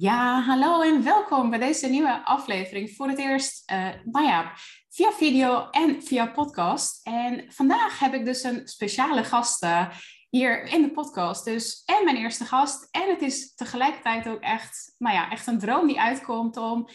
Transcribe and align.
Ja, 0.00 0.40
hallo 0.40 0.82
en 0.82 1.02
welkom 1.04 1.50
bij 1.50 1.58
deze 1.58 1.88
nieuwe 1.88 2.24
aflevering. 2.24 2.90
Voor 2.96 3.08
het 3.08 3.18
eerst, 3.18 3.70
uh, 3.70 3.88
nou 4.04 4.26
ja, 4.26 4.52
via 4.88 5.12
video 5.12 5.70
en 5.70 6.02
via 6.02 6.26
podcast. 6.26 7.06
En 7.06 7.44
vandaag 7.48 7.98
heb 7.98 8.14
ik 8.14 8.24
dus 8.24 8.42
een 8.42 8.68
speciale 8.68 9.24
gast 9.24 9.64
uh, 9.64 9.88
hier 10.30 10.64
in 10.64 10.82
de 10.82 10.90
podcast. 10.90 11.44
Dus 11.44 11.82
en 11.84 12.04
mijn 12.04 12.16
eerste 12.16 12.44
gast. 12.44 12.88
En 12.90 13.08
het 13.08 13.22
is 13.22 13.54
tegelijkertijd 13.54 14.28
ook 14.28 14.40
echt, 14.40 14.94
nou 14.98 15.14
ja, 15.14 15.30
echt 15.30 15.46
een 15.46 15.58
droom 15.58 15.86
die 15.86 16.00
uitkomt 16.00 16.56
om 16.56 16.88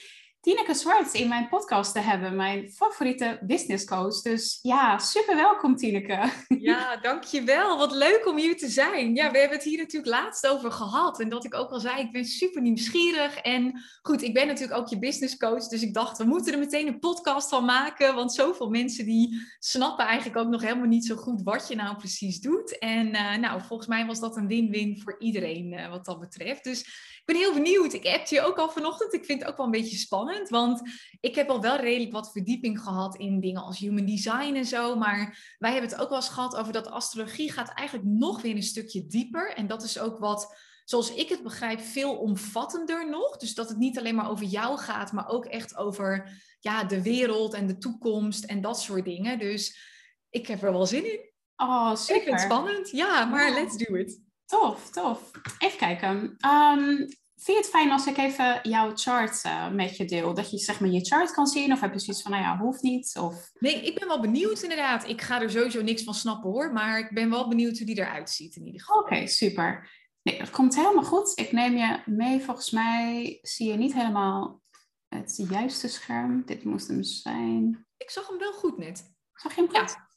Tineke 0.44 0.74
Zwarts 0.74 1.14
in 1.14 1.28
mijn 1.28 1.50
podcast 1.50 1.94
te 1.94 2.00
hebben, 2.00 2.36
mijn 2.36 2.72
favoriete 2.72 3.40
business 3.42 3.86
coach. 3.86 4.22
Dus 4.22 4.60
ja, 4.62 4.98
super 4.98 5.36
welkom 5.36 5.76
Tineke. 5.76 6.32
Ja, 6.60 6.98
dankjewel. 6.98 7.78
Wat 7.78 7.92
leuk 7.92 8.28
om 8.28 8.38
hier 8.38 8.58
te 8.58 8.68
zijn. 8.68 9.16
Ja, 9.16 9.32
we 9.32 9.38
hebben 9.38 9.58
het 9.58 9.68
hier 9.68 9.78
natuurlijk 9.78 10.12
laatst 10.12 10.48
over 10.48 10.72
gehad. 10.72 11.20
En 11.20 11.30
dat 11.30 11.46
ik 11.46 11.54
ook 11.56 11.70
al 11.70 11.80
zei, 11.80 12.02
ik 12.02 12.12
ben 12.12 12.26
super 12.26 12.62
nieuwsgierig. 12.62 13.38
En 13.38 13.82
goed, 14.02 14.22
ik 14.22 14.34
ben 14.34 14.48
natuurlijk 14.48 14.80
ook 14.80 14.88
je 14.88 15.00
business 15.00 15.38
coach. 15.38 15.68
Dus 15.68 15.82
ik 15.82 15.94
dacht, 15.94 16.18
we 16.18 16.24
moeten 16.24 16.54
er 16.54 16.60
meteen 16.60 16.88
een 16.88 17.00
podcast 17.00 17.50
van 17.50 17.66
maken. 17.66 18.16
Want 18.16 18.34
zoveel 18.34 18.70
mensen 18.70 19.06
die 19.06 19.42
snappen 19.60 20.06
eigenlijk 20.06 20.38
ook 20.38 20.50
nog 20.50 20.62
helemaal 20.62 20.88
niet 20.88 21.06
zo 21.06 21.16
goed 21.16 21.42
wat 21.44 21.68
je 21.68 21.76
nou 21.76 21.98
precies 21.98 22.40
doet. 22.40 22.78
En 22.78 23.08
uh, 23.08 23.36
nou, 23.36 23.62
volgens 23.62 23.90
mij 23.90 24.06
was 24.06 24.20
dat 24.20 24.38
een 24.38 24.48
win-win 24.48 25.02
voor 25.02 25.16
iedereen 25.20 25.74
uh, 25.74 25.90
wat 25.90 26.06
dat 26.06 26.20
betreft. 26.20 26.64
Dus 26.64 27.12
ben 27.26 27.36
heel 27.36 27.54
benieuwd. 27.54 27.94
Ik 27.94 28.04
heb 28.04 28.28
je 28.28 28.42
ook 28.42 28.58
al 28.58 28.70
vanochtend. 28.70 29.14
Ik 29.14 29.26
vind 29.26 29.40
het 29.40 29.50
ook 29.50 29.58
wel 29.58 29.66
een 29.66 29.72
beetje 29.72 29.98
spannend. 29.98 30.50
Want 30.50 30.82
ik 31.20 31.36
heb 31.36 31.50
al 31.50 31.62
wel 31.62 31.76
redelijk 31.76 32.12
wat 32.12 32.32
verdieping 32.32 32.80
gehad 32.80 33.16
in 33.16 33.40
dingen 33.40 33.62
als 33.62 33.80
human 33.80 34.06
design 34.06 34.54
en 34.56 34.66
zo. 34.66 34.96
Maar 34.96 35.56
wij 35.58 35.72
hebben 35.72 35.90
het 35.90 36.00
ook 36.00 36.10
wel 36.10 36.18
eens 36.18 36.30
gehad 36.30 36.56
over 36.56 36.74
dat 36.74 36.88
astrologie 36.88 37.52
gaat 37.52 37.74
eigenlijk 37.74 38.08
nog 38.10 38.42
weer 38.42 38.56
een 38.56 38.64
stukje 38.64 39.08
dieper. 39.08 39.54
En 39.54 39.68
dat 39.68 39.84
is 39.84 40.00
ook 40.00 40.20
wat, 40.20 40.58
zoals 40.86 41.14
ik 41.14 41.30
het 41.30 41.44
begrijp, 41.44 41.80
veel 41.82 42.18
omvattender 42.18 43.10
nog. 43.10 43.38
Dus 43.38 43.54
dat 43.56 43.70
het 43.70 43.78
niet 43.78 43.98
alleen 43.98 44.16
maar 44.16 44.30
over 44.30 44.46
jou 44.46 44.78
gaat, 44.78 45.12
maar 45.12 45.28
ook 45.28 45.46
echt 45.46 45.76
over 45.76 46.42
ja, 46.60 46.84
de 46.84 47.02
wereld 47.02 47.54
en 47.54 47.68
de 47.68 47.78
toekomst 47.78 48.44
en 48.44 48.62
dat 48.62 48.82
soort 48.82 49.06
dingen. 49.06 49.40
Dus 49.40 49.92
ik 50.30 50.48
heb 50.48 50.64
er 50.64 50.72
wel 50.72 50.86
zin 50.86 51.12
in. 51.12 51.32
Oh, 51.56 51.96
super. 51.96 52.16
Ik 52.16 52.22
vind 52.22 52.36
het 52.36 52.46
spannend. 52.46 52.90
Ja, 52.90 53.26
maar 53.26 53.52
let's 53.52 53.78
do 53.78 53.96
it. 53.96 54.22
Tof, 54.46 54.90
tof. 54.90 55.32
Even 55.58 55.78
kijken. 55.78 56.38
Um, 56.46 57.08
Vind 57.44 57.58
je 57.58 57.64
het 57.64 57.74
fijn 57.74 57.92
als 57.92 58.06
ik 58.06 58.18
even 58.18 58.60
jouw 58.64 58.92
chart 58.96 59.44
uh, 59.46 59.72
met 59.72 59.98
je 59.98 60.06
deel? 60.06 60.34
Dat 60.34 60.52
je 60.52 60.58
zeg 60.58 60.80
maar 60.80 60.90
je 60.90 61.06
chart 61.06 61.32
kan 61.32 61.48
zien? 61.48 61.72
Of 61.72 61.80
heb 61.80 61.94
je 61.94 62.00
zoiets 62.00 62.22
van, 62.24 62.32
nou 62.32 62.44
ja, 62.44 62.58
hoeft 62.58 62.82
niet? 62.82 63.18
Of... 63.20 63.52
Nee, 63.60 63.82
ik 63.82 64.00
ben 64.00 64.08
wel 64.08 64.20
benieuwd 64.22 64.62
inderdaad. 64.62 65.08
Ik 65.08 65.22
ga 65.22 65.42
er 65.42 65.52
sowieso 65.52 65.82
niks 65.82 66.04
van 66.04 66.14
snappen 66.14 66.50
hoor. 66.50 66.74
Maar 66.74 67.00
ik 67.00 67.10
ben 67.14 67.30
wel 67.30 67.48
benieuwd 67.48 67.78
hoe 67.78 67.86
die 67.86 68.00
eruit 68.00 68.30
ziet 68.30 68.56
in 68.56 68.66
ieder 68.66 68.82
geval. 68.82 69.02
Oké, 69.02 69.28
super. 69.28 69.92
Nee, 70.22 70.40
dat 70.40 70.50
komt 70.50 70.76
helemaal 70.76 71.04
goed. 71.04 71.32
Ik 71.36 71.52
neem 71.52 71.78
je 71.78 72.02
mee. 72.06 72.42
Volgens 72.42 72.72
mij 72.72 73.40
zie 73.42 73.68
je 73.68 73.78
niet 73.78 73.94
helemaal 73.94 74.62
het 75.08 75.44
juiste 75.50 75.88
scherm. 75.88 76.46
Dit 76.46 76.64
moest 76.64 76.88
hem 76.88 77.04
zijn. 77.04 77.88
Ik 77.98 78.10
zag 78.10 78.28
hem 78.28 78.38
wel 78.38 78.54
goed 78.54 78.78
net. 78.78 79.14
Zag 79.34 79.56
je 79.56 79.62
hem 79.62 79.70
goed? 79.70 79.90
Ja. 79.90 80.10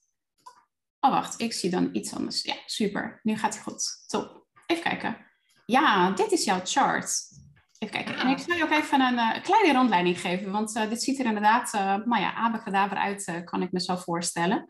Oh, 1.01 1.11
wacht. 1.11 1.41
Ik 1.41 1.53
zie 1.53 1.71
dan 1.71 1.89
iets 1.93 2.15
anders. 2.15 2.43
Ja, 2.43 2.57
super. 2.67 3.21
Nu 3.23 3.37
gaat 3.37 3.55
hij 3.55 3.63
goed. 3.63 4.05
Top. 4.07 4.47
Even 4.67 4.83
kijken. 4.83 5.26
Ja, 5.67 6.11
dit 6.11 6.33
is 6.33 6.45
jouw 6.45 6.61
chart. 6.65 7.35
Even 7.79 7.95
kijken. 7.95 8.19
En 8.19 8.29
ik 8.29 8.39
zal 8.39 8.57
je 8.57 8.63
ook 8.63 8.71
even 8.71 9.01
een 9.01 9.15
uh, 9.15 9.43
kleine 9.43 9.73
rondleiding 9.73 10.21
geven, 10.21 10.53
want 10.53 10.77
uh, 10.77 10.89
dit 10.89 11.03
ziet 11.03 11.19
er 11.19 11.27
inderdaad, 11.27 11.75
uh, 11.75 11.81
nou 11.81 12.23
ja, 12.23 12.35
abacadabra 12.35 13.01
uit, 13.01 13.43
kan 13.45 13.63
ik 13.63 13.73
me 13.73 13.81
zo 13.81 13.97
voorstellen. 13.97 14.67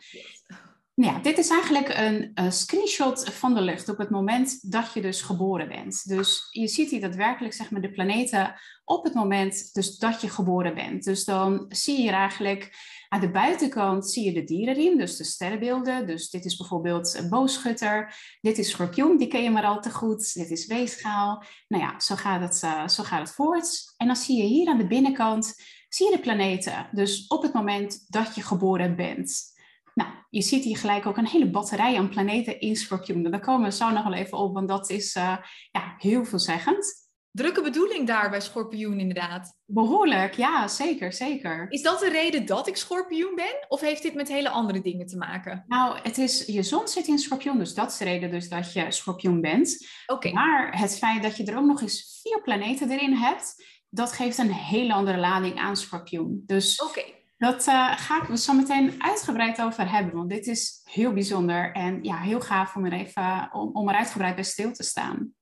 Ja, 0.94 1.18
dit 1.18 1.38
is 1.38 1.50
eigenlijk 1.50 1.88
een, 1.88 2.30
een, 2.34 2.52
screenshot 2.52 3.34
van 3.34 3.54
de 3.54 3.60
lucht 3.60 3.88
op 3.88 3.98
het 3.98 4.10
moment 4.10 4.72
dat 4.72 4.92
je 4.92 5.00
dus 5.00 5.22
geboren 5.22 5.68
bent. 5.68 6.08
Dus 6.08 6.48
je 6.50 6.68
ziet 6.68 6.90
hier 6.90 7.00
daadwerkelijk 7.00 7.54
zeg 7.54 7.70
maar, 7.70 7.80
de 7.80 7.90
planeten 7.90 8.54
op 8.84 9.04
het 9.04 9.14
moment 9.14 9.74
dus 9.74 9.98
dat 9.98 10.20
je 10.20 10.28
geboren 10.28 10.74
bent. 10.74 11.04
Dus 11.04 11.24
dan 11.24 11.64
zie 11.68 11.96
je 11.96 12.02
hier 12.02 12.12
eigenlijk 12.12 12.76
aan 13.08 13.20
de 13.20 13.30
buitenkant 13.30 14.10
zie 14.10 14.24
je 14.24 14.32
de 14.32 14.44
dierenriem, 14.44 14.98
dus 14.98 15.16
de 15.16 15.24
sterrenbeelden. 15.24 16.06
Dus 16.06 16.30
dit 16.30 16.44
is 16.44 16.56
bijvoorbeeld 16.56 17.26
boogschutter. 17.30 18.14
Dit 18.40 18.58
is 18.58 18.70
schorpioen, 18.70 19.16
die 19.16 19.28
ken 19.28 19.42
je 19.42 19.50
maar 19.50 19.64
al 19.64 19.80
te 19.80 19.90
goed. 19.90 20.34
Dit 20.34 20.50
is 20.50 20.66
weegschaal. 20.66 21.44
Nou 21.68 21.82
ja, 21.82 22.00
zo 22.00 22.14
gaat 22.14 22.40
het, 22.40 22.62
uh, 22.64 22.88
zo 22.88 23.02
gaat 23.02 23.20
het 23.20 23.34
voort. 23.34 23.94
En 23.96 24.06
dan 24.06 24.16
zie 24.16 24.36
je 24.36 24.42
hier 24.42 24.68
aan 24.68 24.78
de 24.78 24.86
binnenkant 24.86 25.54
zie 25.88 26.10
je 26.10 26.16
de 26.16 26.22
planeten. 26.22 26.88
Dus 26.92 27.26
op 27.26 27.42
het 27.42 27.52
moment 27.52 28.04
dat 28.08 28.34
je 28.34 28.42
geboren 28.42 28.96
bent. 28.96 29.54
Nou, 29.94 30.10
je 30.30 30.42
ziet 30.42 30.64
hier 30.64 30.76
gelijk 30.76 31.06
ook 31.06 31.16
een 31.16 31.26
hele 31.26 31.50
batterij 31.50 31.98
aan 31.98 32.08
planeten 32.08 32.60
in 32.60 32.76
Schorpioen. 32.76 33.30
Daar 33.30 33.40
komen 33.40 33.68
we 33.68 33.76
zo 33.76 33.90
nog 33.90 34.04
wel 34.04 34.12
even 34.12 34.38
op, 34.38 34.54
want 34.54 34.68
dat 34.68 34.90
is 34.90 35.16
uh, 35.16 35.36
ja, 35.70 35.94
heel 35.98 36.24
veelzeggend. 36.24 37.05
Drukke 37.36 37.62
bedoeling 37.62 38.06
daar 38.06 38.30
bij 38.30 38.40
schorpioen 38.40 39.00
inderdaad. 39.00 39.58
Behoorlijk, 39.64 40.34
ja, 40.34 40.68
zeker, 40.68 41.12
zeker. 41.12 41.66
Is 41.68 41.82
dat 41.82 42.00
de 42.00 42.08
reden 42.08 42.46
dat 42.46 42.68
ik 42.68 42.76
schorpioen 42.76 43.34
ben? 43.34 43.66
Of 43.68 43.80
heeft 43.80 44.02
dit 44.02 44.14
met 44.14 44.28
hele 44.28 44.48
andere 44.48 44.80
dingen 44.80 45.06
te 45.06 45.16
maken? 45.16 45.64
Nou, 45.66 45.98
het 46.02 46.18
is, 46.18 46.46
je 46.46 46.62
zon 46.62 46.88
zit 46.88 47.06
in 47.06 47.18
schorpioen, 47.18 47.58
dus 47.58 47.74
dat 47.74 47.90
is 47.90 47.96
de 47.96 48.04
reden 48.04 48.30
dus 48.30 48.48
dat 48.48 48.72
je 48.72 48.90
schorpioen 48.90 49.40
bent. 49.40 49.86
Oké. 50.06 50.32
Maar 50.32 50.78
het 50.80 50.98
feit 50.98 51.22
dat 51.22 51.36
je 51.36 51.44
er 51.44 51.58
ook 51.58 51.66
nog 51.66 51.80
eens 51.80 52.20
vier 52.22 52.42
planeten 52.42 52.90
erin 52.90 53.14
hebt, 53.14 53.64
dat 53.88 54.12
geeft 54.12 54.38
een 54.38 54.52
hele 54.52 54.92
andere 54.92 55.18
lading 55.18 55.58
aan 55.58 55.76
schorpioen. 55.76 56.42
Dus 56.46 56.82
Oké. 56.82 57.02
Dat 57.38 57.66
uh, 57.66 57.96
ga 57.96 58.22
ik 58.22 58.28
er 58.28 58.38
zo 58.38 58.52
meteen 58.52 58.94
uitgebreid 58.98 59.62
over 59.62 59.90
hebben, 59.90 60.14
want 60.14 60.30
dit 60.30 60.46
is 60.46 60.80
heel 60.84 61.12
bijzonder 61.12 61.72
en 61.72 62.02
ja, 62.02 62.16
heel 62.16 62.40
gaaf 62.40 62.76
om 62.76 62.84
er 62.84 62.92
even 62.92 63.48
om, 63.52 63.70
om 63.72 63.88
er 63.88 63.94
uitgebreid 63.94 64.34
bij 64.34 64.44
stil 64.44 64.72
te 64.72 64.82
staan. 64.82 65.34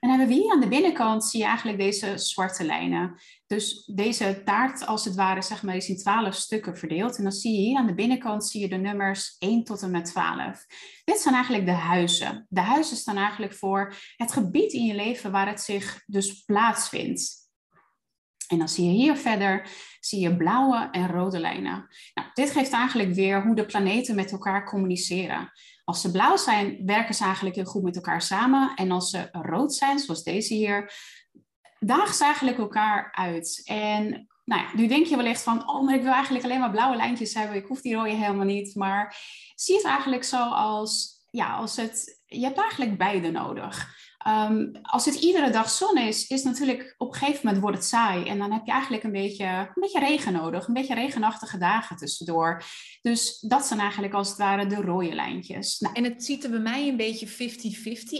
En 0.00 0.08
hebben 0.08 0.28
we 0.28 0.34
hier 0.34 0.52
aan 0.52 0.60
de 0.60 0.68
binnenkant 0.68 1.24
zie 1.24 1.40
je 1.40 1.46
eigenlijk 1.46 1.78
deze 1.78 2.18
zwarte 2.18 2.64
lijnen. 2.64 3.20
Dus 3.46 3.90
deze 3.94 4.42
taart 4.44 4.86
als 4.86 5.04
het 5.04 5.14
ware 5.14 5.42
zeg 5.42 5.62
maar, 5.62 5.76
is 5.76 5.88
in 5.88 5.96
twaalf 5.96 6.34
stukken 6.34 6.76
verdeeld. 6.76 7.16
En 7.16 7.22
dan 7.22 7.32
zie 7.32 7.52
je 7.52 7.58
hier 7.58 7.78
aan 7.78 7.86
de 7.86 7.94
binnenkant 7.94 8.46
zie 8.46 8.60
je 8.60 8.68
de 8.68 8.76
nummers 8.76 9.36
1 9.38 9.64
tot 9.64 9.82
en 9.82 9.90
met 9.90 10.04
12. 10.04 10.66
Dit 11.04 11.18
zijn 11.18 11.34
eigenlijk 11.34 11.66
de 11.66 11.72
huizen. 11.72 12.46
De 12.48 12.60
huizen 12.60 12.96
staan 12.96 13.16
eigenlijk 13.16 13.54
voor 13.54 13.94
het 14.16 14.32
gebied 14.32 14.72
in 14.72 14.84
je 14.84 14.94
leven 14.94 15.30
waar 15.30 15.48
het 15.48 15.60
zich 15.60 16.02
dus 16.06 16.42
plaatsvindt. 16.44 17.44
En 18.48 18.58
dan 18.58 18.68
zie 18.68 18.84
je 18.84 18.92
hier 18.92 19.16
verder 19.16 19.68
zie 20.06 20.20
je 20.20 20.36
blauwe 20.36 20.88
en 20.90 21.08
rode 21.08 21.38
lijnen. 21.38 21.88
Nou, 22.14 22.28
dit 22.34 22.50
geeft 22.50 22.72
eigenlijk 22.72 23.14
weer 23.14 23.42
hoe 23.42 23.54
de 23.54 23.66
planeten 23.66 24.14
met 24.14 24.32
elkaar 24.32 24.64
communiceren. 24.64 25.52
Als 25.88 26.00
ze 26.00 26.10
blauw 26.10 26.36
zijn, 26.36 26.86
werken 26.86 27.14
ze 27.14 27.24
eigenlijk 27.24 27.56
heel 27.56 27.64
goed 27.64 27.82
met 27.82 27.96
elkaar 27.96 28.22
samen. 28.22 28.74
En 28.74 28.90
als 28.90 29.10
ze 29.10 29.28
rood 29.32 29.74
zijn, 29.74 29.98
zoals 29.98 30.22
deze 30.22 30.54
hier, 30.54 30.92
dagen 31.78 32.14
ze 32.14 32.24
eigenlijk 32.24 32.58
elkaar 32.58 33.12
uit. 33.12 33.62
En 33.64 34.28
nou 34.44 34.62
ja, 34.62 34.68
nu 34.74 34.86
denk 34.86 35.06
je 35.06 35.16
wellicht 35.16 35.42
van, 35.42 35.68
oh, 35.68 35.84
maar 35.84 35.94
ik 35.94 36.02
wil 36.02 36.12
eigenlijk 36.12 36.44
alleen 36.44 36.60
maar 36.60 36.70
blauwe 36.70 36.96
lijntjes 36.96 37.34
hebben. 37.34 37.56
Ik 37.56 37.66
hoef 37.66 37.80
die 37.80 37.94
rode 37.94 38.10
helemaal 38.10 38.44
niet. 38.44 38.74
Maar 38.74 39.16
zie 39.54 39.76
het 39.76 39.84
eigenlijk 39.84 40.24
zo 40.24 40.48
als, 40.48 41.22
ja, 41.30 41.54
als 41.54 41.76
het, 41.76 42.20
je 42.26 42.44
hebt 42.44 42.58
eigenlijk 42.58 42.98
beide 42.98 43.30
nodig. 43.30 43.94
Um, 44.28 44.70
als 44.82 45.04
het 45.04 45.14
iedere 45.14 45.50
dag 45.50 45.70
zon 45.70 45.98
is, 45.98 46.26
is 46.26 46.42
natuurlijk 46.42 46.94
op 46.98 47.08
een 47.08 47.18
gegeven 47.18 47.40
moment 47.42 47.62
wordt 47.62 47.76
het 47.76 47.86
saai. 47.86 48.28
En 48.28 48.38
dan 48.38 48.52
heb 48.52 48.64
je 48.64 48.72
eigenlijk 48.72 49.02
een 49.02 49.12
beetje, 49.12 49.44
een 49.44 49.80
beetje 49.80 49.98
regen 49.98 50.32
nodig. 50.32 50.66
Een 50.66 50.74
beetje 50.74 50.94
regenachtige 50.94 51.58
dagen 51.58 51.96
tussendoor. 51.96 52.62
Dus 53.02 53.40
dat 53.40 53.66
zijn 53.66 53.80
eigenlijk 53.80 54.14
als 54.14 54.28
het 54.28 54.38
ware 54.38 54.66
de 54.66 54.74
rode 54.74 55.14
lijntjes. 55.14 55.78
Nou. 55.78 55.94
En 55.94 56.04
het 56.04 56.24
ziet 56.24 56.44
er 56.44 56.50
bij 56.50 56.58
mij 56.58 56.88
een 56.88 56.96
beetje 56.96 57.28
50-50 57.28 57.30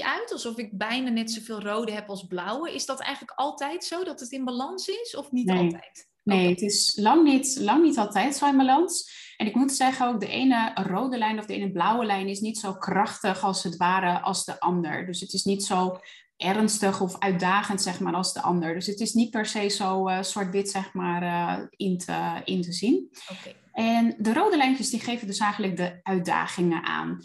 uit. 0.04 0.32
Alsof 0.32 0.56
ik 0.56 0.78
bijna 0.78 1.10
net 1.10 1.30
zoveel 1.30 1.60
rode 1.60 1.92
heb 1.92 2.08
als 2.08 2.26
blauwe. 2.26 2.74
Is 2.74 2.86
dat 2.86 3.00
eigenlijk 3.00 3.38
altijd 3.38 3.84
zo, 3.84 4.04
dat 4.04 4.20
het 4.20 4.30
in 4.30 4.44
balans 4.44 4.88
is? 4.88 5.16
Of 5.16 5.32
niet 5.32 5.50
altijd? 5.50 6.08
Nee, 6.22 6.48
het 6.48 6.60
is 6.60 6.96
lang 7.00 7.24
niet, 7.24 7.56
lang 7.60 7.82
niet 7.82 7.98
altijd 7.98 8.36
zo 8.36 8.46
in 8.46 8.56
balans. 8.56 9.25
En 9.36 9.46
ik 9.46 9.54
moet 9.54 9.72
zeggen 9.72 10.06
ook, 10.06 10.20
de 10.20 10.28
ene 10.28 10.72
rode 10.74 11.18
lijn 11.18 11.38
of 11.38 11.46
de 11.46 11.54
ene 11.54 11.72
blauwe 11.72 12.04
lijn 12.04 12.28
is 12.28 12.40
niet 12.40 12.58
zo 12.58 12.74
krachtig 12.74 13.42
als 13.42 13.62
het 13.62 13.76
ware 13.76 14.20
als 14.20 14.44
de 14.44 14.60
ander. 14.60 15.06
Dus 15.06 15.20
het 15.20 15.32
is 15.32 15.44
niet 15.44 15.64
zo 15.64 15.98
ernstig 16.36 17.00
of 17.00 17.18
uitdagend, 17.18 17.82
zeg 17.82 18.00
maar, 18.00 18.14
als 18.14 18.32
de 18.32 18.42
ander. 18.42 18.74
Dus 18.74 18.86
het 18.86 19.00
is 19.00 19.12
niet 19.12 19.30
per 19.30 19.46
se 19.46 19.68
zo 19.68 20.08
uh, 20.08 20.22
zwart-wit, 20.22 20.70
zeg 20.70 20.92
maar, 20.92 21.22
uh, 21.22 21.64
in, 21.70 21.98
te, 21.98 22.40
in 22.44 22.62
te 22.62 22.72
zien. 22.72 23.10
Okay. 23.30 23.56
En 23.72 24.14
de 24.18 24.32
rode 24.32 24.56
lijntjes, 24.56 24.90
die 24.90 25.00
geven 25.00 25.26
dus 25.26 25.38
eigenlijk 25.38 25.76
de 25.76 26.00
uitdagingen 26.02 26.84
aan. 26.84 27.20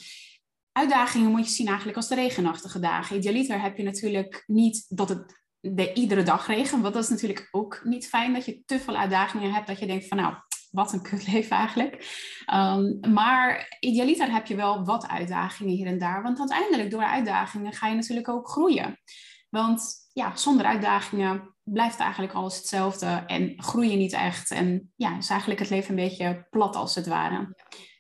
Uitdagingen 0.72 1.32
moet 1.32 1.46
je 1.46 1.54
zien 1.54 1.68
eigenlijk 1.68 1.98
als 1.98 2.08
de 2.08 2.16
regenachtige 2.16 2.80
dagen. 2.80 3.18
Idealiter 3.18 3.62
heb 3.62 3.78
je 3.78 3.84
natuurlijk 3.84 4.44
niet 4.48 4.86
dat 4.90 5.10
het 5.10 5.42
de, 5.60 5.94
iedere 5.94 6.24
dag 6.24 6.48
regen, 6.48 6.82
want 6.82 6.94
dat 6.94 7.04
is 7.04 7.10
natuurlijk 7.10 7.48
ook 7.52 7.82
niet 7.84 8.08
fijn 8.08 8.34
dat 8.34 8.46
je 8.46 8.62
te 8.66 8.80
veel 8.80 8.96
uitdagingen 8.96 9.54
hebt 9.54 9.68
dat 9.68 9.80
je 9.80 9.86
denkt 9.86 10.08
van 10.08 10.18
nou, 10.18 10.34
wat 10.72 10.94
een 10.94 11.02
kutleven 11.02 11.58
eigenlijk. 11.58 11.94
Um, 12.54 13.00
maar 13.14 13.78
idealiter 13.80 14.32
heb 14.32 14.46
je 14.46 14.56
wel 14.56 14.86
wat 14.86 15.08
uitdagingen 15.08 15.74
hier 15.74 15.88
en 15.88 16.00
daar. 16.00 16.24
Want 16.24 16.40
uiteindelijk 16.40 16.92
door 16.92 17.04
uitdagingen 17.04 17.74
ga 17.74 17.88
je 17.88 17.96
natuurlijk 17.96 18.30
ook 18.30 18.50
groeien. 18.50 19.00
Want 19.50 20.10
ja, 20.14 20.36
zonder 20.36 20.66
uitdagingen 20.66 21.56
blijft 21.64 22.00
eigenlijk 22.00 22.34
alles 22.34 22.58
hetzelfde 22.58 23.24
en 23.28 23.54
groei 23.64 23.90
je 23.90 23.98
niet 23.98 24.14
echt. 24.14 24.52
En 24.52 24.92
ja, 24.96 25.18
is 25.18 25.30
eigenlijk 25.30 25.60
het 25.60 25.70
leven 25.70 25.90
een 25.90 26.06
beetje 26.08 26.48
plat 26.50 26.76
als 26.76 26.96
het 26.96 27.08
ware. 27.08 27.56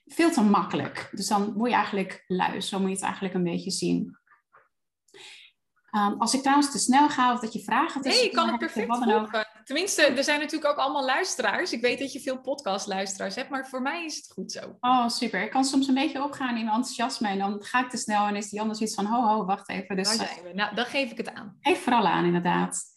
Veel 0.06 0.32
te 0.32 0.42
makkelijk. 0.42 1.10
Dus 1.12 1.28
dan 1.28 1.54
word 1.54 1.70
je 1.70 1.76
eigenlijk 1.76 2.24
lui. 2.28 2.62
Zo 2.62 2.80
moet 2.80 2.88
je 2.88 2.96
het 2.96 3.04
eigenlijk 3.04 3.34
een 3.34 3.44
beetje 3.44 3.72
zien. 3.72 4.20
Um, 5.96 6.16
als 6.20 6.34
ik 6.34 6.42
trouwens 6.42 6.72
te 6.72 6.80
snel 6.80 7.10
ga 7.10 7.34
of 7.34 7.40
dat 7.40 7.54
je 7.54 7.64
vragen 7.64 8.02
Nee, 8.02 8.26
ik 8.26 8.34
kan 8.34 8.48
het 8.48 8.58
perfect 8.58 8.98
volgen. 8.98 9.48
Tenminste, 9.64 10.02
er 10.02 10.24
zijn 10.24 10.40
natuurlijk 10.40 10.72
ook 10.72 10.78
allemaal 10.78 11.06
luisteraars. 11.06 11.74
Ik 11.74 11.82
weet 11.82 12.00
dat 12.00 12.14
je 12.14 12.20
veel 12.20 12.42
podcastluisteraars 12.42 13.36
hebt, 13.36 13.50
maar 13.50 13.68
voor 13.68 13.82
mij 13.82 14.06
is 14.06 14.16
het 14.16 14.32
goed 14.32 14.52
zo. 14.52 14.78
Oh, 14.80 15.08
super. 15.08 15.42
Ik 15.42 15.50
kan 15.50 15.66
soms 15.66 15.88
een 15.88 15.94
beetje 15.94 16.24
opgaan 16.24 16.58
in 16.58 16.68
enthousiasme 16.68 17.28
en 17.28 17.38
dan 17.38 17.64
ga 17.64 17.84
ik 17.84 17.90
te 17.90 17.98
snel 17.98 18.28
en 18.28 18.36
is 18.36 18.50
die 18.50 18.62
anders 18.62 18.80
iets 18.80 18.96
van, 18.96 19.06
ho, 19.06 19.22
ho, 19.22 19.46
wacht 19.46 19.70
even. 19.70 19.96
Dus, 19.96 20.18
Daar 20.18 20.28
zijn 20.28 20.44
we. 20.44 20.54
Nou, 20.54 20.76
dan 20.76 20.86
geef 20.86 21.12
ik 21.12 21.18
het 21.18 21.34
aan. 21.34 21.58
Geef 21.60 21.84
vooral 21.84 22.08
aan, 22.08 22.26
inderdaad. 22.26 22.90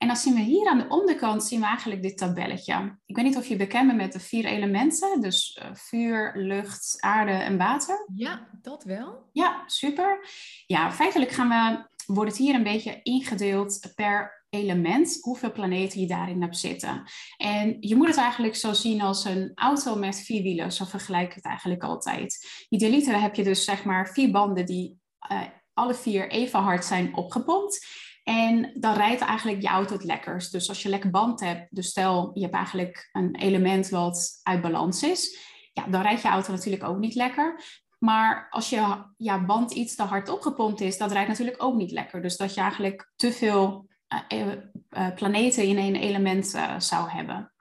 En 0.00 0.06
dan 0.06 0.16
zien 0.16 0.34
we 0.34 0.40
hier 0.40 0.68
aan 0.68 0.78
de 0.78 0.88
onderkant 0.88 1.44
zien 1.44 1.60
we 1.60 1.66
eigenlijk 1.66 2.02
dit 2.02 2.18
tabelletje. 2.18 2.98
Ik 3.06 3.16
weet 3.16 3.24
niet 3.24 3.36
of 3.36 3.46
je 3.46 3.56
bekend 3.56 3.86
bent 3.86 3.98
met 3.98 4.12
de 4.12 4.20
vier 4.20 4.44
elementen, 4.44 5.20
dus 5.20 5.60
uh, 5.62 5.68
vuur, 5.72 6.32
lucht, 6.36 6.96
aarde 7.00 7.32
en 7.32 7.58
water. 7.58 8.06
Ja, 8.14 8.48
dat 8.62 8.84
wel. 8.84 9.28
Ja, 9.32 9.62
super. 9.66 10.28
Ja, 10.66 10.92
feitelijk 10.92 11.30
gaan 11.30 11.48
we, 11.48 11.88
wordt 12.14 12.30
het 12.30 12.40
hier 12.40 12.54
een 12.54 12.62
beetje 12.62 13.00
ingedeeld 13.02 13.92
per 13.94 14.44
element, 14.48 15.18
hoeveel 15.20 15.52
planeten 15.52 16.00
je 16.00 16.06
daarin 16.06 16.42
hebt 16.42 16.58
zitten. 16.58 17.02
En 17.36 17.76
je 17.80 17.96
moet 17.96 18.08
het 18.08 18.16
eigenlijk 18.16 18.56
zo 18.56 18.72
zien 18.72 19.00
als 19.00 19.24
een 19.24 19.52
auto 19.54 19.96
met 19.96 20.20
vier 20.20 20.42
wielen, 20.42 20.72
zo 20.72 20.84
vergelijk 20.84 21.28
ik 21.28 21.34
het 21.34 21.44
eigenlijk 21.44 21.82
altijd. 21.82 22.64
Idealiter 22.68 23.20
heb 23.20 23.34
je 23.34 23.42
dus 23.42 23.64
zeg 23.64 23.84
maar 23.84 24.08
vier 24.08 24.30
banden 24.30 24.66
die 24.66 24.98
uh, 25.32 25.40
alle 25.74 25.94
vier 25.94 26.30
even 26.30 26.60
hard 26.60 26.84
zijn 26.84 27.16
opgepompt. 27.16 27.86
En 28.22 28.70
dan 28.74 28.94
rijdt 28.94 29.20
eigenlijk 29.20 29.62
je 29.62 29.68
auto 29.68 29.92
het 29.92 30.04
lekkers. 30.04 30.50
Dus 30.50 30.68
als 30.68 30.82
je 30.82 30.88
lekker 30.88 31.10
band 31.10 31.40
hebt, 31.40 31.66
dus 31.70 31.88
stel 31.88 32.30
je 32.34 32.42
hebt 32.42 32.54
eigenlijk 32.54 33.08
een 33.12 33.36
element 33.36 33.88
wat 33.88 34.40
uit 34.42 34.60
balans 34.60 35.02
is, 35.02 35.38
ja, 35.72 35.86
dan 35.86 36.02
rijdt 36.02 36.22
je 36.22 36.28
auto 36.28 36.52
natuurlijk 36.52 36.84
ook 36.84 36.98
niet 36.98 37.14
lekker. 37.14 37.62
Maar 38.00 38.46
als 38.50 38.70
je 38.70 39.04
ja, 39.16 39.44
band 39.44 39.72
iets 39.72 39.94
te 39.94 40.02
hard 40.02 40.28
opgepompt 40.28 40.80
is, 40.80 40.98
dat 40.98 41.12
rijdt 41.12 41.28
natuurlijk 41.28 41.62
ook 41.62 41.74
niet 41.74 41.90
lekker. 41.90 42.22
Dus 42.22 42.36
dat 42.36 42.54
je 42.54 42.60
eigenlijk 42.60 43.12
te 43.16 43.32
veel 43.32 43.88
uh, 44.32 44.46
uh, 44.48 45.14
planeten 45.14 45.64
in 45.64 45.78
één 45.78 45.96
element 45.96 46.46
zou 46.78 47.08
hebben. 47.08 47.52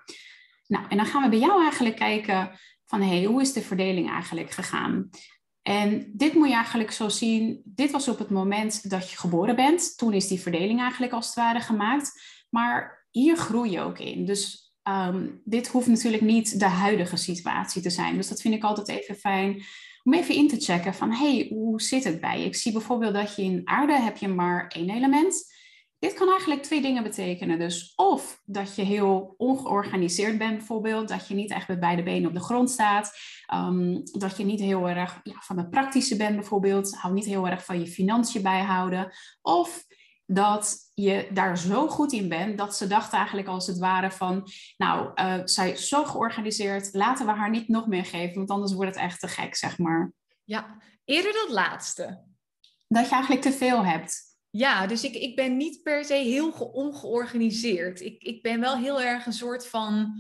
Nou, 0.68 0.86
en 0.90 0.98
dan 0.98 1.06
gaan 1.06 1.24
we 1.24 1.30
bij 1.30 1.40
jou 1.40 1.62
eigenlijk 1.62 1.96
kijken 1.96 2.52
van, 2.86 3.02
hey, 3.02 3.24
hoe 3.24 3.42
is 3.42 3.54
de 3.54 3.62
verdeling 3.62 4.10
eigenlijk 4.10 4.52
gegaan? 4.52 5.10
En 5.62 6.12
dit 6.14 6.34
moet 6.34 6.48
je 6.48 6.54
eigenlijk 6.54 6.92
zo 6.92 7.10
zien. 7.10 7.62
Dit 7.66 7.92
was 7.92 8.08
op 8.08 8.18
het 8.18 8.30
moment 8.30 8.90
dat 8.90 9.10
je 9.10 9.18
geboren 9.18 9.56
bent. 9.56 9.98
Toen 9.98 10.14
is 10.14 10.28
die 10.28 10.40
verdeling 10.40 10.80
eigenlijk 10.80 11.12
als 11.12 11.26
het 11.26 11.36
ware 11.36 11.60
gemaakt. 11.60 12.22
Maar 12.50 13.06
hier 13.12 13.38
groei 13.38 13.72
je 13.72 13.80
ook 13.80 14.00
in. 14.00 14.26
Dus 14.26 14.74
um, 14.84 15.42
dit 15.44 15.68
hoeft 15.68 15.88
natuurlijk 15.88 16.24
niet 16.24 16.60
de 16.60 16.66
huidige 16.66 17.16
situatie 17.16 17.82
te 17.82 17.90
zijn. 17.90 18.16
Dus 18.16 18.28
dat 18.28 18.42
vind 18.42 18.54
ik 18.54 18.64
altijd 18.64 18.88
even 18.88 19.16
fijn 19.16 19.64
om 20.10 20.16
even 20.16 20.36
in 20.36 20.48
te 20.48 20.60
checken 20.60 20.94
van 20.94 21.12
hey, 21.12 21.48
hoe 21.50 21.82
zit 21.82 22.04
het 22.04 22.20
bij? 22.20 22.44
Ik 22.44 22.56
zie 22.56 22.72
bijvoorbeeld 22.72 23.14
dat 23.14 23.36
je 23.36 23.44
in 23.44 23.62
aarde 23.64 23.94
heb 23.94 24.18
je 24.18 24.28
maar 24.28 24.68
één 24.68 24.90
element. 24.90 25.58
Dit 26.00 26.14
kan 26.14 26.30
eigenlijk 26.30 26.64
twee 26.64 26.82
dingen 26.82 27.04
betekenen. 27.04 27.60
Dus 27.60 27.94
of 27.96 28.42
dat 28.46 28.76
je 28.76 28.82
heel 28.82 29.34
ongeorganiseerd 29.38 30.38
bent 30.38 30.58
bijvoorbeeld, 30.58 31.08
dat 31.08 31.28
je 31.28 31.36
niet 31.36 31.52
echt 31.52 31.68
met 31.68 31.80
beide 31.80 32.04
benen 32.04 32.28
op 32.30 32.34
de 32.34 32.44
grond 32.44 32.70
staat, 32.70 33.12
um, 33.54 34.02
dat 34.04 34.38
je 34.38 34.46
niet 34.46 34.60
heel 34.60 34.90
erg 34.90 35.20
ja, 35.24 35.36
van 35.40 35.58
het 35.58 35.70
praktische 35.70 36.18
bent 36.18 36.36
bijvoorbeeld, 36.36 36.96
hou 36.96 37.14
niet 37.14 37.26
heel 37.26 37.48
erg 37.48 37.66
van 37.66 37.80
je 37.80 37.88
financiën 37.88 38.42
bijhouden, 38.42 39.12
of 39.42 39.86
dat 40.32 40.78
je 40.94 41.30
daar 41.34 41.58
zo 41.58 41.88
goed 41.88 42.12
in 42.12 42.30
bent 42.30 42.58
dat 42.58 42.76
ze 42.76 42.88
dachten 42.88 43.18
eigenlijk 43.18 43.48
als 43.48 43.68
het 43.68 43.78
ware 43.78 44.12
van, 44.12 44.48
nou, 44.78 45.12
uh, 45.16 45.42
zij 45.44 45.72
is 45.72 45.88
zo 45.88 46.06
georganiseerd, 46.06 46.94
laten 46.94 47.26
we 47.26 47.32
haar 47.32 47.50
niet 47.50 47.68
nog 47.68 47.88
meer 47.88 48.06
geven, 48.06 48.36
want 48.36 48.50
anders 48.50 48.74
wordt 48.74 48.96
het 48.96 49.04
echt 49.04 49.20
te 49.20 49.28
gek, 49.28 49.56
zeg 49.56 49.78
maar. 49.78 50.14
Ja, 50.44 50.82
eerder 51.06 51.34
dat 51.34 51.50
laatste. 51.50 52.24
Dat 52.88 53.06
je 53.06 53.12
eigenlijk 53.12 53.42
te 53.42 53.52
veel 53.52 53.86
hebt. 53.86 54.22
Ja, 54.50 54.88
dus 54.88 55.04
ik, 55.04 55.14
ik 55.14 55.36
ben 55.36 55.58
niet 55.58 55.84
per 55.84 56.06
se 56.06 56.14
heel 56.14 56.52
ongeorganiseerd. 56.52 58.02
Ik, 58.02 58.24
ik 58.24 58.42
ben 58.42 58.60
wel 58.60 58.78
heel 58.78 59.02
erg 59.02 59.26
een 59.26 59.34
soort 59.34 59.68
van 59.68 60.14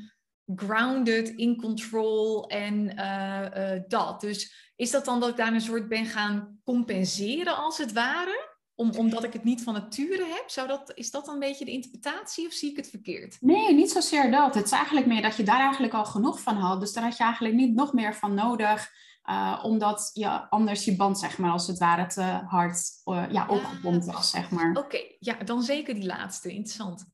grounded, 0.55 1.29
in 1.29 1.55
control 1.61 2.47
en 2.47 2.99
uh, 2.99 3.73
uh, 3.73 3.81
dat. 3.87 4.21
Dus 4.21 4.71
is 4.75 4.91
dat 4.91 5.05
dan 5.05 5.19
dat 5.19 5.29
ik 5.29 5.37
daar 5.37 5.53
een 5.53 5.61
soort 5.61 5.87
ben 5.87 6.05
gaan 6.05 6.59
compenseren 6.63 7.57
als 7.57 7.77
het 7.77 7.93
ware? 7.93 8.48
Om, 8.79 8.91
omdat 8.97 9.23
ik 9.23 9.33
het 9.33 9.43
niet 9.43 9.63
van 9.63 9.73
nature 9.73 10.25
heb? 10.25 10.43
Zou 10.47 10.67
dat, 10.67 10.91
is 10.95 11.11
dat 11.11 11.25
dan 11.25 11.33
een 11.33 11.39
beetje 11.39 11.65
de 11.65 11.71
interpretatie 11.71 12.47
of 12.47 12.53
zie 12.53 12.69
ik 12.69 12.77
het 12.77 12.89
verkeerd? 12.89 13.37
Nee, 13.41 13.73
niet 13.73 13.91
zozeer 13.91 14.31
dat. 14.31 14.55
Het 14.55 14.65
is 14.65 14.71
eigenlijk 14.71 15.05
meer 15.05 15.21
dat 15.21 15.35
je 15.35 15.43
daar 15.43 15.59
eigenlijk 15.59 15.93
al 15.93 16.05
genoeg 16.05 16.41
van 16.41 16.55
had. 16.55 16.79
Dus 16.79 16.93
daar 16.93 17.03
had 17.03 17.17
je 17.17 17.23
eigenlijk 17.23 17.55
niet 17.55 17.75
nog 17.75 17.93
meer 17.93 18.15
van 18.15 18.33
nodig. 18.33 18.91
Uh, 19.29 19.59
omdat 19.63 20.11
je 20.13 20.49
anders 20.49 20.85
je 20.85 20.95
band, 20.95 21.19
zeg 21.19 21.37
maar, 21.37 21.51
als 21.51 21.67
het 21.67 21.77
ware 21.77 22.07
te 22.07 22.21
hard 22.45 23.01
uh, 23.05 23.23
ja, 23.31 23.47
opgepompt 23.49 24.05
was, 24.05 24.29
zeg 24.29 24.51
maar. 24.51 24.69
Oké, 24.69 24.79
okay. 24.79 25.15
ja, 25.19 25.33
dan 25.33 25.63
zeker 25.63 25.93
die 25.93 26.05
laatste. 26.05 26.49
Interessant. 26.49 27.05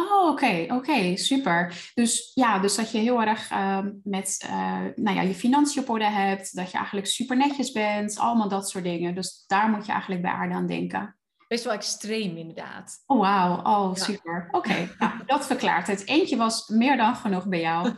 Oh, 0.00 0.28
oké, 0.28 0.30
okay, 0.30 0.62
oké, 0.62 0.74
okay, 0.74 1.16
super. 1.16 1.90
Dus 1.94 2.30
ja, 2.34 2.58
dus 2.58 2.76
dat 2.76 2.90
je 2.90 2.98
heel 2.98 3.22
erg 3.22 3.50
uh, 3.50 3.78
met 4.02 4.44
uh, 4.46 4.78
nou 4.94 5.16
ja, 5.16 5.22
je 5.22 5.34
financiën 5.34 5.82
op 5.82 5.88
orde 5.88 6.04
hebt, 6.04 6.56
dat 6.56 6.70
je 6.70 6.76
eigenlijk 6.76 7.06
super 7.06 7.36
netjes 7.36 7.72
bent, 7.72 8.18
allemaal 8.18 8.48
dat 8.48 8.68
soort 8.68 8.84
dingen. 8.84 9.14
Dus 9.14 9.44
daar 9.46 9.68
moet 9.68 9.86
je 9.86 9.92
eigenlijk 9.92 10.22
bij 10.22 10.30
aarde 10.30 10.54
aan 10.54 10.66
denken. 10.66 11.16
Best 11.48 11.64
wel 11.64 11.72
extreem, 11.72 12.36
inderdaad. 12.36 13.02
Oh, 13.06 13.20
wauw. 13.20 13.62
Oh, 13.62 13.96
ja. 13.96 14.02
super. 14.02 14.48
Oké, 14.50 14.88
nou, 14.98 15.12
dat 15.26 15.46
verklaart 15.46 15.86
het. 15.86 16.06
Eentje 16.06 16.36
was 16.36 16.68
meer 16.68 16.96
dan 16.96 17.16
genoeg 17.16 17.46
bij 17.48 17.60
jou. 17.60 17.92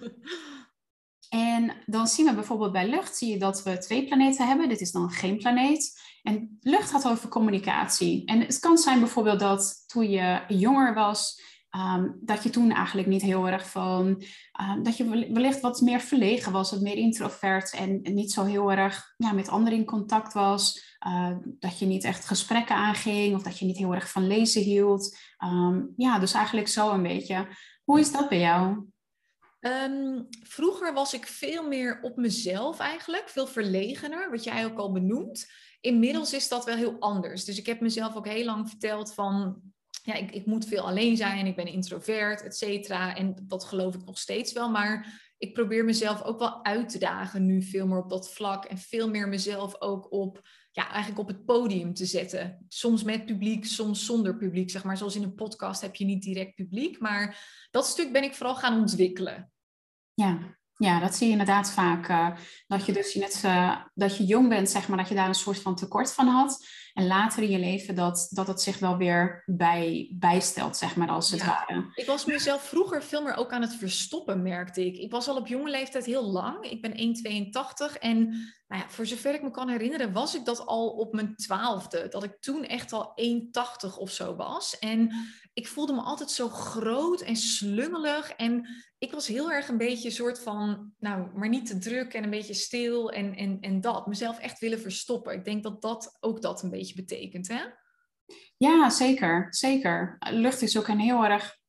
En 1.32 1.72
dan 1.86 2.06
zien 2.06 2.26
we 2.26 2.34
bijvoorbeeld 2.34 2.72
bij 2.72 2.88
lucht, 2.88 3.16
zie 3.16 3.30
je 3.30 3.38
dat 3.38 3.62
we 3.62 3.78
twee 3.78 4.06
planeten 4.06 4.46
hebben. 4.46 4.68
Dit 4.68 4.80
is 4.80 4.92
dan 4.92 5.10
geen 5.10 5.36
planeet. 5.36 6.00
En 6.22 6.58
lucht 6.60 6.90
gaat 6.90 7.08
over 7.08 7.28
communicatie. 7.28 8.24
En 8.24 8.40
het 8.40 8.58
kan 8.58 8.78
zijn 8.78 8.98
bijvoorbeeld 8.98 9.40
dat 9.40 9.84
toen 9.86 10.10
je 10.10 10.40
jonger 10.48 10.94
was, 10.94 11.42
um, 11.76 12.18
dat 12.20 12.42
je 12.42 12.50
toen 12.50 12.70
eigenlijk 12.70 13.08
niet 13.08 13.22
heel 13.22 13.48
erg 13.48 13.70
van, 13.70 14.06
um, 14.60 14.82
dat 14.82 14.96
je 14.96 15.08
wellicht 15.32 15.60
wat 15.60 15.80
meer 15.80 16.00
verlegen 16.00 16.52
was, 16.52 16.70
wat 16.70 16.80
meer 16.80 16.96
introvert 16.96 17.74
en 17.74 18.00
niet 18.02 18.32
zo 18.32 18.44
heel 18.44 18.72
erg 18.72 19.14
ja, 19.16 19.32
met 19.32 19.48
anderen 19.48 19.78
in 19.78 19.84
contact 19.84 20.32
was. 20.32 20.90
Uh, 21.06 21.36
dat 21.44 21.78
je 21.78 21.86
niet 21.86 22.04
echt 22.04 22.26
gesprekken 22.26 22.76
aanging 22.76 23.34
of 23.34 23.42
dat 23.42 23.58
je 23.58 23.64
niet 23.64 23.76
heel 23.76 23.94
erg 23.94 24.10
van 24.10 24.26
lezen 24.26 24.62
hield. 24.62 25.18
Ja, 25.96 26.18
dus 26.18 26.32
eigenlijk 26.32 26.68
zo 26.68 26.90
een 26.90 27.02
beetje. 27.02 27.48
Hoe 27.84 28.00
is 28.00 28.12
dat 28.12 28.28
bij 28.28 28.40
jou? 28.40 28.86
Vroeger 30.42 30.94
was 30.94 31.14
ik 31.14 31.26
veel 31.26 31.68
meer 31.68 32.00
op 32.02 32.16
mezelf 32.16 32.78
eigenlijk, 32.78 33.28
veel 33.28 33.46
verlegener, 33.46 34.30
wat 34.30 34.44
jij 34.44 34.64
ook 34.64 34.78
al 34.78 34.92
benoemt. 34.92 35.50
Inmiddels 35.80 36.32
is 36.32 36.48
dat 36.48 36.64
wel 36.64 36.76
heel 36.76 36.96
anders. 36.98 37.44
Dus 37.44 37.58
ik 37.58 37.66
heb 37.66 37.80
mezelf 37.80 38.16
ook 38.16 38.26
heel 38.26 38.44
lang 38.44 38.68
verteld 38.68 39.14
van, 39.14 39.60
ja, 40.02 40.14
ik, 40.14 40.30
ik 40.30 40.46
moet 40.46 40.66
veel 40.66 40.86
alleen 40.86 41.16
zijn, 41.16 41.46
ik 41.46 41.56
ben 41.56 41.66
introvert, 41.66 42.42
et 42.42 42.56
cetera. 42.56 43.16
En 43.16 43.36
dat 43.42 43.64
geloof 43.64 43.94
ik 43.94 44.04
nog 44.04 44.18
steeds 44.18 44.52
wel, 44.52 44.70
maar 44.70 45.20
ik 45.38 45.52
probeer 45.52 45.84
mezelf 45.84 46.22
ook 46.22 46.38
wel 46.38 46.64
uit 46.64 46.88
te 46.88 46.98
dagen 46.98 47.46
nu 47.46 47.62
veel 47.62 47.86
meer 47.86 48.02
op 48.02 48.10
dat 48.10 48.32
vlak 48.32 48.64
en 48.64 48.78
veel 48.78 49.10
meer 49.10 49.28
mezelf 49.28 49.80
ook 49.80 50.12
op, 50.12 50.40
ja, 50.70 50.88
eigenlijk 50.88 51.20
op 51.20 51.28
het 51.28 51.44
podium 51.44 51.94
te 51.94 52.06
zetten. 52.06 52.64
Soms 52.68 53.02
met 53.02 53.26
publiek, 53.26 53.64
soms 53.64 54.04
zonder 54.04 54.36
publiek, 54.36 54.70
zeg 54.70 54.84
maar. 54.84 54.96
Zoals 54.96 55.16
in 55.16 55.22
een 55.22 55.34
podcast 55.34 55.80
heb 55.80 55.94
je 55.94 56.04
niet 56.04 56.22
direct 56.22 56.54
publiek, 56.54 57.00
maar 57.00 57.48
dat 57.70 57.86
stuk 57.86 58.12
ben 58.12 58.22
ik 58.22 58.34
vooral 58.34 58.56
gaan 58.56 58.80
ontwikkelen. 58.80 59.52
Ja, 60.14 60.38
ja, 60.76 61.00
dat 61.00 61.14
zie 61.14 61.26
je 61.26 61.32
inderdaad 61.32 61.70
vaak. 61.70 62.08
Uh, 62.08 62.36
dat 62.66 62.86
je 62.86 62.92
dus 62.92 63.14
net, 63.14 63.42
uh, 63.44 63.84
dat 63.94 64.16
je 64.16 64.24
jong 64.24 64.48
bent, 64.48 64.70
zeg 64.70 64.88
maar, 64.88 64.98
dat 64.98 65.08
je 65.08 65.14
daar 65.14 65.28
een 65.28 65.34
soort 65.34 65.60
van 65.60 65.74
tekort 65.74 66.12
van 66.12 66.26
had. 66.26 66.66
En 66.94 67.06
later 67.06 67.42
in 67.42 67.50
je 67.50 67.58
leven 67.58 67.94
dat, 67.94 68.28
dat 68.30 68.46
het 68.46 68.60
zich 68.60 68.78
wel 68.78 68.96
weer 68.96 69.42
bij, 69.46 70.10
bijstelt, 70.18 70.76
zeg 70.76 70.96
maar, 70.96 71.08
als 71.08 71.30
het 71.30 71.40
ja. 71.40 71.46
ware. 71.46 71.90
Ik 71.94 72.06
was 72.06 72.24
mezelf 72.24 72.62
vroeger 72.62 73.02
veel 73.02 73.22
meer 73.22 73.36
ook 73.36 73.52
aan 73.52 73.62
het 73.62 73.74
verstoppen, 73.74 74.42
merkte 74.42 74.86
ik. 74.86 74.96
Ik 74.96 75.10
was 75.10 75.28
al 75.28 75.36
op 75.36 75.46
jonge 75.46 75.70
leeftijd 75.70 76.04
heel 76.04 76.24
lang. 76.24 76.64
Ik 76.64 76.82
ben 76.82 76.92
1,82 77.92 77.98
en 77.98 78.18
nou 78.72 78.84
ja, 78.84 78.88
voor 78.88 79.06
zover 79.06 79.34
ik 79.34 79.42
me 79.42 79.50
kan 79.50 79.68
herinneren, 79.68 80.12
was 80.12 80.34
ik 80.34 80.44
dat 80.44 80.66
al 80.66 80.88
op 80.88 81.12
mijn 81.14 81.36
twaalfde. 81.36 82.08
Dat 82.08 82.22
ik 82.22 82.40
toen 82.40 82.64
echt 82.64 82.92
al 82.92 83.12
1,80 83.90 83.96
of 83.98 84.10
zo 84.10 84.36
was. 84.36 84.78
En 84.78 85.12
ik 85.52 85.68
voelde 85.68 85.92
me 85.92 86.00
altijd 86.00 86.30
zo 86.30 86.48
groot 86.48 87.20
en 87.20 87.36
slungelig. 87.36 88.30
En 88.30 88.68
ik 88.98 89.12
was 89.12 89.26
heel 89.26 89.52
erg 89.52 89.68
een 89.68 89.78
beetje 89.78 90.08
een 90.08 90.14
soort 90.14 90.42
van, 90.42 90.92
nou, 90.98 91.28
maar 91.34 91.48
niet 91.48 91.66
te 91.66 91.78
druk 91.78 92.14
en 92.14 92.24
een 92.24 92.30
beetje 92.30 92.54
stil 92.54 93.10
en, 93.10 93.34
en, 93.34 93.58
en 93.60 93.80
dat. 93.80 94.06
Mezelf 94.06 94.38
echt 94.38 94.58
willen 94.58 94.80
verstoppen. 94.80 95.34
Ik 95.34 95.44
denk 95.44 95.62
dat 95.62 95.82
dat 95.82 96.16
ook 96.20 96.42
dat 96.42 96.62
een 96.62 96.70
beetje 96.70 96.94
betekent, 96.94 97.48
hè? 97.48 97.60
Ja, 98.56 98.90
zeker. 98.90 99.46
Zeker. 99.50 100.16
Lucht 100.30 100.62
is 100.62 100.78
ook 100.78 100.88
een 100.88 101.00
heel 101.00 101.24
erg 101.24 101.60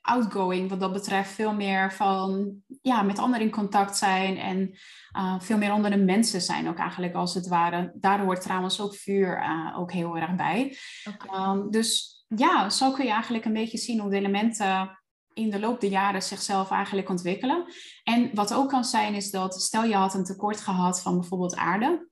outgoing 0.00 0.68
wat 0.68 0.80
dat 0.80 0.92
betreft. 0.92 1.30
Veel 1.30 1.54
meer 1.54 1.92
van 1.92 2.54
ja, 2.82 3.02
met 3.02 3.18
anderen 3.18 3.46
in 3.46 3.52
contact 3.52 3.96
zijn 3.96 4.36
en 4.36 4.78
uh, 5.16 5.40
veel 5.40 5.58
meer 5.58 5.72
onder 5.72 5.90
de 5.90 5.96
mensen 5.96 6.40
zijn 6.40 6.68
ook 6.68 6.78
eigenlijk 6.78 7.14
als 7.14 7.34
het 7.34 7.48
ware. 7.48 7.92
Daar 7.94 8.20
hoort 8.20 8.40
trouwens 8.40 8.80
ook 8.80 8.94
vuur 8.94 9.38
uh, 9.38 9.78
ook 9.78 9.92
heel 9.92 10.16
erg 10.16 10.34
bij. 10.34 10.76
Okay. 11.08 11.56
Um, 11.56 11.70
dus 11.70 12.19
ja, 12.36 12.70
zo 12.70 12.92
kun 12.92 13.04
je 13.04 13.10
eigenlijk 13.10 13.44
een 13.44 13.52
beetje 13.52 13.78
zien 13.78 14.00
hoe 14.00 14.10
de 14.10 14.16
elementen 14.16 14.98
in 15.34 15.50
de 15.50 15.60
loop 15.60 15.80
der 15.80 15.90
jaren 15.90 16.22
zichzelf 16.22 16.70
eigenlijk 16.70 17.08
ontwikkelen. 17.08 17.64
En 18.04 18.30
wat 18.34 18.54
ook 18.54 18.68
kan 18.68 18.84
zijn 18.84 19.14
is 19.14 19.30
dat, 19.30 19.62
stel 19.62 19.84
je 19.84 19.94
had 19.94 20.14
een 20.14 20.24
tekort 20.24 20.60
gehad 20.60 21.02
van 21.02 21.18
bijvoorbeeld 21.18 21.56
aarde. 21.56 22.08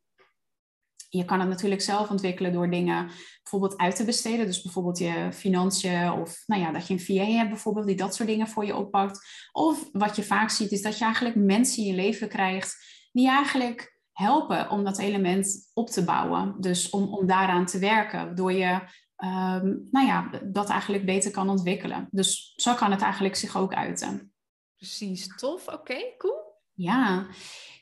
je 1.11 1.25
kan 1.25 1.41
het 1.41 1.49
natuurlijk 1.49 1.81
zelf 1.81 2.11
ontwikkelen 2.11 2.53
door 2.53 2.71
dingen 2.71 3.11
bijvoorbeeld 3.43 3.81
uit 3.81 3.97
te 3.97 4.05
besteden. 4.05 4.47
Dus 4.47 4.63
bijvoorbeeld 4.63 4.99
je 4.99 5.29
financiën 5.33 6.13
of 6.13 6.43
nou 6.47 6.63
ja, 6.63 6.73
dat 6.73 6.87
je 6.87 6.95
een 6.95 7.01
VA 7.01 7.25
hebt 7.25 7.51
bijvoorbeeld 7.51 7.87
die 7.87 7.97
dat 7.97 8.15
soort 8.15 8.29
dingen 8.29 8.49
voor 8.49 8.65
je 8.65 8.77
oppakt. 8.77 9.49
Of 9.53 9.89
wat 9.93 10.17
je 10.17 10.23
vaak 10.23 10.51
ziet 10.51 10.73
is 10.73 10.83
dat 10.83 10.99
je 10.99 11.05
eigenlijk 11.05 11.37
mensen 11.37 11.83
in 11.83 11.89
je 11.89 11.95
leven 11.95 12.29
krijgt 12.29 12.77
die 13.13 13.29
eigenlijk 13.29 14.01
helpen 14.13 14.71
om 14.71 14.85
dat 14.85 14.99
element 14.99 15.71
op 15.75 15.91
te 15.91 16.05
bouwen. 16.05 16.55
Dus 16.61 16.91
om, 16.91 17.15
om 17.15 17.27
daaraan 17.27 17.67
te 17.67 17.79
werken, 17.79 18.35
door 18.35 18.53
je 18.53 18.81
ehm, 19.19 19.77
nou 19.91 20.07
ja, 20.07 20.31
dat 20.45 20.69
eigenlijk 20.69 21.05
beter 21.05 21.31
kan 21.31 21.49
ontwikkelen. 21.49 22.09
Dus 22.11 22.53
zo 22.57 22.75
kan 22.75 22.91
het 22.91 23.03
eigenlijk 23.03 23.37
zich 23.37 23.57
ook 23.57 23.75
uiten. 23.75 24.33
Precies, 24.77 25.37
tof. 25.37 25.69
Oké, 25.69 25.97
cool. 26.19 26.49
Ja, 26.73 27.27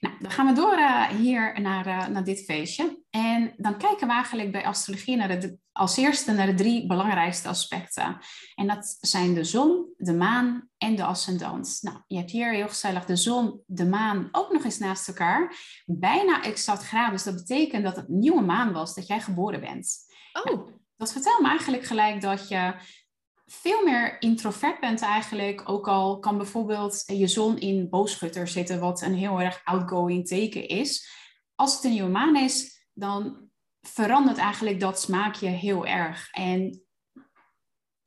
nou, 0.00 0.14
dan 0.20 0.30
gaan 0.30 0.46
we 0.46 0.52
door 0.52 0.78
uh, 0.78 1.06
hier 1.06 1.60
naar, 1.60 1.86
uh, 1.86 2.06
naar 2.06 2.24
dit 2.24 2.44
feestje. 2.44 3.02
En 3.10 3.54
dan 3.56 3.78
kijken 3.78 4.06
we 4.06 4.12
eigenlijk 4.12 4.52
bij 4.52 4.64
astrologie 4.64 5.16
naar 5.16 5.40
de, 5.40 5.58
als 5.72 5.96
eerste 5.96 6.32
naar 6.32 6.46
de 6.46 6.54
drie 6.54 6.86
belangrijkste 6.86 7.48
aspecten. 7.48 8.18
En 8.54 8.66
dat 8.66 8.96
zijn 9.00 9.34
de 9.34 9.44
zon, 9.44 9.92
de 9.96 10.14
maan 10.14 10.68
en 10.78 10.96
de 10.96 11.04
ascendant. 11.04 11.78
Nou, 11.80 11.96
je 12.06 12.16
hebt 12.16 12.30
hier 12.30 12.52
heel 12.52 12.68
gezellig 12.68 13.04
de 13.04 13.16
zon, 13.16 13.60
de 13.66 13.86
maan 13.86 14.28
ook 14.32 14.52
nog 14.52 14.64
eens 14.64 14.78
naast 14.78 15.08
elkaar. 15.08 15.56
Bijna 15.86 16.42
exact 16.42 16.82
graden, 16.82 17.12
dus 17.12 17.24
dat 17.24 17.34
betekent 17.34 17.84
dat 17.84 17.96
het 17.96 18.08
nieuwe 18.08 18.42
maan 18.42 18.72
was 18.72 18.94
dat 18.94 19.06
jij 19.06 19.20
geboren 19.20 19.60
bent. 19.60 19.96
Oh. 20.32 20.44
Nou, 20.44 20.70
dat 20.96 21.12
vertelt 21.12 21.40
me 21.40 21.48
eigenlijk 21.48 21.84
gelijk 21.84 22.20
dat 22.20 22.48
je 22.48 22.74
veel 23.46 23.84
meer 23.84 24.20
introvert 24.20 24.80
bent 24.80 25.02
eigenlijk. 25.02 25.68
Ook 25.68 25.88
al 25.88 26.18
kan 26.18 26.36
bijvoorbeeld 26.36 27.02
je 27.06 27.26
zon 27.26 27.58
in 27.58 27.88
boogschutter 27.88 28.48
zitten, 28.48 28.80
wat 28.80 29.02
een 29.02 29.14
heel 29.14 29.40
erg 29.40 29.60
outgoing 29.64 30.26
teken 30.26 30.68
is. 30.68 31.10
Als 31.54 31.74
het 31.74 31.84
een 31.84 31.90
nieuwe 31.90 32.10
maan 32.10 32.36
is, 32.36 32.86
dan 32.92 33.50
verandert 33.80 34.38
eigenlijk 34.38 34.80
dat 34.80 35.00
smaakje 35.00 35.48
heel 35.48 35.86
erg. 35.86 36.30
En 36.30 36.86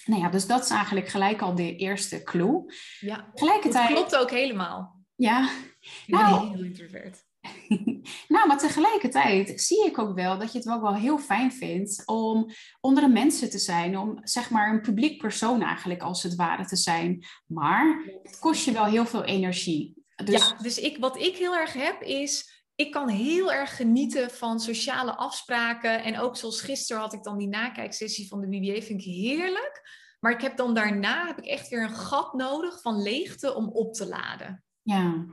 nou 0.05 0.22
ja, 0.22 0.29
dus 0.29 0.48
dat 0.48 0.63
is 0.63 0.69
eigenlijk 0.69 1.08
gelijk 1.08 1.41
al 1.41 1.55
de 1.55 1.75
eerste 1.75 2.24
clue. 2.24 2.74
Ja, 3.00 3.29
Tegelijkertijd... 3.34 3.89
dat 3.89 3.98
klopt 3.98 4.15
ook 4.15 4.31
helemaal. 4.31 5.05
Ja. 5.15 5.50
Ik 5.79 6.03
ben 6.08 6.19
nou, 6.19 6.50
heel 6.50 6.63
introvert. 6.63 7.27
nou, 8.27 8.48
maar 8.48 8.58
tegelijkertijd 8.58 9.62
zie 9.62 9.86
ik 9.86 9.98
ook 9.98 10.15
wel 10.15 10.38
dat 10.38 10.51
je 10.51 10.58
het 10.58 10.69
ook 10.69 10.81
wel 10.81 10.96
heel 10.96 11.17
fijn 11.17 11.51
vindt 11.51 12.03
om 12.05 12.51
onder 12.81 13.03
de 13.03 13.10
mensen 13.10 13.50
te 13.50 13.58
zijn, 13.58 13.98
om 13.98 14.19
zeg 14.24 14.50
maar 14.50 14.74
een 14.74 14.81
publiek 14.81 15.17
persoon 15.22 15.62
eigenlijk 15.62 16.01
als 16.01 16.24
het 16.24 16.36
ware 16.36 16.65
te 16.65 16.75
zijn. 16.75 17.25
Maar 17.46 18.03
het 18.24 18.39
kost 18.39 18.65
je 18.65 18.72
wel 18.72 18.86
heel 18.86 19.05
veel 19.05 19.24
energie. 19.24 20.03
Dus... 20.15 20.48
Ja, 20.48 20.58
dus 20.62 20.79
ik, 20.79 20.98
wat 20.98 21.17
ik 21.17 21.38
heel 21.38 21.55
erg 21.55 21.74
heb 21.74 22.01
is, 22.01 22.63
ik 22.75 22.91
kan 22.91 23.10
heel 23.10 23.51
erg 23.51 23.75
genieten 23.75 24.31
van 24.31 24.60
sociale 24.60 25.15
afspraken. 25.15 26.03
En 26.03 26.19
ook 26.19 26.38
zoals 26.38 26.62
gisteren 26.62 27.01
had 27.01 27.13
ik 27.13 27.24
dan 27.24 27.38
die 27.38 27.48
nakijksessie 27.48 28.27
van 28.27 28.41
de 28.41 28.48
BBA, 28.48 28.81
vind 28.81 29.01
ik 29.01 29.13
heerlijk. 29.13 29.98
Maar 30.19 30.31
ik 30.31 30.41
heb 30.41 30.58
dan 30.58 30.74
daarna 30.74 31.27
heb 31.27 31.38
ik 31.38 31.46
echt 31.46 31.69
weer 31.69 31.84
een 31.84 31.96
gat 31.96 32.34
nodig 32.34 32.81
van 32.81 33.01
leegte 33.01 33.55
om 33.55 33.67
op 33.67 33.93
te 33.93 34.08
laden. 34.08 34.63
Ja. 34.81 35.25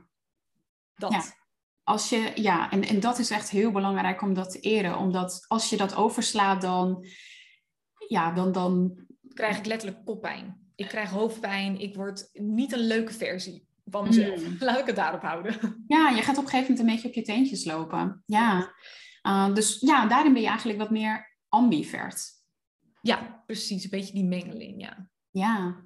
Dat. 0.95 1.13
Ja 1.13 1.36
als 1.87 2.09
je, 2.09 2.33
ja, 2.35 2.71
en, 2.71 2.83
en 2.83 3.01
dat 3.01 3.19
is 3.19 3.31
echt 3.31 3.51
heel 3.51 3.71
belangrijk 3.71 4.23
om 4.23 4.35
dat 4.35 4.51
te 4.51 4.61
eren. 4.61 4.99
Omdat 4.99 5.45
als 5.49 5.71
je 5.71 5.77
dat 5.77 5.95
overslaat, 5.95 6.61
dan, 6.61 7.07
ja, 8.09 8.33
dan, 8.33 8.53
dan... 8.53 8.99
Krijg 9.35 9.59
ik 9.59 9.67
letterlijk 9.67 10.05
koppijn. 10.05 10.71
Ik 10.75 10.89
krijg 10.89 11.11
hoofdpijn. 11.11 11.81
Ik 11.81 11.95
word 11.95 12.29
niet 12.33 12.73
een 12.73 12.87
leuke 12.87 13.13
versie 13.13 13.67
van 13.85 14.07
mezelf. 14.07 14.45
Hmm. 14.45 14.57
Laat 14.69 14.79
ik 14.79 14.87
het 14.87 14.97
daarop 14.97 15.23
houden. 15.23 15.55
Ja, 15.87 16.09
je 16.09 16.23
gaat 16.23 16.39
op 16.39 16.45
een 16.45 16.51
gegeven 16.51 16.71
moment 16.71 16.79
een 16.79 16.95
beetje 16.95 17.09
op 17.09 17.15
je 17.15 17.23
teentjes 17.23 17.65
lopen. 17.65 18.23
Ja. 18.27 18.75
Uh, 19.23 19.55
dus 19.55 19.81
ja, 19.81 20.07
daarin 20.07 20.33
ben 20.33 20.43
je 20.43 20.49
eigenlijk 20.49 20.79
wat 20.79 20.91
meer 20.91 21.37
ambivert. 21.49 22.31
Ja, 23.03 23.43
precies. 23.47 23.85
Een 23.85 23.91
beetje 23.91 24.15
die 24.15 24.25
mengeling, 24.25 24.83
ja. 24.83 25.09
Ja. 25.31 25.85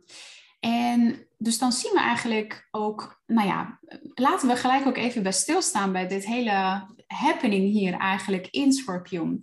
En 0.60 1.26
dus 1.38 1.58
dan 1.58 1.72
zien 1.72 1.92
we 1.92 2.00
eigenlijk 2.00 2.68
ook, 2.70 3.22
nou 3.26 3.48
ja, 3.48 3.78
laten 4.14 4.48
we 4.48 4.56
gelijk 4.56 4.86
ook 4.86 4.96
even 4.96 5.22
bij 5.22 5.32
stilstaan 5.32 5.92
bij 5.92 6.08
dit 6.08 6.26
hele 6.26 6.86
happening 7.06 7.72
hier 7.72 7.94
eigenlijk 7.94 8.46
in 8.50 8.72
Scorpion. 8.72 9.42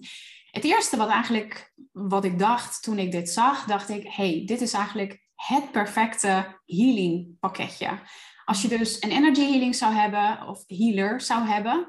Het 0.51 0.63
eerste 0.63 0.97
wat 0.97 1.09
eigenlijk, 1.09 1.73
wat 1.91 2.25
ik 2.25 2.39
dacht 2.39 2.83
toen 2.83 2.99
ik 2.99 3.11
dit 3.11 3.29
zag, 3.29 3.65
dacht 3.65 3.89
ik, 3.89 4.07
hey, 4.07 4.43
dit 4.45 4.61
is 4.61 4.73
eigenlijk 4.73 5.25
het 5.35 5.71
perfecte 5.71 6.59
healing 6.65 7.39
pakketje. 7.39 7.99
Als 8.45 8.61
je 8.61 8.67
dus 8.67 9.01
een 9.01 9.11
energy 9.11 9.41
healing 9.41 9.75
zou 9.75 9.93
hebben, 9.93 10.47
of 10.47 10.63
healer 10.67 11.21
zou 11.21 11.47
hebben, 11.47 11.87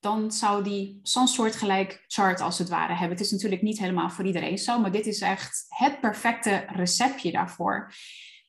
dan 0.00 0.32
zou 0.32 0.64
die 0.64 1.00
zo'n 1.02 1.28
soortgelijk 1.28 2.04
chart 2.06 2.40
als 2.40 2.58
het 2.58 2.68
ware 2.68 2.92
hebben. 2.92 3.16
Het 3.16 3.26
is 3.26 3.32
natuurlijk 3.32 3.62
niet 3.62 3.78
helemaal 3.78 4.10
voor 4.10 4.26
iedereen 4.26 4.58
zo, 4.58 4.80
maar 4.80 4.92
dit 4.92 5.06
is 5.06 5.20
echt 5.20 5.64
het 5.68 6.00
perfecte 6.00 6.64
receptje 6.68 7.32
daarvoor. 7.32 7.92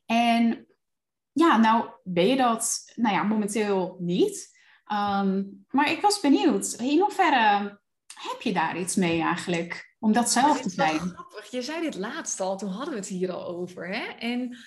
En 0.09 0.67
ja, 1.31 1.57
nou 1.57 1.89
ben 2.03 2.27
je 2.27 2.35
dat 2.35 2.91
nou 2.95 3.15
ja, 3.15 3.23
momenteel 3.23 3.97
niet. 3.99 4.57
Ehm, 4.85 5.43
maar 5.67 5.91
ik 5.91 6.01
was 6.01 6.19
benieuwd, 6.19 6.73
in 6.73 6.99
hoeverre 6.99 7.79
heb 8.13 8.41
je 8.41 8.53
daar 8.53 8.79
iets 8.79 8.95
mee 8.95 9.21
eigenlijk? 9.21 9.95
Om 9.99 10.13
dat 10.13 10.31
zelf 10.31 10.61
te 10.61 10.69
zijn. 10.69 10.99
Grappig. 10.99 11.51
Je 11.51 11.61
zei 11.61 11.81
dit 11.81 11.95
laatst 11.95 12.39
al, 12.39 12.57
toen 12.57 12.69
hadden 12.69 12.93
we 12.93 12.99
het 12.99 13.09
hier 13.09 13.31
al 13.31 13.47
over. 13.47 13.87
Hè? 13.87 14.05
En 14.05 14.57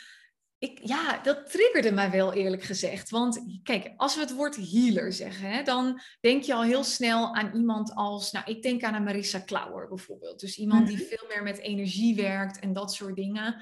ik, 0.58 0.80
ja, 0.82 1.18
dat 1.18 1.50
triggerde 1.50 1.92
mij 1.92 2.10
wel 2.10 2.32
eerlijk 2.32 2.62
gezegd. 2.62 3.10
Want 3.10 3.60
kijk, 3.62 3.92
als 3.96 4.14
we 4.14 4.20
het 4.20 4.34
woord 4.34 4.56
healer 4.56 5.12
zeggen, 5.12 5.50
hè, 5.50 5.62
dan 5.62 6.00
denk 6.20 6.42
je 6.42 6.54
al 6.54 6.62
heel 6.62 6.84
snel 6.84 7.34
aan 7.34 7.54
iemand 7.54 7.94
als, 7.94 8.32
nou, 8.32 8.44
ik 8.52 8.62
denk 8.62 8.82
aan 8.82 8.94
een 8.94 9.02
Marissa 9.02 9.38
Klauer 9.38 9.88
bijvoorbeeld. 9.88 10.40
Dus 10.40 10.58
iemand 10.58 10.86
die 10.86 10.96
mhm. 10.96 11.06
veel 11.06 11.28
meer 11.28 11.42
met 11.42 11.58
energie 11.58 12.16
werkt 12.16 12.58
en 12.58 12.72
dat 12.72 12.94
soort 12.94 13.16
dingen. 13.16 13.56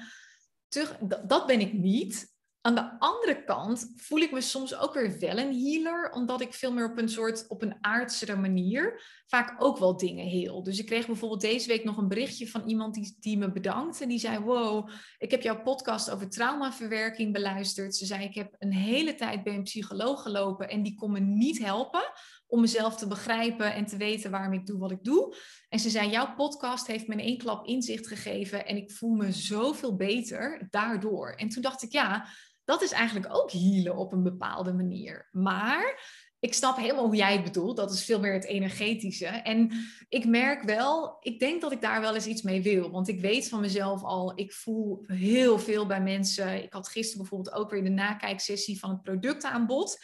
Terug, 0.71 0.97
dat 1.27 1.47
ben 1.47 1.59
ik 1.59 1.73
niet. 1.73 2.29
Aan 2.61 2.75
de 2.75 2.99
andere 2.99 3.43
kant 3.43 3.93
voel 3.95 4.19
ik 4.19 4.31
me 4.31 4.41
soms 4.41 4.75
ook 4.75 4.93
weer 4.93 5.19
wel 5.19 5.37
een 5.37 5.59
healer, 5.59 6.11
omdat 6.11 6.41
ik 6.41 6.53
veel 6.53 6.73
meer 6.73 6.91
op 6.91 6.97
een 6.97 7.09
soort, 7.09 7.47
op 7.47 7.61
een 7.61 7.75
aardsere 7.81 8.35
manier 8.35 9.01
vaak 9.27 9.63
ook 9.63 9.77
wel 9.77 9.97
dingen 9.97 10.25
heel. 10.25 10.63
Dus 10.63 10.79
ik 10.79 10.85
kreeg 10.85 11.05
bijvoorbeeld 11.05 11.41
deze 11.41 11.67
week 11.67 11.83
nog 11.83 11.97
een 11.97 12.07
berichtje 12.07 12.49
van 12.49 12.63
iemand 12.65 12.93
die, 12.93 13.15
die 13.19 13.37
me 13.37 13.51
bedankte. 13.51 14.07
Die 14.07 14.19
zei, 14.19 14.39
wow, 14.39 14.89
ik 15.17 15.31
heb 15.31 15.41
jouw 15.41 15.61
podcast 15.61 16.09
over 16.09 16.29
traumaverwerking 16.29 17.33
beluisterd. 17.33 17.95
Ze 17.95 18.05
zei, 18.05 18.23
ik 18.23 18.35
heb 18.35 18.55
een 18.57 18.73
hele 18.73 19.15
tijd 19.15 19.43
bij 19.43 19.53
een 19.53 19.63
psycholoog 19.63 20.21
gelopen 20.21 20.69
en 20.69 20.83
die 20.83 20.95
kon 20.95 21.11
me 21.11 21.19
niet 21.19 21.59
helpen 21.59 22.11
om 22.51 22.61
mezelf 22.61 22.95
te 22.95 23.07
begrijpen 23.07 23.73
en 23.73 23.85
te 23.85 23.97
weten 23.97 24.31
waarom 24.31 24.53
ik 24.53 24.65
doe 24.65 24.79
wat 24.79 24.91
ik 24.91 25.03
doe. 25.03 25.35
En 25.69 25.79
ze 25.79 25.89
zei, 25.89 26.09
jouw 26.09 26.33
podcast 26.35 26.87
heeft 26.87 27.07
me 27.07 27.13
in 27.13 27.19
één 27.19 27.37
klap 27.37 27.65
inzicht 27.65 28.07
gegeven 28.07 28.65
en 28.65 28.77
ik 28.77 28.91
voel 28.91 29.15
me 29.15 29.31
zoveel 29.31 29.95
beter 29.95 30.67
daardoor. 30.69 31.31
En 31.31 31.49
toen 31.49 31.61
dacht 31.61 31.83
ik, 31.83 31.91
ja, 31.91 32.27
dat 32.63 32.81
is 32.81 32.91
eigenlijk 32.91 33.35
ook 33.35 33.51
healen 33.51 33.97
op 33.97 34.13
een 34.13 34.23
bepaalde 34.23 34.73
manier. 34.73 35.29
Maar 35.31 35.99
ik 36.39 36.53
snap 36.53 36.77
helemaal 36.77 37.05
hoe 37.05 37.15
jij 37.15 37.33
het 37.33 37.43
bedoelt. 37.43 37.77
Dat 37.77 37.93
is 37.93 38.03
veel 38.03 38.19
meer 38.19 38.33
het 38.33 38.45
energetische. 38.45 39.25
En 39.25 39.71
ik 40.09 40.25
merk 40.25 40.63
wel, 40.63 41.17
ik 41.19 41.39
denk 41.39 41.61
dat 41.61 41.71
ik 41.71 41.81
daar 41.81 42.01
wel 42.01 42.15
eens 42.15 42.25
iets 42.25 42.41
mee 42.41 42.61
wil. 42.61 42.91
Want 42.91 43.07
ik 43.07 43.21
weet 43.21 43.49
van 43.49 43.59
mezelf 43.59 44.03
al, 44.03 44.31
ik 44.35 44.53
voel 44.53 45.03
heel 45.07 45.59
veel 45.59 45.85
bij 45.85 46.01
mensen. 46.01 46.63
Ik 46.63 46.73
had 46.73 46.89
gisteren 46.89 47.21
bijvoorbeeld 47.21 47.55
ook 47.55 47.71
weer 47.71 47.83
de 47.83 47.89
nakijksessie 47.89 48.79
van 48.79 48.89
het 48.89 49.01
productaanbod. 49.01 49.99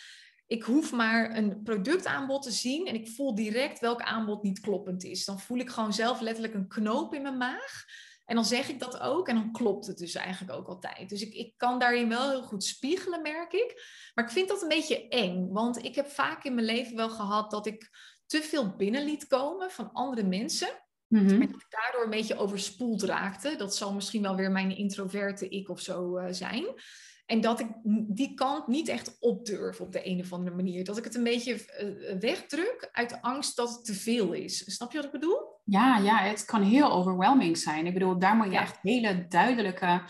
Ik 0.48 0.64
hoef 0.64 0.92
maar 0.92 1.38
een 1.38 1.62
productaanbod 1.64 2.44
te 2.44 2.52
zien 2.52 2.88
en 2.88 2.96
ik 2.96 3.08
voel 3.08 3.36
direct 3.36 3.80
welk 3.80 4.02
aanbod 4.02 4.44
niet 4.44 4.60
kloppend 4.60 5.04
is. 5.04 5.26
Dan 5.26 5.40
voel 5.40 5.58
ik 5.58 5.70
gewoon 5.70 5.94
zelf 5.94 6.20
letterlijk 6.20 6.54
een 6.54 6.68
knoop 6.68 7.14
in 7.14 7.22
mijn 7.22 7.38
maag. 7.38 7.86
En 8.26 8.36
dan 8.36 8.46
zeg 8.46 8.70
ik 8.70 8.80
dat 8.80 9.00
ook 9.00 9.28
en 9.28 9.36
dan 9.36 9.52
klopt 9.52 9.88
het 9.88 9.98
dus 9.98 10.16
eigenlijk 10.16 10.58
ook 10.58 10.68
altijd. 10.68 11.10
Dus 11.10 11.22
ik, 11.22 11.34
ik 11.34 11.54
kan 11.58 11.80
daarin 11.80 12.10
wel 12.10 12.30
heel 12.30 12.44
goed 12.44 12.64
spiegelen, 12.64 13.22
merk 13.22 13.54
ik. 13.54 13.84
Maar 14.14 14.26
ik 14.26 14.32
vind 14.32 14.48
dat 14.48 14.62
een 14.62 14.68
beetje 14.68 15.08
eng, 15.08 15.48
want 15.52 15.84
ik 15.84 15.96
heb 15.96 16.08
vaak 16.08 16.44
in 16.44 16.54
mijn 16.54 16.66
leven 16.66 16.96
wel 16.96 17.10
gehad 17.10 17.52
dat 17.52 17.66
ik 17.66 17.90
te 18.26 18.42
veel 18.42 18.76
binnen 18.76 19.04
liet 19.04 19.28
komen 19.28 19.72
van 19.72 19.92
andere 19.92 20.24
mensen. 20.24 20.70
Mm 21.08 21.30
En 21.30 21.40
dat 21.40 21.62
ik 21.62 21.68
daardoor 21.70 22.04
een 22.04 22.10
beetje 22.10 22.38
overspoeld 22.38 23.04
raakte. 23.04 23.56
Dat 23.58 23.76
zal 23.76 23.94
misschien 23.94 24.22
wel 24.22 24.36
weer 24.36 24.52
mijn 24.52 24.78
introverte 24.78 25.50
ik 25.50 25.70
of 25.70 25.82
zo 25.82 26.18
uh, 26.18 26.26
zijn. 26.30 26.66
En 27.28 27.42
dat 27.42 27.60
ik 27.60 27.68
die 28.08 28.34
kant 28.34 28.68
niet 28.68 28.88
echt 28.88 29.18
opdurf 29.20 29.82
op 29.82 29.92
de 29.92 30.08
een 30.08 30.20
of 30.20 30.34
andere 30.34 30.56
manier. 30.56 30.84
Dat 30.84 30.98
ik 30.98 31.04
het 31.04 31.16
een 31.16 31.24
beetje 31.24 31.54
uh, 31.54 32.20
wegdruk 32.20 32.90
uit 32.92 33.22
angst 33.22 33.56
dat 33.56 33.70
het 33.70 33.86
te 33.86 33.94
veel 33.94 34.34
is. 34.34 34.76
Snap 34.76 34.92
je 34.92 34.98
wat 34.98 35.06
ik 35.06 35.12
bedoel? 35.12 35.38
Ja, 35.64 35.98
ja, 35.98 36.18
het 36.18 36.46
kan 36.46 36.62
heel 36.62 36.92
overwhelming 36.92 37.58
zijn. 37.58 37.86
Ik 37.86 37.94
bedoel, 37.94 38.20
daar 38.20 38.36
moet 38.36 38.52
je 38.52 38.58
echt 38.58 38.80
hele 38.82 39.26
duidelijke 39.28 40.02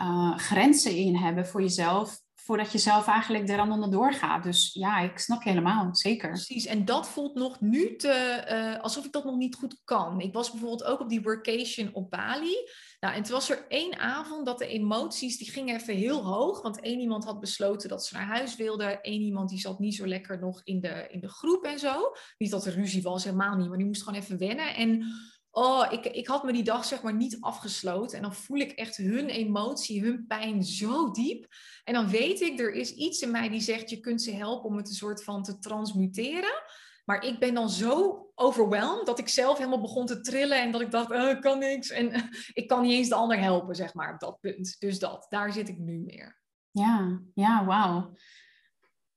uh, 0.00 0.36
grenzen 0.36 0.96
in 0.96 1.16
hebben 1.16 1.46
voor 1.46 1.60
jezelf. 1.60 2.21
Voordat 2.44 2.72
je 2.72 2.78
zelf 2.78 3.06
eigenlijk 3.06 3.48
er 3.48 3.58
aan 3.58 3.72
onderdoor 3.72 4.12
gaat. 4.12 4.42
Dus 4.42 4.70
ja, 4.72 5.00
ik 5.00 5.18
snap 5.18 5.42
je 5.42 5.48
helemaal, 5.48 5.94
zeker. 5.94 6.28
Precies, 6.28 6.66
en 6.66 6.84
dat 6.84 7.08
voelt 7.08 7.34
nog 7.34 7.60
nu 7.60 7.96
te, 7.96 8.44
uh, 8.50 8.82
alsof 8.82 9.04
ik 9.04 9.12
dat 9.12 9.24
nog 9.24 9.36
niet 9.36 9.54
goed 9.54 9.80
kan. 9.84 10.20
Ik 10.20 10.32
was 10.32 10.50
bijvoorbeeld 10.50 10.84
ook 10.84 11.00
op 11.00 11.08
die 11.08 11.22
workation 11.22 11.90
op 11.92 12.10
Bali. 12.10 12.56
Nou, 13.00 13.14
en 13.14 13.22
toen 13.22 13.32
was 13.32 13.50
er 13.50 13.64
één 13.68 13.98
avond 13.98 14.46
dat 14.46 14.58
de 14.58 14.66
emoties, 14.66 15.38
die 15.38 15.50
gingen 15.50 15.74
even 15.74 15.94
heel 15.94 16.24
hoog. 16.24 16.62
Want 16.62 16.80
één 16.80 17.00
iemand 17.00 17.24
had 17.24 17.40
besloten 17.40 17.88
dat 17.88 18.06
ze 18.06 18.14
naar 18.14 18.26
huis 18.26 18.56
wilde. 18.56 18.98
Eén 19.02 19.20
iemand 19.20 19.48
die 19.48 19.58
zat 19.58 19.78
niet 19.78 19.94
zo 19.94 20.06
lekker 20.06 20.38
nog 20.38 20.60
in 20.64 20.80
de, 20.80 21.06
in 21.10 21.20
de 21.20 21.28
groep 21.28 21.64
en 21.64 21.78
zo. 21.78 22.12
Niet 22.38 22.50
dat 22.50 22.66
er 22.66 22.74
ruzie 22.74 23.02
was, 23.02 23.24
helemaal 23.24 23.56
niet. 23.56 23.68
Maar 23.68 23.78
die 23.78 23.86
moest 23.86 24.02
gewoon 24.02 24.20
even 24.20 24.38
wennen. 24.38 24.74
En 24.74 25.04
oh, 25.52 25.86
ik, 25.90 26.04
ik 26.06 26.26
had 26.26 26.44
me 26.44 26.52
die 26.52 26.62
dag 26.62 26.84
zeg 26.84 27.02
maar 27.02 27.14
niet 27.14 27.36
afgesloten. 27.40 28.16
En 28.16 28.22
dan 28.22 28.34
voel 28.34 28.58
ik 28.58 28.72
echt 28.72 28.96
hun 28.96 29.28
emotie, 29.28 30.02
hun 30.02 30.26
pijn 30.26 30.64
zo 30.64 31.10
diep. 31.10 31.46
En 31.84 31.94
dan 31.94 32.08
weet 32.08 32.40
ik, 32.40 32.60
er 32.60 32.72
is 32.72 32.94
iets 32.94 33.20
in 33.20 33.30
mij 33.30 33.48
die 33.48 33.60
zegt, 33.60 33.90
je 33.90 34.00
kunt 34.00 34.22
ze 34.22 34.32
helpen 34.32 34.70
om 34.70 34.76
het 34.76 34.88
een 34.88 34.94
soort 34.94 35.24
van 35.24 35.42
te 35.42 35.58
transmuteren. 35.58 36.62
Maar 37.04 37.24
ik 37.24 37.38
ben 37.38 37.54
dan 37.54 37.70
zo 37.70 38.26
overweldigd 38.34 39.06
dat 39.06 39.18
ik 39.18 39.28
zelf 39.28 39.58
helemaal 39.58 39.80
begon 39.80 40.06
te 40.06 40.20
trillen 40.20 40.60
en 40.60 40.70
dat 40.70 40.80
ik 40.80 40.90
dacht, 40.90 41.10
oh, 41.10 41.40
kan 41.40 41.58
niks. 41.58 41.90
En 41.90 42.30
ik 42.60 42.68
kan 42.68 42.82
niet 42.82 42.92
eens 42.92 43.08
de 43.08 43.14
ander 43.14 43.38
helpen, 43.38 43.74
zeg 43.74 43.94
maar, 43.94 44.12
op 44.12 44.20
dat 44.20 44.40
punt. 44.40 44.76
Dus 44.78 44.98
dat, 44.98 45.26
daar 45.28 45.52
zit 45.52 45.68
ik 45.68 45.78
nu 45.78 45.98
meer. 45.98 46.40
Ja, 46.70 47.20
ja, 47.34 47.64
wauw. 47.64 48.12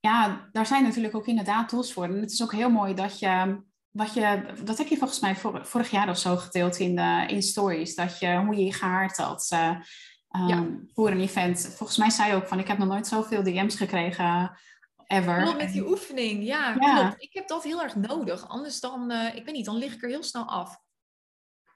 Ja, 0.00 0.48
daar 0.52 0.66
zijn 0.66 0.82
natuurlijk 0.82 1.14
ook 1.14 1.26
inderdaad 1.26 1.68
tools 1.68 1.92
voor. 1.92 2.04
En 2.04 2.20
het 2.20 2.32
is 2.32 2.42
ook 2.42 2.52
heel 2.52 2.70
mooi 2.70 2.94
dat 2.94 3.18
je, 3.18 3.62
wat 3.96 4.14
je, 4.14 4.42
dat 4.64 4.78
heb 4.78 4.86
je 4.86 4.96
volgens 4.96 5.20
mij 5.20 5.36
vorig 5.62 5.90
jaar 5.90 6.08
of 6.08 6.18
zo 6.18 6.36
gedeeld 6.36 6.78
in, 6.78 6.96
de, 6.96 7.24
in 7.26 7.42
stories, 7.42 7.94
dat 7.94 8.18
je, 8.18 8.36
hoe 8.36 8.56
je 8.56 8.64
je 8.64 8.72
gehaard 8.72 9.16
had 9.16 9.50
uh, 9.52 10.60
voor 10.94 11.10
een 11.10 11.20
event. 11.20 11.74
Volgens 11.76 11.98
mij 11.98 12.10
zei 12.10 12.30
je 12.30 12.34
ook 12.34 12.48
van, 12.48 12.58
ik 12.58 12.66
heb 12.66 12.78
nog 12.78 12.88
nooit 12.88 13.06
zoveel 13.06 13.42
DM's 13.42 13.74
gekregen 13.74 14.58
ever. 15.06 15.56
met 15.56 15.72
die 15.72 15.88
oefening, 15.88 16.44
ja, 16.44 16.72
klopt. 16.72 17.14
Ik 17.22 17.32
heb 17.32 17.48
dat 17.48 17.62
heel 17.62 17.82
erg 17.82 17.94
nodig. 17.94 18.48
Anders 18.48 18.80
dan, 18.80 19.12
uh, 19.12 19.34
ik 19.34 19.44
weet 19.44 19.54
niet, 19.54 19.64
dan 19.64 19.76
lig 19.76 19.94
ik 19.94 20.02
er 20.02 20.08
heel 20.08 20.22
snel 20.22 20.44
af. 20.44 20.84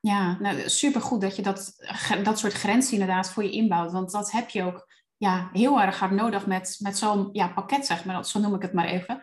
Ja, 0.01 0.39
nou, 0.41 0.69
supergoed 0.69 1.21
dat 1.21 1.37
je 1.37 1.43
dat, 1.43 1.75
dat 2.23 2.39
soort 2.39 2.53
grenzen 2.53 2.93
inderdaad 2.93 3.31
voor 3.31 3.43
je 3.43 3.51
inbouwt. 3.51 3.93
Want 3.93 4.11
dat 4.11 4.31
heb 4.31 4.49
je 4.49 4.63
ook 4.63 4.89
ja, 5.21 5.51
heel 5.53 5.81
erg 5.81 5.99
hard 5.99 6.11
nodig 6.11 6.47
met, 6.47 6.77
met 6.79 6.99
zo'n 6.99 7.29
ja, 7.33 7.49
pakket, 7.49 7.87
zeg 7.87 8.05
maar. 8.05 8.25
Zo 8.25 8.39
noem 8.39 8.55
ik 8.55 8.63
het 8.63 8.73
maar 8.73 8.87
even. 8.87 9.21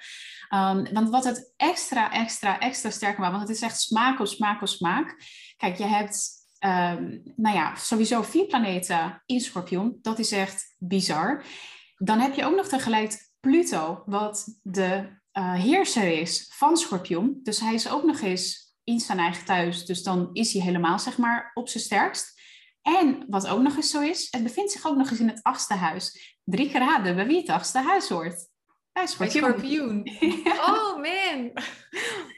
Um, 0.53 0.93
want 0.93 1.09
wat 1.09 1.23
het 1.23 1.53
extra, 1.55 2.11
extra, 2.11 2.59
extra 2.59 2.89
sterker 2.89 3.19
maakt, 3.19 3.35
want 3.35 3.47
het 3.47 3.55
is 3.57 3.63
echt 3.63 3.79
smaak 3.79 4.19
op 4.19 4.27
smaak 4.27 4.61
op 4.61 4.67
smaak. 4.67 5.15
Kijk, 5.57 5.77
je 5.77 5.83
hebt 5.83 6.29
um, 6.59 7.21
nou 7.35 7.55
ja, 7.55 7.75
sowieso 7.75 8.21
vier 8.21 8.45
planeten 8.45 9.23
in 9.25 9.39
Scorpion. 9.39 9.99
Dat 10.01 10.19
is 10.19 10.31
echt 10.31 10.75
bizar. 10.77 11.43
Dan 11.97 12.19
heb 12.19 12.33
je 12.33 12.45
ook 12.45 12.55
nog 12.55 12.67
tegelijk 12.67 13.29
Pluto, 13.39 14.03
wat 14.05 14.59
de 14.61 15.19
uh, 15.33 15.53
heerser 15.53 16.19
is 16.19 16.51
van 16.53 16.77
Schorpioen. 16.77 17.39
Dus 17.43 17.59
hij 17.59 17.73
is 17.73 17.89
ook 17.89 18.03
nog 18.03 18.19
eens 18.19 18.75
in 18.83 18.99
zijn 18.99 19.19
eigen 19.19 19.45
thuis. 19.45 19.85
Dus 19.85 20.03
dan 20.03 20.29
is 20.33 20.53
hij 20.53 20.61
helemaal, 20.61 20.99
zeg 20.99 21.17
maar, 21.17 21.51
op 21.53 21.69
zijn 21.69 21.83
sterkst. 21.83 22.36
En 22.87 23.25
wat 23.27 23.47
ook 23.47 23.61
nog 23.61 23.75
eens 23.75 23.89
zo 23.89 24.01
is, 24.01 24.27
het 24.31 24.43
bevindt 24.43 24.71
zich 24.71 24.87
ook 24.87 24.95
nog 24.95 25.09
eens 25.09 25.19
in 25.19 25.27
het 25.27 25.43
achtste 25.43 25.73
huis. 25.73 26.35
Drie 26.43 26.71
keer 26.71 26.79
raden 26.79 27.15
bij 27.15 27.27
wie 27.27 27.37
het 27.37 27.49
achtste 27.49 27.79
huis 27.79 28.09
hoort. 28.09 28.49
Bij 28.93 29.07
Schorpioen. 29.07 30.03
Oh 30.45 30.95
man. 30.95 31.51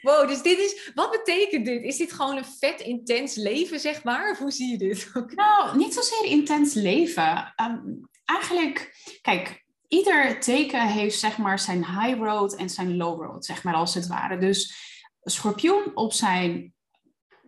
Wow, 0.02 0.28
dus 0.28 0.42
dit 0.42 0.58
is, 0.58 0.90
wat 0.94 1.10
betekent 1.10 1.66
dit? 1.66 1.82
Is 1.82 1.96
dit 1.96 2.12
gewoon 2.12 2.36
een 2.36 2.44
vet 2.44 2.80
intens 2.80 3.34
leven, 3.34 3.80
zeg 3.80 4.04
maar? 4.04 4.30
Of 4.30 4.38
hoe 4.38 4.50
zie 4.50 4.70
je 4.70 4.78
dit? 4.78 5.10
Nou, 5.34 5.76
niet 5.76 5.94
zozeer 5.94 6.24
intens 6.24 6.74
leven. 6.74 7.54
Um, 7.62 8.08
eigenlijk, 8.24 8.94
kijk, 9.22 9.64
ieder 9.88 10.40
teken 10.40 10.86
heeft 10.86 11.18
zeg 11.18 11.38
maar 11.38 11.58
zijn 11.58 11.86
high 11.86 12.18
road 12.18 12.54
en 12.54 12.70
zijn 12.70 12.96
low 12.96 13.22
road, 13.22 13.44
zeg 13.44 13.62
maar 13.62 13.74
als 13.74 13.94
het 13.94 14.06
ware. 14.06 14.38
Dus 14.38 14.74
schorpioen 15.22 15.90
op 15.96 16.12
zijn 16.12 16.74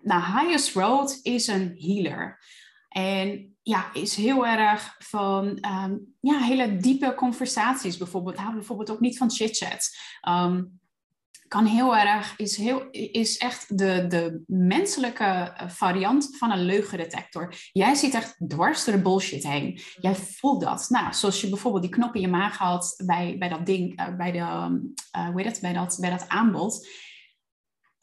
nou, 0.03 0.23
highest 0.23 0.75
road 0.75 1.19
is 1.23 1.47
een 1.47 1.75
healer. 1.79 2.41
En 2.93 3.57
ja, 3.63 3.91
is 3.93 4.15
heel 4.15 4.47
erg 4.47 4.95
van 4.99 5.47
um, 5.47 6.15
ja, 6.21 6.39
hele 6.39 6.77
diepe 6.77 7.15
conversaties 7.15 7.97
bijvoorbeeld. 7.97 8.37
Houdt 8.37 8.57
bijvoorbeeld 8.57 8.91
ook 8.91 9.01
niet 9.01 9.19
van 9.19 9.31
chit-chat. 9.31 9.91
Um, 10.29 10.81
kan 11.53 11.67
heel 11.67 11.97
erg, 11.97 12.35
is, 12.37 12.57
heel, 12.57 12.89
is 12.91 13.39
echt 13.39 13.79
de, 13.79 14.07
de 14.09 14.43
menselijke 14.47 15.25
eh, 15.25 15.69
variant 15.69 16.37
van 16.39 16.51
een 16.51 16.65
leugendetector. 16.65 17.55
Jij 17.73 17.95
zit 17.95 18.15
echt 18.15 18.37
dwars 18.49 18.85
door 18.85 18.95
de 18.95 19.03
bullshit 19.03 19.43
heen. 19.43 19.81
Jij 20.01 20.15
voelt 20.15 20.61
dat. 20.61 20.87
Nou, 20.89 21.15
zoals 21.15 21.41
je 21.41 21.49
bijvoorbeeld 21.49 21.83
die 21.83 21.93
knop 21.93 22.15
in 22.15 22.21
je 22.21 22.29
maag 22.29 22.57
had 22.57 23.03
bij, 23.07 23.37
bij 23.39 23.49
dat 23.49 23.67
ding, 23.67 24.01
uh, 24.01 24.17
bij, 24.17 24.33
de, 24.33 24.39
uh, 24.39 25.29
hoe 25.33 25.43
heet 25.43 25.61
bij, 25.61 25.73
dat, 25.73 25.99
bij 26.01 26.11
dat 26.11 26.29
aanbod. 26.29 26.89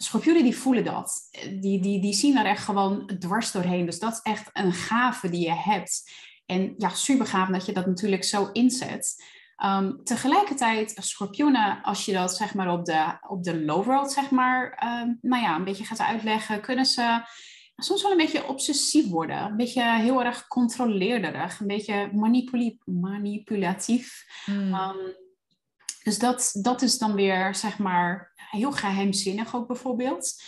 Schorpioenen 0.02 0.44
die 0.44 0.58
voelen 0.58 0.84
dat. 0.84 1.30
Die, 1.62 1.82
die, 1.82 2.02
die 2.02 2.14
zien 2.14 2.34
daar 2.34 2.46
echt 2.46 2.64
gewoon 2.64 3.12
dwars 3.20 3.52
doorheen. 3.52 3.86
Dus 3.86 4.00
dat 4.00 4.12
is 4.12 4.20
echt 4.24 4.50
een 4.54 4.74
gave 4.74 5.30
die 5.30 5.42
je 5.42 5.54
hebt. 5.54 6.12
En 6.46 6.74
ja, 6.78 6.90
super 6.90 7.26
gaaf 7.26 7.50
dat 7.50 7.66
je 7.66 7.72
dat 7.72 7.86
natuurlijk 7.86 8.24
zo 8.24 8.50
inzet. 8.52 9.24
Um, 9.66 10.04
tegelijkertijd, 10.04 10.96
schorpioenen, 11.00 11.82
als 11.82 12.06
je 12.06 12.14
dat 12.14 12.36
zeg 12.36 12.54
maar 12.54 12.72
op 12.72 12.86
de, 12.86 13.18
op 13.28 13.44
de 13.44 13.62
low 13.62 13.86
road, 13.86 14.12
zeg 14.12 14.32
maar, 14.32 14.84
um, 15.04 15.18
nou 15.22 15.44
ja, 15.44 15.56
een 15.56 15.64
beetje 15.64 15.86
gaat 15.86 16.00
uitleggen, 16.00 16.62
kunnen 16.62 16.86
ze 16.86 17.22
soms 17.76 18.02
wel 18.02 18.12
een 18.12 18.18
beetje 18.18 18.48
obsessief 18.48 19.10
worden. 19.10 19.38
Een 19.38 19.58
beetje 19.58 19.84
heel 19.84 20.24
erg 20.24 20.48
controleerderig, 20.48 21.60
een 21.60 21.68
beetje 21.68 22.10
manipulatief. 22.86 24.26
Um, 24.50 25.16
dus 26.04 26.18
dat, 26.18 26.50
dat 26.62 26.82
is 26.82 26.98
dan 26.98 27.14
weer, 27.14 27.56
zeg 27.56 27.78
maar, 27.78 28.32
heel 28.36 28.72
geheimzinnig 28.72 29.56
ook 29.56 29.68
bijvoorbeeld. 29.68 30.44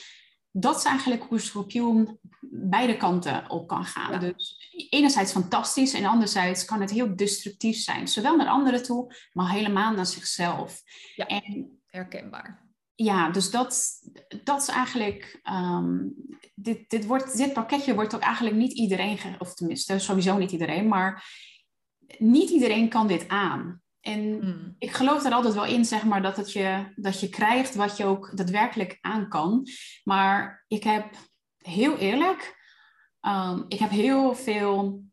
Dat 0.51 0.77
is 0.77 0.83
eigenlijk 0.83 1.23
hoe 1.23 1.39
schorpioen 1.39 2.19
beide 2.51 2.97
kanten 2.97 3.49
op 3.49 3.67
kan 3.67 3.85
gaan. 3.85 4.19
Dus 4.19 4.69
enerzijds 4.89 5.31
fantastisch 5.31 5.93
en 5.93 6.05
anderzijds 6.05 6.65
kan 6.65 6.81
het 6.81 6.91
heel 6.91 7.15
destructief 7.15 7.77
zijn. 7.77 8.07
Zowel 8.07 8.35
naar 8.35 8.47
anderen 8.47 8.83
toe, 8.83 9.15
maar 9.33 9.51
helemaal 9.51 9.93
naar 9.93 10.05
zichzelf. 10.05 10.81
Ja, 11.15 11.25
en, 11.25 11.81
herkenbaar. 11.87 12.69
Ja, 12.95 13.29
dus 13.29 13.51
dat, 13.51 13.99
dat 14.43 14.61
is 14.61 14.67
eigenlijk... 14.67 15.39
Um, 15.49 16.13
dit, 16.55 16.89
dit, 16.89 17.05
wordt, 17.05 17.37
dit 17.37 17.53
pakketje 17.53 17.95
wordt 17.95 18.15
ook 18.15 18.21
eigenlijk 18.21 18.55
niet 18.55 18.73
iedereen... 18.73 19.17
Of 19.39 19.53
tenminste, 19.53 19.99
sowieso 19.99 20.37
niet 20.37 20.51
iedereen, 20.51 20.87
maar 20.87 21.25
niet 22.17 22.49
iedereen 22.49 22.89
kan 22.89 23.07
dit 23.07 23.27
aan. 23.27 23.81
En 24.01 24.39
hmm. 24.41 24.75
ik 24.79 24.91
geloof 24.91 25.25
er 25.25 25.33
altijd 25.33 25.53
wel 25.53 25.65
in, 25.65 25.85
zeg 25.85 26.03
maar, 26.03 26.21
dat, 26.21 26.37
het 26.37 26.51
je, 26.51 26.93
dat 26.95 27.19
je 27.19 27.29
krijgt 27.29 27.75
wat 27.75 27.97
je 27.97 28.05
ook 28.05 28.37
daadwerkelijk 28.37 28.97
aan 29.01 29.27
kan. 29.29 29.67
Maar 30.03 30.65
ik 30.67 30.83
heb 30.83 31.15
heel 31.57 31.97
eerlijk 31.97 32.59
Um, 33.27 33.65
ik 33.67 33.79
heb 33.79 33.89
heel 33.89 34.35
veel 34.35 35.03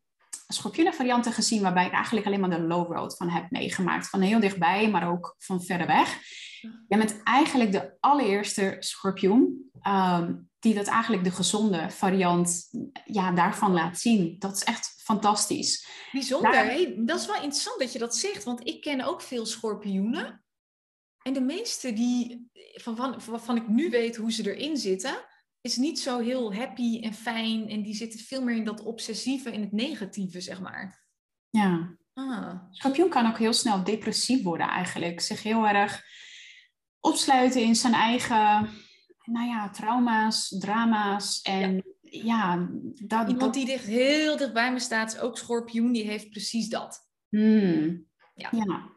schorpioenen 0.47 0.93
varianten 0.93 1.33
gezien 1.33 1.61
waarbij 1.61 1.85
ik 1.85 1.91
eigenlijk 1.91 2.25
alleen 2.25 2.39
maar 2.39 2.49
de 2.49 2.61
low 2.61 2.91
road 2.91 3.17
van 3.17 3.29
heb 3.29 3.51
meegemaakt. 3.51 4.09
Van 4.09 4.21
heel 4.21 4.39
dichtbij, 4.39 4.89
maar 4.89 5.09
ook 5.09 5.35
van 5.37 5.63
verder 5.63 5.87
weg. 5.87 6.19
Jij 6.87 6.97
bent 6.97 7.23
eigenlijk 7.23 7.71
de 7.71 7.97
allereerste 7.99 8.75
schorpioen 8.79 9.71
um, 9.87 10.49
die 10.59 10.73
dat 10.73 10.87
eigenlijk 10.87 11.23
de 11.23 11.31
gezonde 11.31 11.89
variant 11.89 12.69
ja, 13.05 13.31
daarvan 13.31 13.71
laat 13.71 13.99
zien. 13.99 14.35
Dat 14.39 14.55
is 14.55 14.63
echt 14.63 14.98
fantastisch. 15.09 15.87
Bijzonder. 16.11 16.51
Daar... 16.51 17.05
dat 17.05 17.19
is 17.19 17.25
wel 17.25 17.35
interessant 17.35 17.79
dat 17.79 17.93
je 17.93 17.99
dat 17.99 18.15
zegt, 18.15 18.43
want 18.43 18.67
ik 18.67 18.81
ken 18.81 19.01
ook 19.01 19.21
veel 19.21 19.45
schorpioenen. 19.45 20.43
En 21.21 21.33
de 21.33 21.41
meeste 21.41 21.93
die, 21.93 22.49
van, 22.73 22.95
van, 22.95 23.19
waarvan 23.25 23.55
ik 23.55 23.67
nu 23.67 23.89
weet 23.89 24.15
hoe 24.15 24.31
ze 24.31 24.55
erin 24.55 24.77
zitten, 24.77 25.25
is 25.61 25.75
niet 25.75 25.99
zo 25.99 26.19
heel 26.19 26.53
happy 26.53 26.99
en 27.01 27.13
fijn. 27.13 27.69
En 27.69 27.81
die 27.81 27.95
zitten 27.95 28.19
veel 28.19 28.43
meer 28.43 28.55
in 28.55 28.65
dat 28.65 28.83
obsessieve, 28.83 29.51
in 29.51 29.61
het 29.61 29.71
negatieve, 29.71 30.41
zeg 30.41 30.61
maar. 30.61 31.05
Ja. 31.49 31.97
Ah. 32.13 32.55
Schorpioen 32.71 33.09
kan 33.09 33.27
ook 33.27 33.37
heel 33.37 33.53
snel 33.53 33.83
depressief 33.83 34.43
worden 34.43 34.67
eigenlijk. 34.67 35.19
Zich 35.19 35.43
heel 35.43 35.67
erg 35.67 36.03
opsluiten 36.99 37.61
in 37.61 37.75
zijn 37.75 37.93
eigen, 37.93 38.69
nou 39.23 39.47
ja, 39.47 39.69
trauma's, 39.69 40.55
drama's. 40.59 41.41
En 41.41 41.75
ja, 41.75 41.88
dat... 43.07 43.29
Iemand 43.29 43.53
die 43.53 43.65
dicht, 43.65 43.85
heel 43.85 44.37
dicht 44.37 44.53
bij 44.53 44.73
me 44.73 44.79
staat, 44.79 45.19
ook 45.19 45.37
schorpioen, 45.37 45.91
die 45.91 46.07
heeft 46.07 46.29
precies 46.29 46.69
dat. 46.69 47.09
Hmm. 47.29 48.05
Ja. 48.33 48.49
ja. 48.51 48.89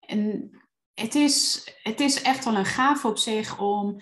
En 0.00 0.50
het 0.94 1.14
is, 1.14 1.68
het 1.82 2.00
is 2.00 2.22
echt 2.22 2.44
wel 2.44 2.56
een 2.56 2.64
gave 2.64 3.08
op 3.08 3.18
zich 3.18 3.60
om 3.60 4.00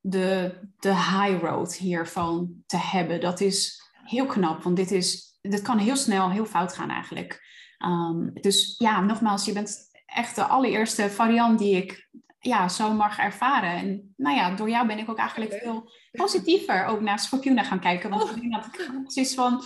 de, 0.00 0.60
de 0.78 0.94
high 0.94 1.40
road 1.40 1.74
hiervan 1.74 2.62
te 2.66 2.76
hebben. 2.76 3.20
Dat 3.20 3.40
is 3.40 3.82
heel 4.04 4.26
knap, 4.26 4.62
want 4.62 4.76
dit, 4.76 4.90
is, 4.90 5.38
dit 5.40 5.62
kan 5.62 5.78
heel 5.78 5.96
snel 5.96 6.30
heel 6.30 6.46
fout 6.46 6.72
gaan 6.72 6.90
eigenlijk. 6.90 7.46
Um, 7.84 8.32
dus 8.40 8.74
ja, 8.78 9.00
nogmaals, 9.00 9.44
je 9.44 9.52
bent 9.52 9.90
echt 10.06 10.34
de 10.34 10.44
allereerste 10.44 11.10
variant 11.10 11.58
die 11.58 11.76
ik 11.76 12.08
ja, 12.38 12.68
zo 12.68 12.92
mag 12.92 13.18
ervaren. 13.18 13.70
En 13.70 14.14
nou 14.16 14.36
ja, 14.36 14.54
door 14.54 14.70
jou 14.70 14.86
ben 14.86 14.98
ik 14.98 15.10
ook 15.10 15.18
eigenlijk 15.18 15.52
veel 15.52 15.92
positiever 16.18 16.84
ook 16.84 17.00
naar 17.00 17.18
schorpioenen 17.18 17.64
gaan 17.64 17.80
kijken. 17.80 18.10
Want 18.10 18.22
oh. 18.22 18.30
ik 18.30 18.40
denk 18.40 18.54
dat 18.54 18.64
ik 18.64 19.02
precies 19.02 19.34
van 19.34 19.62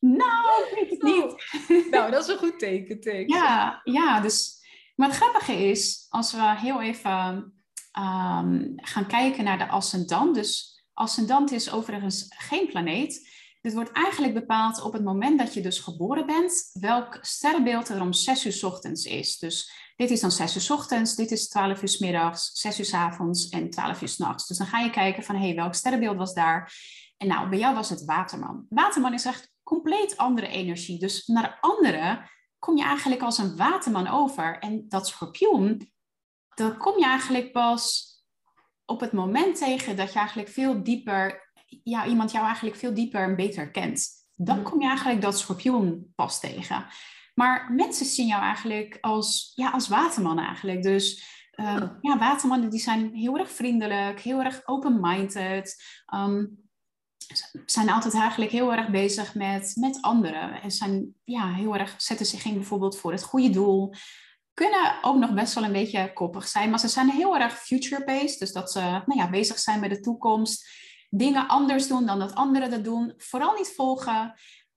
Nou, 0.00 0.62
ik 0.70 0.78
weet 0.78 0.90
het 0.90 1.02
niet. 1.02 1.22
Oh. 1.22 1.90
Nou, 1.90 2.10
dat 2.10 2.22
is 2.22 2.28
een 2.28 2.38
goed 2.38 2.58
teken, 2.58 3.26
Ja, 3.26 3.80
ja, 3.84 4.20
dus... 4.20 4.54
Maar 4.94 5.08
het 5.08 5.16
grappige 5.16 5.52
is, 5.52 6.06
als 6.08 6.32
we 6.32 6.54
heel 6.56 6.82
even 6.82 7.54
um, 7.98 8.72
gaan 8.76 9.06
kijken 9.06 9.44
naar 9.44 9.58
de 9.58 9.68
ascendant. 9.68 10.34
Dus 10.34 10.82
ascendant 10.92 11.52
is 11.52 11.72
overigens 11.72 12.26
geen 12.28 12.66
planeet. 12.66 13.28
Dit 13.60 13.74
wordt 13.74 13.92
eigenlijk 13.92 14.34
bepaald 14.34 14.82
op 14.82 14.92
het 14.92 15.04
moment 15.04 15.38
dat 15.38 15.54
je 15.54 15.60
dus 15.60 15.78
geboren 15.78 16.26
bent, 16.26 16.70
welk 16.72 17.18
sterrenbeeld 17.20 17.88
er 17.88 18.00
om 18.00 18.12
6 18.12 18.46
uur 18.46 18.52
s 18.52 18.62
ochtends 18.62 19.04
is. 19.04 19.38
Dus 19.38 19.70
dit 19.96 20.10
is 20.10 20.20
dan 20.20 20.30
6 20.30 20.54
uur 20.54 20.60
s 20.60 20.70
ochtends, 20.70 21.14
dit 21.14 21.30
is 21.30 21.48
12 21.48 21.82
uur 21.82 21.88
s 21.88 21.98
middags, 21.98 22.50
6 22.52 22.78
uur 22.78 22.84
s 22.84 22.94
avonds 22.94 23.48
en 23.48 23.70
12 23.70 24.02
uur 24.02 24.08
s 24.08 24.16
nachts. 24.16 24.46
Dus 24.46 24.58
dan 24.58 24.66
ga 24.66 24.78
je 24.78 24.90
kijken 24.90 25.22
van, 25.22 25.36
hé, 25.36 25.46
hey, 25.46 25.54
welk 25.54 25.74
sterrenbeeld 25.74 26.16
was 26.16 26.34
daar? 26.34 26.72
En 27.16 27.28
nou, 27.28 27.48
bij 27.48 27.58
jou 27.58 27.74
was 27.74 27.88
het 27.88 28.04
waterman. 28.04 28.66
Waterman 28.68 29.14
is 29.14 29.24
echt 29.24 29.52
compleet 29.62 30.16
andere 30.16 30.48
energie. 30.48 30.98
Dus 30.98 31.26
naar 31.26 31.58
anderen 31.60 32.30
kom 32.58 32.76
je 32.76 32.84
eigenlijk 32.84 33.22
als 33.22 33.38
een 33.38 33.56
waterman 33.56 34.08
over. 34.08 34.58
En 34.58 34.84
dat 34.88 35.08
schorpioen, 35.08 35.92
dan 36.54 36.76
kom 36.76 36.98
je 36.98 37.04
eigenlijk 37.04 37.52
pas 37.52 38.14
op 38.84 39.00
het 39.00 39.12
moment 39.12 39.56
tegen 39.56 39.96
dat 39.96 40.12
je 40.12 40.18
eigenlijk 40.18 40.48
veel 40.48 40.82
dieper, 40.82 41.50
ja, 41.82 42.06
iemand 42.06 42.30
jou 42.30 42.44
eigenlijk 42.44 42.76
veel 42.76 42.94
dieper 42.94 43.22
en 43.22 43.36
beter 43.36 43.70
kent. 43.70 44.08
Dan 44.34 44.60
mhm. 44.60 44.70
kom 44.70 44.80
je 44.80 44.88
eigenlijk 44.88 45.20
dat 45.20 45.38
schorpioen 45.38 46.12
pas 46.14 46.40
tegen. 46.40 46.86
Maar 47.36 47.72
mensen 47.72 48.06
zien 48.06 48.26
jou 48.26 48.42
eigenlijk 48.42 48.98
als, 49.00 49.52
ja, 49.54 49.70
als 49.70 49.88
waterman 49.88 50.38
eigenlijk. 50.38 50.82
Dus 50.82 51.24
uh, 51.54 51.82
ja, 52.00 52.18
watermannen 52.18 52.70
die 52.70 52.80
zijn 52.80 53.14
heel 53.14 53.38
erg 53.38 53.50
vriendelijk, 53.50 54.20
heel 54.20 54.42
erg 54.42 54.62
open-minded. 54.64 55.82
Um, 56.14 56.64
zijn 57.66 57.90
altijd 57.90 58.14
eigenlijk 58.14 58.50
heel 58.50 58.72
erg 58.72 58.90
bezig 58.90 59.34
met, 59.34 59.72
met 59.74 60.02
anderen. 60.02 60.62
En 60.62 60.70
zijn 60.70 61.14
ja, 61.24 61.52
heel 61.52 61.76
erg, 61.76 61.94
zetten 61.96 62.26
zich 62.26 62.44
in 62.44 62.54
bijvoorbeeld 62.54 62.98
voor 62.98 63.12
het 63.12 63.22
goede 63.22 63.50
doel 63.50 63.94
kunnen 64.56 64.98
ook 65.02 65.16
nog 65.16 65.34
best 65.34 65.54
wel 65.54 65.64
een 65.64 65.72
beetje 65.72 66.12
koppig 66.12 66.48
zijn. 66.48 66.70
Maar 66.70 66.78
ze 66.78 66.88
zijn 66.88 67.10
heel 67.10 67.38
erg 67.38 67.58
future-based. 67.58 68.38
Dus 68.38 68.52
dat 68.52 68.72
ze 68.72 68.80
nou 68.80 69.14
ja, 69.14 69.30
bezig 69.30 69.58
zijn 69.58 69.80
met 69.80 69.90
de 69.90 70.00
toekomst. 70.00 70.68
Dingen 71.10 71.48
anders 71.48 71.88
doen 71.88 72.06
dan 72.06 72.18
dat 72.18 72.34
anderen 72.34 72.70
dat 72.70 72.84
doen. 72.84 73.14
Vooral 73.16 73.54
niet 73.54 73.72
volgen. 73.74 74.34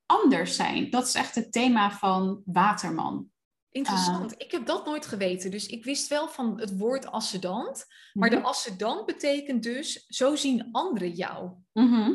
Anders 0.09 0.55
zijn. 0.55 0.89
Dat 0.89 1.07
is 1.07 1.13
echt 1.13 1.35
het 1.35 1.51
thema 1.51 1.91
van 1.91 2.41
Waterman. 2.45 3.29
Interessant. 3.71 4.33
ik 4.37 4.51
heb 4.51 4.65
dat 4.65 4.85
nooit 4.85 5.05
geweten. 5.05 5.51
Dus 5.51 5.67
ik 5.67 5.83
wist 5.83 6.07
wel 6.07 6.27
van 6.27 6.59
het 6.59 6.77
woord 6.77 7.05
ascendant. 7.05 7.85
Maar 8.13 8.29
de 8.29 8.35
mhm. 8.35 8.45
ascendant 8.45 9.05
betekent 9.05 9.63
dus, 9.63 10.05
zo 10.07 10.35
zien 10.35 10.69
anderen 10.71 11.11
jou. 11.11 11.51
Mhm. 11.73 12.13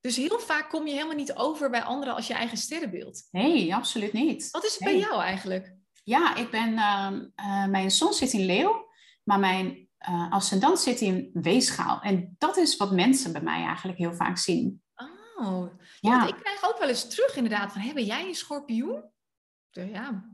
Dus 0.00 0.16
heel 0.16 0.38
vaak 0.38 0.68
kom 0.70 0.86
je 0.86 0.92
helemaal 0.92 1.16
niet 1.16 1.34
over 1.34 1.70
bij 1.70 1.82
anderen 1.82 2.14
als 2.14 2.26
je 2.26 2.34
eigen 2.34 2.56
sterrenbeeld. 2.56 3.28
Nee, 3.30 3.74
absoluut 3.74 4.12
niet. 4.12 4.50
Wat 4.50 4.64
is 4.64 4.74
het 4.74 4.84
bij 4.84 4.98
jou 4.98 5.22
eigenlijk? 5.22 5.74
Ja, 6.04 6.36
ik 6.36 6.50
ben, 6.50 6.72
uh, 6.72 7.66
mijn 7.66 7.90
zon 7.90 8.12
zit 8.12 8.32
in 8.32 8.44
leeuw, 8.44 8.88
maar 9.22 9.38
mijn 9.38 9.88
uh, 10.08 10.32
ascendant 10.32 10.80
zit 10.80 11.00
in 11.00 11.30
weegschaal. 11.32 12.00
En 12.00 12.34
dat 12.38 12.56
is 12.56 12.76
wat 12.76 12.92
mensen 12.92 13.32
bij 13.32 13.42
mij 13.42 13.64
eigenlijk 13.64 13.98
heel 13.98 14.14
vaak 14.14 14.38
zien. 14.38 14.82
Oh, 15.36 15.78
ja. 16.00 16.26
ik 16.26 16.34
krijg 16.34 16.64
ook 16.64 16.78
wel 16.78 16.88
eens 16.88 17.08
terug 17.08 17.36
inderdaad 17.36 17.72
van, 17.72 17.92
ben 17.94 18.04
jij 18.04 18.26
een 18.26 18.34
schorpioen? 18.34 19.04
Ja, 19.70 20.30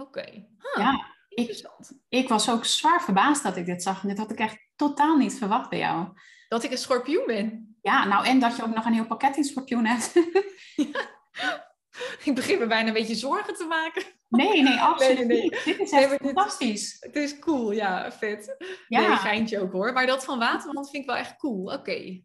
oké. 0.00 0.46
ja, 0.74 1.06
interessant. 1.28 1.90
Ik, 2.08 2.22
ik 2.22 2.28
was 2.28 2.50
ook 2.50 2.64
zwaar 2.64 3.02
verbaasd 3.02 3.42
dat 3.42 3.56
ik 3.56 3.66
dit 3.66 3.82
zag. 3.82 4.02
En 4.02 4.08
dit 4.08 4.18
had 4.18 4.30
ik 4.30 4.38
echt 4.38 4.58
totaal 4.76 5.16
niet 5.16 5.38
verwacht 5.38 5.70
bij 5.70 5.78
jou. 5.78 6.08
Dat 6.48 6.64
ik 6.64 6.70
een 6.70 6.78
schorpioen 6.78 7.26
ben? 7.26 7.76
Ja, 7.82 8.04
nou 8.04 8.26
en 8.26 8.38
dat 8.38 8.56
je 8.56 8.62
ook 8.62 8.74
nog 8.74 8.84
een 8.84 8.92
heel 8.92 9.06
pakket 9.06 9.36
in 9.36 9.44
schorpioen 9.44 9.86
hebt. 9.86 10.12
Ik 12.24 12.34
begin 12.34 12.58
me 12.58 12.66
bijna 12.66 12.88
een 12.88 12.94
beetje 12.94 13.14
zorgen 13.14 13.54
te 13.54 13.64
maken. 13.64 14.02
Nee, 14.28 14.62
nee, 14.62 14.78
absoluut 14.78 15.26
nee, 15.26 15.26
nee, 15.26 15.50
Dit 15.64 15.78
is 15.78 15.90
echt 15.90 16.14
fantastisch. 16.14 16.96
Het 17.00 17.16
is 17.16 17.38
cool, 17.38 17.70
ja, 17.70 18.12
vet. 18.12 18.56
Ja. 18.88 19.00
Nee, 19.00 19.16
geintje 19.16 19.60
ook 19.60 19.72
hoor. 19.72 19.92
Maar 19.92 20.06
dat 20.06 20.24
van 20.24 20.38
Waterman 20.38 20.84
vind 20.84 21.02
ik 21.02 21.08
wel 21.08 21.16
echt 21.16 21.36
cool. 21.36 21.72
Oké. 21.72 22.22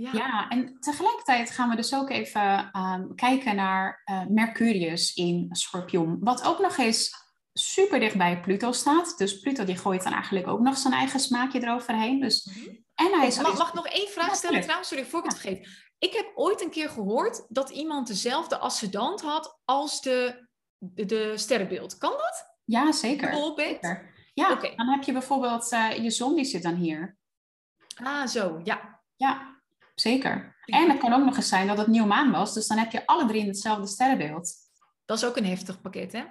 Ja. 0.00 0.10
ja. 0.12 0.48
en 0.48 0.76
tegelijkertijd 0.80 1.50
gaan 1.50 1.68
we 1.68 1.76
dus 1.76 1.94
ook 1.94 2.10
even 2.10 2.70
um, 2.76 3.14
kijken 3.14 3.56
naar 3.56 4.02
uh, 4.10 4.26
Mercurius 4.26 5.14
in 5.14 5.48
Schorpioen. 5.50 6.18
Wat 6.20 6.44
ook 6.44 6.58
nog 6.58 6.76
eens 6.76 7.12
super 7.52 8.00
dicht 8.00 8.16
bij 8.16 8.40
Pluto 8.40 8.72
staat. 8.72 9.18
Dus 9.18 9.40
Pluto 9.40 9.64
die 9.64 9.76
gooit 9.76 10.02
dan 10.02 10.12
eigenlijk 10.12 10.46
ook 10.46 10.60
nog 10.60 10.76
zijn 10.76 10.94
eigen 10.94 11.20
smaakje 11.20 11.62
eroverheen. 11.62 12.20
Dus, 12.20 12.44
mm 12.44 12.62
-hmm. 12.62 12.84
en 12.94 13.18
hij 13.18 13.26
is 13.26 13.40
mag, 13.40 13.58
mag 13.58 13.68
ik 13.68 13.74
nog 13.74 13.86
één 13.86 14.08
vraag 14.08 14.34
stellen 14.34 14.60
trouwens? 14.60 14.88
Sorry, 14.88 15.04
voor 15.04 15.18
ik 15.18 15.24
het 15.24 15.38
vergeet. 15.38 15.68
Ik 15.98 16.12
heb 16.12 16.32
ooit 16.34 16.62
een 16.62 16.70
keer 16.70 16.88
gehoord 16.88 17.46
dat 17.48 17.70
iemand 17.70 18.06
dezelfde 18.06 18.58
ascendant 18.58 19.20
had 19.20 19.60
als 19.64 20.00
de, 20.00 20.48
de, 20.78 21.32
sterrenbeeld. 21.36 21.98
Kan 21.98 22.10
dat? 22.10 22.58
Ja, 22.64 22.92
zeker. 22.92 23.34
zeker. 23.56 24.08
Ja, 24.34 24.56
dan 24.76 24.88
heb 24.88 25.02
je 25.02 25.12
bijvoorbeeld 25.12 25.72
uh, 25.72 25.96
je 25.96 26.10
zon, 26.10 26.34
die 26.34 26.44
zit 26.44 26.62
dan 26.62 26.74
hier. 26.74 27.18
Ah, 28.02 28.26
zo, 28.26 28.60
ja. 28.64 29.00
Ja, 29.16 29.59
zeker. 29.94 30.58
En 30.64 30.90
het 30.90 30.98
kan 30.98 31.12
ook 31.12 31.24
nog 31.24 31.36
eens 31.36 31.48
zijn 31.48 31.66
dat 31.66 31.78
het 31.78 31.86
nieuw 31.86 32.06
maan 32.06 32.30
was, 32.30 32.54
dus 32.54 32.66
dan 32.66 32.78
heb 32.78 32.92
je 32.92 33.06
alle 33.06 33.26
drie 33.26 33.40
in 33.40 33.46
hetzelfde 33.46 33.86
sterrenbeeld. 33.86 34.54
Dat 35.04 35.18
is 35.18 35.24
ook 35.24 35.36
een 35.36 35.46
heftig 35.46 35.80
pakket, 35.80 36.12
hè? 36.12 36.24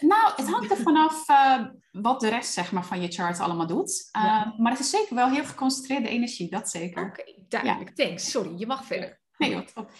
Nou, 0.00 0.32
het 0.36 0.50
hangt 0.50 0.70
er 0.70 0.76
vanaf 0.76 1.28
uh, 1.28 1.66
wat 1.90 2.20
de 2.20 2.28
rest 2.28 2.52
zeg 2.52 2.72
maar, 2.72 2.84
van 2.84 3.00
je 3.00 3.12
chart 3.12 3.40
allemaal 3.40 3.66
doet. 3.66 4.08
Uh, 4.16 4.58
Maar 4.58 4.72
het 4.72 4.80
is 4.80 4.90
zeker 4.90 5.14
wel 5.14 5.28
heel 5.28 5.44
geconcentreerde 5.44 6.08
energie, 6.08 6.50
dat 6.50 6.70
zeker. 6.70 7.02
Oké, 7.02 7.20
okay, 7.20 7.44
duidelijk. 7.48 7.90
Ja. 7.94 8.04
Thanks. 8.04 8.30
Sorry, 8.30 8.58
je 8.58 8.66
mag 8.66 8.84
verder. 8.84 9.20
Nee, 9.38 9.54
wat 9.54 9.74
top. 9.74 9.90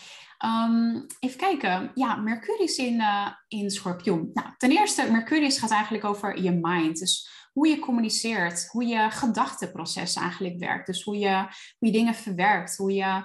Um, 0.44 1.07
even 1.20 1.38
kijken. 1.38 1.90
Ja, 1.94 2.16
Mercurius 2.16 2.77
in, 2.77 2.94
uh, 2.94 3.29
in 3.49 3.70
Schorpioen. 3.70 4.31
Nou, 4.33 4.49
ten 4.57 4.70
eerste, 4.70 5.11
Mercurius 5.11 5.59
gaat 5.59 5.70
eigenlijk 5.70 6.05
over 6.05 6.42
je 6.42 6.53
mind. 6.53 6.99
Dus 6.99 7.31
hoe 7.57 7.69
je 7.69 7.79
communiceert, 7.79 8.66
hoe 8.66 8.87
je 8.87 9.11
gedachteproces 9.11 10.14
eigenlijk 10.14 10.59
werkt. 10.59 10.87
Dus 10.87 11.03
hoe 11.03 11.19
je, 11.19 11.37
hoe 11.79 11.88
je 11.88 11.92
dingen 11.92 12.14
verwerkt, 12.14 12.77
hoe 12.77 12.92
je 12.92 13.25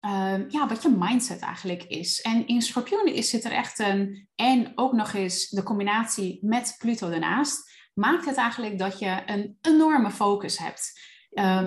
Ehm, 0.00 0.44
ja, 0.48 0.68
wat 0.68 0.82
je 0.82 0.96
mindset 0.98 1.40
eigenlijk 1.40 1.82
is. 1.82 2.20
En 2.20 2.46
in 2.46 2.62
Scorpioen 2.62 3.06
is 3.06 3.30
zit 3.30 3.44
er 3.44 3.52
echt 3.52 3.78
een, 3.78 4.28
en 4.34 4.72
ook 4.74 4.92
nog 4.92 5.12
eens 5.12 5.48
de 5.48 5.62
combinatie 5.62 6.38
met 6.42 6.74
Pluto 6.78 7.10
ernaast, 7.10 7.70
maakt 7.94 8.24
het 8.24 8.36
eigenlijk 8.36 8.78
dat 8.78 8.98
je 8.98 9.22
een 9.26 9.58
enorme 9.60 10.10
focus 10.10 10.58
hebt. 10.58 11.00
Ehm, 11.30 11.66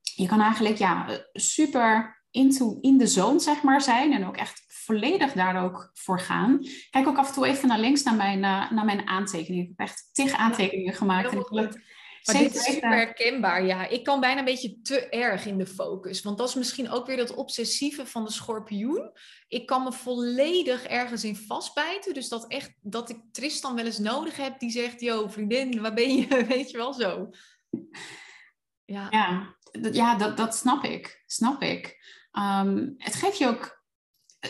je 0.00 0.26
kan 0.26 0.40
eigenlijk 0.40 0.76
ja, 0.76 1.26
super 1.32 2.22
into, 2.30 2.78
in 2.80 2.98
de 2.98 3.06
zone 3.06 3.40
zeg 3.40 3.62
maar, 3.62 3.80
zijn 3.80 4.12
en 4.12 4.26
ook 4.26 4.36
echt 4.36 4.63
volledig 4.84 5.32
daar 5.32 5.64
ook 5.64 5.90
voor 5.92 6.20
gaan. 6.20 6.60
Kijk 6.90 7.08
ook 7.08 7.18
af 7.18 7.28
en 7.28 7.34
toe 7.34 7.46
even 7.46 7.68
naar 7.68 7.78
links 7.78 8.02
naar 8.02 8.14
mijn, 8.16 8.38
uh, 8.38 8.70
naar 8.70 8.84
mijn 8.84 9.08
aantekeningen. 9.08 9.64
Ik 9.64 9.72
heb 9.76 9.86
echt 9.86 10.08
tig 10.12 10.32
aantekeningen 10.32 10.94
gemaakt. 10.94 11.32
En 11.32 11.38
ik 11.38 11.50
maar 12.24 12.38
dit 12.38 12.54
is 12.54 12.64
super 12.64 12.90
herkenbaar, 12.90 13.64
ja. 13.64 13.88
Ik 13.88 14.04
kan 14.04 14.20
bijna 14.20 14.38
een 14.38 14.44
beetje 14.44 14.80
te 14.82 15.08
erg 15.08 15.46
in 15.46 15.58
de 15.58 15.66
focus. 15.66 16.22
Want 16.22 16.38
dat 16.38 16.48
is 16.48 16.54
misschien 16.54 16.90
ook 16.90 17.06
weer 17.06 17.16
dat 17.16 17.34
obsessieve 17.34 18.06
van 18.06 18.24
de 18.24 18.30
schorpioen. 18.30 19.12
Ik 19.48 19.66
kan 19.66 19.82
me 19.82 19.92
volledig 19.92 20.84
ergens 20.84 21.24
in 21.24 21.36
vastbijten. 21.36 22.14
Dus 22.14 22.28
dat, 22.28 22.46
echt, 22.46 22.72
dat 22.80 23.10
ik 23.10 23.18
Tristan 23.32 23.74
wel 23.74 23.84
eens 23.84 23.98
nodig 23.98 24.36
heb 24.36 24.58
die 24.58 24.70
zegt... 24.70 25.00
Yo, 25.00 25.28
vriendin, 25.28 25.80
waar 25.80 25.94
ben 25.94 26.16
je? 26.16 26.44
Weet 26.48 26.70
je 26.70 26.76
wel 26.76 26.92
zo. 26.92 27.30
Ja, 28.84 29.06
ja, 29.10 29.56
ja 29.92 30.16
dat, 30.16 30.36
dat 30.36 30.56
snap 30.56 30.84
ik. 30.84 31.22
Snap 31.26 31.62
ik. 31.62 31.96
Ehm, 32.32 32.88
het 32.96 33.14
geeft 33.14 33.38
je 33.38 33.46
ook 33.46 33.83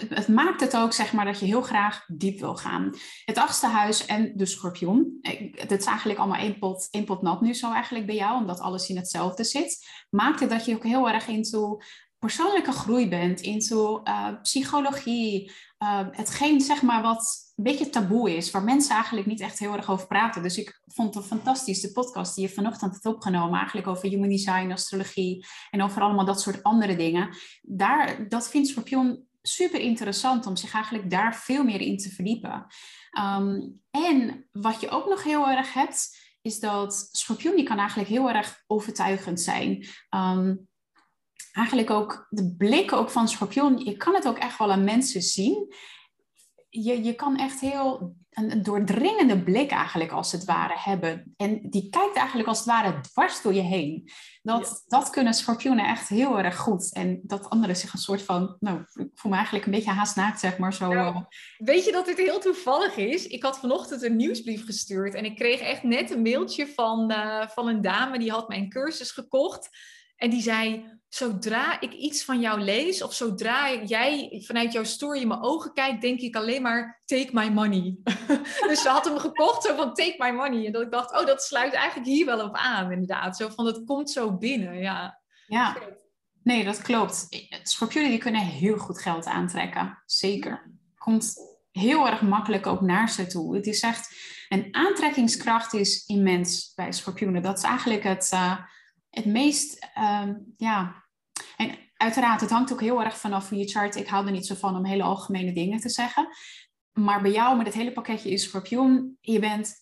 het 0.08 0.28
maakt 0.28 0.60
het 0.60 0.76
ook, 0.76 0.92
zeg 0.92 1.12
maar, 1.12 1.24
dat 1.24 1.38
je 1.38 1.46
heel 1.46 1.62
graag 1.62 2.04
diep 2.06 2.40
wil 2.40 2.56
gaan. 2.56 2.94
Het 3.24 3.38
achtste 3.38 3.66
huis 3.66 4.06
en 4.06 4.32
de 4.36 4.46
schorpioen. 4.46 5.18
Het 5.52 5.70
is 5.70 5.84
eigenlijk 5.84 6.18
allemaal 6.18 6.40
één 6.40 6.58
pot, 6.58 6.88
één 6.90 7.04
pot 7.04 7.22
nat 7.22 7.40
nu 7.40 7.54
zo 7.54 7.72
eigenlijk 7.72 8.06
bij 8.06 8.14
jou, 8.14 8.40
omdat 8.40 8.60
alles 8.60 8.88
in 8.88 8.96
hetzelfde 8.96 9.44
zit. 9.44 9.86
Maakt 10.10 10.40
het 10.40 10.50
dat 10.50 10.64
je 10.64 10.74
ook 10.74 10.84
heel 10.84 11.08
erg 11.08 11.28
into 11.28 11.80
persoonlijke 12.18 12.72
groei 12.72 13.08
bent, 13.08 13.40
into 13.40 14.00
uh, 14.04 14.28
psychologie. 14.42 15.52
Uh, 15.78 16.00
hetgeen, 16.10 16.60
zeg 16.60 16.82
maar, 16.82 17.02
wat 17.02 17.52
een 17.56 17.64
beetje 17.64 17.90
taboe 17.90 18.36
is, 18.36 18.50
waar 18.50 18.62
mensen 18.62 18.94
eigenlijk 18.94 19.26
niet 19.26 19.40
echt 19.40 19.58
heel 19.58 19.74
erg 19.76 19.90
over 19.90 20.06
praten. 20.06 20.42
Dus 20.42 20.58
ik 20.58 20.80
vond 20.86 21.14
het 21.14 21.26
fantastisch, 21.26 21.80
de 21.80 21.92
podcast 21.92 22.34
die 22.34 22.48
je 22.48 22.54
vanochtend 22.54 22.92
hebt 22.92 23.06
opgenomen, 23.06 23.58
eigenlijk 23.58 23.86
over 23.86 24.08
human 24.08 24.28
design, 24.28 24.72
astrologie 24.72 25.46
en 25.70 25.82
over 25.82 26.02
allemaal 26.02 26.24
dat 26.24 26.40
soort 26.40 26.62
andere 26.62 26.96
dingen. 26.96 27.36
Daar, 27.62 28.28
dat 28.28 28.48
vindt 28.48 28.68
Scorpion 28.68 29.26
super 29.46 29.80
interessant 29.80 30.46
om 30.46 30.56
zich 30.56 30.74
eigenlijk 30.74 31.10
daar 31.10 31.36
veel 31.36 31.64
meer 31.64 31.80
in 31.80 31.98
te 31.98 32.10
verdiepen. 32.10 32.66
Ehm, 33.10 33.60
en 33.90 34.48
wat 34.52 34.80
je 34.80 34.90
ook 34.90 35.08
nog 35.08 35.22
heel 35.22 35.48
erg 35.48 35.72
hebt, 35.72 36.22
is 36.42 36.60
dat 36.60 37.08
schorpioen 37.12 37.56
die 37.56 37.64
kan 37.64 37.78
eigenlijk 37.78 38.08
heel 38.08 38.30
erg 38.30 38.62
overtuigend 38.66 39.40
zijn. 39.40 39.86
Um, 40.10 40.68
eigenlijk 41.52 41.90
ook 41.90 42.26
de 42.30 42.54
blik 42.56 42.92
ook 42.92 43.10
van 43.10 43.28
schorpioen, 43.28 43.84
je 43.84 43.96
kan 43.96 44.14
het 44.14 44.28
ook 44.28 44.38
echt 44.38 44.58
wel 44.58 44.72
aan 44.72 44.84
mensen 44.84 45.22
zien. 45.22 45.74
Je, 46.82 47.02
je 47.02 47.14
kan 47.14 47.36
echt 47.36 47.60
heel 47.60 48.16
een, 48.30 48.62
doordringende 48.62 49.42
blik 49.42 49.70
eigenlijk 49.70 50.10
als 50.10 50.32
het 50.32 50.44
ware 50.44 50.74
hebben. 50.76 51.34
En 51.36 51.60
die 51.70 51.88
kijkt 51.90 52.16
eigenlijk 52.16 52.48
als 52.48 52.58
het 52.58 52.66
ware 52.66 53.00
dwars 53.00 53.42
door 53.42 53.54
je 53.54 53.60
heen. 53.60 54.10
Dat, 54.42 54.84
dat 54.86 55.10
kunnen 55.10 55.34
schorpioenen 55.34 55.86
echt 55.86 56.08
heel 56.08 56.38
erg 56.38 56.56
goed. 56.56 56.92
En 56.92 57.20
dat 57.22 57.50
anderen 57.50 57.76
zich 57.76 57.92
een 57.92 57.98
soort 57.98 58.22
van, 58.22 58.56
nou, 58.60 58.80
ik 58.80 59.10
voel 59.14 59.30
me 59.30 59.36
eigenlijk 59.36 59.66
een 59.66 59.72
beetje 59.72 59.90
haast 59.90 60.16
naakt, 60.16 60.40
zeg 60.40 60.58
maar. 60.58 60.74
Zo, 60.74 60.92
nou, 60.92 61.14
eh. 61.14 61.20
weet 61.58 61.84
je 61.84 61.92
dat 61.92 62.06
dit 62.06 62.18
heel 62.18 62.40
toevallig 62.40 62.96
is? 62.96 63.26
Ik 63.26 63.42
had 63.42 63.58
vanochtend 63.58 64.02
een 64.02 64.16
nieuwsbrief 64.16 64.64
gestuurd 64.64 65.14
en 65.14 65.24
ik 65.24 65.36
kreeg 65.36 65.60
echt 65.60 65.82
net 65.82 66.10
een 66.10 66.22
mailtje 66.22 66.66
van, 66.66 67.12
uh, 67.12 67.48
van 67.48 67.68
een 67.68 67.80
dame 67.80 68.18
die 68.18 68.30
had 68.30 68.48
mijn 68.48 68.68
cursus 68.68 69.10
gekocht. 69.10 69.68
En 70.16 70.30
die 70.30 70.42
zei, 70.42 70.92
zodra 71.14 71.80
ik 71.80 71.92
iets 71.92 72.24
van 72.24 72.40
jou 72.40 72.60
lees 72.60 73.02
of 73.02 73.14
zodra 73.14 73.74
jij 73.74 74.42
vanuit 74.46 74.72
jouw 74.72 74.84
story 74.84 75.20
in 75.20 75.28
mijn 75.28 75.42
ogen 75.42 75.72
kijkt, 75.72 76.00
denk 76.00 76.20
ik 76.20 76.36
alleen 76.36 76.62
maar 76.62 77.02
take 77.04 77.30
my 77.32 77.48
money. 77.48 77.96
dus 78.68 78.82
ze 78.82 78.88
had 78.88 79.04
hem 79.04 79.18
gekocht 79.18 79.62
zo 79.62 79.76
van 79.76 79.94
take 79.94 80.14
my 80.18 80.30
money. 80.30 80.66
En 80.66 80.72
dat 80.72 80.82
ik 80.82 80.90
dacht, 80.90 81.20
oh, 81.20 81.26
dat 81.26 81.42
sluit 81.42 81.72
eigenlijk 81.72 82.08
hier 82.08 82.26
wel 82.26 82.46
op 82.46 82.54
aan, 82.54 82.92
inderdaad. 82.92 83.36
Zo 83.36 83.48
van, 83.48 83.66
het 83.66 83.84
komt 83.84 84.10
zo 84.10 84.36
binnen, 84.36 84.78
ja. 84.78 85.20
Ja, 85.46 85.76
nee, 86.42 86.64
dat 86.64 86.82
klopt. 86.82 87.26
Schorpioenen 87.62 88.10
die 88.10 88.20
kunnen 88.20 88.40
heel 88.40 88.78
goed 88.78 89.00
geld 89.00 89.24
aantrekken, 89.24 90.02
zeker. 90.06 90.72
Komt 90.96 91.34
heel 91.70 92.06
erg 92.06 92.20
makkelijk 92.20 92.66
ook 92.66 92.80
naar 92.80 93.10
ze 93.10 93.26
toe. 93.26 93.56
Het 93.56 93.66
is 93.66 93.80
echt, 93.80 94.16
een 94.48 94.68
aantrekkingskracht 94.70 95.72
is 95.72 96.06
immens 96.06 96.72
bij 96.74 96.92
schorpioenen. 96.92 97.42
Dat 97.42 97.58
is 97.58 97.64
eigenlijk 97.64 98.02
het... 98.02 98.30
Uh, 98.34 98.58
het 99.14 99.24
meest, 99.24 99.88
ehm, 99.94 100.34
ja. 100.56 101.04
En 101.56 101.78
uiteraard, 101.96 102.40
het 102.40 102.50
hangt 102.50 102.72
ook 102.72 102.80
heel 102.80 103.02
erg 103.02 103.18
vanaf 103.18 103.48
van 103.48 103.58
je 103.58 103.68
chart. 103.68 103.96
Ik 103.96 104.08
hou 104.08 104.26
er 104.26 104.32
niet 104.32 104.46
zo 104.46 104.54
van 104.54 104.76
om 104.76 104.84
hele 104.84 105.02
algemene 105.02 105.52
dingen 105.52 105.80
te 105.80 105.88
zeggen. 105.88 106.28
Maar 106.92 107.22
bij 107.22 107.32
jou 107.32 107.56
met 107.56 107.66
het 107.66 107.74
hele 107.74 107.92
pakketje 107.92 108.30
is 108.30 108.42
schorpioen. 108.42 109.18
Je 109.20 109.38
bent 109.38 109.74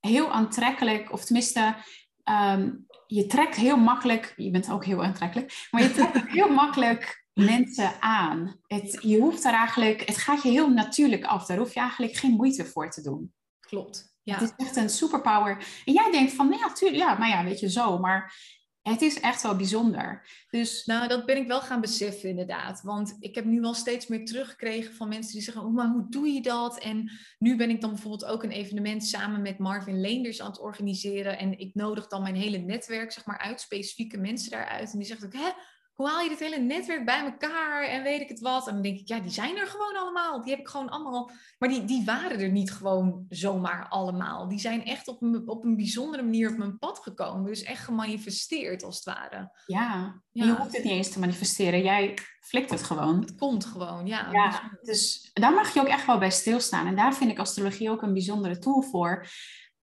heel 0.00 0.30
aantrekkelijk, 0.30 1.12
of 1.12 1.24
tenminste, 1.24 1.76
ehm, 2.24 2.70
je 3.06 3.26
trekt 3.26 3.56
heel 3.56 3.76
makkelijk. 3.76 4.32
Je 4.36 4.50
bent 4.50 4.70
ook 4.70 4.84
heel 4.84 5.04
aantrekkelijk, 5.04 5.68
maar 5.70 5.82
je 5.82 5.92
trekt 5.92 6.28
heel 6.38 6.48
makkelijk 6.48 7.26
mensen 7.32 8.00
aan. 8.00 8.60
Het, 8.66 8.98
je 9.00 9.18
hoeft 9.18 9.42
daar 9.42 9.54
eigenlijk, 9.54 10.02
het 10.06 10.16
gaat 10.16 10.42
je 10.42 10.50
heel 10.50 10.70
natuurlijk 10.70 11.24
af. 11.24 11.46
Daar 11.46 11.58
hoef 11.58 11.74
je 11.74 11.80
eigenlijk 11.80 12.16
geen 12.16 12.32
moeite 12.32 12.64
voor 12.64 12.90
te 12.90 13.02
doen. 13.02 13.32
Klopt. 13.60 14.14
Ja. 14.22 14.34
Het 14.38 14.42
is 14.42 14.66
echt 14.66 14.76
een 14.76 14.90
superpower. 14.90 15.82
En 15.84 15.92
jij 15.92 16.10
denkt 16.10 16.32
van, 16.32 16.56
ja, 16.58 16.72
tuurlijk, 16.72 17.02
ja, 17.02 17.18
maar 17.18 17.28
ja, 17.28 17.44
weet 17.44 17.60
je 17.60 17.70
zo. 17.70 17.98
Maar 17.98 18.34
het 18.82 19.02
is 19.02 19.20
echt 19.20 19.42
wel 19.42 19.56
bijzonder. 19.56 20.26
Dus... 20.50 20.84
Nou, 20.84 21.08
dat 21.08 21.26
ben 21.26 21.36
ik 21.36 21.46
wel 21.46 21.60
gaan 21.60 21.80
beseffen 21.80 22.28
inderdaad. 22.28 22.82
Want 22.82 23.16
ik 23.20 23.34
heb 23.34 23.44
nu 23.44 23.60
wel 23.60 23.74
steeds 23.74 24.06
meer 24.06 24.24
teruggekregen 24.24 24.94
van 24.94 25.08
mensen 25.08 25.32
die 25.32 25.42
zeggen... 25.42 25.64
Oh, 25.64 25.74
maar 25.74 25.88
hoe 25.88 26.06
doe 26.08 26.28
je 26.28 26.42
dat? 26.42 26.78
En 26.78 27.10
nu 27.38 27.56
ben 27.56 27.70
ik 27.70 27.80
dan 27.80 27.90
bijvoorbeeld 27.90 28.24
ook 28.24 28.42
een 28.42 28.50
evenement 28.50 29.04
samen 29.04 29.42
met 29.42 29.58
Marvin 29.58 30.00
Leenders 30.00 30.40
aan 30.40 30.50
het 30.50 30.60
organiseren. 30.60 31.38
En 31.38 31.58
ik 31.58 31.74
nodig 31.74 32.06
dan 32.06 32.22
mijn 32.22 32.34
hele 32.34 32.58
netwerk 32.58 33.12
zeg 33.12 33.26
maar, 33.26 33.38
uit, 33.38 33.60
specifieke 33.60 34.18
mensen 34.18 34.50
daaruit. 34.50 34.92
En 34.92 34.98
die 34.98 35.06
zeggen 35.06 35.26
ook, 35.26 35.32
hè, 35.32 35.50
hoe 35.94 36.08
haal 36.08 36.20
je 36.20 36.28
dit 36.28 36.38
hele 36.38 36.58
netwerk 36.58 37.04
bij 37.04 37.24
elkaar 37.24 37.82
en 37.82 38.02
weet 38.02 38.20
ik 38.20 38.28
het 38.28 38.40
wat? 38.40 38.66
En 38.66 38.72
dan 38.72 38.82
denk 38.82 38.98
ik, 38.98 39.08
ja, 39.08 39.20
die 39.20 39.30
zijn 39.30 39.56
er 39.56 39.66
gewoon 39.66 39.96
allemaal. 39.96 40.42
Die 40.42 40.50
heb 40.50 40.60
ik 40.60 40.68
gewoon 40.68 40.88
allemaal. 40.88 41.30
Maar 41.58 41.68
die, 41.68 41.84
die 41.84 42.04
waren 42.04 42.40
er 42.40 42.50
niet 42.50 42.72
gewoon 42.72 43.26
zomaar 43.28 43.88
allemaal. 43.88 44.48
Die 44.48 44.58
zijn 44.58 44.84
echt 44.84 45.08
op 45.08 45.22
een, 45.22 45.48
op 45.48 45.64
een 45.64 45.76
bijzondere 45.76 46.22
manier 46.22 46.50
op 46.50 46.56
mijn 46.56 46.78
pad 46.78 46.98
gekomen. 46.98 47.44
Dus 47.44 47.62
echt 47.62 47.84
gemanifesteerd 47.84 48.82
als 48.82 48.96
het 48.96 49.04
ware. 49.04 49.50
Ja, 49.66 50.20
ja. 50.30 50.44
je 50.44 50.54
hoeft 50.54 50.76
het 50.76 50.84
niet 50.84 50.92
eens 50.92 51.10
te 51.10 51.18
manifesteren. 51.18 51.82
Jij 51.82 52.18
flikt 52.40 52.70
het 52.70 52.82
gewoon. 52.82 53.20
Het 53.20 53.34
komt 53.34 53.64
gewoon, 53.64 54.06
ja. 54.06 54.28
ja 54.32 54.78
dus 54.82 55.30
daar 55.32 55.52
mag 55.52 55.74
je 55.74 55.80
ook 55.80 55.86
echt 55.86 56.06
wel 56.06 56.18
bij 56.18 56.30
stilstaan. 56.30 56.86
En 56.86 56.96
daar 56.96 57.14
vind 57.14 57.30
ik 57.30 57.38
astrologie 57.38 57.90
ook 57.90 58.02
een 58.02 58.12
bijzondere 58.12 58.58
tool 58.58 58.82
voor. 58.82 59.26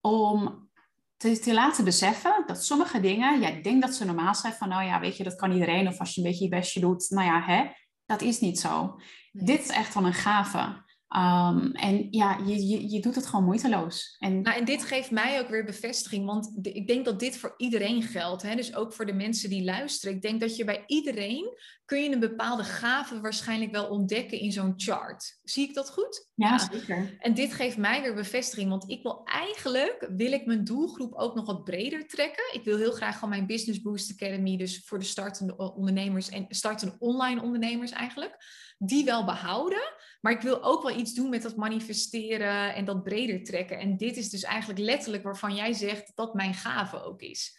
Om 0.01 0.64
te, 1.17 1.39
te, 1.39 1.53
laten 1.53 1.83
beseffen 1.83 2.43
dat 2.45 2.63
sommige 2.63 2.99
dingen, 2.99 3.39
jij 3.39 3.61
denkt 3.61 3.85
dat 3.85 3.95
ze 3.95 4.05
normaal 4.05 4.35
zijn, 4.35 4.53
van 4.53 4.69
nou 4.69 4.83
ja, 4.83 4.99
weet 4.99 5.17
je, 5.17 5.23
dat 5.23 5.35
kan 5.35 5.51
iedereen, 5.51 5.87
of 5.87 5.99
als 5.99 6.15
je 6.15 6.21
een 6.21 6.27
beetje 6.27 6.43
je 6.43 6.49
bestje 6.49 6.79
doet, 6.79 7.09
nou 7.09 7.25
ja, 7.25 7.41
hè, 7.41 7.63
dat 8.05 8.21
is 8.21 8.39
niet 8.39 8.59
zo. 8.59 8.99
Dit 9.31 9.59
is 9.59 9.69
echt 9.69 9.93
wel 9.93 10.05
een 10.05 10.13
gave. 10.13 10.83
Um, 11.15 11.71
en 11.71 12.07
ja, 12.11 12.37
je, 12.45 12.67
je, 12.67 12.89
je 12.89 12.99
doet 12.99 13.15
het 13.15 13.25
gewoon 13.25 13.45
moeiteloos. 13.45 14.15
En... 14.19 14.41
Nou, 14.41 14.57
en 14.57 14.65
dit 14.65 14.83
geeft 14.83 15.11
mij 15.11 15.39
ook 15.39 15.49
weer 15.49 15.65
bevestiging, 15.65 16.25
want 16.25 16.57
ik 16.61 16.87
denk 16.87 17.05
dat 17.05 17.19
dit 17.19 17.37
voor 17.37 17.53
iedereen 17.57 18.03
geldt. 18.03 18.41
Hè? 18.41 18.55
Dus 18.55 18.75
ook 18.75 18.93
voor 18.93 19.05
de 19.05 19.13
mensen 19.13 19.49
die 19.49 19.63
luisteren. 19.63 20.15
Ik 20.15 20.21
denk 20.21 20.39
dat 20.39 20.55
je 20.55 20.63
bij 20.63 20.83
iedereen 20.87 21.57
kun 21.85 22.03
je 22.03 22.11
een 22.11 22.19
bepaalde 22.19 22.63
gave 22.63 23.21
waarschijnlijk 23.21 23.71
wel 23.71 23.87
ontdekken 23.87 24.39
in 24.39 24.51
zo'n 24.51 24.73
chart. 24.75 25.39
Zie 25.45 25.67
ik 25.67 25.73
dat 25.73 25.89
goed? 25.89 26.29
Ja, 26.35 26.57
zeker. 26.57 27.15
En 27.19 27.33
dit 27.33 27.53
geeft 27.53 27.77
mij 27.77 28.01
weer 28.01 28.13
bevestiging, 28.13 28.69
want 28.69 28.89
ik 28.89 29.03
wil 29.03 29.23
eigenlijk, 29.25 30.09
wil 30.15 30.31
ik 30.31 30.45
mijn 30.45 30.63
doelgroep 30.63 31.13
ook 31.13 31.35
nog 31.35 31.45
wat 31.45 31.63
breder 31.63 32.07
trekken. 32.07 32.53
Ik 32.53 32.63
wil 32.63 32.77
heel 32.77 32.91
graag 32.91 33.19
van 33.19 33.29
mijn 33.29 33.45
Business 33.45 33.81
Boost 33.81 34.11
Academy, 34.11 34.57
dus 34.57 34.83
voor 34.85 34.99
de 34.99 35.05
startende 35.05 35.57
ondernemers 35.57 36.29
en 36.29 36.45
startende 36.49 36.95
online 36.99 37.41
ondernemers 37.41 37.91
eigenlijk 37.91 38.37
die 38.77 39.05
wel 39.05 39.25
behouden. 39.25 39.93
Maar 40.21 40.31
ik 40.31 40.41
wil 40.41 40.63
ook 40.63 40.83
wel 40.83 40.97
iets 40.97 41.13
doen 41.13 41.29
met 41.29 41.41
dat 41.41 41.55
manifesteren 41.55 42.75
en 42.75 42.85
dat 42.85 43.03
breder 43.03 43.43
trekken. 43.43 43.79
En 43.79 43.97
dit 43.97 44.17
is 44.17 44.29
dus 44.29 44.43
eigenlijk 44.43 44.79
letterlijk 44.79 45.23
waarvan 45.23 45.55
jij 45.55 45.73
zegt 45.73 46.11
dat 46.15 46.33
mijn 46.33 46.53
gave 46.53 47.03
ook 47.03 47.21
is. 47.21 47.57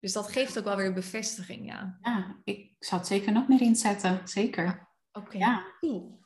Dus 0.00 0.12
dat 0.12 0.32
geeft 0.32 0.58
ook 0.58 0.64
wel 0.64 0.76
weer 0.76 0.92
bevestiging, 0.92 1.66
ja. 1.66 1.98
Ja, 2.02 2.40
ik 2.44 2.74
zou 2.78 3.00
het 3.00 3.10
zeker 3.10 3.32
nog 3.32 3.48
meer 3.48 3.60
inzetten, 3.60 4.20
zeker. 4.24 4.88
Oké, 5.12 5.38
ja. 5.38 5.64
cool. 5.80 6.23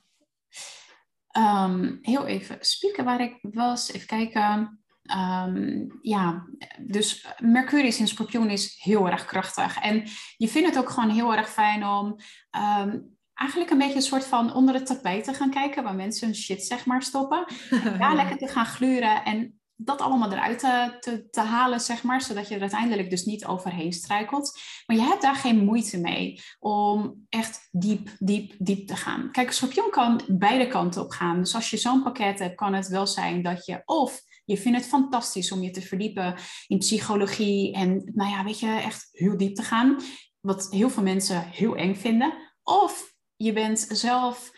Ehm, 1.28 1.96
heel 2.02 2.26
even 2.26 2.56
spieken 2.60 3.04
waar 3.04 3.20
ik 3.20 3.38
was. 3.40 3.92
Even 3.92 4.06
kijken. 4.06 4.80
Ehm, 5.02 5.86
ja, 6.02 6.46
dus 6.80 7.26
Mercurius 7.38 7.98
in 7.98 8.08
Scorpioen 8.08 8.50
is 8.50 8.76
heel 8.82 9.08
erg 9.08 9.24
krachtig. 9.24 9.80
En 9.80 10.02
je 10.36 10.48
vindt 10.48 10.68
het 10.68 10.78
ook 10.78 10.90
gewoon 10.90 11.10
heel 11.10 11.34
erg 11.34 11.50
fijn 11.50 11.86
om 11.86 12.16
ehm, 12.50 12.98
eigenlijk 13.34 13.70
een 13.70 13.78
beetje 13.78 13.94
een 13.94 14.02
soort 14.02 14.24
van 14.24 14.54
onder 14.54 14.74
het 14.74 14.86
tapijt 14.86 15.24
te 15.24 15.34
gaan 15.34 15.50
kijken, 15.50 15.82
waar 15.82 15.94
mensen 15.94 16.26
hun 16.26 16.36
shit 16.36 16.62
zeg 16.62 16.86
maar 16.86 17.02
stoppen. 17.02 17.46
Daar 17.98 18.14
lekker 18.14 18.38
te 18.38 18.48
gaan 18.48 18.66
gluren 18.66 19.24
en 19.24 19.57
dat 19.80 20.00
allemaal 20.00 20.32
eruit 20.32 20.58
te, 20.58 20.96
te, 21.00 21.30
te, 21.30 21.40
halen, 21.40 21.80
zeg 21.80 22.02
maar, 22.02 22.22
zodat 22.22 22.48
je 22.48 22.54
er 22.54 22.60
uiteindelijk 22.60 23.10
dus 23.10 23.24
niet 23.24 23.44
overheen 23.44 23.92
struikelt. 23.92 24.60
Maar 24.86 24.96
je 24.96 25.02
hebt 25.02 25.22
daar 25.22 25.34
geen 25.34 25.64
moeite 25.64 26.00
mee 26.00 26.40
om 26.58 27.26
echt 27.28 27.68
diep, 27.70 28.10
diep, 28.18 28.54
diep 28.58 28.86
te 28.86 28.96
gaan. 28.96 29.30
Kijk, 29.32 29.46
een 29.46 29.52
schorpioen 29.52 29.90
kan 29.90 30.20
beide 30.26 30.68
kanten 30.68 31.02
op 31.02 31.10
gaan. 31.10 31.38
Dus 31.38 31.54
als 31.54 31.70
je 31.70 31.76
zo'n 31.76 32.02
pakket 32.02 32.38
hebt, 32.38 32.54
kan 32.54 32.74
het 32.74 32.88
wel 32.88 33.06
zijn 33.06 33.42
dat 33.42 33.66
je 33.66 33.82
of 33.84 34.20
je 34.44 34.56
vindt 34.56 34.78
het 34.78 34.86
fantastisch 34.86 35.52
om 35.52 35.62
je 35.62 35.70
te 35.70 35.82
verdiepen 35.82 36.34
in 36.66 36.78
psychologie 36.78 37.74
en, 37.74 38.10
nou 38.14 38.30
ja, 38.30 38.44
weet 38.44 38.58
je, 38.58 38.66
echt 38.66 39.08
heel 39.12 39.36
diep 39.36 39.54
te 39.54 39.62
gaan. 39.62 40.00
Wat 40.40 40.66
heel 40.70 40.90
veel 40.90 41.02
mensen 41.02 41.48
heel 41.48 41.76
eng 41.76 41.94
vinden. 41.94 42.34
Of 42.62 43.14
je 43.36 43.52
bent 43.52 43.86
zelf, 43.90 44.50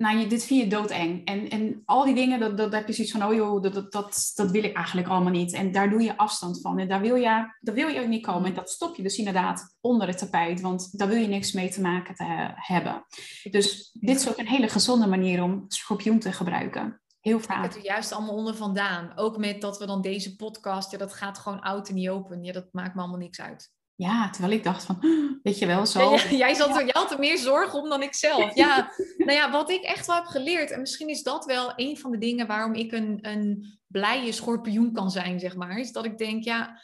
nou, 0.00 0.18
je, 0.18 0.26
dit 0.26 0.44
vind 0.44 0.60
je 0.60 0.66
doodeng. 0.66 1.24
En, 1.24 1.48
en 1.48 1.82
al 1.84 2.04
die 2.04 2.14
dingen, 2.14 2.40
dat, 2.40 2.56
dat, 2.56 2.72
heb 2.72 2.86
je 2.86 2.92
zoiets 2.92 3.12
van, 3.12 3.24
oh 3.24 3.34
joh, 3.34 3.62
dat, 3.62 3.74
dat, 3.74 3.92
dat, 3.92 4.32
dat 4.34 4.50
wil 4.50 4.64
ik 4.64 4.76
eigenlijk 4.76 5.08
allemaal 5.08 5.32
niet. 5.32 5.52
En 5.52 5.72
daar 5.72 5.90
doe 5.90 6.02
je 6.02 6.16
afstand 6.16 6.60
van. 6.60 6.78
En 6.78 6.88
daar 6.88 7.00
wil 7.00 7.14
je, 7.14 7.54
daar 7.60 7.74
wil 7.74 7.88
je 7.88 8.00
ook 8.00 8.08
niet 8.08 8.26
komen. 8.26 8.48
En 8.48 8.54
dat 8.54 8.70
stop 8.70 8.96
je 8.96 9.02
dus 9.02 9.18
inderdaad 9.18 9.76
onder 9.80 10.06
het 10.06 10.18
tapijt, 10.18 10.60
want 10.60 10.98
daar 10.98 11.08
wil 11.08 11.16
je 11.16 11.26
niks 11.26 11.52
mee 11.52 11.70
te 11.70 11.80
maken 11.80 12.14
te 12.14 12.52
hebben. 12.54 13.04
Dus 13.50 13.90
dit 13.92 14.16
is 14.16 14.28
ook 14.28 14.38
een 14.38 14.48
hele 14.48 14.68
gezonde 14.68 15.06
manier 15.06 15.42
om 15.42 15.64
schorpioen 15.68 16.18
te 16.18 16.32
gebruiken. 16.32 17.00
Heel 17.20 17.40
vaak. 17.40 17.62
Het 17.62 17.76
er 17.76 17.84
juist 17.84 18.12
allemaal 18.12 18.36
onder 18.36 18.54
vandaan. 18.54 19.12
Ook 19.16 19.36
met 19.36 19.60
dat 19.60 19.78
we 19.78 19.86
dan 19.86 20.00
deze 20.00 20.36
podcast, 20.36 20.90
ja, 20.90 20.98
dat 20.98 21.12
gaat 21.12 21.38
gewoon 21.38 21.60
oud 21.60 21.88
en 21.88 21.94
niet 21.94 22.08
open. 22.08 22.44
Ja, 22.44 22.52
dat 22.52 22.68
maakt 22.72 22.94
me 22.94 23.00
allemaal 23.00 23.18
niks 23.18 23.40
uit. 23.40 23.72
Ja, 24.00 24.30
terwijl 24.30 24.52
ik 24.52 24.64
dacht 24.64 24.84
van, 24.84 24.98
weet 25.42 25.58
je 25.58 25.66
wel, 25.66 25.86
zo. 25.86 26.16
jij, 26.30 26.54
zat 26.54 26.76
er, 26.76 26.84
jij 26.84 26.94
had 26.94 27.10
er 27.10 27.18
meer 27.18 27.38
zorgen 27.38 27.78
om 27.78 27.88
dan 27.88 28.02
ik 28.02 28.14
zelf. 28.14 28.54
Ja, 28.54 28.92
nou 29.16 29.32
ja, 29.32 29.50
wat 29.50 29.70
ik 29.70 29.82
echt 29.82 30.06
wel 30.06 30.16
heb 30.16 30.24
geleerd, 30.24 30.70
en 30.70 30.80
misschien 30.80 31.08
is 31.08 31.22
dat 31.22 31.44
wel 31.44 31.72
een 31.76 31.98
van 31.98 32.10
de 32.10 32.18
dingen 32.18 32.46
waarom 32.46 32.74
ik 32.74 32.92
een, 32.92 33.18
een 33.22 33.78
blije 33.86 34.32
schorpioen 34.32 34.92
kan 34.92 35.10
zijn, 35.10 35.40
zeg 35.40 35.56
maar, 35.56 35.78
is 35.78 35.92
dat 35.92 36.04
ik 36.04 36.18
denk, 36.18 36.44
ja, 36.44 36.80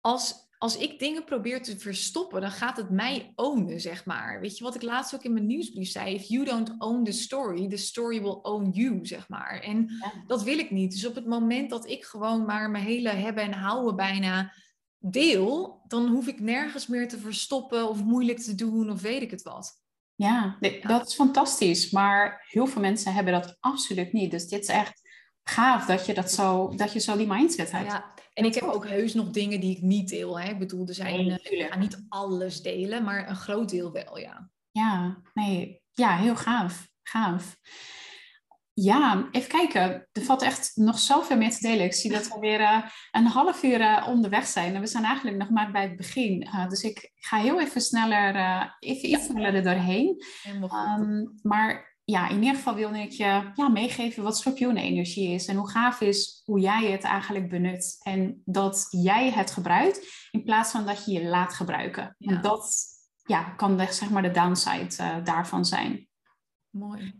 als, 0.00 0.34
als 0.58 0.76
ik 0.76 0.98
dingen 0.98 1.24
probeer 1.24 1.62
te 1.62 1.78
verstoppen, 1.78 2.40
dan 2.40 2.50
gaat 2.50 2.76
het 2.76 2.90
mij 2.90 3.32
ownen, 3.34 3.80
zeg 3.80 4.04
maar. 4.04 4.40
Weet 4.40 4.58
je 4.58 4.64
wat 4.64 4.74
ik 4.74 4.82
laatst 4.82 5.14
ook 5.14 5.24
in 5.24 5.32
mijn 5.32 5.46
nieuwsbrief 5.46 5.90
zei? 5.90 6.14
If 6.14 6.24
you 6.24 6.44
don't 6.44 6.74
own 6.78 7.04
the 7.04 7.12
story, 7.12 7.68
the 7.68 7.76
story 7.76 8.22
will 8.22 8.38
own 8.42 8.70
you, 8.72 8.98
zeg 9.02 9.28
maar. 9.28 9.60
En 9.60 9.90
dat 10.26 10.42
wil 10.42 10.58
ik 10.58 10.70
niet. 10.70 10.92
Dus 10.92 11.06
op 11.06 11.14
het 11.14 11.26
moment 11.26 11.70
dat 11.70 11.88
ik 11.88 12.04
gewoon 12.04 12.44
maar 12.44 12.70
mijn 12.70 12.84
hele 12.84 13.08
hebben 13.08 13.42
en 13.42 13.52
houden 13.52 13.96
bijna 13.96 14.52
deel, 15.10 15.82
dan 15.86 16.08
hoef 16.08 16.26
ik 16.26 16.40
nergens 16.40 16.86
meer 16.86 17.08
te 17.08 17.18
verstoppen 17.18 17.88
of 17.88 18.02
moeilijk 18.02 18.38
te 18.38 18.54
doen 18.54 18.90
of 18.90 19.00
weet 19.00 19.22
ik 19.22 19.30
het 19.30 19.42
wat. 19.42 19.82
Ja, 20.14 20.58
dat 20.82 21.08
is 21.08 21.14
fantastisch. 21.14 21.90
Maar 21.90 22.46
heel 22.48 22.66
veel 22.66 22.80
mensen 22.80 23.14
hebben 23.14 23.32
dat 23.32 23.56
absoluut 23.60 24.12
niet. 24.12 24.30
Dus 24.30 24.48
dit 24.48 24.62
is 24.62 24.68
echt 24.68 25.00
gaaf 25.42 25.86
dat 25.86 26.06
je, 26.06 26.14
dat 26.14 26.30
zo, 26.30 26.74
dat 26.76 26.92
je 26.92 27.00
zo 27.00 27.16
die 27.16 27.26
mindset 27.26 27.70
hebt. 27.70 27.90
Ja, 27.90 28.14
en 28.32 28.44
ik 28.44 28.54
heb 28.54 28.64
ook 28.64 28.88
heus 28.88 29.14
nog 29.14 29.30
dingen 29.30 29.60
die 29.60 29.76
ik 29.76 29.82
niet 29.82 30.08
deel. 30.08 30.40
Hè? 30.40 30.50
Ik 30.50 30.58
bedoel, 30.58 30.86
er 30.86 30.94
zijn, 30.94 31.26
nee, 31.26 31.38
eh, 31.38 31.60
ik 31.60 31.72
ga 31.72 31.78
niet 31.78 32.04
alles 32.08 32.62
delen, 32.62 33.04
maar 33.04 33.28
een 33.28 33.36
groot 33.36 33.68
deel 33.68 33.92
wel, 33.92 34.18
ja. 34.18 34.50
Ja, 34.70 35.22
nee, 35.34 35.82
ja, 35.92 36.16
heel 36.16 36.36
gaaf. 36.36 36.88
Gaaf. 37.02 37.56
Ja, 38.76 39.28
even 39.30 39.48
kijken. 39.48 40.08
Er 40.12 40.22
valt 40.22 40.42
echt 40.42 40.72
nog 40.74 40.98
zoveel 40.98 41.36
meer 41.36 41.50
te 41.50 41.60
delen. 41.60 41.84
Ik 41.84 41.94
zie 41.94 42.10
dat 42.10 42.28
we 42.28 42.38
weer 42.38 42.60
uh, 42.60 42.84
een 43.10 43.26
half 43.26 43.62
uur 43.62 43.80
uh, 43.80 44.06
onderweg 44.08 44.46
zijn. 44.46 44.74
En 44.74 44.80
we 44.80 44.86
zijn 44.86 45.04
eigenlijk 45.04 45.36
nog 45.36 45.50
maar 45.50 45.70
bij 45.72 45.82
het 45.82 45.96
begin. 45.96 46.42
Uh, 46.42 46.68
dus 46.68 46.82
ik 46.82 47.12
ga 47.14 47.36
heel 47.36 47.60
even 47.60 47.80
sneller, 47.80 48.34
even 48.78 49.08
iets 49.08 49.24
sneller 49.24 49.54
er 49.54 49.62
doorheen. 49.62 50.24
Um, 50.98 51.38
maar 51.42 51.96
ja, 52.04 52.28
in 52.28 52.38
ieder 52.38 52.54
geval 52.54 52.74
wilde 52.74 52.98
ik 52.98 53.10
je 53.10 53.50
ja, 53.54 53.68
meegeven 53.68 54.22
wat 54.22 54.38
schorpioenenergie 54.38 55.30
is. 55.30 55.46
En 55.46 55.56
hoe 55.56 55.70
gaaf 55.70 56.00
is 56.00 56.42
hoe 56.44 56.60
jij 56.60 56.90
het 56.90 57.02
eigenlijk 57.02 57.48
benut. 57.48 58.00
En 58.02 58.42
dat 58.44 58.86
jij 58.90 59.30
het 59.30 59.50
gebruikt 59.50 60.28
in 60.30 60.44
plaats 60.44 60.70
van 60.70 60.86
dat 60.86 61.04
je 61.04 61.12
je 61.12 61.24
laat 61.24 61.54
gebruiken. 61.54 62.14
Ja. 62.18 62.30
En 62.30 62.40
dat 62.40 62.74
ja, 63.26 63.42
kan 63.42 63.76
de, 63.76 63.86
zeg 63.90 64.10
maar 64.10 64.22
de 64.22 64.30
downside 64.30 65.20
daarvan 65.22 65.64
zijn. 65.64 66.08
Mooi. 66.70 67.16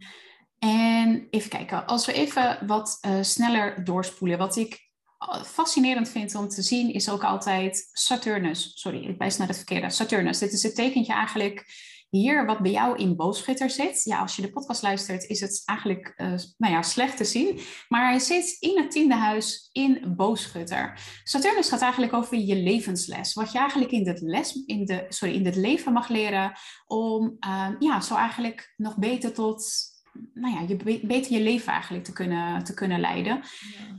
En 0.64 1.26
even 1.30 1.50
kijken, 1.50 1.86
als 1.86 2.06
we 2.06 2.12
even 2.12 2.66
wat 2.66 2.98
uh, 3.06 3.12
sneller 3.20 3.84
doorspoelen. 3.84 4.38
Wat 4.38 4.56
ik 4.56 4.90
eh, 5.18 5.42
fascinerend 5.42 6.08
vind 6.08 6.34
om 6.34 6.48
te 6.48 6.62
zien 6.62 6.92
is 6.92 7.10
ook 7.10 7.24
altijd 7.24 7.88
Saturnus. 7.92 8.72
Sorry, 8.74 9.04
ik 9.04 9.18
wijs 9.18 9.36
naar 9.36 9.46
het 9.46 9.56
verkeerde. 9.56 9.90
Saturnus, 9.90 10.38
dit 10.38 10.52
is 10.52 10.62
het 10.62 10.74
tekentje 10.74 11.12
eigenlijk 11.12 11.64
hier 12.10 12.46
wat 12.46 12.58
bij 12.58 12.70
jou 12.70 12.98
in 12.98 13.16
boogschutter 13.16 13.70
zit. 13.70 14.02
Ja, 14.04 14.20
als 14.20 14.36
je 14.36 14.42
de 14.42 14.50
podcast 14.50 14.82
luistert 14.82 15.24
is 15.24 15.40
het 15.40 15.62
eigenlijk 15.64 16.12
uh, 16.16 16.34
nou 16.56 16.72
ja, 16.72 16.82
slecht 16.82 17.16
te 17.16 17.24
zien. 17.24 17.60
Maar 17.88 18.08
hij 18.08 18.18
zit 18.18 18.56
in 18.60 18.78
het 18.78 18.90
tiende 18.90 19.14
huis 19.14 19.68
in 19.72 20.14
boogschutter. 20.16 20.98
Saturnus 21.24 21.68
gaat 21.68 21.80
eigenlijk 21.80 22.12
over 22.12 22.36
je 22.36 22.56
levensles. 22.56 23.32
Wat 23.32 23.52
je 23.52 23.58
eigenlijk 23.58 23.90
in 23.90 24.04
dit, 24.04 24.20
les, 24.20 24.64
in 24.66 24.84
de, 24.84 25.06
sorry, 25.08 25.34
in 25.34 25.42
dit 25.42 25.56
leven 25.56 25.92
mag 25.92 26.08
leren 26.08 26.52
om 26.86 27.36
uh, 27.46 27.68
ja, 27.78 28.00
zo 28.00 28.14
eigenlijk 28.14 28.74
nog 28.76 28.96
beter 28.96 29.32
tot 29.32 29.92
nou 30.34 30.54
ja, 30.54 30.60
je 30.60 31.00
beter 31.06 31.32
je 31.32 31.40
leven 31.40 31.72
eigenlijk 31.72 32.04
te 32.04 32.12
kunnen, 32.12 32.64
te 32.64 32.74
kunnen 32.74 33.00
leiden. 33.00 33.40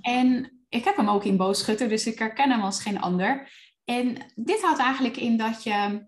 En 0.02 0.52
ik 0.70 0.84
heb 0.84 0.96
hem 0.96 1.10
ook 1.10 1.24
in 1.24 1.38
boogschutter, 1.38 1.90
dus 1.90 2.08
ik 2.08 2.20
herken 2.20 2.52
hem 2.52 2.62
als 2.62 2.82
geen 2.82 3.02
ander. 3.02 3.52
En 3.86 4.18
dit 4.36 4.62
houdt 4.62 4.80
eigenlijk 4.80 5.18
in 5.18 5.38
dat 5.38 5.64
je, 5.64 6.08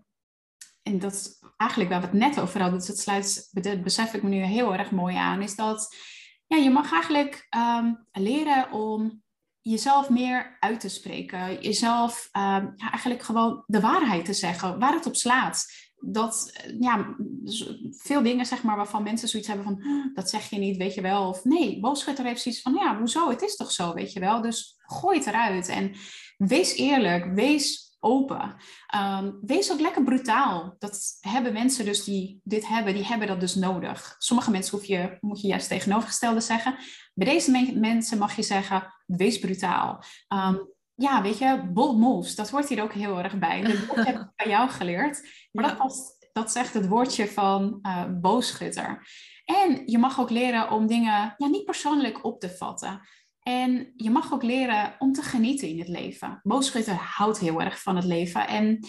en 0.82 0.98
dat 0.98 1.12
is 1.12 1.42
eigenlijk 1.56 1.90
waar 1.90 2.00
we 2.00 2.06
het 2.06 2.16
net 2.16 2.40
over 2.40 2.60
hadden, 2.60 2.78
dus 2.78 2.88
dat 2.88 2.98
sluit, 2.98 3.48
dat 3.52 3.82
besef 3.82 4.14
ik 4.14 4.22
me 4.22 4.28
nu 4.28 4.36
heel 4.36 4.74
erg 4.74 4.90
mooi 4.90 5.16
aan, 5.16 5.42
is 5.42 5.56
dat 5.56 5.96
ja, 6.46 6.56
je 6.56 6.70
mag 6.70 6.92
eigenlijk 6.92 7.46
um, 7.56 8.06
leren 8.12 8.72
om 8.72 9.22
jezelf 9.60 10.08
meer 10.08 10.56
uit 10.60 10.80
te 10.80 10.88
spreken. 10.88 11.60
Jezelf 11.60 12.28
um, 12.32 12.42
ja, 12.76 12.90
eigenlijk 12.90 13.22
gewoon 13.22 13.62
de 13.66 13.80
waarheid 13.80 14.24
te 14.24 14.32
zeggen, 14.32 14.78
waar 14.78 14.92
het 14.92 15.06
op 15.06 15.16
slaat 15.16 15.87
dat 16.00 16.52
ja, 16.80 17.16
veel 17.90 18.22
dingen 18.22 18.46
zeg 18.46 18.62
maar, 18.62 18.76
waarvan 18.76 19.02
mensen 19.02 19.28
zoiets 19.28 19.48
hebben 19.48 19.66
van 19.66 19.82
dat 20.14 20.30
zeg 20.30 20.50
je 20.50 20.58
niet, 20.58 20.76
weet 20.76 20.94
je 20.94 21.00
wel. 21.00 21.28
Of 21.28 21.44
nee, 21.44 21.80
boogschutter 21.80 22.24
heeft 22.24 22.42
zoiets 22.42 22.62
van 22.62 22.74
ja, 22.74 22.98
hoezo? 22.98 23.30
Het 23.30 23.42
is 23.42 23.56
toch 23.56 23.72
zo, 23.72 23.94
weet 23.94 24.12
je 24.12 24.20
wel. 24.20 24.42
Dus 24.42 24.76
gooi 24.78 25.18
het 25.18 25.26
eruit 25.26 25.68
en 25.68 25.94
wees 26.36 26.74
eerlijk, 26.74 27.34
wees 27.34 27.96
open. 28.00 28.56
Um, 28.96 29.38
wees 29.42 29.72
ook 29.72 29.80
lekker 29.80 30.04
brutaal. 30.04 30.76
Dat 30.78 31.18
hebben 31.20 31.52
mensen 31.52 31.84
dus 31.84 32.04
die 32.04 32.40
dit 32.44 32.68
hebben, 32.68 32.94
die 32.94 33.06
hebben 33.06 33.26
dat 33.26 33.40
dus 33.40 33.54
nodig. 33.54 34.14
Sommige 34.18 34.50
mensen 34.50 34.78
hoef 34.78 34.86
je, 34.86 35.16
moet 35.20 35.40
je 35.40 35.48
juist 35.48 35.68
tegenovergestelde 35.68 36.40
zeggen. 36.40 36.76
Bij 37.14 37.26
deze 37.26 37.72
mensen 37.74 38.18
mag 38.18 38.36
je 38.36 38.42
zeggen, 38.42 38.94
wees 39.06 39.38
brutaal. 39.38 40.04
Um, 40.28 40.76
ja, 40.98 41.22
weet 41.22 41.38
je, 41.38 41.62
bold 41.72 41.98
moves, 41.98 42.34
dat 42.34 42.50
hoort 42.50 42.68
hier 42.68 42.82
ook 42.82 42.92
heel 42.92 43.18
erg 43.18 43.38
bij. 43.38 43.62
Dat 43.62 44.06
heb 44.06 44.16
ik 44.16 44.30
bij 44.36 44.48
jou 44.48 44.70
geleerd. 44.70 45.28
Maar 45.52 45.64
dat, 45.64 45.76
past, 45.76 46.28
dat 46.32 46.48
is 46.48 46.54
echt 46.54 46.74
het 46.74 46.88
woordje 46.88 47.28
van 47.28 47.78
uh, 47.82 48.04
boogschutter. 48.20 49.06
En 49.44 49.82
je 49.86 49.98
mag 49.98 50.20
ook 50.20 50.30
leren 50.30 50.70
om 50.70 50.86
dingen 50.86 51.34
ja, 51.36 51.46
niet 51.46 51.64
persoonlijk 51.64 52.24
op 52.24 52.40
te 52.40 52.50
vatten. 52.50 53.00
En 53.42 53.92
je 53.96 54.10
mag 54.10 54.32
ook 54.32 54.42
leren 54.42 54.94
om 54.98 55.12
te 55.12 55.22
genieten 55.22 55.68
in 55.68 55.78
het 55.78 55.88
leven. 55.88 56.40
Boogschutter 56.42 56.94
houdt 56.94 57.38
heel 57.38 57.60
erg 57.60 57.82
van 57.82 57.96
het 57.96 58.04
leven. 58.04 58.48
En 58.48 58.86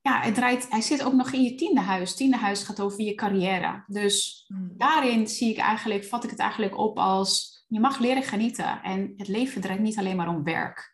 ja, 0.00 0.20
het 0.20 0.34
draait, 0.34 0.66
hij 0.70 0.80
zit 0.80 1.04
ook 1.04 1.12
nog 1.12 1.32
in 1.32 1.42
je 1.42 1.54
tiende 1.54 1.80
huis. 1.80 2.14
Tiende 2.14 2.36
huis 2.36 2.62
gaat 2.62 2.80
over 2.80 3.00
je 3.02 3.14
carrière. 3.14 3.84
Dus 3.86 4.44
hmm. 4.46 4.72
daarin 4.76 5.28
zie 5.28 5.50
ik 5.50 5.58
eigenlijk, 5.58 6.04
vat 6.04 6.24
ik 6.24 6.30
het 6.30 6.38
eigenlijk 6.38 6.78
op 6.78 6.98
als 6.98 7.52
je 7.68 7.80
mag 7.80 7.98
leren 7.98 8.22
genieten. 8.22 8.82
En 8.82 9.12
het 9.16 9.28
leven 9.28 9.60
draait 9.60 9.80
niet 9.80 9.98
alleen 9.98 10.16
maar 10.16 10.28
om 10.28 10.44
werk. 10.44 10.91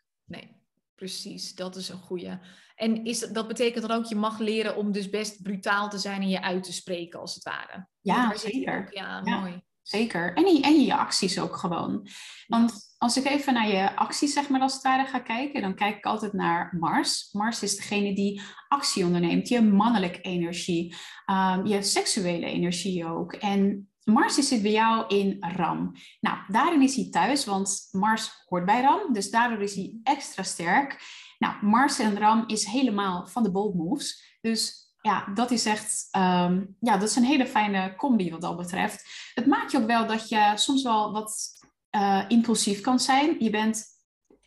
Precies. 0.99 1.55
Dat 1.55 1.75
is 1.75 1.89
een 1.89 2.01
goede. 2.01 2.39
En 2.75 3.05
is, 3.05 3.19
dat 3.19 3.47
betekent 3.47 3.87
dan 3.87 3.97
ook, 3.97 4.05
je 4.05 4.15
mag 4.15 4.39
leren 4.39 4.75
om 4.75 4.91
dus 4.91 5.09
best 5.09 5.41
brutaal 5.41 5.89
te 5.89 5.97
zijn 5.97 6.21
en 6.21 6.29
je 6.29 6.41
uit 6.41 6.63
te 6.63 6.73
spreken, 6.73 7.19
als 7.19 7.35
het 7.35 7.43
ware. 7.43 7.87
Ja, 8.01 8.37
zeker. 8.37 8.87
ja, 8.91 9.21
mooi. 9.21 9.61
Zeker. 9.81 10.33
En 10.33 10.47
in, 10.47 10.61
en 10.61 10.81
je 10.81 10.95
acties 10.95 11.39
ook 11.39 11.55
gewoon. 11.55 12.07
Want 12.47 12.73
als 12.97 13.17
ik 13.17 13.25
even 13.25 13.53
naar 13.53 13.67
je 13.67 13.95
acties, 13.95 14.33
zeg 14.33 14.49
maar, 14.49 14.61
als 14.61 14.73
het 14.73 14.81
ware 14.81 15.05
ga 15.05 15.19
kijken, 15.19 15.61
dan 15.61 15.75
kijk 15.75 15.97
ik 15.97 16.05
altijd 16.05 16.33
naar 16.33 16.75
Mars. 16.79 17.29
Mars 17.31 17.63
is 17.63 17.75
degene 17.75 18.15
die 18.15 18.41
actie 18.67 19.05
onderneemt, 19.05 19.47
je 19.47 19.61
mannelijke 19.61 20.21
energie, 20.21 20.95
um, 21.25 21.65
je 21.65 21.81
seksuele 21.81 22.45
energie 22.45 23.05
ook. 23.05 23.33
En 23.33 23.88
Mars 24.03 24.35
zit 24.35 24.61
bij 24.61 24.71
jou 24.71 25.07
in 25.07 25.37
Ram. 25.39 25.95
Nou, 26.19 26.37
daarin 26.47 26.81
is 26.81 26.95
hij 26.95 27.09
thuis, 27.09 27.45
want 27.45 27.87
Mars 27.91 28.43
hoort 28.45 28.65
bij 28.65 28.81
Ram, 28.81 29.13
dus 29.13 29.29
daardoor 29.29 29.61
is 29.61 29.75
hij 29.75 29.99
extra 30.03 30.43
sterk. 30.43 31.01
Nou, 31.39 31.65
Mars 31.65 31.99
en 31.99 32.17
Ram 32.17 32.43
is 32.47 32.65
helemaal 32.65 33.27
van 33.27 33.43
de 33.43 33.51
bold 33.51 33.75
moves. 33.75 34.37
Dus 34.41 34.87
ja, 35.01 35.25
dat 35.33 35.51
is 35.51 35.65
echt, 35.65 36.07
um, 36.17 36.75
ja, 36.79 36.97
dat 36.97 37.09
is 37.09 37.15
een 37.15 37.23
hele 37.23 37.47
fijne 37.47 37.95
combi 37.95 38.31
wat 38.31 38.41
dat 38.41 38.57
betreft. 38.57 39.31
Het 39.33 39.45
maakt 39.45 39.71
je 39.71 39.77
ook 39.77 39.87
wel 39.87 40.07
dat 40.07 40.29
je 40.29 40.51
soms 40.55 40.83
wel 40.83 41.11
wat 41.11 41.49
uh, 41.95 42.25
impulsief 42.27 42.81
kan 42.81 42.99
zijn. 42.99 43.35
Je 43.39 43.49
bent 43.49 43.85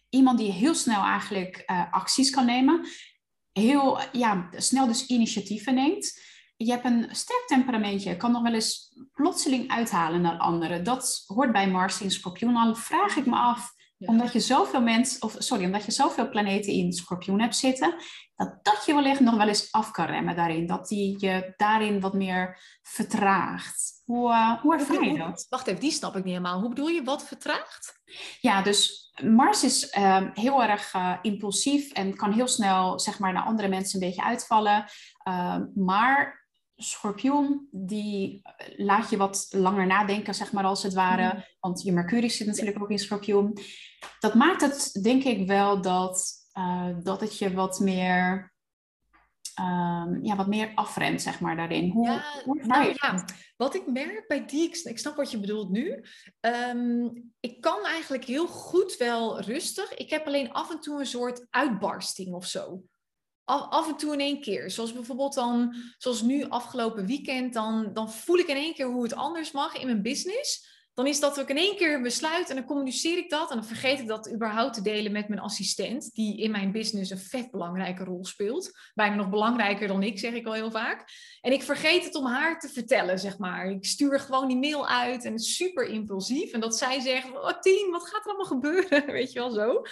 iemand 0.09 0.39
die 0.39 0.53
heel 0.53 0.75
snel 0.75 1.03
eigenlijk 1.03 1.63
uh, 1.67 1.93
acties 1.93 2.31
kan 2.31 2.47
nemen. 2.47 2.87
Heel 3.53 4.01
ja, 4.13 4.49
snel 4.57 4.87
dus 4.87 5.07
initiatieven 5.07 5.75
neemt 5.75 6.21
je 6.65 6.71
hebt 6.71 6.85
een 6.85 7.09
sterk 7.11 7.45
temperamentje, 7.47 8.17
kan 8.17 8.33
nog 8.33 8.43
wel 8.43 8.55
eens 8.55 8.97
plotseling 9.13 9.71
uithalen 9.71 10.21
naar 10.21 10.39
anderen. 10.39 10.85
Dat 10.85 11.25
hoort 11.27 11.53
bij 11.53 11.71
Mars 11.71 12.01
in 12.01 12.11
Scorpioen. 12.11 12.57
Al 12.57 12.75
vraag 12.75 13.17
ik 13.17 13.27
me 13.27 13.37
af, 13.37 13.73
omdat 13.99 14.33
je 14.33 14.41
zoveel 14.41 14.83
mensen, 14.83 15.23
of 15.23 15.35
sorry, 15.39 15.65
omdat 15.65 15.85
je 15.85 15.91
zoveel 15.91 16.29
planeten 16.29 16.73
in 16.73 16.93
Scorpioen 16.93 17.41
hebt 17.41 17.57
zitten, 17.57 17.95
dat 18.35 18.59
dat 18.65 18.83
je 18.87 18.95
wellicht 18.95 19.21
nog 19.21 19.37
wel 19.37 19.49
eens 19.49 19.73
af 19.73 19.91
kan 19.91 20.07
remmen 20.07 20.37
daarin. 20.37 20.67
Dat 20.67 20.89
die 20.89 21.17
je 21.19 21.53
daarin 21.57 22.01
wat 22.01 22.15
meer 22.15 22.59
vertraagt. 22.83 24.03
Hoe, 24.05 24.31
uh, 24.31 24.61
hoe 24.61 24.75
ervaar 24.75 25.05
je 25.05 25.19
dat? 25.19 25.47
Wacht 25.49 25.67
even, 25.67 25.81
die 25.81 25.91
snap 25.91 26.17
ik 26.17 26.25
niet 26.25 26.35
helemaal. 26.35 26.61
Hoe 26.61 26.69
bedoel 26.69 26.89
je 26.89 27.05
wat 27.05 27.25
vertraagt? 27.25 28.01
Ja, 28.41 28.63
dus 28.63 29.11
Mars 29.25 29.65
is 29.65 29.97
uh, 29.99 30.23
heel 30.35 30.63
erg 30.63 30.95
uh, 30.95 31.17
impulsief 31.23 31.93
en 31.93 32.17
kan 32.17 32.33
heel 32.33 32.49
snel 32.49 33.01
zeg 33.01 33.19
maar, 33.19 33.33
naar 33.33 33.45
andere 33.45 33.69
mensen 33.69 34.01
een 34.01 34.07
beetje 34.09 34.25
uitvallen. 34.25 34.85
Uh, 35.29 35.59
maar 35.75 36.42
schorpioen, 36.83 37.69
die 37.71 38.41
eh, 38.43 38.87
laat 38.87 39.11
je 39.11 39.17
wat 39.17 39.47
langer 39.51 39.87
nadenken, 39.87 40.35
zeg 40.35 40.53
maar 40.53 40.65
als 40.65 40.83
het 40.83 40.95
ware. 40.95 41.35
Mm. 41.35 41.45
Want 41.61 41.83
je 41.83 41.93
Mercurius 41.93 42.37
zit 42.37 42.47
natuurlijk 42.47 42.83
ook 42.83 42.91
in 42.91 42.99
schorpioen. 42.99 43.59
Dat 44.21 44.35
maakt 44.35 44.61
het, 44.61 44.99
denk 45.03 45.25
ik 45.25 45.47
wel, 45.47 45.81
dat, 45.81 46.33
uh, 46.59 46.89
dat 47.03 47.21
het 47.21 47.39
je 47.39 47.55
wat 47.55 47.81
meer... 47.81 48.51
Um, 49.61 50.25
ja, 50.25 50.37
wat 50.37 50.47
meer 50.47 50.73
afremt, 50.75 51.23
zeg 51.23 51.41
maar, 51.41 51.57
daarin. 51.57 51.91
Hoe, 51.91 52.07
ja, 52.07 52.25
hoe 52.45 52.67
nou, 52.67 52.95
ja, 53.01 53.25
wat 53.57 53.75
ik 53.75 53.87
merk 53.87 54.25
bij 54.29 54.47
die, 54.47 54.69
ik 54.83 54.99
snap 54.99 55.17
wat 55.17 55.31
je 55.31 55.41
bedoelt 55.41 55.71
nu. 55.71 56.05
Um, 56.41 57.33
ik 57.41 57.61
kan 57.61 57.85
eigenlijk 57.85 58.25
heel 58.25 58.47
goed 58.47 58.97
wel 58.97 59.41
rustig. 59.41 59.95
Ik 59.95 60.11
heb 60.11 60.27
alleen 60.27 60.53
af 60.53 60.71
en 60.71 60.81
toe 60.81 61.01
een 61.01 61.07
soort 61.07 61.47
uitbarsting 61.51 62.35
of 62.35 62.47
zo 62.47 62.83
af 63.61 63.89
en 63.89 63.97
toe 63.97 64.13
in 64.13 64.21
één 64.21 64.41
keer. 64.41 64.71
Zoals 64.71 64.93
bijvoorbeeld 64.93 65.35
dan, 65.35 65.75
zoals 65.99 66.23
nu 66.23 66.49
afgelopen 66.49 67.07
weekend, 67.07 67.53
dan, 67.53 67.91
dan 67.93 68.13
voel 68.13 68.39
ik 68.39 68.47
in 68.47 68.57
één 68.57 68.75
keer 68.75 68.87
hoe 68.87 69.03
het 69.03 69.15
anders 69.15 69.53
mag 69.53 69.77
in 69.77 69.87
mijn 69.87 70.03
business. 70.03 70.72
Dan 70.95 71.07
is 71.07 71.21
dat 71.21 71.41
ook 71.41 71.49
in 71.49 71.57
één 71.57 71.77
keer 71.77 71.95
een 71.95 72.03
besluit 72.03 72.49
en 72.49 72.57
dan 72.57 72.65
communiceer 72.65 73.19
ik 73.19 73.31
dat. 73.31 73.51
En 73.51 73.57
dan 73.57 73.67
vergeet 73.67 73.99
ik 73.99 74.07
dat 74.07 74.33
überhaupt 74.33 74.75
te 74.75 74.83
delen 74.83 75.13
met 75.13 75.29
mijn 75.29 75.41
assistent, 75.41 76.15
die 76.15 76.39
in 76.39 76.51
mijn 76.51 76.73
business 76.73 77.11
een 77.11 77.19
vet 77.19 77.51
belangrijke 77.51 78.05
rol 78.05 78.25
speelt. 78.25 78.71
Bijna 78.95 79.15
nog 79.15 79.31
belangrijker 79.31 79.89
dan 79.89 80.03
ik, 80.03 80.19
zeg 80.19 80.33
ik 80.33 80.47
al 80.47 80.53
heel 80.53 80.71
vaak. 80.71 81.05
En 81.41 81.53
ik 81.53 81.63
vergeet 81.63 82.05
het 82.05 82.15
om 82.15 82.27
haar 82.27 82.59
te 82.59 82.69
vertellen, 82.69 83.19
zeg 83.19 83.39
maar. 83.39 83.71
Ik 83.71 83.85
stuur 83.85 84.21
gewoon 84.21 84.49
die 84.49 84.57
mail 84.57 84.89
uit 84.89 85.25
en 85.25 85.39
super 85.39 85.85
impulsief. 85.85 86.53
En 86.53 86.61
dat 86.61 86.79
zij 86.79 87.01
zegt, 87.01 87.31
oh 87.31 87.61
Tien, 87.61 87.91
wat 87.91 88.09
gaat 88.09 88.25
er 88.25 88.27
allemaal 88.27 88.47
gebeuren? 88.47 89.07
Weet 89.13 89.33
je 89.33 89.39
wel 89.39 89.51
zo. 89.51 89.83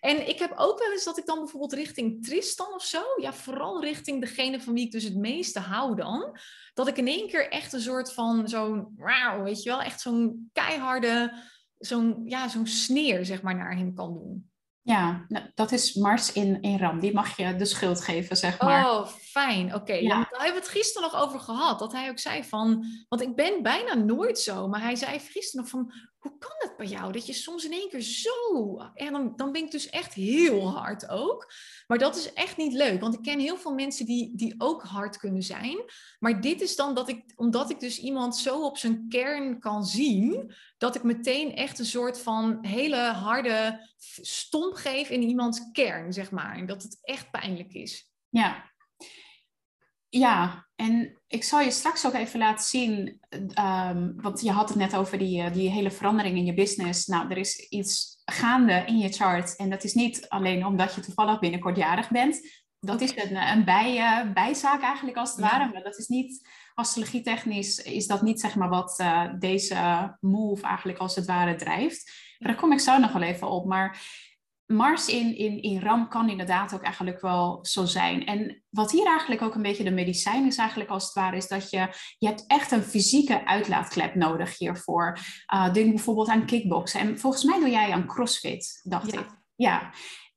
En 0.00 0.28
ik 0.28 0.38
heb 0.38 0.52
ook 0.56 0.78
wel 0.78 0.92
eens 0.92 1.04
dat 1.04 1.18
ik 1.18 1.26
dan 1.26 1.38
bijvoorbeeld 1.38 1.72
richting 1.72 2.24
Tristan 2.24 2.74
of 2.74 2.84
zo, 2.84 3.02
ja, 3.16 3.32
vooral 3.32 3.82
richting 3.82 4.20
degene 4.20 4.60
van 4.60 4.74
wie 4.74 4.84
ik 4.84 4.92
dus 4.92 5.04
het 5.04 5.16
meeste 5.16 5.60
hou 5.60 5.96
dan, 5.96 6.38
dat 6.78 6.88
ik 6.88 6.96
in 6.96 7.06
één 7.06 7.28
keer 7.28 7.48
echt 7.50 7.72
een 7.72 7.80
soort 7.80 8.12
van 8.12 8.48
zo'n, 8.48 8.94
weet 9.42 9.62
je 9.62 9.70
wel, 9.70 9.82
echt 9.82 10.00
zo'n 10.00 10.50
keiharde, 10.52 11.32
zo'n 11.78 12.22
ja, 12.24 12.48
zo'n 12.48 12.66
sneer, 12.66 13.24
zeg 13.24 13.42
maar, 13.42 13.56
naar 13.56 13.76
hem 13.76 13.94
kan 13.94 14.14
doen. 14.14 14.50
Ja, 14.82 15.24
nou, 15.28 15.44
dat 15.54 15.72
is 15.72 15.94
Mars 15.94 16.32
in, 16.32 16.62
in 16.62 16.78
Ram. 16.78 17.00
Die 17.00 17.14
mag 17.14 17.36
je 17.36 17.56
de 17.56 17.64
schuld 17.64 18.00
geven, 18.00 18.36
zeg 18.36 18.60
maar. 18.60 18.90
Oh, 18.90 19.06
fijn. 19.06 19.74
Oké. 19.74 19.92
Ja. 19.92 20.08
daar 20.08 20.28
hebben 20.30 20.52
we 20.52 20.58
het 20.58 20.68
gisteren 20.68 21.10
nog 21.12 21.22
over 21.22 21.40
gehad. 21.40 21.78
Dat 21.78 21.92
hij 21.92 22.08
ook 22.08 22.18
zei 22.18 22.44
van... 22.44 22.84
Want 23.08 23.22
ik 23.22 23.36
ben 23.36 23.62
bijna 23.62 23.94
nooit 23.94 24.38
zo. 24.38 24.68
Maar 24.68 24.80
hij 24.80 24.96
zei 24.96 25.18
gisteren 25.18 25.60
nog 25.60 25.68
van... 25.68 25.92
hoe 26.18 26.38
kan 26.38 26.56
dat 26.58 26.76
bij 26.76 26.86
jou? 26.86 27.12
Dat 27.12 27.26
je 27.26 27.32
soms 27.32 27.64
in 27.64 27.72
één 27.72 27.88
keer 27.88 28.00
zo. 28.00 28.76
En 28.94 29.12
dan, 29.12 29.32
dan 29.36 29.52
ben 29.52 29.64
ik 29.64 29.70
dus 29.70 29.90
echt 29.90 30.14
heel 30.14 30.68
hard 30.68 31.08
ook. 31.08 31.52
Maar 31.86 31.98
dat 31.98 32.16
is 32.16 32.32
echt 32.32 32.56
niet 32.56 32.72
leuk. 32.72 33.00
Want 33.00 33.14
ik 33.14 33.22
ken 33.22 33.38
heel 33.38 33.56
veel 33.56 33.74
mensen 33.74 34.06
die, 34.06 34.32
die 34.36 34.54
ook 34.58 34.82
hard 34.82 35.16
kunnen 35.16 35.42
zijn. 35.42 35.84
Maar 36.18 36.40
dit 36.40 36.60
is 36.60 36.76
dan 36.76 36.94
dat 36.94 37.08
ik, 37.08 37.32
omdat 37.36 37.70
ik 37.70 37.80
dus 37.80 37.98
iemand 37.98 38.36
zo 38.36 38.64
op 38.64 38.78
zijn 38.78 39.06
kern 39.08 39.60
kan 39.60 39.84
zien. 39.84 40.54
Dat 40.78 40.94
ik 40.94 41.02
meteen 41.02 41.54
echt 41.54 41.78
een 41.78 41.86
soort 41.86 42.20
van 42.20 42.58
hele 42.60 42.96
harde 42.96 43.88
stomp 44.20 44.74
geef 44.74 45.10
in 45.10 45.22
iemands 45.22 45.70
kern, 45.72 46.12
zeg 46.12 46.30
maar. 46.30 46.56
En 46.56 46.66
dat 46.66 46.82
het 46.82 46.98
echt 47.02 47.30
pijnlijk 47.30 47.72
is. 47.72 48.10
Ja, 48.28 48.70
ja, 50.08 50.66
en 50.76 51.20
ik 51.26 51.44
zal 51.44 51.60
je 51.60 51.70
straks 51.70 52.06
ook 52.06 52.14
even 52.14 52.38
laten 52.38 52.64
zien, 52.64 53.20
um, 53.60 54.14
want 54.16 54.40
je 54.40 54.50
had 54.50 54.68
het 54.68 54.78
net 54.78 54.96
over 54.96 55.18
die, 55.18 55.42
eh, 55.42 55.52
die 55.52 55.70
hele 55.70 55.90
verandering 55.90 56.36
in 56.36 56.44
je 56.44 56.54
business. 56.54 57.06
Nou, 57.06 57.30
er 57.30 57.36
is 57.36 57.68
iets 57.68 58.22
gaande 58.24 58.84
in 58.86 58.98
je 58.98 59.12
chart 59.12 59.56
en 59.56 59.70
dat 59.70 59.84
is 59.84 59.94
niet 59.94 60.28
alleen 60.28 60.66
omdat 60.66 60.94
je 60.94 61.00
toevallig 61.00 61.38
binnenkort 61.38 61.76
jarig 61.76 62.10
bent. 62.10 62.40
Dat 62.80 63.00
is 63.00 63.16
een, 63.16 63.36
een 63.36 63.64
bij, 63.64 63.96
uh, 63.96 64.32
bijzaak 64.32 64.82
eigenlijk 64.82 65.16
als 65.16 65.30
het 65.30 65.40
ware, 65.40 65.72
maar 65.72 65.82
dat 65.82 65.98
is 65.98 66.08
niet, 66.08 66.48
astrologietechnisch 66.74 67.78
is 67.78 68.06
dat 68.06 68.22
niet 68.22 68.40
zeg 68.40 68.54
maar 68.54 68.68
wat 68.68 68.98
uh, 69.00 69.24
deze 69.38 70.16
move 70.20 70.62
eigenlijk 70.62 70.98
als 70.98 71.16
het 71.16 71.26
ware 71.26 71.54
drijft. 71.54 72.12
Maar 72.38 72.48
daar 72.48 72.60
kom 72.60 72.72
ik 72.72 72.80
zo 72.80 72.98
nog 72.98 73.12
wel 73.12 73.22
even 73.22 73.50
op. 73.50 73.66
Maar 73.66 74.00
Mars 74.68 75.08
in, 75.08 75.36
in, 75.36 75.62
in 75.62 75.80
RAM 75.80 76.08
kan 76.08 76.28
inderdaad 76.28 76.74
ook 76.74 76.82
eigenlijk 76.82 77.20
wel 77.20 77.58
zo 77.62 77.84
zijn. 77.84 78.26
En 78.26 78.62
wat 78.70 78.90
hier 78.90 79.06
eigenlijk 79.06 79.42
ook 79.42 79.54
een 79.54 79.62
beetje 79.62 79.84
de 79.84 79.90
medicijn 79.90 80.46
is 80.46 80.56
eigenlijk 80.56 80.90
als 80.90 81.04
het 81.04 81.12
ware, 81.12 81.36
is 81.36 81.48
dat 81.48 81.70
je, 81.70 81.88
je 82.18 82.26
hebt 82.26 82.44
echt 82.46 82.70
een 82.70 82.82
fysieke 82.82 83.46
uitlaatklep 83.46 84.14
nodig 84.14 84.58
hiervoor. 84.58 85.18
Uh, 85.54 85.72
denk 85.72 85.94
bijvoorbeeld 85.94 86.28
aan 86.28 86.46
kickboksen. 86.46 87.00
En 87.00 87.18
volgens 87.18 87.44
mij 87.44 87.58
doe 87.58 87.70
jij 87.70 87.92
aan 87.92 88.06
crossfit, 88.06 88.80
dacht 88.82 89.14
ik. 89.14 89.26
Ja, 89.54 89.90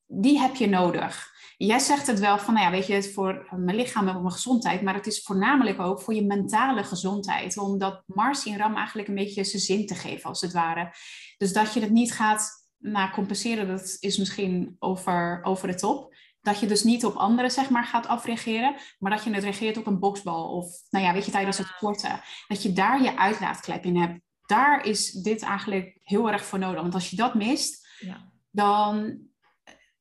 die 0.05 0.39
heb 0.39 0.55
je 0.55 0.67
nodig. 0.67 1.29
Jij 1.57 1.79
zegt 1.79 2.07
het 2.07 2.19
wel 2.19 2.37
van, 2.37 2.53
nou 2.53 2.65
ja, 2.65 2.71
weet 2.71 2.87
je, 2.87 2.93
het 2.93 3.13
voor 3.13 3.47
mijn 3.55 3.77
lichaam 3.77 4.07
en 4.07 4.21
mijn 4.21 4.31
gezondheid, 4.31 4.81
maar 4.81 4.93
het 4.93 5.07
is 5.07 5.21
voornamelijk 5.21 5.79
ook 5.79 6.01
voor 6.01 6.13
je 6.13 6.25
mentale 6.25 6.83
gezondheid. 6.83 7.57
Omdat 7.57 8.03
Mars 8.05 8.45
in 8.45 8.57
RAM 8.57 8.75
eigenlijk 8.75 9.07
een 9.07 9.15
beetje 9.15 9.43
zijn 9.43 9.61
zin 9.61 9.85
te 9.85 9.95
geven, 9.95 10.29
als 10.29 10.41
het 10.41 10.51
ware. 10.51 10.93
Dus 11.37 11.53
dat 11.53 11.73
je 11.73 11.79
het 11.79 11.91
niet 11.91 12.13
gaat 12.13 12.60
nou, 12.81 13.11
compenseren, 13.11 13.67
dat 13.67 13.97
is 13.99 14.17
misschien 14.17 14.75
over, 14.79 15.39
over 15.43 15.67
de 15.67 15.75
top. 15.75 16.15
Dat 16.41 16.59
je 16.59 16.67
dus 16.67 16.83
niet 16.83 17.05
op 17.05 17.15
anderen 17.15 17.51
zeg 17.51 17.69
maar, 17.69 17.85
gaat 17.85 18.07
afreageren, 18.07 18.75
maar 18.99 19.11
dat 19.11 19.23
je 19.23 19.33
het 19.33 19.43
reageert 19.43 19.77
op 19.77 19.87
een 19.87 19.99
boksbal 19.99 20.55
of 20.55 20.67
nou 20.89 21.05
ja, 21.05 21.13
weet 21.13 21.25
je, 21.25 21.31
tijdens 21.31 21.57
het 21.57 21.67
sporten. 21.67 22.21
Dat 22.47 22.63
je 22.63 22.73
daar 22.73 23.03
je 23.03 23.17
uitlaatklep 23.17 23.83
in 23.83 23.97
hebt. 23.97 24.21
Daar 24.45 24.85
is 24.85 25.11
dit 25.11 25.41
eigenlijk 25.41 25.99
heel 26.03 26.31
erg 26.31 26.45
voor 26.45 26.59
nodig. 26.59 26.81
Want 26.81 26.93
als 26.93 27.09
je 27.09 27.15
dat 27.15 27.35
mist, 27.35 27.87
ja. 27.99 28.31
dan 28.51 29.19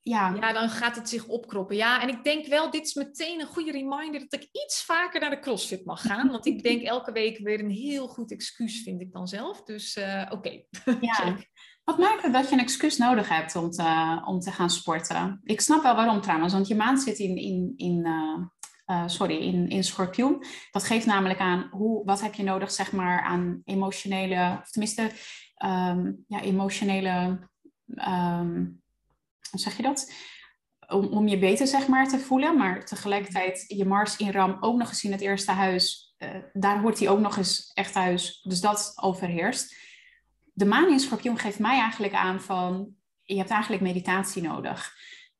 ja. 0.03 0.35
ja, 0.35 0.53
dan 0.53 0.69
gaat 0.69 0.97
het 0.97 1.09
zich 1.09 1.27
opkroppen. 1.27 1.77
Ja, 1.77 2.03
en 2.03 2.09
ik 2.09 2.25
denk 2.25 2.47
wel, 2.47 2.71
dit 2.71 2.87
is 2.87 2.95
meteen 2.95 3.41
een 3.41 3.47
goede 3.47 3.71
reminder 3.71 4.21
dat 4.21 4.43
ik 4.43 4.49
iets 4.53 4.85
vaker 4.85 5.21
naar 5.21 5.31
de 5.31 5.39
CrossFit 5.39 5.85
mag 5.85 6.03
gaan. 6.03 6.31
Want 6.31 6.47
ik 6.47 6.63
denk 6.63 6.83
elke 6.83 7.13
week 7.13 7.39
weer 7.39 7.61
een 7.61 7.71
heel 7.71 8.09
goed 8.09 8.31
excuus, 8.31 8.83
vind 8.83 9.01
ik 9.01 9.13
dan 9.13 9.27
zelf. 9.27 9.63
Dus 9.63 9.97
uh, 9.97 10.27
oké. 10.31 10.63
Ja. 11.01 11.37
Wat 11.85 11.99
maakt 11.99 12.23
het 12.23 12.33
dat 12.33 12.49
je 12.49 12.55
een 12.55 12.61
excuus 12.61 12.99
nodig 12.99 13.29
hebt 13.29 13.57
om 13.57 13.71
te, 13.71 14.23
om 14.25 14.41
te 14.41 14.51
gaan 14.51 14.71
sporten? 14.71 15.41
Ik 15.45 15.61
snap 15.61 15.83
wel 15.83 15.95
waarom 15.95 16.21
trouwens, 16.21 16.53
want 16.53 16.69
je 16.69 16.75
maan 16.75 16.99
zit 16.99 17.19
in, 17.19 17.37
in, 17.37 17.73
in, 17.77 18.07
uh, 18.07 18.47
uh, 18.87 19.09
sorry, 19.09 19.37
in, 19.37 19.69
in 19.69 19.85
schorpioen. 19.85 20.45
Dat 20.71 20.85
geeft 20.85 21.07
namelijk 21.07 21.41
aan 21.41 21.69
hoe, 21.71 22.05
wat 22.05 22.21
heb 22.21 22.35
je 22.35 22.43
nodig 22.43 22.71
zeg 22.71 22.93
maar, 22.93 23.23
aan 23.23 23.63
emotionele, 23.65 24.59
of 24.63 24.71
tenminste 24.71 25.03
um, 25.65 26.25
ja, 26.27 26.41
emotionele, 26.41 27.49
um, 28.09 28.80
hoe 28.80 28.80
zeg 29.59 29.77
je 29.77 29.83
dat? 29.83 30.13
Om, 30.89 31.07
om 31.07 31.29
je 31.29 31.39
beter 31.39 31.67
zeg 31.67 31.89
maar, 31.89 32.09
te 32.09 32.19
voelen, 32.19 32.57
maar 32.57 32.85
tegelijkertijd 32.85 33.65
je 33.67 33.85
Mars 33.85 34.17
in 34.17 34.31
Ram 34.31 34.57
ook 34.61 34.77
nog 34.77 34.89
eens 34.89 35.05
in 35.05 35.13
het 35.13 35.21
eerste 35.21 35.53
huis. 35.53 36.15
Uh, 36.19 36.29
daar 36.53 36.81
hoort 36.81 36.99
hij 36.99 37.09
ook 37.09 37.21
nog 37.21 37.37
eens 37.37 37.71
echt 37.75 37.93
thuis. 37.93 38.41
Dus 38.43 38.61
dat 38.61 38.93
overheerst 38.95 39.75
de 40.61 40.67
maan 40.67 40.91
in 40.91 41.01
schorpioen 41.01 41.39
geeft 41.39 41.59
mij 41.59 41.79
eigenlijk 41.79 42.15
aan 42.15 42.41
van, 42.41 42.95
je 43.23 43.37
hebt 43.37 43.51
eigenlijk 43.51 43.83
meditatie 43.83 44.43
nodig. 44.43 44.93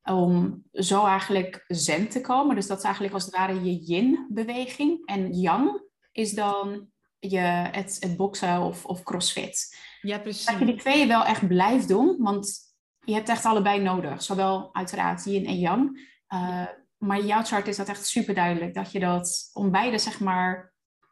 Om 0.03 0.63
zo 0.73 1.07
eigenlijk 1.07 1.65
zen 1.67 2.09
te 2.09 2.21
komen. 2.21 2.55
Dus 2.55 2.67
dat 2.67 2.79
is 2.79 2.85
eigenlijk 2.85 3.15
als 3.15 3.25
het 3.25 3.35
ware 3.35 3.65
je 3.65 3.79
yin-beweging. 3.79 5.07
En 5.07 5.33
yang 5.33 5.83
is 6.13 6.33
dan 6.33 6.89
je, 7.19 7.39
het, 7.39 7.97
het 8.01 8.17
boksen 8.17 8.61
of, 8.61 8.85
of 8.85 9.03
crossfit. 9.03 9.79
Ja, 10.01 10.19
precies. 10.19 10.47
Dat 10.47 10.59
je 10.59 10.65
die 10.65 10.77
twee 10.77 11.07
wel 11.07 11.25
echt 11.25 11.49
blijft 11.49 11.89
doen, 11.89 12.17
want 12.19 12.70
je 13.05 13.15
hebt 13.15 13.29
echt 13.29 13.45
allebei 13.45 13.81
nodig. 13.81 14.23
Zowel 14.23 14.75
uiteraard 14.75 15.25
yin 15.25 15.47
en 15.47 15.59
yang. 15.59 16.09
Uh, 16.29 16.67
maar 16.97 17.21
jouw 17.21 17.43
chart 17.43 17.69
is 17.69 17.77
dat 17.77 17.89
echt 17.89 18.07
super 18.07 18.35
duidelijk. 18.35 18.75
Dat 18.75 18.93
je 18.93 19.01
dat 19.01 19.51
om 19.53 19.71
beide 19.71 19.99
zeg 19.99 20.21
maar 20.21 20.71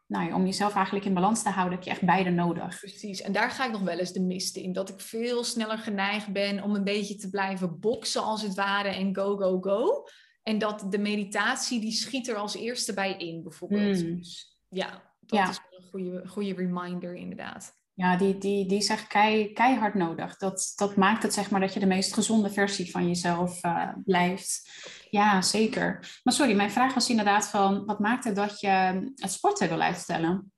nou 0.09 0.27
ja, 0.27 0.35
om 0.35 0.45
jezelf 0.45 0.75
eigenlijk 0.75 1.05
in 1.05 1.13
balans 1.13 1.43
te 1.43 1.49
houden, 1.49 1.75
heb 1.75 1.83
je 1.83 1.91
echt 1.91 2.05
beide 2.05 2.29
nodig. 2.29 2.79
Precies, 2.79 3.21
en 3.21 3.31
daar 3.31 3.51
ga 3.51 3.65
ik 3.65 3.71
nog 3.71 3.81
wel 3.81 3.97
eens 3.97 4.11
de 4.11 4.21
mist 4.21 4.55
in. 4.55 4.73
Dat 4.73 4.89
ik 4.89 4.99
veel 4.99 5.43
sneller 5.43 5.77
geneigd 5.77 6.31
ben 6.33 6.63
om 6.63 6.75
een 6.75 6.83
beetje 6.83 7.15
te 7.15 7.29
blijven 7.29 7.79
boksen 7.79 8.23
als 8.23 8.41
het 8.41 8.55
ware 8.55 8.89
en 8.89 9.15
go, 9.15 9.37
go, 9.37 9.59
go. 9.61 10.05
En 10.43 10.57
dat 10.57 10.85
de 10.89 10.97
meditatie, 10.97 11.79
die 11.79 11.91
schiet 11.91 12.27
er 12.27 12.35
als 12.35 12.55
eerste 12.55 12.93
bij 12.93 13.17
in, 13.17 13.43
bijvoorbeeld. 13.43 13.99
Hmm. 13.99 14.17
Dus 14.17 14.59
ja, 14.69 15.13
dat 15.19 15.49
is 15.49 15.59
een 15.77 15.89
goede, 15.89 16.27
goede 16.27 16.53
reminder 16.53 17.15
inderdaad. 17.15 17.78
Ja, 17.99 18.15
die, 18.15 18.37
die, 18.37 18.65
die 18.65 18.77
is 18.77 18.89
echt 18.89 19.07
kei, 19.07 19.53
keihard 19.53 19.93
nodig. 19.93 20.37
Dat, 20.37 20.73
dat 20.75 20.95
maakt 20.95 21.23
het 21.23 21.33
zeg 21.33 21.49
maar 21.49 21.59
dat 21.59 21.73
je 21.73 21.79
de 21.79 21.85
meest 21.85 22.13
gezonde 22.13 22.49
versie 22.49 22.91
van 22.91 23.07
jezelf 23.07 23.63
uh, 23.63 23.89
blijft. 24.05 24.69
Ja, 25.09 25.41
zeker. 25.41 26.19
Maar 26.23 26.33
sorry, 26.33 26.55
mijn 26.55 26.71
vraag 26.71 26.93
was 26.93 27.09
inderdaad 27.09 27.47
van... 27.47 27.85
wat 27.85 27.99
maakt 27.99 28.23
het 28.23 28.35
dat 28.35 28.59
je 28.59 28.67
het 29.15 29.31
sporten 29.31 29.69
wil 29.69 29.81
uitstellen? 29.81 30.53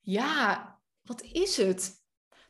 Ja, 0.00 0.78
wat 1.02 1.22
is 1.22 1.56
het? 1.56 1.92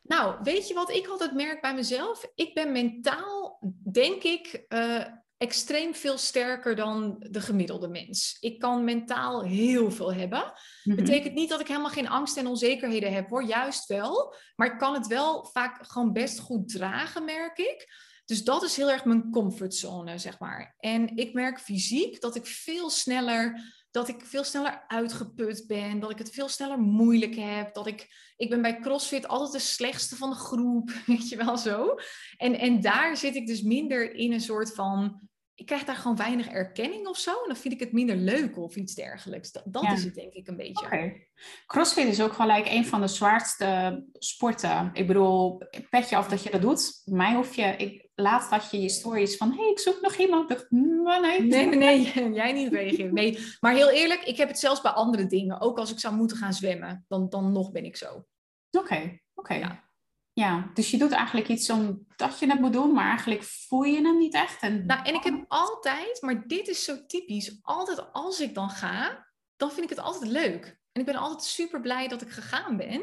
Nou, 0.03 0.37
weet 0.43 0.69
je 0.69 0.75
wat 0.75 0.91
ik 0.91 1.07
altijd 1.07 1.35
merk 1.35 1.61
bij 1.61 1.75
mezelf? 1.75 2.31
Ik 2.35 2.55
ben 2.55 2.73
mentaal, 2.73 3.59
denk 3.93 4.23
ik, 4.23 4.65
uh, 4.69 5.05
extreem 5.43 5.95
veel 5.95 6.19
sterker 6.19 6.77
dan 6.77 7.17
de 7.31 7.41
gemiddelde 7.41 7.89
mens. 7.89 8.37
Ik 8.41 8.59
kan 8.59 8.85
mentaal 8.85 9.43
heel 9.43 9.91
veel 9.91 10.15
hebben. 10.15 10.53
Mm 10.83 10.97
Betekent 10.97 11.35
niet 11.35 11.49
dat 11.49 11.61
ik 11.61 11.69
helemaal 11.69 11.91
geen 11.91 12.09
angst 12.09 12.37
en 12.37 12.47
onzekerheden 12.47 13.13
heb, 13.13 13.29
hoor. 13.29 13.45
Juist 13.45 13.87
wel. 13.87 14.35
Maar 14.57 14.73
ik 14.73 14.79
kan 14.79 14.95
het 14.95 15.07
wel 15.07 15.45
vaak 15.53 15.87
gewoon 15.87 16.13
best 16.13 16.39
goed 16.39 16.69
dragen, 16.69 17.25
merk 17.25 17.59
ik. 17.59 17.87
Dus 18.25 18.45
dat 18.45 18.63
is 18.63 18.77
heel 18.77 18.91
erg 18.91 19.05
mijn 19.05 19.31
comfortzone, 19.31 20.19
zeg 20.19 20.39
maar. 20.39 20.75
En 20.79 21.17
ik 21.17 21.33
merk 21.33 21.61
fysiek 21.61 22.21
dat 22.21 22.37
ik 22.37 22.47
veel 22.47 22.91
sneller 22.91 23.61
dat 23.93 24.09
ik 24.09 24.25
veel 24.25 24.45
sneller 24.45 24.85
uitgeput 24.87 25.65
ben, 25.67 26.01
dat 26.01 26.11
ik 26.11 26.19
het 26.19 26.31
veel 26.31 26.49
sneller 26.49 26.79
moeilijk 26.79 27.35
heb, 27.35 27.75
dat 27.75 27.87
ik, 27.87 28.09
ik 28.37 28.51
ben 28.51 28.63
bij 28.63 28.81
CrossFit 28.81 29.29
altijd 29.29 29.53
de 29.53 29.59
slechtste 29.59 30.17
van 30.17 30.31
de 30.31 30.37
groep, 30.37 30.91
weet 31.07 31.29
je 31.29 31.37
wel 31.37 31.59
zo. 31.59 31.95
En, 32.37 32.59
en 32.59 32.81
daar 32.81 33.17
zit 33.17 33.35
ik 33.35 33.47
dus 33.47 33.63
minder 33.63 34.15
in 34.15 34.33
een 34.33 34.41
soort 34.41 34.75
van 34.75 35.29
ik 35.55 35.67
krijg 35.67 35.85
daar 35.85 35.97
gewoon 35.97 36.17
weinig 36.17 36.49
erkenning 36.49 37.07
of 37.07 37.19
zo. 37.19 37.31
En 37.31 37.47
dan 37.47 37.57
vind 37.57 37.75
ik 37.75 37.81
het 37.81 37.93
minder 37.93 38.17
leuk 38.17 38.59
of 38.59 38.77
iets 38.77 38.95
dergelijks. 38.95 39.53
Dat, 39.53 39.63
dat 39.67 39.93
is 39.93 40.05
het 40.05 40.15
denk 40.15 40.33
ik 40.33 40.49
een 40.49 40.57
beetje. 40.57 40.87
Okay. 40.87 41.29
Crossfit 41.67 42.07
is 42.07 42.21
ook 42.21 42.33
gelijk 42.33 42.67
een 42.67 42.87
van 42.87 43.01
de 43.01 43.07
zwaarste 43.07 44.03
sporten. 44.13 44.91
Ik 44.93 45.07
bedoel, 45.07 45.63
pet 45.91 46.09
je 46.09 46.17
af 46.17 46.29
dat 46.29 46.43
je 46.43 46.51
dat 46.51 46.61
doet. 46.61 47.03
mij 47.05 47.35
hoef 47.35 47.55
je... 47.55 47.65
Ik, 47.77 48.11
laatst 48.15 48.51
had 48.51 48.71
je 48.71 48.81
je 48.81 48.89
stories 48.89 49.37
van... 49.37 49.53
hey, 49.57 49.71
ik 49.71 49.79
zoek 49.79 50.01
nog 50.01 50.17
iemand. 50.17 50.67
nee, 50.69 51.43
nee, 51.43 51.67
nee, 51.67 52.13
jij 52.41 52.53
niet 52.53 52.73
reageren. 52.73 53.15
Nee, 53.15 53.39
maar 53.61 53.75
heel 53.75 53.91
eerlijk, 53.91 54.23
ik 54.23 54.37
heb 54.37 54.49
het 54.49 54.59
zelfs 54.59 54.81
bij 54.81 54.93
andere 54.93 55.27
dingen. 55.27 55.61
Ook 55.61 55.79
als 55.79 55.93
ik 55.93 56.01
zou 56.01 56.15
moeten 56.15 56.37
gaan 56.37 56.53
zwemmen, 56.53 57.05
dan, 57.09 57.29
dan 57.29 57.53
nog 57.53 57.73
ben 57.73 57.85
ik 57.85 57.97
zo. 57.97 58.25
Oké, 58.71 59.21
oké. 59.35 59.55
Ja. 59.55 59.91
Ja, 60.33 60.71
dus 60.75 60.91
je 60.91 60.99
doet 60.99 61.13
eigenlijk 61.13 61.49
iets 61.49 61.71
omdat 61.71 62.39
je 62.39 62.51
het 62.51 62.61
moet 62.61 62.73
doen, 62.73 62.93
maar 62.93 63.09
eigenlijk 63.09 63.43
voel 63.43 63.83
je 63.83 64.01
hem 64.01 64.19
niet 64.19 64.35
echt. 64.35 64.63
En... 64.63 64.87
Nou, 64.87 65.05
en 65.05 65.15
ik 65.15 65.23
heb 65.23 65.45
altijd, 65.49 66.23
maar 66.23 66.47
dit 66.47 66.69
is 66.69 66.85
zo 66.85 67.07
typisch, 67.07 67.59
altijd 67.63 68.13
als 68.13 68.41
ik 68.41 68.55
dan 68.55 68.71
ga, 68.71 69.27
dan 69.57 69.71
vind 69.71 69.83
ik 69.83 69.97
het 69.97 70.05
altijd 70.05 70.31
leuk. 70.31 70.81
En 70.93 71.01
ik 71.01 71.07
ben 71.07 71.17
altijd 71.17 71.43
super 71.43 71.81
blij 71.81 72.09
dat 72.09 72.23
ik 72.23 72.31
gegaan 72.31 72.77
ben. 72.77 73.01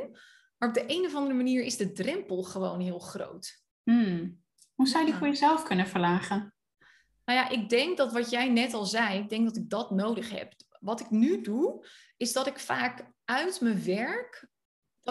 Maar 0.58 0.70
op 0.70 0.76
de 0.76 0.84
een 0.88 1.06
of 1.06 1.16
andere 1.16 1.36
manier 1.36 1.64
is 1.64 1.78
de 1.78 1.92
drempel 1.92 2.44
gewoon 2.44 2.80
heel 2.80 3.00
groot. 3.00 3.64
Hmm. 3.84 4.44
Hoe 4.74 4.88
zou 4.88 5.06
je 5.06 5.10
die 5.10 5.20
voor 5.20 5.28
jezelf 5.28 5.64
kunnen 5.64 5.88
verlagen? 5.88 6.54
Nou 7.26 7.40
ja, 7.40 7.50
ik 7.50 7.70
denk 7.70 7.98
dat 7.98 8.12
wat 8.12 8.30
jij 8.30 8.50
net 8.50 8.74
al 8.74 8.86
zei, 8.86 9.20
ik 9.20 9.30
denk 9.30 9.46
dat 9.46 9.58
ik 9.58 9.70
dat 9.70 9.92
nodig 9.92 10.30
heb. 10.30 10.54
Wat 10.80 11.00
ik 11.00 11.10
nu 11.10 11.42
doe, 11.42 11.86
is 12.18 12.34
dat 12.34 12.48
ik 12.48 12.60
vaak 12.60 13.06
uit 13.26 13.62
mijn 13.62 13.84
werk 13.84 14.48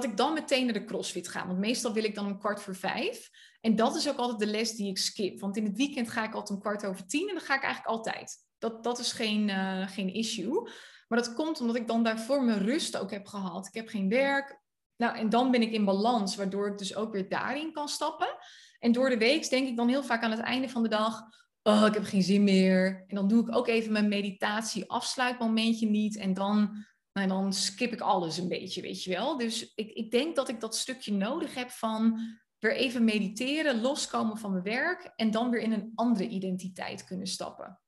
dat 0.00 0.10
ik 0.10 0.16
dan 0.16 0.32
meteen 0.32 0.64
naar 0.64 0.74
de 0.74 0.84
crossfit 0.84 1.28
ga. 1.28 1.46
Want 1.46 1.58
meestal 1.58 1.92
wil 1.92 2.04
ik 2.04 2.14
dan 2.14 2.26
om 2.26 2.38
kwart 2.38 2.60
voor 2.60 2.76
vijf. 2.76 3.30
En 3.60 3.76
dat 3.76 3.96
is 3.96 4.08
ook 4.08 4.16
altijd 4.16 4.38
de 4.38 4.46
les 4.46 4.72
die 4.72 4.88
ik 4.88 4.98
skip. 4.98 5.40
Want 5.40 5.56
in 5.56 5.64
het 5.64 5.76
weekend 5.76 6.10
ga 6.10 6.24
ik 6.24 6.34
altijd 6.34 6.50
om 6.50 6.60
kwart 6.60 6.86
over 6.86 7.06
tien 7.06 7.28
en 7.28 7.34
dan 7.34 7.44
ga 7.44 7.54
ik 7.54 7.62
eigenlijk 7.62 7.96
altijd. 7.96 8.36
Dat, 8.58 8.84
dat 8.84 8.98
is 8.98 9.12
geen, 9.12 9.48
uh, 9.48 9.88
geen 9.88 10.14
issue. 10.14 10.70
Maar 11.08 11.18
dat 11.18 11.34
komt 11.34 11.60
omdat 11.60 11.76
ik 11.76 11.86
dan 11.86 12.02
daarvoor 12.02 12.44
mijn 12.44 12.58
rust 12.58 12.96
ook 12.96 13.10
heb 13.10 13.26
gehad. 13.26 13.66
Ik 13.66 13.74
heb 13.74 13.88
geen 13.88 14.08
werk. 14.08 14.60
Nou, 14.96 15.16
en 15.16 15.28
dan 15.28 15.50
ben 15.50 15.62
ik 15.62 15.72
in 15.72 15.84
balans, 15.84 16.36
waardoor 16.36 16.68
ik 16.68 16.78
dus 16.78 16.94
ook 16.94 17.12
weer 17.12 17.28
daarin 17.28 17.72
kan 17.72 17.88
stappen. 17.88 18.36
En 18.78 18.92
door 18.92 19.08
de 19.08 19.18
week 19.18 19.50
denk 19.50 19.68
ik 19.68 19.76
dan 19.76 19.88
heel 19.88 20.02
vaak 20.02 20.22
aan 20.22 20.30
het 20.30 20.40
einde 20.40 20.68
van 20.68 20.82
de 20.82 20.88
dag, 20.88 21.22
oh, 21.62 21.84
ik 21.86 21.94
heb 21.94 22.04
geen 22.04 22.22
zin 22.22 22.44
meer. 22.44 23.04
En 23.06 23.16
dan 23.16 23.28
doe 23.28 23.40
ik 23.48 23.56
ook 23.56 23.68
even 23.68 23.92
mijn 23.92 24.08
meditatie 24.08 24.90
afsluitmomentje 24.90 25.88
niet. 25.88 26.16
En 26.16 26.34
dan, 26.34 26.84
nou, 27.26 27.42
dan 27.42 27.52
skip 27.52 27.92
ik 27.92 28.00
alles 28.00 28.38
een 28.38 28.48
beetje, 28.48 28.82
weet 28.82 29.04
je 29.04 29.10
wel. 29.10 29.36
Dus 29.36 29.74
ik, 29.74 29.90
ik 29.90 30.10
denk 30.10 30.36
dat 30.36 30.48
ik 30.48 30.60
dat 30.60 30.76
stukje 30.76 31.12
nodig 31.12 31.54
heb 31.54 31.70
van 31.70 32.20
weer 32.58 32.76
even 32.76 33.04
mediteren, 33.04 33.80
loskomen 33.80 34.38
van 34.38 34.50
mijn 34.50 34.62
werk 34.62 35.12
en 35.16 35.30
dan 35.30 35.50
weer 35.50 35.60
in 35.60 35.72
een 35.72 35.92
andere 35.94 36.28
identiteit 36.28 37.04
kunnen 37.04 37.26
stappen. 37.26 37.80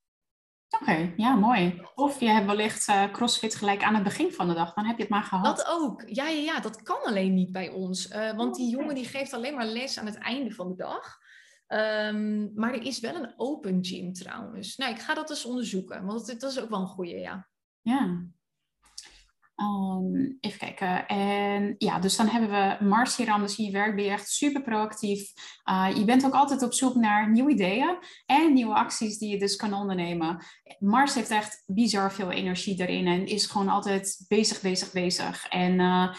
Oké, 0.80 1.12
ja, 1.16 1.34
mooi. 1.34 1.82
Of 1.94 2.20
je 2.20 2.28
hebt 2.28 2.46
wellicht 2.46 2.88
uh, 2.88 3.12
CrossFit 3.12 3.54
gelijk 3.54 3.82
aan 3.82 3.94
het 3.94 4.02
begin 4.02 4.32
van 4.32 4.48
de 4.48 4.54
dag, 4.54 4.74
dan 4.74 4.84
heb 4.84 4.96
je 4.96 5.02
het 5.02 5.10
maar 5.10 5.22
gehad. 5.22 5.56
Dat 5.56 5.66
ook. 5.66 6.02
Ja, 6.06 6.28
ja, 6.28 6.42
ja 6.42 6.60
dat 6.60 6.82
kan 6.82 7.02
alleen 7.04 7.34
niet 7.34 7.52
bij 7.52 7.68
ons. 7.68 8.10
Uh, 8.10 8.36
want 8.36 8.54
die 8.54 8.70
jongen 8.70 8.94
die 8.94 9.04
geeft 9.04 9.32
alleen 9.32 9.54
maar 9.54 9.66
les 9.66 9.98
aan 9.98 10.06
het 10.06 10.18
einde 10.18 10.50
van 10.50 10.68
de 10.68 10.76
dag. 10.76 11.18
Um, 11.72 12.50
maar 12.54 12.74
er 12.74 12.82
is 12.82 13.00
wel 13.00 13.14
een 13.14 13.32
open 13.36 13.84
gym 13.84 14.12
trouwens. 14.12 14.76
Nou, 14.76 14.92
ik 14.92 14.98
ga 14.98 15.14
dat 15.14 15.30
eens 15.30 15.44
onderzoeken, 15.44 16.04
want 16.04 16.26
dat, 16.26 16.40
dat 16.40 16.50
is 16.50 16.60
ook 16.60 16.70
wel 16.70 16.80
een 16.80 16.86
goede, 16.86 17.18
ja. 17.18 17.48
Ja, 17.80 18.24
Um, 19.60 20.36
even 20.40 20.58
kijken. 20.58 21.06
En 21.06 21.74
ja, 21.78 21.98
dus 21.98 22.16
dan 22.16 22.28
hebben 22.28 22.50
we 22.50 22.84
Mars 22.84 23.16
hier 23.16 23.30
anders 23.30 23.58
in 23.58 23.64
je 23.64 23.70
werk. 23.70 23.94
Ben 23.94 24.04
je 24.04 24.10
echt 24.10 24.28
super 24.28 24.62
proactief. 24.62 25.32
Uh, 25.70 25.96
je 25.96 26.04
bent 26.04 26.26
ook 26.26 26.32
altijd 26.32 26.62
op 26.62 26.72
zoek 26.72 26.94
naar 26.94 27.30
nieuwe 27.30 27.50
ideeën 27.50 27.98
en 28.26 28.52
nieuwe 28.52 28.74
acties 28.74 29.18
die 29.18 29.30
je 29.30 29.38
dus 29.38 29.56
kan 29.56 29.74
ondernemen. 29.74 30.44
Mars 30.78 31.14
heeft 31.14 31.30
echt 31.30 31.62
bizar 31.66 32.12
veel 32.12 32.30
energie 32.30 32.80
erin 32.80 33.06
en 33.06 33.26
is 33.26 33.46
gewoon 33.46 33.68
altijd 33.68 34.24
bezig, 34.28 34.60
bezig, 34.60 34.92
bezig. 34.92 35.46
En 35.48 35.78
uh, 35.78 36.14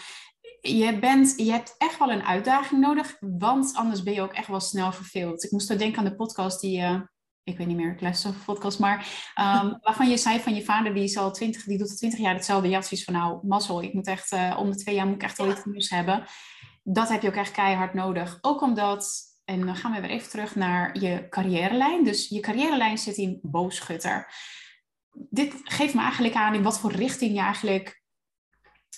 je, 0.60 0.98
bent, 0.98 1.34
je 1.36 1.50
hebt 1.50 1.74
echt 1.78 1.98
wel 1.98 2.12
een 2.12 2.24
uitdaging 2.24 2.80
nodig, 2.80 3.16
want 3.20 3.74
anders 3.74 4.02
ben 4.02 4.14
je 4.14 4.22
ook 4.22 4.32
echt 4.32 4.48
wel 4.48 4.60
snel 4.60 4.92
verveeld. 4.92 5.44
Ik 5.44 5.50
moest 5.50 5.70
er 5.70 5.78
denken 5.78 5.98
aan 5.98 6.04
de 6.04 6.16
podcast 6.16 6.60
die 6.60 6.80
uh, 6.80 7.00
ik 7.44 7.58
weet 7.58 7.66
niet 7.66 7.76
meer, 7.76 7.96
les 8.00 8.24
of 8.24 8.44
podcast, 8.44 8.78
maar 8.78 8.98
um, 9.40 9.78
waarvan 9.82 10.08
je 10.08 10.16
zei 10.16 10.40
van 10.40 10.54
je 10.54 10.64
vader, 10.64 10.94
die 10.94 11.02
is 11.02 11.16
al 11.16 11.32
twintig, 11.32 11.64
die 11.64 11.78
doet 11.78 11.90
al 11.90 11.96
twintig 11.96 12.18
jaar 12.18 12.34
hetzelfde. 12.34 12.68
Zoiets 12.68 13.04
van, 13.04 13.14
nou, 13.14 13.46
mazzel, 13.46 13.82
ik 13.82 13.92
moet 13.92 14.06
echt, 14.06 14.32
uh, 14.32 14.56
om 14.58 14.70
de 14.70 14.76
twee 14.76 14.94
jaar 14.94 15.06
moet 15.06 15.14
ik 15.14 15.22
echt 15.22 15.38
wel 15.38 15.50
iets 15.50 15.64
nieuws 15.64 15.90
hebben. 15.90 16.24
Dat 16.82 17.08
heb 17.08 17.22
je 17.22 17.28
ook 17.28 17.34
echt 17.34 17.52
keihard 17.52 17.94
nodig. 17.94 18.38
Ook 18.40 18.62
omdat, 18.62 19.20
en 19.44 19.66
dan 19.66 19.76
gaan 19.76 19.92
we 19.92 20.00
weer 20.00 20.10
even 20.10 20.30
terug 20.30 20.54
naar 20.54 20.98
je 20.98 21.28
carrièrelijn. 21.28 22.04
Dus 22.04 22.28
je 22.28 22.40
carrièrelijn 22.40 22.98
zit 22.98 23.16
in 23.16 23.38
boogschutter. 23.42 24.32
Dit 25.12 25.54
geeft 25.62 25.94
me 25.94 26.00
eigenlijk 26.00 26.34
aan 26.34 26.54
in 26.54 26.62
wat 26.62 26.78
voor 26.78 26.92
richting 26.92 27.34
je 27.34 27.40
eigenlijk 27.40 28.02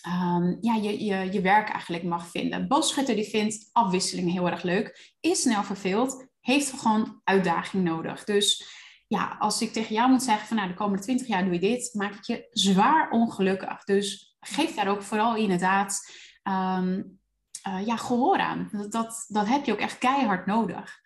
um, 0.06 0.58
ja, 0.60 0.74
je, 0.74 1.04
je, 1.04 1.32
je 1.32 1.40
werk 1.40 1.68
eigenlijk 1.68 2.02
mag 2.02 2.30
vinden. 2.30 2.68
Boogschutter 2.68 3.14
die 3.14 3.28
vindt 3.28 3.68
afwisseling 3.72 4.32
heel 4.32 4.50
erg 4.50 4.62
leuk, 4.62 5.14
is 5.20 5.40
snel 5.40 5.64
verveeld, 5.64 6.26
heeft 6.44 6.72
gewoon 6.72 7.20
uitdaging 7.24 7.84
nodig. 7.84 8.24
Dus 8.24 8.66
ja, 9.06 9.36
als 9.38 9.60
ik 9.60 9.72
tegen 9.72 9.94
jou 9.94 10.10
moet 10.10 10.22
zeggen 10.22 10.46
van 10.46 10.56
nou 10.56 10.68
de 10.68 10.74
komende 10.74 11.02
20 11.02 11.26
jaar 11.26 11.44
doe 11.44 11.52
je 11.52 11.60
dit, 11.60 11.94
maak 11.94 12.14
ik 12.14 12.24
je 12.24 12.48
zwaar 12.50 13.10
ongelukkig. 13.10 13.84
Dus 13.84 14.36
geef 14.40 14.74
daar 14.74 14.88
ook 14.88 15.02
vooral 15.02 15.36
inderdaad 15.36 16.10
um, 16.42 17.18
uh, 17.68 17.86
ja, 17.86 17.96
gehoor 17.96 18.38
aan. 18.38 18.68
Dat, 18.72 18.92
dat, 18.92 19.24
dat 19.28 19.46
heb 19.46 19.64
je 19.64 19.72
ook 19.72 19.78
echt 19.78 19.98
keihard 19.98 20.46
nodig. 20.46 21.02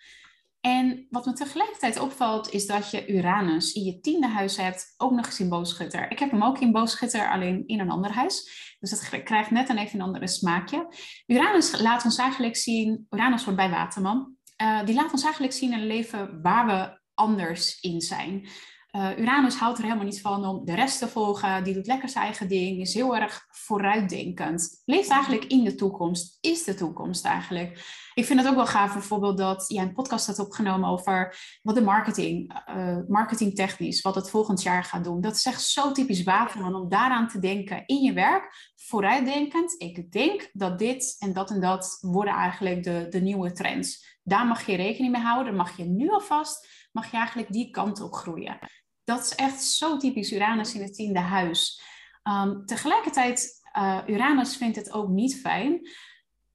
En 0.61 1.07
wat 1.11 1.27
me 1.27 1.33
tegelijkertijd 1.33 1.99
opvalt, 1.99 2.51
is 2.51 2.67
dat 2.67 2.91
je 2.91 3.07
Uranus 3.07 3.73
in 3.73 3.85
je 3.85 4.01
tiende 4.01 4.27
huis 4.27 4.57
hebt, 4.57 4.95
ook 4.97 5.11
nog 5.11 5.27
eens 5.27 5.41
in 5.41 5.49
boogschutter. 5.49 6.11
Ik 6.11 6.19
heb 6.19 6.31
hem 6.31 6.43
ook 6.43 6.59
in 6.59 6.73
boogschutter, 6.73 7.31
alleen 7.31 7.67
in 7.67 7.81
een 7.81 7.91
ander 7.91 8.13
huis. 8.13 8.77
Dus 8.81 8.91
dat 8.91 9.23
krijgt 9.23 9.51
net 9.51 9.69
een 9.69 9.79
even 9.79 9.99
een 9.99 10.07
andere 10.07 10.29
smaakje. 10.29 10.95
Uranus 11.27 11.81
laat 11.81 12.05
ons 12.05 12.17
eigenlijk 12.17 12.57
zien, 12.57 13.07
Uranus 13.11 13.45
wordt 13.45 13.59
bij 13.59 13.71
Waterman, 13.71 14.38
uh, 14.63 14.85
die 14.85 14.95
laat 14.95 15.13
ons 15.13 15.23
eigenlijk 15.23 15.53
zien 15.53 15.73
een 15.73 15.87
leven 15.87 16.43
waar 16.43 16.67
we 16.67 17.01
anders 17.15 17.81
in 17.81 18.01
zijn. 18.01 18.49
Uh, 18.97 19.19
Uranus 19.19 19.57
houdt 19.57 19.79
er 19.79 19.85
helemaal 19.85 20.05
niet 20.05 20.21
van 20.21 20.45
om 20.45 20.65
de 20.65 20.75
rest 20.75 20.99
te 20.99 21.09
volgen. 21.09 21.65
Die 21.65 21.75
doet 21.75 21.87
lekker 21.87 22.09
zijn 22.09 22.25
eigen 22.25 22.49
ding, 22.49 22.81
is 22.81 22.95
heel 22.95 23.17
erg 23.17 23.47
vooruitdenkend. 23.51 24.83
Leeft 24.85 25.11
eigenlijk 25.11 25.45
in 25.45 25.65
de 25.65 25.75
toekomst, 25.75 26.39
is 26.41 26.65
de 26.65 26.75
toekomst 26.75 27.25
eigenlijk. 27.25 27.97
Ik 28.15 28.25
vind 28.25 28.41
het 28.41 28.49
ook 28.49 28.55
wel 28.55 28.67
gaaf 28.67 28.93
bijvoorbeeld 28.93 29.39
dat 29.39 29.65
jij 29.69 29.83
een 29.83 29.93
podcast 29.93 30.27
hebt 30.27 30.39
opgenomen 30.39 30.89
over 30.89 31.37
wat 31.63 31.75
de 31.75 31.83
marketing, 31.83 32.63
uh, 32.69 32.99
marketingtechnisch, 33.09 34.01
wat 34.01 34.15
het 34.15 34.31
volgend 34.31 34.63
jaar 34.63 34.85
gaat 34.85 35.05
doen. 35.05 35.21
Dat 35.21 35.35
is 35.35 35.47
echt 35.47 35.63
zo 35.63 35.93
typisch 35.93 36.23
Waterman 36.23 36.75
om 36.75 36.89
daaraan 36.89 37.29
te 37.29 37.39
denken 37.39 37.83
in 37.87 38.03
je 38.03 38.13
werk. 38.13 38.73
Vooruitdenkend, 38.77 39.75
ik 39.79 40.13
denk 40.13 40.51
dat 40.53 40.79
dit 40.79 41.17
en 41.19 41.33
dat 41.33 41.51
en 41.51 41.61
dat 41.61 41.99
worden 42.01 42.35
eigenlijk 42.35 42.83
de, 42.83 43.07
de 43.11 43.21
nieuwe 43.21 43.53
trends. 43.53 44.18
Daar 44.29 44.47
mag 44.47 44.67
je 44.67 44.77
rekening 44.77 45.13
mee 45.13 45.23
houden. 45.23 45.57
mag 45.57 45.77
je 45.77 45.85
nu 45.85 46.11
alvast, 46.11 46.89
mag 46.93 47.11
je 47.11 47.17
eigenlijk 47.17 47.53
die 47.53 47.71
kant 47.71 48.01
op 48.01 48.13
groeien. 48.13 48.59
Dat 49.05 49.25
is 49.25 49.35
echt 49.35 49.63
zo 49.63 49.97
typisch 49.97 50.33
Uranus 50.33 50.75
in 50.75 50.83
het 50.83 50.95
tiende 50.95 51.19
huis. 51.19 51.83
Um, 52.23 52.67
tegelijkertijd, 52.67 53.61
uh, 53.79 53.99
Uranus 54.07 54.57
vindt 54.57 54.77
het 54.77 54.93
ook 54.93 55.09
niet 55.09 55.41
fijn. 55.41 55.89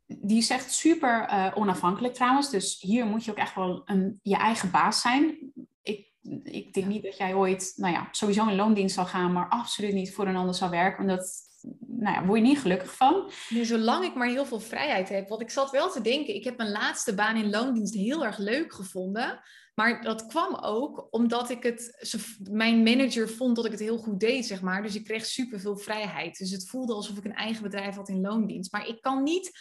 Die 0.05 0.37
is 0.37 0.49
echt 0.49 0.71
super 0.71 1.29
uh, 1.29 1.51
onafhankelijk 1.55 2.13
trouwens. 2.13 2.49
Dus 2.49 2.79
hier 2.79 3.05
moet 3.05 3.25
je 3.25 3.31
ook 3.31 3.37
echt 3.37 3.55
wel 3.55 3.81
een, 3.85 4.19
je 4.23 4.35
eigen 4.35 4.71
baas 4.71 5.01
zijn. 5.01 5.53
Ik, 5.81 6.07
ik 6.43 6.73
denk 6.73 6.87
niet 6.87 7.03
dat 7.03 7.17
jij 7.17 7.33
ooit, 7.33 7.73
nou 7.75 7.93
ja, 7.93 8.07
sowieso 8.11 8.47
in 8.47 8.55
loondienst 8.55 8.95
zal 8.95 9.05
gaan, 9.05 9.33
maar 9.33 9.49
absoluut 9.49 9.93
niet 9.93 10.13
voor 10.13 10.27
een 10.27 10.35
ander 10.35 10.55
zal 10.55 10.69
werken. 10.69 11.05
Want 11.05 11.19
dat, 11.19 11.51
nou 11.87 12.15
ja, 12.15 12.25
word 12.25 12.39
je 12.39 12.45
niet 12.45 12.59
gelukkig 12.59 12.95
van. 12.95 13.31
Nee, 13.49 13.65
zolang 13.65 14.05
ik 14.05 14.15
maar 14.15 14.27
heel 14.27 14.45
veel 14.45 14.59
vrijheid 14.59 15.09
heb. 15.09 15.29
Want 15.29 15.41
ik 15.41 15.49
zat 15.49 15.71
wel 15.71 15.91
te 15.91 16.01
denken, 16.01 16.35
ik 16.35 16.43
heb 16.43 16.57
mijn 16.57 16.71
laatste 16.71 17.15
baan 17.15 17.35
in 17.35 17.49
loondienst 17.49 17.93
heel 17.93 18.25
erg 18.25 18.37
leuk 18.37 18.73
gevonden. 18.73 19.39
Maar 19.75 20.01
dat 20.01 20.25
kwam 20.25 20.55
ook 20.55 21.07
omdat 21.11 21.49
ik 21.49 21.63
het, 21.63 22.07
mijn 22.51 22.83
manager 22.83 23.29
vond 23.29 23.55
dat 23.55 23.65
ik 23.65 23.71
het 23.71 23.79
heel 23.79 23.97
goed 23.97 24.19
deed, 24.19 24.45
zeg 24.45 24.61
maar. 24.61 24.83
Dus 24.83 24.95
ik 24.95 25.03
kreeg 25.03 25.25
superveel 25.25 25.77
vrijheid. 25.77 26.37
Dus 26.37 26.51
het 26.51 26.69
voelde 26.69 26.93
alsof 26.93 27.17
ik 27.17 27.25
een 27.25 27.35
eigen 27.35 27.63
bedrijf 27.63 27.95
had 27.95 28.09
in 28.09 28.21
loondienst. 28.21 28.71
Maar 28.71 28.87
ik 28.87 29.01
kan 29.01 29.23
niet 29.23 29.59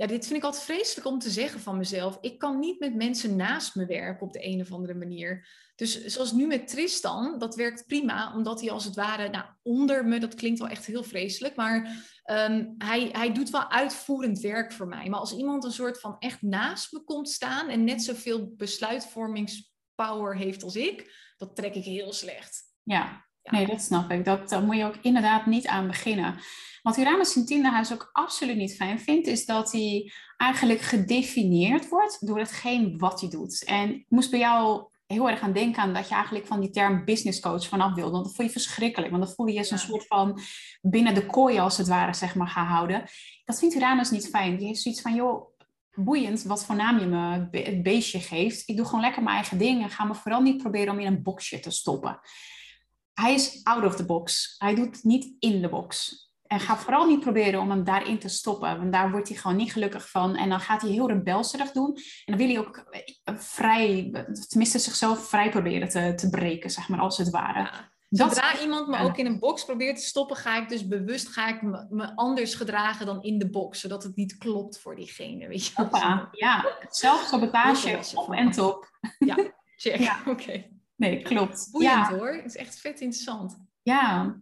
ja, 0.00 0.06
dit 0.06 0.26
vind 0.26 0.38
ik 0.38 0.44
altijd 0.44 0.64
vreselijk 0.64 1.06
om 1.06 1.18
te 1.18 1.30
zeggen 1.30 1.60
van 1.60 1.76
mezelf. 1.76 2.18
Ik 2.20 2.38
kan 2.38 2.58
niet 2.58 2.78
met 2.78 2.94
mensen 2.94 3.36
naast 3.36 3.74
me 3.74 3.86
werken 3.86 4.26
op 4.26 4.32
de 4.32 4.46
een 4.46 4.60
of 4.60 4.72
andere 4.72 4.94
manier. 4.94 5.48
Dus 5.76 6.04
zoals 6.04 6.32
nu 6.32 6.46
met 6.46 6.68
Tristan, 6.68 7.38
dat 7.38 7.54
werkt 7.54 7.86
prima, 7.86 8.34
omdat 8.34 8.60
hij 8.60 8.70
als 8.70 8.84
het 8.84 8.94
ware 8.94 9.28
nou, 9.28 9.44
onder 9.62 10.04
me, 10.04 10.18
dat 10.18 10.34
klinkt 10.34 10.58
wel 10.58 10.68
echt 10.68 10.86
heel 10.86 11.02
vreselijk, 11.02 11.56
maar 11.56 11.76
um, 12.30 12.74
hij, 12.78 13.08
hij 13.12 13.32
doet 13.32 13.50
wel 13.50 13.70
uitvoerend 13.70 14.40
werk 14.40 14.72
voor 14.72 14.88
mij. 14.88 15.08
Maar 15.08 15.20
als 15.20 15.36
iemand 15.36 15.64
een 15.64 15.72
soort 15.72 16.00
van 16.00 16.16
echt 16.18 16.42
naast 16.42 16.92
me 16.92 17.04
komt 17.04 17.30
staan 17.30 17.68
en 17.68 17.84
net 17.84 18.02
zoveel 18.02 18.54
besluitvormingspower 18.56 20.36
heeft 20.36 20.62
als 20.62 20.76
ik, 20.76 21.14
dat 21.36 21.56
trek 21.56 21.74
ik 21.74 21.84
heel 21.84 22.12
slecht. 22.12 22.62
Ja, 22.82 23.29
nee, 23.50 23.66
dat 23.66 23.80
snap 23.80 24.10
ik. 24.10 24.24
Dat, 24.24 24.48
daar 24.48 24.62
moet 24.62 24.76
je 24.76 24.84
ook 24.84 24.98
inderdaad 25.02 25.46
niet 25.46 25.66
aan 25.66 25.86
beginnen. 25.86 26.34
Wat 26.82 26.98
Uranus 26.98 27.36
in 27.36 27.46
tiende 27.46 27.70
huis 27.70 27.92
ook 27.92 28.10
absoluut 28.12 28.56
niet 28.56 28.76
fijn 28.76 29.00
vindt, 29.00 29.26
is 29.26 29.46
dat 29.46 29.72
hij 29.72 30.12
eigenlijk 30.36 30.80
gedefinieerd 30.80 31.88
wordt 31.88 32.26
door 32.26 32.38
hetgeen 32.38 32.98
wat 32.98 33.20
hij 33.20 33.30
doet. 33.30 33.64
En 33.64 33.94
ik 33.94 34.06
moest 34.08 34.30
bij 34.30 34.38
jou 34.38 34.88
heel 35.06 35.30
erg 35.30 35.40
aan 35.40 35.52
denken 35.52 35.82
aan 35.82 35.94
dat 35.94 36.08
je 36.08 36.14
eigenlijk 36.14 36.46
van 36.46 36.60
die 36.60 36.70
term 36.70 37.04
business 37.04 37.40
coach 37.40 37.66
vanaf 37.66 37.94
wilde. 37.94 38.10
Want 38.10 38.24
dat 38.24 38.34
voel 38.34 38.46
je 38.46 38.52
verschrikkelijk. 38.52 39.10
Want 39.10 39.24
dan 39.24 39.34
voel 39.34 39.46
je 39.46 39.52
je 39.52 39.64
ja. 39.64 39.70
een 39.70 39.78
soort 39.78 40.06
van 40.06 40.40
binnen 40.80 41.14
de 41.14 41.26
kooi 41.26 41.58
als 41.58 41.76
het 41.76 41.88
ware, 41.88 42.14
zeg 42.14 42.34
maar, 42.34 42.48
gehouden. 42.48 43.04
Dat 43.44 43.58
vindt 43.58 43.74
Uranus 43.74 44.10
niet 44.10 44.28
fijn. 44.28 44.56
Die 44.56 44.66
heeft 44.66 44.80
zoiets 44.80 45.00
van, 45.00 45.14
joh, 45.14 45.50
boeiend 45.94 46.42
wat 46.42 46.64
voor 46.64 46.74
naam 46.74 46.98
je 46.98 47.06
me 47.06 47.48
het 47.50 47.82
beestje 47.82 48.20
geeft. 48.20 48.68
Ik 48.68 48.76
doe 48.76 48.86
gewoon 48.86 49.00
lekker 49.00 49.22
mijn 49.22 49.36
eigen 49.36 49.58
ding 49.58 49.82
en 49.82 49.90
ga 49.90 50.04
me 50.04 50.14
vooral 50.14 50.40
niet 50.40 50.62
proberen 50.62 50.92
om 50.92 51.00
in 51.00 51.06
een 51.06 51.22
boxje 51.22 51.60
te 51.60 51.70
stoppen. 51.70 52.20
Hij 53.20 53.34
is 53.34 53.60
out 53.62 53.84
of 53.84 53.96
the 53.96 54.04
box. 54.04 54.54
Hij 54.58 54.74
doet 54.74 55.04
niet 55.04 55.32
in 55.38 55.62
de 55.62 55.68
box. 55.68 56.18
En 56.46 56.60
ga 56.60 56.76
vooral 56.76 57.06
niet 57.06 57.20
proberen 57.20 57.60
om 57.60 57.70
hem 57.70 57.84
daarin 57.84 58.18
te 58.18 58.28
stoppen. 58.28 58.78
Want 58.78 58.92
daar 58.92 59.10
wordt 59.10 59.28
hij 59.28 59.36
gewoon 59.36 59.56
niet 59.56 59.72
gelukkig 59.72 60.10
van. 60.10 60.36
En 60.36 60.48
dan 60.48 60.60
gaat 60.60 60.82
hij 60.82 60.90
heel 60.90 61.08
rebelserig 61.08 61.72
doen. 61.72 61.94
En 61.94 62.36
dan 62.36 62.36
wil 62.36 62.48
hij 62.48 62.58
ook 62.58 62.76
eh, 62.76 63.34
vrij, 63.36 64.10
tenminste 64.48 64.78
zichzelf 64.78 65.28
vrij 65.28 65.50
proberen 65.50 65.88
te, 65.88 66.14
te 66.14 66.28
breken, 66.28 66.70
zeg 66.70 66.88
maar, 66.88 67.00
als 67.00 67.18
het 67.18 67.30
ware. 67.30 67.58
Ja. 67.58 67.92
Zodra 68.08 68.60
iemand 68.60 68.88
me 68.88 68.98
ook 68.98 69.16
in 69.16 69.26
een 69.26 69.38
box 69.38 69.64
probeert 69.64 69.96
te 69.96 70.02
stoppen, 70.02 70.36
ga 70.36 70.62
ik 70.62 70.68
dus 70.68 70.86
bewust 70.86 71.28
ga 71.28 71.48
ik 71.48 71.62
me, 71.62 72.16
anders 72.16 72.54
gedragen 72.54 73.06
dan 73.06 73.22
in 73.22 73.38
de 73.38 73.50
box, 73.50 73.80
zodat 73.80 74.02
het 74.02 74.16
niet 74.16 74.38
klopt 74.38 74.80
voor 74.80 74.96
diegene. 74.96 75.48
Weet 75.48 75.66
je 75.66 75.72
Hoppa, 75.74 76.28
ja, 76.32 76.76
zelfsabotage 76.88 77.98
op 78.14 78.32
en 78.32 78.50
top. 78.50 78.90
Ja, 79.18 79.36
check. 79.76 79.98
Ja. 79.98 80.20
Oké. 80.26 80.79
Nee, 81.00 81.22
klopt. 81.22 81.68
Boeiend 81.70 82.08
ja. 82.08 82.16
hoor. 82.16 82.32
Het 82.32 82.44
is 82.44 82.56
echt 82.56 82.80
vet 82.80 83.00
interessant. 83.00 83.58
Ja. 83.82 84.36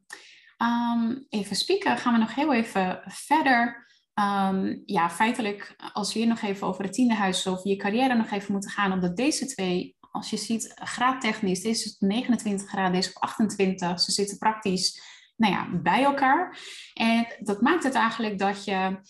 Um, 0.58 1.26
even 1.28 1.56
spieken, 1.56 1.98
gaan 1.98 2.12
we 2.12 2.18
nog 2.18 2.34
heel 2.34 2.54
even 2.54 3.02
verder. 3.06 3.86
Um, 4.14 4.82
ja, 4.86 5.10
feitelijk, 5.10 5.74
als 5.92 6.12
we 6.12 6.18
hier 6.18 6.28
nog 6.28 6.40
even 6.40 6.66
over 6.66 6.84
het 6.84 6.92
tiende 6.92 7.14
huis 7.14 7.46
of 7.46 7.64
je 7.64 7.76
carrière 7.76 8.14
nog 8.14 8.30
even 8.30 8.52
moeten 8.52 8.70
gaan, 8.70 8.92
omdat 8.92 9.16
deze 9.16 9.46
twee, 9.46 9.96
als 10.10 10.30
je 10.30 10.36
ziet, 10.36 10.72
graadtechnisch, 10.74 11.62
deze 11.62 11.84
is 11.84 11.96
29 11.98 12.68
graden, 12.68 12.92
deze 12.92 13.10
op 13.14 13.22
28, 13.22 14.00
ze 14.00 14.12
zitten 14.12 14.38
praktisch 14.38 15.00
nou 15.36 15.52
ja, 15.52 15.80
bij 15.82 16.04
elkaar. 16.04 16.58
En 16.94 17.26
dat 17.40 17.60
maakt 17.60 17.84
het 17.84 17.94
eigenlijk 17.94 18.38
dat 18.38 18.64
je 18.64 19.00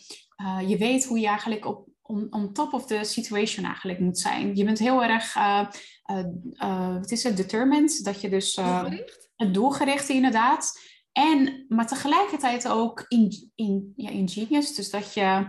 je 0.67 0.77
weet 0.79 1.05
hoe 1.05 1.21
je 1.21 1.27
eigenlijk 1.27 1.65
op, 1.65 1.88
on, 2.31 2.53
top 2.53 2.73
of 2.73 2.87
the 2.87 2.99
situation 3.03 3.65
eigenlijk 3.65 3.99
moet 3.99 4.19
zijn. 4.19 4.57
Je 4.57 4.65
bent 4.65 4.79
heel 4.79 5.05
erg, 5.05 5.35
wat 7.01 7.11
is 7.11 7.23
het, 7.23 7.37
determined, 7.37 8.05
dat 8.05 8.21
je 8.21 8.29
dus... 8.29 8.55
doelgericht? 8.55 9.31
Het 9.37 9.55
doelgerichte 9.55 10.13
inderdaad. 10.13 10.81
En, 11.13 11.65
maar 11.69 11.87
tegelijkertijd 11.87 12.69
ook 12.69 13.05
in, 13.09 13.51
in, 13.55 13.93
ja, 13.97 14.11
ingenious, 14.11 14.75
dus 14.75 14.91
dat 14.91 15.15
je 15.15 15.47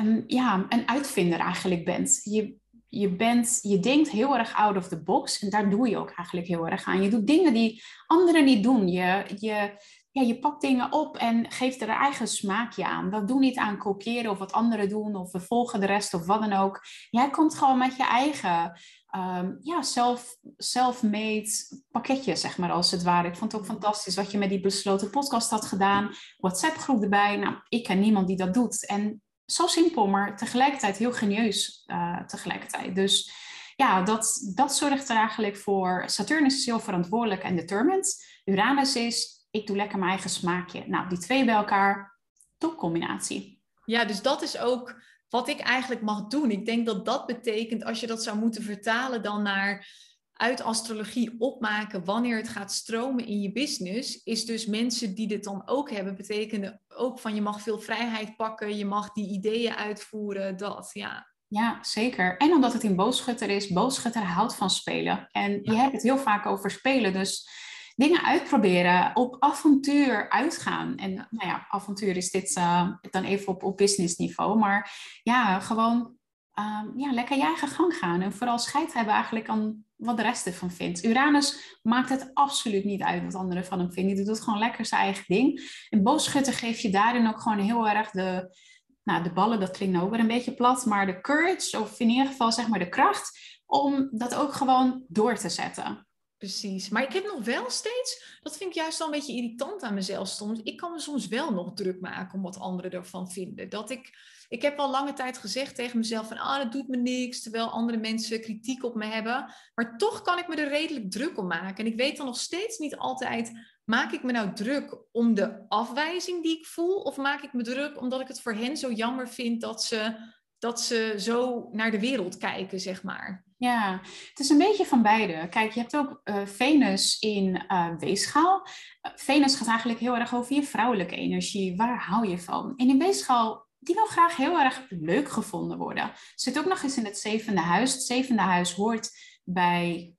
um, 0.00 0.24
ja, 0.26 0.66
een 0.68 0.88
uitvinder 0.88 1.38
eigenlijk 1.38 1.84
bent. 1.84 2.20
Je, 2.24 2.54
je, 2.88 3.16
bent, 3.16 3.58
je 3.62 3.80
denkt 3.80 4.10
heel 4.10 4.36
erg 4.36 4.54
out 4.54 4.76
of 4.76 4.88
the 4.88 5.02
box 5.02 5.42
en 5.42 5.50
daar 5.50 5.70
doe 5.70 5.88
je 5.88 5.96
ook 5.96 6.12
eigenlijk 6.16 6.46
heel 6.46 6.68
erg 6.68 6.84
aan. 6.84 7.02
Je 7.02 7.10
doet 7.10 7.26
dingen 7.26 7.54
die 7.54 7.82
anderen 8.06 8.44
niet 8.44 8.62
doen. 8.62 8.88
Je, 8.88 9.24
je, 9.38 9.70
ja, 10.12 10.22
je 10.22 10.38
pakt 10.38 10.60
dingen 10.60 10.92
op 10.92 11.16
en 11.16 11.50
geeft 11.50 11.80
er 11.82 11.88
een 11.88 11.94
eigen 11.94 12.28
smaakje 12.28 12.84
aan. 12.84 13.10
Dat 13.10 13.28
doe 13.28 13.38
niet 13.38 13.56
aan 13.56 13.78
kopiëren 13.78 14.30
of 14.30 14.38
wat 14.38 14.52
anderen 14.52 14.88
doen 14.88 15.16
of 15.16 15.32
we 15.32 15.40
volgen 15.40 15.80
de 15.80 15.86
rest 15.86 16.14
of 16.14 16.26
wat 16.26 16.40
dan 16.40 16.52
ook. 16.52 16.84
Jij 17.10 17.30
komt 17.30 17.54
gewoon 17.54 17.78
met 17.78 17.96
je 17.96 18.04
eigen 18.06 18.80
um, 19.16 19.58
ja, 19.60 19.82
self, 19.82 20.36
self-made 20.56 21.50
pakketje, 21.90 22.36
zeg 22.36 22.58
maar, 22.58 22.72
als 22.72 22.90
het 22.90 23.02
ware. 23.02 23.28
Ik 23.28 23.36
vond 23.36 23.52
het 23.52 23.60
ook 23.60 23.66
fantastisch 23.66 24.16
wat 24.16 24.30
je 24.30 24.38
met 24.38 24.48
die 24.48 24.60
besloten 24.60 25.10
podcast 25.10 25.50
had 25.50 25.64
gedaan. 25.64 26.10
WhatsApp-groep 26.36 27.02
erbij. 27.02 27.36
Nou, 27.36 27.56
ik 27.68 27.84
ken 27.84 28.00
niemand 28.00 28.26
die 28.26 28.36
dat 28.36 28.54
doet. 28.54 28.86
En 28.86 29.22
zo 29.46 29.66
simpel, 29.66 30.06
maar 30.06 30.36
tegelijkertijd 30.36 30.96
heel 30.96 31.12
genieus 31.12 31.84
uh, 31.86 32.20
tegelijkertijd. 32.24 32.94
Dus 32.94 33.32
ja, 33.76 34.02
dat, 34.02 34.52
dat 34.54 34.76
zorgt 34.76 35.08
er 35.08 35.16
eigenlijk 35.16 35.56
voor. 35.56 36.02
Saturnus 36.06 36.54
is 36.54 36.66
heel 36.66 36.80
verantwoordelijk 36.80 37.42
en 37.42 37.56
determined. 37.56 38.40
Uranus 38.44 38.96
is, 38.96 39.41
ik 39.52 39.66
doe 39.66 39.76
lekker 39.76 39.98
mijn 39.98 40.10
eigen 40.10 40.30
smaakje. 40.30 40.84
Nou, 40.86 41.08
die 41.08 41.18
twee 41.18 41.44
bij 41.44 41.54
elkaar, 41.54 42.18
topcombinatie. 42.58 43.62
Ja, 43.84 44.04
dus 44.04 44.22
dat 44.22 44.42
is 44.42 44.58
ook 44.58 45.00
wat 45.28 45.48
ik 45.48 45.60
eigenlijk 45.60 46.02
mag 46.02 46.26
doen. 46.26 46.50
Ik 46.50 46.66
denk 46.66 46.86
dat 46.86 47.04
dat 47.04 47.26
betekent, 47.26 47.84
als 47.84 48.00
je 48.00 48.06
dat 48.06 48.22
zou 48.22 48.38
moeten 48.38 48.62
vertalen 48.62 49.22
dan 49.22 49.42
naar 49.42 49.86
uit 50.32 50.62
astrologie 50.62 51.34
opmaken 51.38 52.04
wanneer 52.04 52.36
het 52.36 52.48
gaat 52.48 52.72
stromen 52.72 53.26
in 53.26 53.40
je 53.40 53.52
business, 53.52 54.22
is 54.22 54.44
dus 54.44 54.66
mensen 54.66 55.14
die 55.14 55.28
dit 55.28 55.44
dan 55.44 55.62
ook 55.68 55.90
hebben, 55.90 56.16
betekenen 56.16 56.80
ook 56.88 57.18
van 57.18 57.34
je 57.34 57.40
mag 57.40 57.62
veel 57.62 57.78
vrijheid 57.78 58.36
pakken, 58.36 58.76
je 58.76 58.84
mag 58.84 59.12
die 59.12 59.30
ideeën 59.30 59.74
uitvoeren, 59.74 60.56
dat, 60.56 60.90
ja. 60.92 61.30
Ja, 61.46 61.78
zeker. 61.82 62.36
En 62.36 62.52
omdat 62.52 62.72
het 62.72 62.82
in 62.82 62.96
boogschutter 62.96 63.48
is, 63.48 63.68
boogschutter 63.68 64.22
houdt 64.22 64.54
van 64.54 64.70
spelen. 64.70 65.28
En 65.30 65.60
je 65.62 65.74
hebt 65.74 65.92
het 65.92 66.02
heel 66.02 66.18
vaak 66.18 66.46
over 66.46 66.70
spelen, 66.70 67.12
dus 67.12 67.48
dingen 67.96 68.24
uitproberen, 68.24 69.10
op 69.14 69.36
avontuur 69.38 70.30
uitgaan. 70.30 70.96
En 70.96 71.14
nou 71.14 71.48
ja, 71.48 71.66
avontuur 71.68 72.16
is 72.16 72.30
dit 72.30 72.56
uh, 72.56 72.88
dan 73.10 73.24
even 73.24 73.48
op, 73.48 73.62
op 73.62 73.76
business 73.76 74.16
niveau, 74.16 74.58
maar 74.58 74.92
ja, 75.22 75.60
gewoon 75.60 76.16
um, 76.58 76.92
ja, 76.96 77.12
lekker 77.12 77.36
je 77.36 77.42
eigen 77.42 77.68
gang 77.68 77.94
gaan. 77.94 78.20
En 78.20 78.32
vooral 78.32 78.58
scheid 78.58 78.92
hebben 78.92 79.14
eigenlijk 79.14 79.48
aan 79.48 79.84
wat 79.96 80.16
de 80.16 80.22
rest 80.22 80.46
ervan 80.46 80.70
vindt. 80.70 81.04
Uranus 81.04 81.78
maakt 81.82 82.08
het 82.08 82.30
absoluut 82.34 82.84
niet 82.84 83.02
uit 83.02 83.22
wat 83.22 83.34
anderen 83.34 83.64
van 83.64 83.78
hem 83.78 83.92
vinden. 83.92 84.16
Die 84.16 84.24
doet 84.24 84.40
gewoon 84.40 84.58
lekker 84.58 84.86
zijn 84.86 85.02
eigen 85.02 85.24
ding. 85.26 85.60
En 85.90 86.02
boogschutter 86.02 86.52
geeft 86.52 86.80
je 86.80 86.90
daarin 86.90 87.28
ook 87.28 87.40
gewoon 87.40 87.58
heel 87.58 87.88
erg 87.88 88.10
de, 88.10 88.56
nou, 89.02 89.22
de 89.22 89.32
ballen, 89.32 89.60
dat 89.60 89.70
klinkt 89.70 89.94
nou 89.94 90.06
ook 90.06 90.12
weer 90.12 90.20
een 90.20 90.26
beetje 90.26 90.54
plat, 90.54 90.86
maar 90.86 91.06
de 91.06 91.20
courage, 91.20 91.80
of 91.80 92.00
in 92.00 92.08
ieder 92.08 92.26
geval 92.26 92.52
zeg 92.52 92.68
maar 92.68 92.78
de 92.78 92.88
kracht, 92.88 93.60
om 93.66 94.08
dat 94.10 94.34
ook 94.34 94.52
gewoon 94.52 95.04
door 95.08 95.34
te 95.34 95.48
zetten. 95.48 96.06
Precies. 96.42 96.88
Maar 96.88 97.02
ik 97.02 97.12
heb 97.12 97.24
nog 97.24 97.44
wel 97.44 97.70
steeds, 97.70 98.38
dat 98.42 98.56
vind 98.56 98.70
ik 98.70 98.76
juist 98.76 98.98
wel 98.98 99.06
een 99.06 99.12
beetje 99.12 99.34
irritant 99.34 99.82
aan 99.82 99.94
mezelf 99.94 100.28
soms. 100.28 100.60
Ik 100.62 100.76
kan 100.76 100.92
me 100.92 100.98
soms 100.98 101.28
wel 101.28 101.52
nog 101.52 101.72
druk 101.74 102.00
maken 102.00 102.34
om 102.34 102.42
wat 102.42 102.58
anderen 102.58 102.90
ervan 102.90 103.30
vinden. 103.30 103.68
Dat 103.68 103.90
ik, 103.90 104.18
ik 104.48 104.62
heb 104.62 104.78
al 104.78 104.90
lange 104.90 105.12
tijd 105.12 105.38
gezegd 105.38 105.74
tegen 105.74 105.98
mezelf 105.98 106.28
van, 106.28 106.38
ah, 106.38 106.56
dat 106.56 106.72
doet 106.72 106.88
me 106.88 106.96
niks, 106.96 107.42
terwijl 107.42 107.70
andere 107.70 107.98
mensen 107.98 108.40
kritiek 108.40 108.84
op 108.84 108.94
me 108.94 109.04
hebben. 109.04 109.54
Maar 109.74 109.96
toch 109.96 110.22
kan 110.22 110.38
ik 110.38 110.48
me 110.48 110.56
er 110.56 110.68
redelijk 110.68 111.10
druk 111.10 111.38
om 111.38 111.46
maken. 111.46 111.84
En 111.84 111.90
ik 111.90 111.96
weet 111.96 112.16
dan 112.16 112.26
nog 112.26 112.38
steeds 112.38 112.78
niet 112.78 112.96
altijd, 112.96 113.52
maak 113.84 114.12
ik 114.12 114.22
me 114.22 114.32
nou 114.32 114.52
druk 114.54 114.98
om 115.12 115.34
de 115.34 115.64
afwijzing 115.68 116.42
die 116.42 116.58
ik 116.58 116.66
voel? 116.66 116.96
Of 116.96 117.16
maak 117.16 117.42
ik 117.42 117.52
me 117.52 117.62
druk 117.62 118.00
omdat 118.00 118.20
ik 118.20 118.28
het 118.28 118.40
voor 118.40 118.54
hen 118.54 118.76
zo 118.76 118.92
jammer 118.92 119.28
vind 119.28 119.60
dat 119.60 119.84
ze, 119.84 120.16
dat 120.62 120.80
ze 120.80 121.14
zo 121.18 121.68
naar 121.72 121.90
de 121.90 122.00
wereld 122.00 122.38
kijken, 122.38 122.80
zeg 122.80 123.02
maar? 123.02 123.44
Ja, 123.56 124.00
het 124.28 124.38
is 124.38 124.48
een 124.48 124.58
beetje 124.58 124.84
van 124.84 125.02
beide. 125.02 125.48
Kijk, 125.48 125.72
je 125.72 125.80
hebt 125.80 125.96
ook 125.96 126.20
uh, 126.24 126.46
Venus 126.46 127.18
in 127.18 127.64
uh, 127.68 127.88
weegschaal. 127.98 128.66
Uh, 128.66 129.12
Venus 129.14 129.56
gaat 129.56 129.68
eigenlijk 129.68 129.98
heel 129.98 130.16
erg 130.16 130.34
over 130.34 130.54
je 130.54 130.62
vrouwelijke 130.62 131.16
energie. 131.16 131.76
Waar 131.76 132.02
hou 132.02 132.28
je 132.28 132.38
van? 132.38 132.74
En 132.76 132.88
in 132.88 132.98
weegschaal, 132.98 133.66
die 133.78 133.94
wil 133.94 134.06
graag 134.06 134.36
heel 134.36 134.58
erg 134.60 134.86
leuk 134.88 135.28
gevonden 135.28 135.78
worden. 135.78 136.12
Zit 136.34 136.58
ook 136.58 136.66
nog 136.66 136.82
eens 136.82 136.96
in 136.96 137.04
het 137.04 137.18
zevende 137.18 137.60
huis. 137.60 137.92
Het 137.92 138.02
zevende 138.02 138.42
huis 138.42 138.72
hoort 138.72 139.10
bij... 139.44 140.14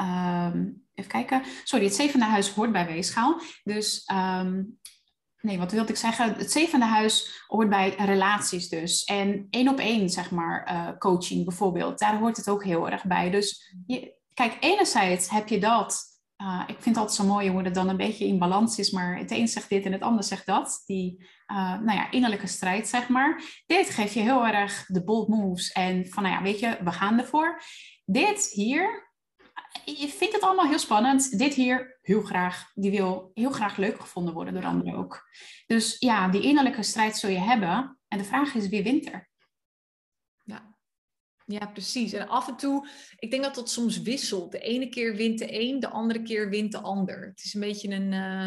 Um, 0.00 0.84
even 0.94 1.10
kijken. 1.10 1.42
Sorry, 1.64 1.84
het 1.84 1.94
zevende 1.94 2.24
huis 2.24 2.50
hoort 2.50 2.72
bij 2.72 2.86
weegschaal. 2.86 3.40
Dus 3.64 4.10
um, 4.12 4.78
nee, 5.46 5.58
wat 5.58 5.72
wilde 5.72 5.90
ik 5.90 5.96
zeggen? 5.96 6.34
Het 6.34 6.52
zevende 6.52 6.84
huis 6.84 7.44
hoort 7.46 7.68
bij 7.68 7.94
relaties 7.98 8.68
dus. 8.68 9.04
En 9.04 9.46
één 9.50 9.68
op 9.68 9.78
één, 9.78 10.10
zeg 10.10 10.30
maar, 10.30 10.72
uh, 10.72 10.98
coaching 10.98 11.44
bijvoorbeeld. 11.44 11.98
Daar 11.98 12.18
hoort 12.18 12.36
het 12.36 12.48
ook 12.48 12.64
heel 12.64 12.90
erg 12.90 13.04
bij. 13.04 13.30
Dus 13.30 13.74
je, 13.86 14.14
kijk, 14.34 14.56
enerzijds 14.60 15.30
heb 15.30 15.48
je 15.48 15.58
dat. 15.58 16.14
Uh, 16.42 16.62
ik 16.66 16.74
vind 16.74 16.84
het 16.84 16.96
altijd 16.96 17.16
zo 17.16 17.24
mooi 17.24 17.50
hoe 17.50 17.62
het 17.62 17.74
dan 17.74 17.88
een 17.88 17.96
beetje 17.96 18.26
in 18.26 18.38
balans 18.38 18.78
is. 18.78 18.90
Maar 18.90 19.18
het 19.18 19.30
een 19.30 19.48
zegt 19.48 19.68
dit 19.68 19.84
en 19.84 19.92
het 19.92 20.02
ander 20.02 20.24
zegt 20.24 20.46
dat. 20.46 20.82
Die 20.86 21.26
nou 21.46 21.92
ja, 21.92 22.10
innerlijke 22.10 22.46
strijd, 22.46 22.88
zeg 22.88 23.08
maar. 23.08 23.42
Dit 23.66 23.90
geeft 23.90 24.12
je 24.12 24.20
heel 24.20 24.46
erg 24.46 24.86
de 24.86 25.04
bold 25.04 25.28
moves. 25.28 25.72
En 25.72 26.06
van, 26.06 26.22
nou 26.22 26.34
ja, 26.34 26.42
weet 26.42 26.60
je, 26.60 26.78
we 26.84 26.92
gaan 26.92 27.18
ervoor. 27.18 27.62
Dit 28.04 28.50
hier, 28.52 29.05
je 29.84 30.08
vindt 30.08 30.34
het 30.34 30.42
allemaal 30.42 30.68
heel 30.68 30.78
spannend. 30.78 31.38
Dit 31.38 31.54
hier 31.54 31.98
heel 32.02 32.22
graag, 32.22 32.70
die 32.74 32.90
wil 32.90 33.30
heel 33.34 33.50
graag 33.50 33.76
leuk 33.76 34.00
gevonden 34.00 34.34
worden 34.34 34.54
door 34.54 34.64
anderen 34.64 34.94
ook. 34.94 35.28
Dus 35.66 35.96
ja, 35.98 36.28
die 36.28 36.42
innerlijke 36.42 36.82
strijd 36.82 37.16
zul 37.16 37.30
je 37.30 37.38
hebben. 37.38 37.98
En 38.08 38.18
de 38.18 38.24
vraag 38.24 38.54
is, 38.54 38.68
wie 38.68 38.82
wint 38.82 39.06
er? 39.06 39.30
Ja. 40.42 40.74
Ja, 41.46 41.66
precies. 41.66 42.12
En 42.12 42.28
af 42.28 42.48
en 42.48 42.56
toe, 42.56 42.88
ik 43.18 43.30
denk 43.30 43.42
dat 43.42 43.54
dat 43.54 43.70
soms 43.70 44.02
wisselt. 44.02 44.52
De 44.52 44.58
ene 44.58 44.88
keer 44.88 45.16
wint 45.16 45.38
de 45.38 45.60
een, 45.60 45.80
de 45.80 45.88
andere 45.88 46.22
keer 46.22 46.50
wint 46.50 46.72
de 46.72 46.80
ander. 46.80 47.26
Het 47.26 47.44
is 47.44 47.54
een 47.54 47.60
beetje 47.60 47.88
een, 47.88 48.12
uh, 48.12 48.44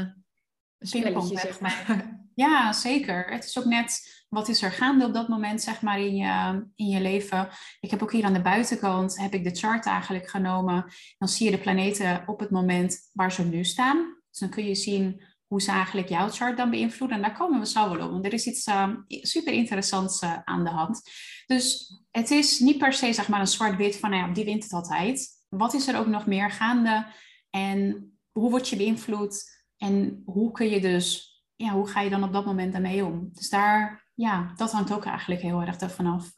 een 0.77 0.87
spelletje, 0.87 1.37
zeg 1.37 1.59
maar. 1.59 2.17
Ja, 2.35 2.73
zeker. 2.73 3.31
Het 3.31 3.43
is 3.43 3.57
ook 3.57 3.65
net 3.65 4.18
wat 4.29 4.47
is 4.47 4.61
er 4.61 4.71
gaande 4.71 5.05
op 5.05 5.13
dat 5.13 5.27
moment, 5.27 5.61
zeg 5.61 5.81
maar, 5.81 5.99
in 5.99 6.15
je, 6.15 6.65
in 6.75 6.87
je 6.87 7.01
leven. 7.01 7.49
Ik 7.79 7.91
heb 7.91 8.03
ook 8.03 8.11
hier 8.11 8.23
aan 8.23 8.33
de 8.33 8.41
buitenkant, 8.41 9.17
heb 9.17 9.33
ik 9.33 9.43
de 9.43 9.55
chart 9.55 9.85
eigenlijk 9.85 10.29
genomen. 10.29 10.85
Dan 11.17 11.27
zie 11.27 11.45
je 11.45 11.51
de 11.51 11.61
planeten 11.61 12.23
op 12.25 12.39
het 12.39 12.49
moment 12.49 13.09
waar 13.13 13.31
ze 13.31 13.43
nu 13.43 13.63
staan. 13.63 13.97
Dus 14.29 14.39
dan 14.39 14.49
kun 14.49 14.65
je 14.65 14.75
zien 14.75 15.23
hoe 15.47 15.61
ze 15.61 15.71
eigenlijk 15.71 16.09
jouw 16.09 16.29
chart 16.29 16.57
dan 16.57 16.69
beïnvloeden. 16.69 17.17
En 17.17 17.23
daar 17.23 17.37
komen 17.37 17.59
we 17.59 17.67
zo 17.67 17.89
wel 17.89 18.05
op, 18.05 18.11
want 18.11 18.25
er 18.25 18.33
is 18.33 18.45
iets 18.45 18.67
uh, 18.67 18.89
super 19.07 19.53
interessants 19.53 20.21
uh, 20.21 20.37
aan 20.43 20.63
de 20.63 20.69
hand. 20.69 21.01
Dus 21.45 21.93
het 22.11 22.31
is 22.31 22.59
niet 22.59 22.77
per 22.77 22.93
se 22.93 23.13
zeg 23.13 23.27
maar 23.27 23.39
een 23.39 23.47
zwart-wit 23.47 23.97
van, 23.97 24.09
nou 24.09 24.27
ja, 24.27 24.33
die 24.33 24.45
wint 24.45 24.63
het 24.63 24.73
altijd. 24.73 25.27
Wat 25.49 25.73
is 25.73 25.87
er 25.87 25.97
ook 25.97 26.07
nog 26.07 26.25
meer 26.25 26.51
gaande? 26.51 27.05
En 27.49 28.09
hoe 28.31 28.49
word 28.49 28.69
je 28.69 28.75
beïnvloed? 28.75 29.57
En 29.77 30.21
hoe 30.25 30.51
kun 30.51 30.69
je 30.69 30.81
dus, 30.81 31.33
ja, 31.55 31.71
hoe 31.71 31.87
ga 31.87 32.01
je 32.01 32.09
dan 32.09 32.23
op 32.23 32.33
dat 32.33 32.45
moment 32.45 32.71
daarmee 32.71 33.05
om? 33.05 33.29
Dus 33.33 33.49
daar 33.49 34.08
ja, 34.19 34.53
dat 34.55 34.71
hangt 34.71 34.93
ook 34.93 35.05
eigenlijk 35.05 35.41
heel 35.41 35.61
erg 35.61 35.77
ervan 35.77 36.05
af. 36.05 36.31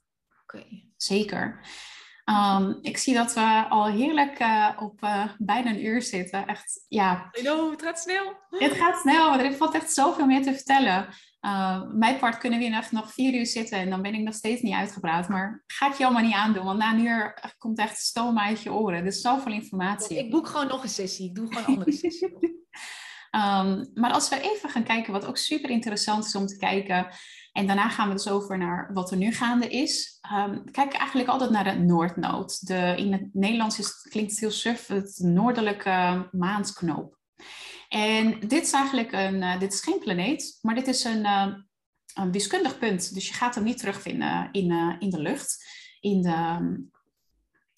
Oké. 0.44 0.64
Zeker. 0.98 1.60
Um, 2.26 2.80
ik 2.82 2.98
zie 2.98 3.14
dat 3.14 3.34
we 3.34 3.66
al 3.70 3.86
heerlijk 3.86 4.40
uh, 4.40 4.70
op 4.80 5.04
uh, 5.04 5.26
bijna 5.38 5.70
een 5.70 5.86
uur 5.86 6.02
zitten. 6.02 6.48
Echt, 6.48 6.86
ja. 6.88 7.30
know, 7.32 7.72
het 7.72 7.82
gaat 7.82 8.00
snel. 8.00 8.34
Het 8.50 8.74
gaat 8.74 9.00
snel, 9.00 9.30
maar 9.30 9.40
er 9.40 9.54
valt 9.54 9.74
echt 9.74 9.94
zoveel 9.94 10.26
meer 10.26 10.42
te 10.42 10.54
vertellen. 10.54 11.08
Uh, 11.42 11.82
mijn 11.92 12.18
part 12.18 12.38
kunnen 12.38 12.60
we 12.60 12.66
hier 12.66 12.88
nog 12.92 13.14
vier 13.14 13.34
uur 13.34 13.46
zitten 13.46 13.78
en 13.78 13.90
dan 13.90 14.02
ben 14.02 14.14
ik 14.14 14.22
nog 14.22 14.34
steeds 14.34 14.62
niet 14.62 14.76
uitgepraat. 14.76 15.30
Maar 15.30 15.64
ga 15.68 15.88
ik 15.88 15.94
je 15.94 16.04
allemaal 16.04 16.24
niet 16.24 16.34
aandoen, 16.34 16.66
want 16.66 16.80
na 16.80 16.94
een 16.94 17.06
uur 17.06 17.54
komt 17.58 17.80
echt 17.80 17.98
stoom 17.98 18.40
uit 18.40 18.62
je 18.62 18.74
oren. 18.74 19.00
Er 19.00 19.06
is 19.06 19.22
zoveel 19.22 19.52
informatie. 19.52 20.18
Ik 20.18 20.32
boek 20.32 20.48
gewoon 20.48 20.68
nog 20.68 20.84
een 20.84 20.90
sessie. 20.90 21.30
Ik 21.30 21.36
doe 21.36 21.48
gewoon 21.48 21.64
een 21.64 21.74
andere 21.74 21.92
sessie. 21.92 22.34
um, 23.32 23.90
maar 24.02 24.12
als 24.12 24.30
we 24.30 24.42
even 24.42 24.70
gaan 24.70 24.84
kijken, 24.84 25.14
wat 25.14 25.26
ook 25.26 25.38
super 25.38 25.70
interessant 25.70 26.26
is 26.26 26.36
om 26.36 26.46
te 26.46 26.58
kijken 26.58 27.08
en 27.52 27.68
daarna 27.68 27.89
gaan 27.89 28.08
we 28.08 28.14
dus 28.14 28.28
over 28.28 28.58
naar 28.58 28.89
wat 28.93 29.12
er 29.12 29.18
nu 29.18 29.32
gaande 29.32 29.70
is. 29.70 30.20
Um, 30.34 30.72
kijk 30.72 30.93
eigenlijk 30.93 31.30
altijd 31.30 31.49
naar 31.49 31.64
de 31.64 31.80
Noordnood. 31.80 32.68
De, 32.68 32.93
in 32.97 33.12
het 33.12 33.30
Nederlands 33.34 33.80
is, 33.80 34.08
klinkt 34.10 34.32
het 34.32 34.39
heel 34.39 34.52
suf, 34.52 34.88
het 34.88 35.20
noordelijke 35.24 36.28
maansknoop. 36.32 37.20
En 37.89 38.39
dit 38.39 38.64
is 38.64 38.72
eigenlijk 38.72 39.12
een, 39.12 39.36
uh, 39.36 39.60
dit 39.60 39.74
is 39.74 39.82
geen 39.82 39.99
planeet, 39.99 40.58
maar 40.62 40.76
dit 40.76 40.88
is 40.88 41.04
een, 41.04 41.20
uh, 41.20 41.54
een 42.14 42.32
wiskundig 42.32 42.78
punt. 42.78 43.14
Dus 43.14 43.28
je 43.28 43.34
gaat 43.34 43.56
hem 43.56 43.64
niet 43.64 43.78
terugvinden 43.78 44.49
in, 44.52 44.72
uh, 44.72 44.95
in 44.99 45.10
de 45.10 45.20
lucht. 45.20 45.66
In 45.99 46.22
de, 46.22 46.56
um, 46.60 46.91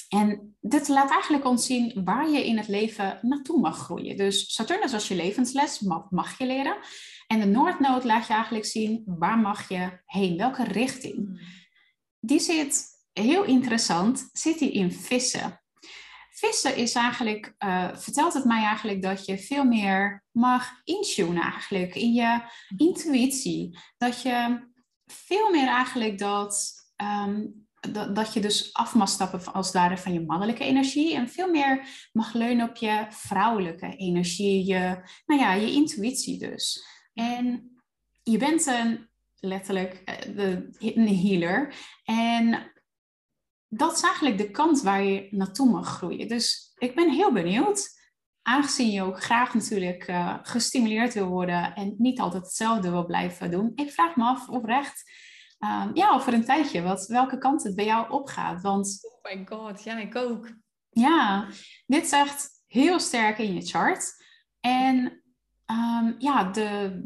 en 0.10 0.56
dit 0.60 0.88
laat 0.88 1.12
eigenlijk 1.12 1.46
ons 1.46 1.66
zien 1.66 2.04
waar 2.04 2.30
je 2.30 2.46
in 2.46 2.58
het 2.58 2.68
leven 2.68 3.20
naartoe 3.22 3.60
mag 3.60 3.78
groeien. 3.78 4.18
Dus 4.18 4.54
Saturnus 4.54 4.92
was 4.92 5.08
je 5.08 5.16
levensles, 5.16 5.80
mag, 5.80 6.10
mag 6.10 6.38
je 6.38 6.46
leren. 6.46 6.78
En 7.34 7.40
de 7.40 7.46
Noordnood 7.46 8.04
laat 8.04 8.28
je 8.28 8.34
eigenlijk 8.34 8.66
zien 8.66 9.04
waar 9.06 9.38
mag 9.38 9.70
je 9.70 10.00
heen, 10.06 10.38
welke 10.38 10.64
richting. 10.64 11.16
Hmm. 11.16 11.40
Die 12.20 12.40
zit 12.40 12.86
heel 13.14 13.44
interessant, 13.44 14.30
zit 14.32 14.60
die 14.60 14.72
in 14.72 14.92
vissen. 14.92 15.62
Vissen 16.30 16.76
is 16.76 16.94
eigenlijk, 16.94 17.56
uh, 17.60 17.90
vertelt 17.96 18.34
het 18.34 18.46
mij 18.46 18.64
eigenlijk 18.64 19.02
dat 19.02 19.26
je 19.26 19.38
veel 19.38 19.64
meer 19.64 20.24
mag 20.32 20.72
intunen 20.84 21.44
eigenlijk 21.44 21.96
in 21.96 22.14
je 22.14 22.42
intuïtie. 22.78 23.80
Dat 23.98 24.22
je 24.22 24.68
veel 25.06 25.52
meer 25.52 25.68
eigenlijk 25.68 26.18
dat, 26.18 26.74
ehm, 26.96 27.46
dat, 27.92 28.16
dat 28.16 28.34
je 28.34 28.40
dus 28.40 28.74
af 28.74 28.96
mag 28.96 29.10
stappen 29.10 29.54
als 29.54 29.72
ware 29.72 29.98
van 29.98 30.14
je 30.14 30.26
mannelijke 30.26 30.64
energie 30.64 31.16
en 31.16 31.30
veel 31.30 31.50
meer 31.50 31.88
mag 32.12 32.34
leunen 32.34 32.70
op 32.70 32.76
je 32.76 33.06
vrouwelijke 33.10 33.96
energie, 33.96 34.66
je, 34.66 35.02
nou 35.26 35.42
ja, 35.42 35.54
je 35.54 35.72
intuïtie 35.72 36.40
dus. 36.40 36.92
En 37.14 37.78
je 38.24 38.38
bent 38.38 38.66
een, 38.66 39.10
letterlijk 39.40 39.94
eh, 39.94 40.36
de, 40.36 40.70
een 40.80 41.18
healer 41.18 41.76
en 42.04 42.72
dat 43.68 43.94
is 43.94 44.02
eigenlijk 44.02 44.38
de 44.38 44.52
kant 44.52 44.82
waar 44.82 45.04
je 45.04 45.28
naartoe 45.32 45.72
mag 45.72 45.88
groeien. 45.88 46.28
Dus 46.28 46.74
ik 46.78 46.96
ben 46.96 47.10
heel 47.10 47.32
benieuwd, 47.32 48.02
aangezien 48.42 48.92
je 48.92 49.02
ook 49.02 49.24
graag 49.24 49.54
natuurlijk 49.54 50.08
uh, 50.08 50.38
gestimuleerd 50.42 51.14
wil 51.14 51.28
worden 51.28 51.76
en 51.76 51.96
niet 51.98 52.20
altijd 52.20 52.44
hetzelfde 52.44 52.90
wil 52.90 53.06
blijven 53.06 53.52
doen. 53.52 53.72
Ik 53.76 53.92
vraag 53.92 54.16
me 54.16 54.24
af 54.24 54.50
oprecht, 54.50 55.12
uh, 55.60 55.90
ja, 55.94 56.14
over 56.14 56.34
een 56.34 56.46
tijdje, 56.46 56.82
wat, 56.82 57.08
welke 57.08 57.38
kant 57.38 57.64
het 57.64 57.76
bij 57.76 57.86
jou 57.86 58.12
opgaat. 58.12 58.62
Want, 58.62 59.00
oh 59.02 59.34
my 59.34 59.46
god, 59.46 59.84
ja, 59.84 59.98
ik 59.98 60.16
ook. 60.16 60.52
Ja, 60.90 61.48
dit 61.86 62.04
is 62.04 62.12
echt 62.12 62.50
heel 62.68 63.00
sterk 63.00 63.38
in 63.38 63.54
je 63.54 63.62
chart. 63.62 64.24
En 64.60 65.23
um, 65.74 66.16
ja, 66.18 66.44
de, 66.44 67.02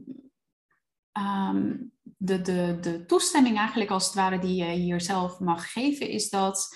um, 1.20 1.92
de, 2.18 2.42
de, 2.42 2.78
de 2.82 3.06
toestemming 3.06 3.58
eigenlijk 3.58 3.90
als 3.90 4.06
het 4.06 4.14
ware 4.14 4.40
die 4.40 4.56
je 4.56 4.72
hier 4.72 5.02
zelf 5.02 5.40
mag 5.40 5.72
geven, 5.72 6.10
is 6.10 6.30
dat 6.30 6.70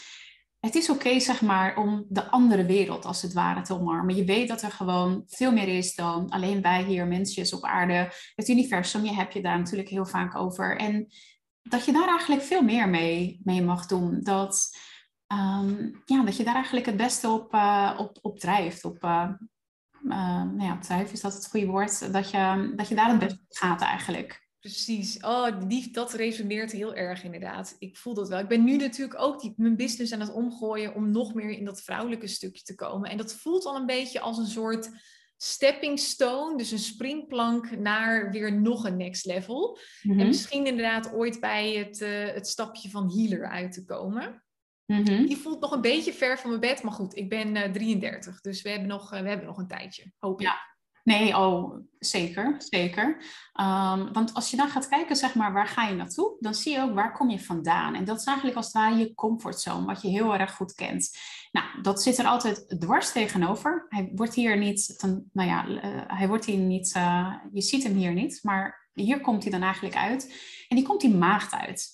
het 0.62 0.76
is 0.76 0.90
oké, 0.90 1.20
zeg 1.20 1.42
maar, 1.42 1.78
om 1.78 2.06
de 2.10 2.30
andere 2.30 2.66
wereld 2.66 3.06
als 3.06 3.22
het 3.22 3.34
ware 3.34 3.62
te 3.62 3.74
omarmen. 3.74 4.16
Je 4.16 4.26
weet 4.26 4.48
dat 4.48 4.62
er 4.62 4.72
gewoon 4.72 5.24
veel 5.28 5.52
meer 5.52 5.68
is 5.68 5.96
dan 5.96 6.30
alleen 6.30 6.62
wij 6.62 6.84
hier, 6.84 7.08
mensjes 7.08 7.54
op 7.54 7.64
aarde. 7.64 8.14
Het 8.36 8.48
universum, 8.48 9.04
je 9.04 9.14
hebt 9.14 9.34
je 9.34 9.42
daar 9.42 9.58
natuurlijk 9.58 9.90
heel 9.90 10.06
vaak 10.06 10.36
over. 10.36 10.78
En 10.78 11.08
dat 11.62 11.86
je 11.86 11.92
daar 11.92 12.08
eigenlijk 12.08 12.42
veel 12.42 12.62
meer 12.62 12.90
mee, 12.90 13.42
mee 13.44 13.64
mag 13.64 13.86
doen. 13.86 14.20
Dat, 14.24 14.78
ehm, 15.28 15.90
ja, 16.06 16.24
dat 16.24 16.38
je 16.38 16.44
daar 16.44 16.56
eigenlijk 16.56 16.86
het 16.86 16.98
beste 16.98 17.30
op, 17.30 17.54
uh, 17.54 17.96
op, 17.98 18.18
op 18.22 18.40
drijft. 18.40 18.86
Op, 18.86 19.04
uh, 19.04 19.30
nou 20.04 20.64
ja, 20.64 20.78
drijf 20.78 21.12
is 21.12 21.22
dat 21.22 21.34
het 21.34 21.50
goede 21.50 21.66
woord. 21.66 22.14
Dat 22.14 22.30
je, 22.30 22.74
dat 22.76 22.88
je 22.88 22.96
daar 22.96 23.10
het 23.10 23.20
beste 23.20 23.40
gaat 23.50 23.82
eigenlijk. 23.82 24.50
Precies. 24.62 25.18
Oh, 25.20 25.48
die, 25.68 25.92
dat 25.92 26.14
resoneert 26.14 26.72
heel 26.72 26.96
erg 26.96 27.24
inderdaad. 27.24 27.76
Ik 27.80 27.98
voel 27.98 28.14
dat 28.14 28.30
wel. 28.30 28.40
Ik 28.40 28.48
ben 28.48 28.64
nu 28.64 28.78
natuurlijk 28.78 29.20
ook 29.20 29.42
die, 29.42 29.54
mijn 29.58 29.76
business 29.76 30.14
aan 30.14 30.20
het 30.20 30.34
omgooien 30.34 30.96
om 30.96 31.12
nog 31.12 31.34
meer 31.34 31.50
in 31.50 31.66
dat 31.66 31.82
vrouwelijke 31.82 32.28
stukje 32.28 32.64
te 32.64 32.76
komen. 32.76 33.10
En 33.10 33.18
dat 33.18 33.34
voelt 33.34 33.66
al 33.66 33.76
een 33.76 33.86
beetje 33.86 34.20
als 34.20 34.38
een 34.38 34.46
soort 34.46 34.90
stepping 35.38 36.00
stone, 36.00 36.58
dus 36.58 36.72
een 36.72 36.80
springplank 36.80 37.78
naar 37.78 38.32
weer 38.32 38.54
nog 38.54 38.86
een 38.86 38.98
next 38.98 39.26
level. 39.26 39.78
En 40.02 40.16
mhm. 40.16 40.28
misschien 40.28 40.66
inderdaad 40.66 41.14
ooit 41.14 41.40
bij 41.40 41.74
het, 41.74 42.02
uh, 42.02 42.34
het 42.34 42.48
stapje 42.48 42.90
van 42.90 43.12
healer 43.12 43.50
uit 43.50 43.72
te 43.72 43.86
komen. 43.86 44.44
Mhm. 45.00 45.26
Die 45.26 45.38
voelt 45.38 45.60
nog 45.60 45.72
een 45.72 45.82
beetje 45.82 46.14
ver 46.14 46.40
van 46.40 46.50
mijn 46.50 46.62
bed, 46.62 46.84
maar 46.84 46.94
goed, 46.94 47.16
ik 47.16 47.30
ben 47.30 47.56
uh, 47.56 47.64
eh, 47.64 47.72
33, 47.72 48.42
dus 48.42 48.62
we 48.62 48.70
hebben 48.70 48.88
nog, 48.88 49.14
uh, 49.14 49.22
we 49.22 49.28
hebben 49.28 49.48
nog 49.48 49.58
een 49.58 49.68
tijdje, 49.68 50.12
hoop 50.18 50.40
ik. 50.40 50.46
Ja. 50.48 50.70
Nee, 51.04 51.38
oh, 51.38 51.76
zeker, 52.00 52.56
zeker. 52.58 53.06
Um, 53.62 54.14
want 54.14 54.34
als 54.34 54.52
je 54.52 54.58
dan 54.58 54.70
gaat 54.70 54.88
kijken, 54.88 55.16
zeg 55.16 55.36
maar, 55.36 55.54
waar 55.54 55.68
ga 55.68 55.88
je 55.88 55.96
naartoe? 55.96 56.36
Dan 56.40 56.56
zie 56.56 56.72
je 56.74 56.82
ook, 56.82 56.94
waar 56.94 57.14
kom 57.14 57.30
je 57.30 57.40
vandaan? 57.40 57.96
En 57.96 58.06
dat 58.06 58.20
is 58.20 58.26
eigenlijk 58.26 58.58
als 58.58 58.66
het 58.66 58.76
ware 58.76 58.96
je 58.96 59.14
comfortzone, 59.14 59.86
wat 59.86 60.02
je 60.02 60.08
heel 60.08 60.36
erg 60.36 60.52
goed 60.52 60.74
kent. 60.74 61.18
Nou, 61.52 61.82
dat 61.82 62.02
zit 62.02 62.18
er 62.18 62.26
altijd 62.26 62.76
dwars 62.80 63.12
tegenover. 63.12 63.86
Hij 63.90 64.12
wordt 64.16 64.34
hier 64.34 64.58
niet, 64.58 64.94
van, 64.98 65.24
nou 65.34 65.50
ja, 65.50 65.68
uh, 65.68 66.02
hij 66.08 66.28
wordt 66.28 66.46
hier 66.46 66.58
niet, 66.58 66.96
uh, 66.98 67.34
je 67.52 67.62
ziet 67.62 67.84
hem 67.84 67.96
hier 67.96 68.14
niet, 68.14 68.40
maar 68.44 68.90
hier 68.94 69.22
komt 69.22 69.44
hij 69.44 69.52
dan 69.52 69.62
eigenlijk 69.62 69.96
uit. 69.96 70.34
En 70.68 70.76
die 70.76 70.86
komt 70.86 71.02
die 71.02 71.16
maagd 71.16 71.54
uit. 71.54 71.92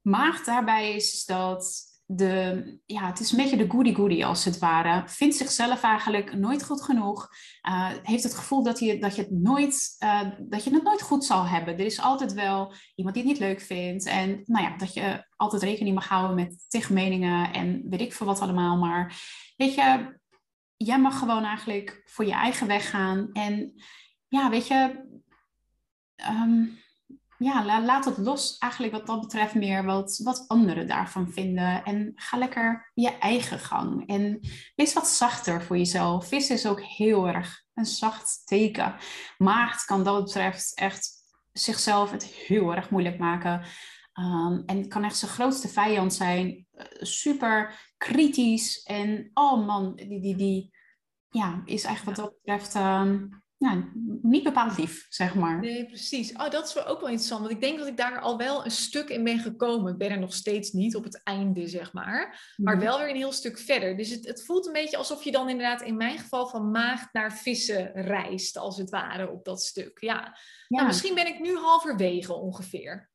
Maagd 0.00 0.46
daarbij 0.46 0.94
is 0.94 1.24
dat 1.24 1.87
de, 2.10 2.80
ja, 2.86 3.06
het 3.06 3.20
is 3.20 3.30
een 3.30 3.36
beetje 3.36 3.56
de 3.56 3.68
goody-goody 3.68 4.24
als 4.24 4.44
het 4.44 4.58
ware. 4.58 5.08
Vindt 5.08 5.36
zichzelf 5.36 5.82
eigenlijk 5.82 6.34
nooit 6.34 6.64
goed 6.64 6.82
genoeg. 6.82 7.28
Uh, 7.68 7.90
heeft 8.02 8.22
het 8.22 8.34
gevoel 8.34 8.62
dat, 8.62 8.80
hij, 8.80 8.98
dat, 8.98 9.16
je 9.16 9.22
het 9.22 9.30
nooit, 9.30 9.96
uh, 10.04 10.30
dat 10.38 10.64
je 10.64 10.70
het 10.70 10.82
nooit 10.82 11.02
goed 11.02 11.24
zal 11.24 11.46
hebben. 11.46 11.74
Er 11.74 11.84
is 11.84 12.00
altijd 12.00 12.32
wel 12.32 12.72
iemand 12.94 13.14
die 13.16 13.24
het 13.24 13.32
niet 13.32 13.40
leuk 13.40 13.60
vindt. 13.60 14.06
En 14.06 14.42
nou 14.44 14.64
ja, 14.64 14.76
dat 14.76 14.94
je 14.94 15.24
altijd 15.36 15.62
rekening 15.62 15.94
mag 15.94 16.08
houden 16.08 16.36
met 16.36 16.64
tig 16.68 16.90
meningen 16.90 17.52
en 17.52 17.82
weet 17.88 18.00
ik 18.00 18.12
veel 18.12 18.26
wat 18.26 18.40
allemaal. 18.40 18.76
Maar 18.76 19.14
weet 19.56 19.74
je, 19.74 20.18
jij 20.76 21.00
mag 21.00 21.18
gewoon 21.18 21.44
eigenlijk 21.44 22.02
voor 22.04 22.24
je 22.24 22.32
eigen 22.32 22.66
weg 22.66 22.90
gaan. 22.90 23.28
En 23.32 23.82
ja, 24.28 24.50
weet 24.50 24.66
je... 24.66 25.06
Um, 26.30 26.78
ja, 27.38 27.82
laat 27.84 28.04
het 28.04 28.18
los 28.18 28.58
eigenlijk 28.58 28.92
wat 28.92 29.06
dat 29.06 29.20
betreft 29.20 29.54
meer 29.54 29.84
wat, 29.84 30.20
wat 30.24 30.44
anderen 30.48 30.86
daarvan 30.86 31.32
vinden. 31.32 31.84
En 31.84 32.12
ga 32.14 32.38
lekker 32.38 32.90
je 32.94 33.18
eigen 33.18 33.58
gang. 33.58 34.08
En 34.08 34.40
wees 34.76 34.92
wat 34.92 35.08
zachter 35.08 35.62
voor 35.62 35.76
jezelf. 35.76 36.28
Vis 36.28 36.50
is 36.50 36.66
ook 36.66 36.82
heel 36.82 37.28
erg 37.28 37.64
een 37.74 37.86
zacht 37.86 38.42
teken. 38.44 38.94
Maagd 39.38 39.84
kan 39.84 40.04
dat 40.04 40.24
betreft 40.24 40.74
echt 40.74 41.10
zichzelf 41.52 42.10
het 42.10 42.24
heel 42.24 42.74
erg 42.74 42.90
moeilijk 42.90 43.18
maken. 43.18 43.62
Um, 44.20 44.62
en 44.66 44.88
kan 44.88 45.04
echt 45.04 45.16
zijn 45.16 45.30
grootste 45.30 45.68
vijand 45.68 46.14
zijn. 46.14 46.66
Eh, 46.72 46.84
super 47.00 47.74
kritisch. 47.96 48.82
En 48.82 49.30
oh 49.34 49.66
man, 49.66 49.94
die, 49.94 50.20
die, 50.20 50.36
die 50.36 50.74
ja, 51.30 51.62
is 51.64 51.84
eigenlijk 51.84 52.16
wat 52.16 52.26
dat 52.26 52.34
betreft... 52.42 52.74
Um, 52.74 53.46
ja, 53.58 53.88
niet 54.22 54.42
bepaald 54.42 54.78
lief, 54.78 55.06
zeg 55.08 55.34
maar. 55.34 55.60
Nee, 55.60 55.86
precies. 55.86 56.32
Oh, 56.32 56.50
dat 56.50 56.66
is 56.66 56.74
wel 56.74 56.86
ook 56.86 57.00
wel 57.00 57.08
interessant. 57.08 57.40
Want 57.40 57.52
ik 57.52 57.60
denk 57.60 57.78
dat 57.78 57.86
ik 57.86 57.96
daar 57.96 58.20
al 58.20 58.36
wel 58.36 58.64
een 58.64 58.70
stuk 58.70 59.08
in 59.08 59.24
ben 59.24 59.38
gekomen. 59.38 59.92
Ik 59.92 59.98
ben 59.98 60.10
er 60.10 60.18
nog 60.18 60.34
steeds 60.34 60.72
niet 60.72 60.96
op 60.96 61.04
het 61.04 61.22
einde, 61.22 61.68
zeg 61.68 61.92
maar. 61.92 62.52
Maar 62.56 62.76
mhm. 62.76 62.84
wel 62.84 62.98
weer 62.98 63.08
een 63.08 63.16
heel 63.16 63.32
stuk 63.32 63.58
verder. 63.58 63.96
Dus 63.96 64.10
het, 64.10 64.26
het 64.26 64.44
voelt 64.44 64.66
een 64.66 64.72
beetje 64.72 64.96
alsof 64.96 65.24
je 65.24 65.30
dan 65.30 65.48
inderdaad 65.48 65.82
in 65.82 65.96
mijn 65.96 66.18
geval 66.18 66.48
van 66.48 66.70
maagd 66.70 67.12
naar 67.12 67.32
vissen 67.32 67.92
reist, 67.94 68.56
als 68.56 68.76
het 68.76 68.90
ware, 68.90 69.30
op 69.30 69.44
dat 69.44 69.62
stuk. 69.62 70.00
Ja. 70.00 70.38
Nou, 70.68 70.86
misschien 70.86 71.14
ben 71.14 71.26
ik 71.26 71.40
nu 71.40 71.56
halverwege 71.56 72.32
ongeveer. 72.32 73.10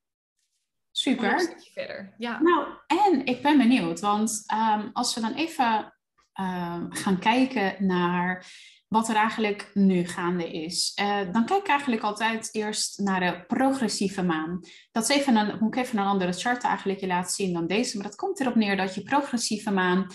Super. 0.90 1.32
Een 1.32 1.40
stukje 1.40 1.70
verder. 1.70 2.14
Ja. 2.18 2.42
Nou, 2.42 2.66
en 2.86 3.26
ik 3.26 3.42
ben 3.42 3.58
benieuwd, 3.58 4.00
want 4.00 4.44
um, 4.52 4.90
als 4.92 5.14
we 5.14 5.20
dan 5.20 5.34
even 5.34 5.94
um, 6.40 6.92
gaan 6.92 7.18
kijken 7.18 7.86
naar 7.86 8.46
wat 8.94 9.08
er 9.08 9.16
eigenlijk 9.16 9.70
nu 9.72 10.06
gaande 10.06 10.50
is. 10.50 10.92
Uh, 11.00 11.32
dan 11.32 11.44
kijk 11.44 11.60
ik 11.60 11.68
eigenlijk 11.68 12.02
altijd 12.02 12.48
eerst 12.52 12.98
naar 12.98 13.20
de 13.20 13.44
progressieve 13.46 14.22
maan. 14.22 14.60
Dat 14.92 15.08
is 15.08 15.16
even 15.16 15.36
een, 15.36 15.56
moet 15.60 15.76
ik 15.76 15.82
even 15.82 15.98
een 15.98 16.06
andere 16.06 16.32
chart 16.32 16.62
eigenlijk 16.62 17.00
je 17.00 17.06
laten 17.06 17.30
zien 17.30 17.52
dan 17.52 17.66
deze. 17.66 17.96
Maar 17.96 18.06
dat 18.06 18.16
komt 18.16 18.40
erop 18.40 18.54
neer 18.54 18.76
dat 18.76 18.94
je 18.94 19.02
progressieve 19.02 19.70
maan 19.70 20.06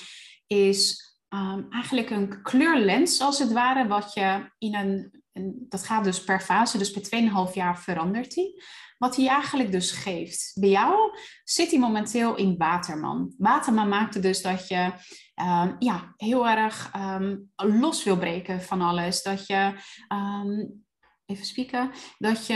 is 0.47 1.13
um, 1.29 1.67
eigenlijk 1.69 2.09
een 2.09 2.41
kleurlens 2.41 3.21
als 3.21 3.39
het 3.39 3.51
ware. 3.51 3.87
Wat 3.87 4.13
je 4.13 4.51
in 4.57 4.75
een, 4.75 5.18
een 5.33 5.65
dat 5.69 5.85
gaat 5.85 6.03
dus 6.03 6.23
per 6.23 6.39
fase, 6.39 6.77
dus 6.77 6.91
per 6.91 7.47
2,5 7.49 7.53
jaar 7.53 7.79
verandert 7.79 8.33
die. 8.33 8.63
Wat 8.97 9.15
hij 9.15 9.27
eigenlijk 9.27 9.71
dus 9.71 9.91
geeft. 9.91 10.51
Bij 10.59 10.69
jou 10.69 11.17
zit 11.43 11.69
hij 11.71 11.79
momenteel 11.79 12.35
in 12.35 12.57
Waterman. 12.57 13.33
Waterman 13.37 13.89
maakte 13.89 14.19
dus 14.19 14.41
dat 14.41 14.67
je 14.67 14.93
um, 15.35 15.75
ja, 15.79 16.13
heel 16.17 16.47
erg 16.47 16.95
um, 16.95 17.51
los 17.55 18.03
wil 18.03 18.17
breken 18.17 18.61
van 18.61 18.81
alles. 18.81 19.23
Dat 19.23 19.47
je, 19.47 19.73
um, 20.13 20.85
even 21.25 21.45
spieken, 21.45 21.91
dat 22.17 22.47
je, 22.47 22.55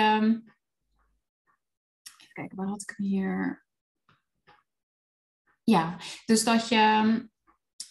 even 2.17 2.33
kijken, 2.33 2.57
waar 2.57 2.67
had 2.67 2.81
ik 2.81 2.93
hem 2.95 3.05
hier? 3.05 3.65
Ja, 5.63 5.97
dus 6.25 6.43
dat 6.43 6.67
je 6.67 7.31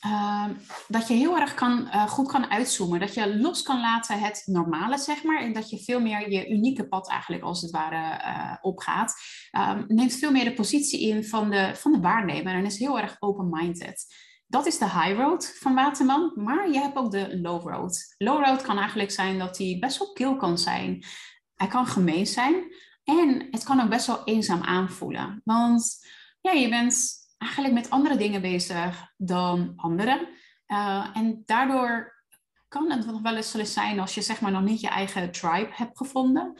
Ehm, 0.02 0.54
dat 0.88 1.08
je 1.08 1.14
heel 1.14 1.38
erg 1.38 1.54
kan, 1.54 1.80
uh, 1.86 2.08
goed 2.08 2.28
kan 2.28 2.50
uitzoomen. 2.50 3.00
Dat 3.00 3.14
je 3.14 3.38
los 3.38 3.62
kan 3.62 3.80
laten 3.80 4.18
het 4.18 4.42
normale, 4.46 4.98
zeg 4.98 5.22
maar. 5.22 5.42
En 5.42 5.52
dat 5.52 5.70
je 5.70 5.82
veel 5.84 6.00
meer 6.00 6.30
je 6.30 6.48
unieke 6.48 6.88
pad 6.88 7.10
eigenlijk 7.10 7.42
als 7.42 7.60
het 7.60 7.70
ware 7.70 8.24
uh, 8.24 8.56
opgaat. 8.60 9.14
Um, 9.58 9.84
neemt 9.88 10.14
veel 10.14 10.30
meer 10.30 10.44
de 10.44 10.54
positie 10.54 11.08
in 11.08 11.24
van 11.24 11.50
de, 11.50 11.72
van 11.74 11.92
de 11.92 12.00
waarnemer 12.00 12.54
en 12.54 12.64
is 12.64 12.78
heel 12.78 12.98
erg 12.98 13.16
open-minded. 13.18 14.06
Dat 14.46 14.66
is 14.66 14.78
de 14.78 14.84
high 14.84 15.16
road 15.16 15.56
van 15.58 15.74
Waterman, 15.74 16.32
maar 16.34 16.70
je 16.70 16.78
hebt 16.78 16.96
ook 16.96 17.10
de 17.10 17.40
low 17.40 17.68
road. 17.68 18.14
Low 18.18 18.44
road 18.44 18.62
kan 18.62 18.78
eigenlijk 18.78 19.10
zijn 19.10 19.38
dat 19.38 19.58
hij 19.58 19.76
best 19.80 19.98
wel 19.98 20.12
kil 20.12 20.36
kan 20.36 20.58
zijn. 20.58 21.04
Hij 21.54 21.68
kan 21.68 21.86
gemeen 21.86 22.26
zijn 22.26 22.74
en 23.04 23.48
het 23.50 23.64
kan 23.64 23.80
ook 23.80 23.88
best 23.88 24.06
wel 24.06 24.24
eenzaam 24.24 24.62
aanvoelen. 24.62 25.40
Want 25.44 26.06
ja, 26.40 26.52
je 26.52 26.68
bent 26.68 27.21
eigenlijk 27.42 27.74
met 27.74 27.90
andere 27.90 28.16
dingen 28.16 28.40
bezig 28.40 29.12
dan 29.16 29.72
anderen. 29.76 30.28
Uh, 30.66 31.10
en 31.14 31.42
daardoor 31.44 32.20
kan 32.68 32.90
het 32.90 33.06
nog 33.06 33.20
wel 33.20 33.36
eens 33.36 33.72
zijn 33.72 34.00
als 34.00 34.14
je 34.14 34.22
zeg 34.22 34.40
maar 34.40 34.50
nog 34.50 34.62
niet 34.62 34.80
je 34.80 34.88
eigen 34.88 35.32
tribe 35.32 35.70
hebt 35.72 35.96
gevonden. 35.96 36.54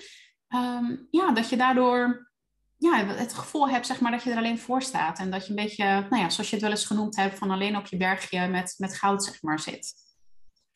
ehm, 0.49 0.97
ja, 1.11 1.33
dat 1.33 1.49
je 1.49 1.57
daardoor 1.57 2.30
ja, 2.83 3.07
het 3.07 3.35
gevoel 3.35 3.68
hebt 3.68 3.87
zeg 3.87 4.01
maar, 4.01 4.11
dat 4.11 4.22
je 4.22 4.30
er 4.30 4.37
alleen 4.37 4.59
voor 4.59 4.83
staat. 4.83 5.18
En 5.18 5.30
dat 5.30 5.45
je 5.45 5.51
een 5.51 5.57
beetje, 5.57 5.85
nou 5.85 6.16
ja, 6.22 6.30
zoals 6.30 6.49
je 6.49 6.55
het 6.55 6.64
wel 6.64 6.70
eens 6.70 6.87
genoemd 6.87 7.16
hebt, 7.16 7.39
van 7.39 7.51
alleen 7.51 7.76
op 7.76 7.87
je 7.87 7.97
bergje 7.97 8.49
met, 8.49 8.74
met 8.78 8.95
goud 8.95 9.24
zeg 9.24 9.43
maar, 9.43 9.61
zit. 9.61 9.95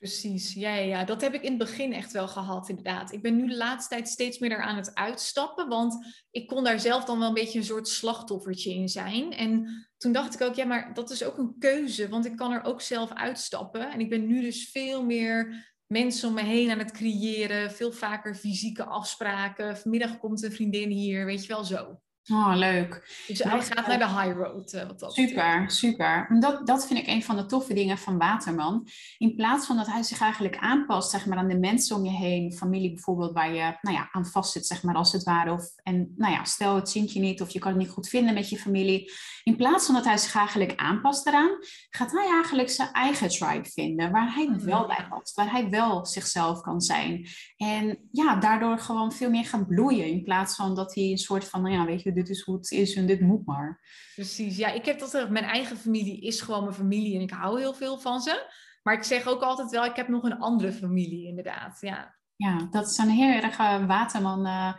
Precies, 0.07 0.53
ja, 0.53 0.75
ja, 0.75 0.83
ja, 0.83 1.05
dat 1.05 1.21
heb 1.21 1.35
ik 1.35 1.43
in 1.43 1.49
het 1.49 1.59
begin 1.59 1.93
echt 1.93 2.13
wel 2.13 2.29
gehad, 2.29 2.69
inderdaad. 2.69 3.13
Ik 3.13 3.23
ben 3.23 3.37
nu 3.37 3.49
de 3.49 3.57
laatste 3.57 3.95
tijd 3.95 4.09
steeds 4.09 4.39
meer 4.39 4.61
aan 4.63 4.77
het 4.77 4.95
uitstappen, 4.95 5.69
want 5.69 6.07
ik 6.31 6.47
kon 6.47 6.65
daar 6.65 6.81
zelf 6.81 7.05
dan 7.05 7.19
wel 7.19 7.29
een 7.29 7.35
beetje 7.35 7.59
een 7.59 7.65
soort 7.65 7.89
slachtoffertje 7.89 8.75
in 8.75 8.89
zijn. 8.89 9.33
En 9.33 9.87
toen 9.97 10.13
dacht 10.13 10.35
ik 10.35 10.41
ook, 10.41 10.55
ja, 10.55 10.65
maar 10.65 10.95
dat 10.95 11.11
is 11.11 11.25
ook 11.25 11.39
een 11.39 11.57
keuze, 11.59 12.09
want 12.09 12.27
ik 12.27 12.37
kan 12.37 12.53
er 12.53 12.65
ook 12.65 12.81
zelf 12.81 13.13
uitstappen. 13.13 13.93
En 13.93 14.01
ik 14.01 14.11
ben 14.11 14.27
nu 14.27 14.41
dus 14.41 14.71
veel 14.71 15.05
meer 15.05 15.67
mensen 15.87 16.29
om 16.29 16.35
me 16.35 16.43
heen 16.43 16.71
aan 16.71 16.79
het 16.79 16.93
creëren, 16.93 17.71
veel 17.71 17.93
vaker 17.93 18.35
fysieke 18.35 18.85
afspraken. 18.85 19.77
Vanmiddag 19.77 20.19
komt 20.19 20.43
een 20.43 20.53
vriendin 20.53 20.91
hier, 20.91 21.25
weet 21.25 21.43
je 21.43 21.49
wel 21.49 21.65
zo. 21.65 22.01
Oh, 22.33 22.53
leuk. 22.55 23.23
Dus 23.27 23.39
hij 23.39 23.63
gaat 23.63 23.87
naar 23.87 23.99
de 23.99 24.09
high 24.09 24.37
road. 24.37 24.73
Uh, 24.73 24.87
wat 24.87 24.99
dat 24.99 25.15
super, 25.15 25.71
super. 25.71 26.37
Dat, 26.41 26.67
dat 26.67 26.87
vind 26.87 26.99
ik 26.99 27.07
een 27.07 27.23
van 27.23 27.37
de 27.37 27.47
toffe 27.47 27.75
dingen 27.75 27.99
van 27.99 28.19
Waterman. 28.19 28.89
In 29.19 29.35
plaats 29.35 29.67
van 29.67 29.77
dat 29.77 29.87
hij 29.87 30.03
zich 30.03 30.21
eigenlijk 30.21 30.57
aanpast 30.57 31.11
zeg 31.11 31.27
maar, 31.27 31.39
aan 31.39 31.49
de 31.49 31.59
mensen 31.59 31.97
om 31.97 32.05
je 32.05 32.11
heen, 32.11 32.53
familie 32.53 32.93
bijvoorbeeld, 32.93 33.33
waar 33.33 33.55
je 33.55 33.77
nou 33.81 33.97
ja, 33.97 34.09
aan 34.13 34.27
vast 34.27 34.53
zit, 34.53 34.67
zeg 34.67 34.83
maar, 34.83 34.95
als 34.95 35.13
het 35.13 35.23
ware. 35.23 35.53
Of, 35.53 35.73
en 35.83 36.13
nou 36.17 36.33
ja, 36.33 36.45
stel 36.45 36.75
het 36.75 36.89
zint 36.89 37.13
je 37.13 37.21
niet 37.21 37.41
of 37.41 37.51
je 37.51 37.59
kan 37.59 37.71
het 37.71 37.81
niet 37.81 37.91
goed 37.91 38.09
vinden 38.09 38.35
met 38.35 38.49
je 38.49 38.59
familie. 38.59 39.13
In 39.43 39.57
plaats 39.57 39.87
van 39.87 39.95
dat 39.95 40.05
hij 40.05 40.17
zich 40.17 40.35
eigenlijk 40.35 40.73
aanpast 40.77 41.27
eraan, 41.27 41.59
gaat 41.91 42.13
hij 42.13 42.27
eigenlijk 42.27 42.71
zijn 42.71 42.93
eigen 42.93 43.29
tribe 43.29 43.69
vinden, 43.69 44.13
waar 44.13 44.35
hij 44.35 44.47
mm. 44.47 44.65
wel 44.65 44.87
bij 44.87 45.07
past, 45.09 45.35
waar 45.35 45.51
hij 45.51 45.71
wel 45.71 46.07
zichzelf 46.07 46.61
kan 46.61 46.81
zijn. 46.81 47.27
En 47.57 48.09
ja, 48.13 48.37
daardoor 48.37 48.79
gewoon 48.79 49.13
veel 49.13 49.31
meer 49.31 49.45
gaan 49.45 49.67
bloeien, 49.67 50.07
in 50.07 50.23
plaats 50.23 50.57
van 50.57 50.75
dat 50.75 50.95
hij 50.95 51.05
een 51.05 51.19
soort 51.19 51.45
van, 51.45 51.63
nou 51.63 51.75
ja, 51.75 51.85
weet 51.85 52.03
je, 52.03 52.13
dit 52.13 52.29
is 52.29 52.41
hoe 52.41 52.57
het 52.57 52.71
is 52.71 52.95
en 52.95 53.07
dit 53.07 53.21
moet 53.21 53.47
maar. 53.47 53.81
Precies, 54.15 54.57
ja, 54.57 54.69
ik 54.69 54.85
heb 54.85 54.99
dat 54.99 55.31
mijn 55.31 55.45
eigen 55.45 55.77
familie 55.77 56.21
is 56.21 56.41
gewoon 56.41 56.63
mijn 56.63 56.75
familie 56.75 57.15
en 57.15 57.21
ik 57.21 57.31
hou 57.31 57.61
heel 57.61 57.75
veel 57.75 57.99
van 57.99 58.21
ze. 58.21 58.65
Maar 58.83 58.95
ik 58.95 59.03
zeg 59.03 59.27
ook 59.27 59.43
altijd 59.43 59.71
wel, 59.71 59.85
ik 59.85 59.97
heb 59.97 60.09
nog 60.09 60.23
een 60.23 60.39
andere 60.39 60.73
familie, 60.73 61.27
inderdaad. 61.27 61.79
Ja, 61.81 62.17
ja 62.37 62.69
dat 62.71 62.91
is 62.91 62.99
een 62.99 63.09
heel 63.09 63.43
erg 63.43 63.57
waterman 63.87 64.47
uh, 64.47 64.73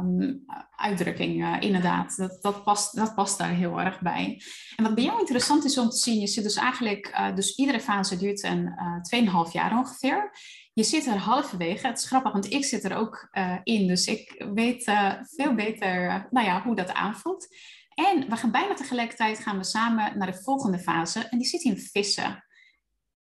um, 0.00 0.44
uitdrukking, 0.76 1.42
uh, 1.42 1.56
inderdaad. 1.60 2.16
Dat, 2.16 2.38
dat, 2.42 2.64
past, 2.64 2.96
dat 2.96 3.14
past 3.14 3.38
daar 3.38 3.50
heel 3.50 3.80
erg 3.80 4.00
bij. 4.00 4.42
En 4.76 4.84
wat 4.84 4.94
bij 4.94 5.04
jou 5.04 5.18
interessant 5.18 5.64
is 5.64 5.78
om 5.78 5.88
te 5.88 5.96
zien, 5.96 6.20
je 6.20 6.26
zit 6.26 6.44
dus 6.44 6.56
eigenlijk, 6.56 7.08
uh, 7.08 7.34
dus 7.34 7.56
iedere 7.56 7.80
fase 7.80 8.16
duurt 8.16 8.42
een 8.42 8.74
uh, 9.10 9.46
2,5 9.46 9.52
jaar 9.52 9.78
ongeveer. 9.78 10.30
Je 10.78 10.84
zit 10.84 11.06
er 11.06 11.16
halverwege. 11.16 11.86
Het 11.86 11.98
is 11.98 12.06
grappig, 12.06 12.32
want 12.32 12.52
ik 12.52 12.64
zit 12.64 12.84
er 12.84 12.96
ook 12.96 13.28
uh, 13.32 13.58
in. 13.62 13.86
Dus 13.86 14.06
ik 14.06 14.44
weet 14.54 14.86
uh, 14.86 15.12
veel 15.22 15.54
beter 15.54 16.04
uh, 16.04 16.24
nou 16.30 16.46
ja, 16.46 16.62
hoe 16.62 16.74
dat 16.74 16.92
aanvoelt. 16.92 17.46
En 17.94 18.28
we 18.28 18.36
gaan 18.36 18.50
bijna 18.50 18.74
tegelijkertijd 18.74 19.38
gaan 19.38 19.58
we 19.58 19.64
samen 19.64 20.18
naar 20.18 20.32
de 20.32 20.42
volgende 20.42 20.78
fase. 20.78 21.20
En 21.20 21.38
die 21.38 21.46
zit 21.46 21.62
in 21.62 21.78
vissen. 21.78 22.44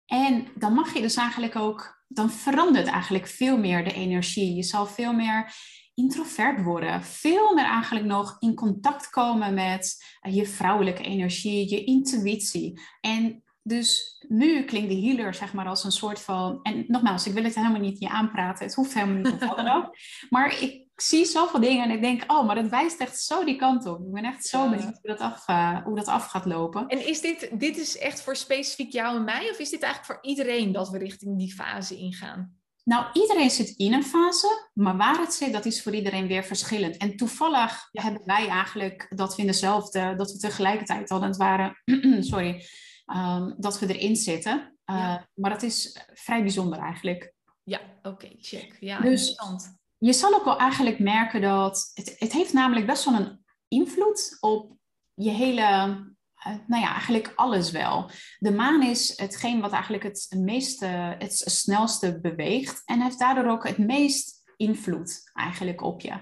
En 0.05 0.47
dan 0.55 0.73
mag 0.73 0.93
je 0.93 1.01
dus 1.01 1.15
eigenlijk 1.15 1.55
ook... 1.55 2.05
Dan 2.07 2.29
verandert 2.29 2.87
eigenlijk 2.87 3.27
veel 3.27 3.57
meer 3.57 3.83
de 3.83 3.93
energie. 3.93 4.55
Je 4.55 4.63
zal 4.63 4.85
veel 4.85 5.13
meer 5.13 5.53
introvert 5.93 6.63
worden. 6.63 7.03
Veel 7.03 7.53
meer 7.53 7.65
eigenlijk 7.65 8.05
nog 8.05 8.35
in 8.39 8.55
contact 8.55 9.09
komen 9.09 9.53
met 9.53 10.03
je 10.29 10.45
vrouwelijke 10.45 11.03
energie, 11.03 11.69
je 11.69 11.83
intuïtie. 11.83 12.81
En 13.01 13.43
dus 13.63 14.17
nu 14.27 14.63
klinkt 14.63 14.89
de 14.89 15.01
healer 15.01 15.33
zeg 15.33 15.53
maar 15.53 15.67
als 15.67 15.83
een 15.83 15.91
soort 15.91 16.21
van... 16.21 16.59
En 16.63 16.83
nogmaals, 16.87 17.27
ik 17.27 17.33
wil 17.33 17.43
het 17.43 17.55
helemaal 17.55 17.79
niet 17.79 17.99
je 17.99 18.09
aanpraten. 18.09 18.65
Het 18.65 18.75
hoeft 18.75 18.93
helemaal 18.93 19.15
niet 19.15 19.31
of 19.33 19.47
wat 19.47 19.57
dan 19.57 19.67
ook. 19.67 19.97
Maar 20.29 20.61
ik 20.61 20.87
zie 20.95 21.25
zoveel 21.25 21.59
dingen 21.59 21.83
en 21.83 21.91
ik 21.91 22.01
denk... 22.01 22.31
Oh, 22.31 22.45
maar 22.45 22.55
dat 22.55 22.69
wijst 22.69 22.99
echt 22.99 23.19
zo 23.19 23.43
die 23.43 23.55
kant 23.55 23.85
op. 23.85 24.05
Ik 24.05 24.11
ben 24.11 24.23
echt 24.23 24.45
zo 24.45 24.69
benieuwd 24.69 24.99
hoe 25.01 25.15
dat 25.15 25.19
af, 25.19 25.47
uh, 25.47 25.83
hoe 25.83 25.95
dat 25.95 26.07
af 26.07 26.25
gaat 26.25 26.45
lopen. 26.45 26.87
En 26.87 27.07
is 27.07 27.21
dit, 27.21 27.49
dit 27.59 27.77
is 27.77 27.97
echt 27.97 28.21
voor 28.21 28.35
specifiek 28.35 28.91
jou 28.91 29.15
en 29.15 29.23
mij? 29.23 29.49
Of 29.49 29.59
is 29.59 29.69
dit 29.69 29.83
eigenlijk 29.83 30.13
voor 30.13 30.29
iedereen 30.29 30.71
dat 30.71 30.89
we 30.89 30.97
richting 30.97 31.37
die 31.37 31.53
fase 31.53 31.97
ingaan? 31.97 32.61
Nou, 32.83 33.05
iedereen 33.13 33.49
zit 33.49 33.69
in 33.69 33.93
een 33.93 34.03
fase, 34.03 34.69
maar 34.73 34.97
waar 34.97 35.19
het 35.19 35.33
zit, 35.33 35.53
dat 35.53 35.65
is 35.65 35.83
voor 35.83 35.95
iedereen 35.95 36.27
weer 36.27 36.43
verschillend. 36.43 36.97
En 36.97 37.15
toevallig 37.15 37.89
hebben 37.91 38.21
wij 38.25 38.47
eigenlijk 38.47 39.07
dat 39.15 39.35
we 39.35 39.41
in 39.41 39.47
dezelfde, 39.47 40.15
dat 40.15 40.31
we 40.31 40.37
tegelijkertijd 40.37 41.11
al 41.11 41.21
het 41.21 41.37
waren, 41.37 41.81
sorry, 42.31 42.65
um, 43.05 43.55
dat 43.57 43.79
we 43.79 43.97
erin 43.97 44.15
zitten. 44.15 44.77
Uh, 44.85 45.17
Maar 45.33 45.51
dat 45.51 45.63
is 45.63 46.05
vrij 46.13 46.41
bijzonder 46.41 46.79
eigenlijk. 46.79 47.33
Ja, 47.63 47.79
oké, 48.01 48.29
check. 48.37 48.77
Ja, 48.79 48.99
dus 48.99 49.09
interessant. 49.09 49.77
Je 49.97 50.13
zal 50.13 50.33
ook 50.33 50.45
wel 50.45 50.57
eigenlijk 50.57 50.99
merken 50.99 51.41
dat 51.41 51.91
het, 51.93 52.15
het 52.17 52.31
heeft 52.31 52.53
namelijk 52.53 52.85
best 52.85 53.05
wel 53.05 53.13
een 53.13 53.45
invloed 53.67 54.37
op 54.39 54.77
je 55.13 55.29
hele, 55.29 55.61
uh, 55.61 56.55
nou 56.67 56.81
ja, 56.81 56.91
eigenlijk 56.91 57.31
alles 57.35 57.71
wel. 57.71 58.09
De 58.39 58.51
maan 58.51 58.83
is 58.83 59.17
hetgeen 59.17 59.61
wat 59.61 59.71
eigenlijk 59.71 60.03
het 60.03 60.35
meeste, 60.37 60.85
het 61.19 61.33
snelste 61.45 62.19
beweegt 62.21 62.81
en 62.85 63.01
heeft 63.01 63.19
daardoor 63.19 63.51
ook 63.51 63.67
het 63.67 63.77
meest 63.77 64.41
invloed 64.57 65.31
eigenlijk 65.33 65.81
op 65.81 66.01
je. 66.01 66.13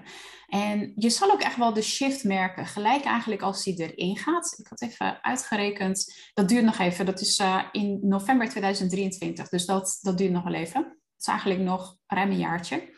En 0.52 0.92
je 0.96 1.10
zal 1.10 1.30
ook 1.30 1.40
echt 1.40 1.56
wel 1.56 1.72
de 1.72 1.82
shift 1.82 2.24
merken, 2.24 2.66
gelijk 2.66 3.04
eigenlijk 3.04 3.42
als 3.42 3.64
die 3.64 3.92
erin 3.92 4.16
gaat. 4.16 4.54
Ik 4.58 4.66
had 4.66 4.82
even 4.82 5.22
uitgerekend, 5.22 6.30
dat 6.34 6.48
duurt 6.48 6.64
nog 6.64 6.78
even, 6.78 7.06
dat 7.06 7.20
is 7.20 7.38
uh, 7.38 7.64
in 7.72 7.98
november 8.02 8.48
2023, 8.48 9.48
dus 9.48 9.66
dat, 9.66 9.98
dat 10.00 10.18
duurt 10.18 10.32
nog 10.32 10.44
wel 10.44 10.54
even. 10.54 10.82
Dat 10.82 11.18
is 11.18 11.26
eigenlijk 11.26 11.60
nog 11.60 11.96
ruim 12.06 12.30
een 12.30 12.38
jaartje. 12.38 12.76
Um, 12.76 12.88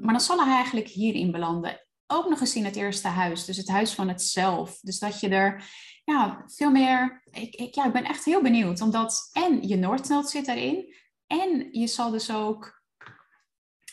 dan 0.02 0.20
zal 0.20 0.44
hij 0.44 0.54
eigenlijk 0.54 0.86
hierin 0.86 1.30
belanden. 1.30 1.86
Ook 2.06 2.28
nog 2.28 2.40
eens 2.40 2.56
in 2.56 2.64
het 2.64 2.76
eerste 2.76 3.08
huis, 3.08 3.44
dus 3.44 3.56
het 3.56 3.68
huis 3.68 3.92
van 3.92 4.08
het 4.08 4.22
zelf. 4.22 4.80
Dus 4.80 4.98
dat 4.98 5.20
je 5.20 5.28
er 5.28 5.64
ja, 6.04 6.44
veel 6.46 6.70
meer. 6.70 7.22
Ik, 7.30 7.54
ik, 7.54 7.74
ja, 7.74 7.86
ik 7.86 7.92
ben 7.92 8.04
echt 8.04 8.24
heel 8.24 8.42
benieuwd, 8.42 8.80
omdat 8.80 9.30
en 9.32 9.68
je 9.68 9.76
Noordnood 9.76 10.30
zit 10.30 10.48
erin. 10.48 10.94
En 11.26 11.68
je 11.70 11.86
zal 11.86 12.10
dus 12.10 12.32
ook 12.32 12.77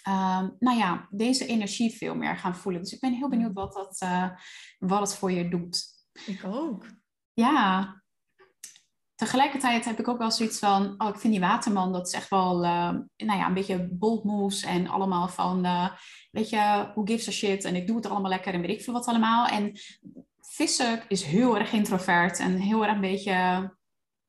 uh, 0.07 0.43
nou 0.59 0.77
ja, 0.77 1.07
deze 1.09 1.45
energie 1.45 1.95
veel 1.95 2.15
meer 2.15 2.37
gaan 2.37 2.55
voelen. 2.55 2.81
Dus 2.81 2.93
ik 2.93 2.99
ben 2.99 3.13
heel 3.13 3.29
benieuwd 3.29 3.53
wat, 3.53 3.73
dat, 3.73 4.01
uh, 4.03 4.29
wat 4.79 4.99
het 4.99 5.15
voor 5.15 5.31
je 5.31 5.49
doet. 5.49 5.85
Ik 6.25 6.43
ook. 6.45 6.85
Ja. 7.33 8.03
Tegelijkertijd 9.15 9.85
heb 9.85 9.99
ik 9.99 10.07
ook 10.07 10.17
wel 10.17 10.31
zoiets 10.31 10.59
van, 10.59 10.95
oh, 10.97 11.07
ik 11.07 11.19
vind 11.19 11.33
die 11.33 11.41
waterman, 11.41 11.93
dat 11.93 12.07
is 12.07 12.13
echt 12.13 12.29
wel, 12.29 12.63
uh, 12.63 12.89
nou 13.17 13.39
ja, 13.39 13.47
een 13.47 13.53
beetje 13.53 13.87
bold 13.91 14.23
moves 14.23 14.63
en 14.63 14.87
allemaal 14.87 15.27
van, 15.27 15.65
eh, 15.65 15.91
weet 16.31 16.49
je, 16.49 16.91
who 16.93 17.01
gives 17.05 17.27
a 17.27 17.31
shit 17.31 17.63
en 17.63 17.75
ik 17.75 17.87
doe 17.87 17.95
het 17.95 18.05
allemaal 18.05 18.29
lekker 18.29 18.53
en 18.53 18.61
weet 18.61 18.69
ik 18.69 18.81
veel 18.81 18.93
wat 18.93 19.05
allemaal. 19.05 19.47
En 19.47 19.71
vissen 20.39 21.03
is 21.07 21.23
heel 21.23 21.57
erg 21.57 21.71
introvert 21.71 22.39
en 22.39 22.55
heel 22.55 22.83
erg 22.83 22.93
een 22.93 23.01
beetje 23.01 23.71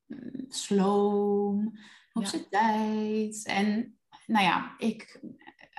mm, 0.05 0.45
slow, 0.49 1.67
op 2.13 2.23
ja. 2.23 2.29
zijn 2.29 2.49
tijd. 2.49 3.45
En 3.45 3.97
nou 4.25 4.45
ja, 4.45 4.75
ik 4.77 5.21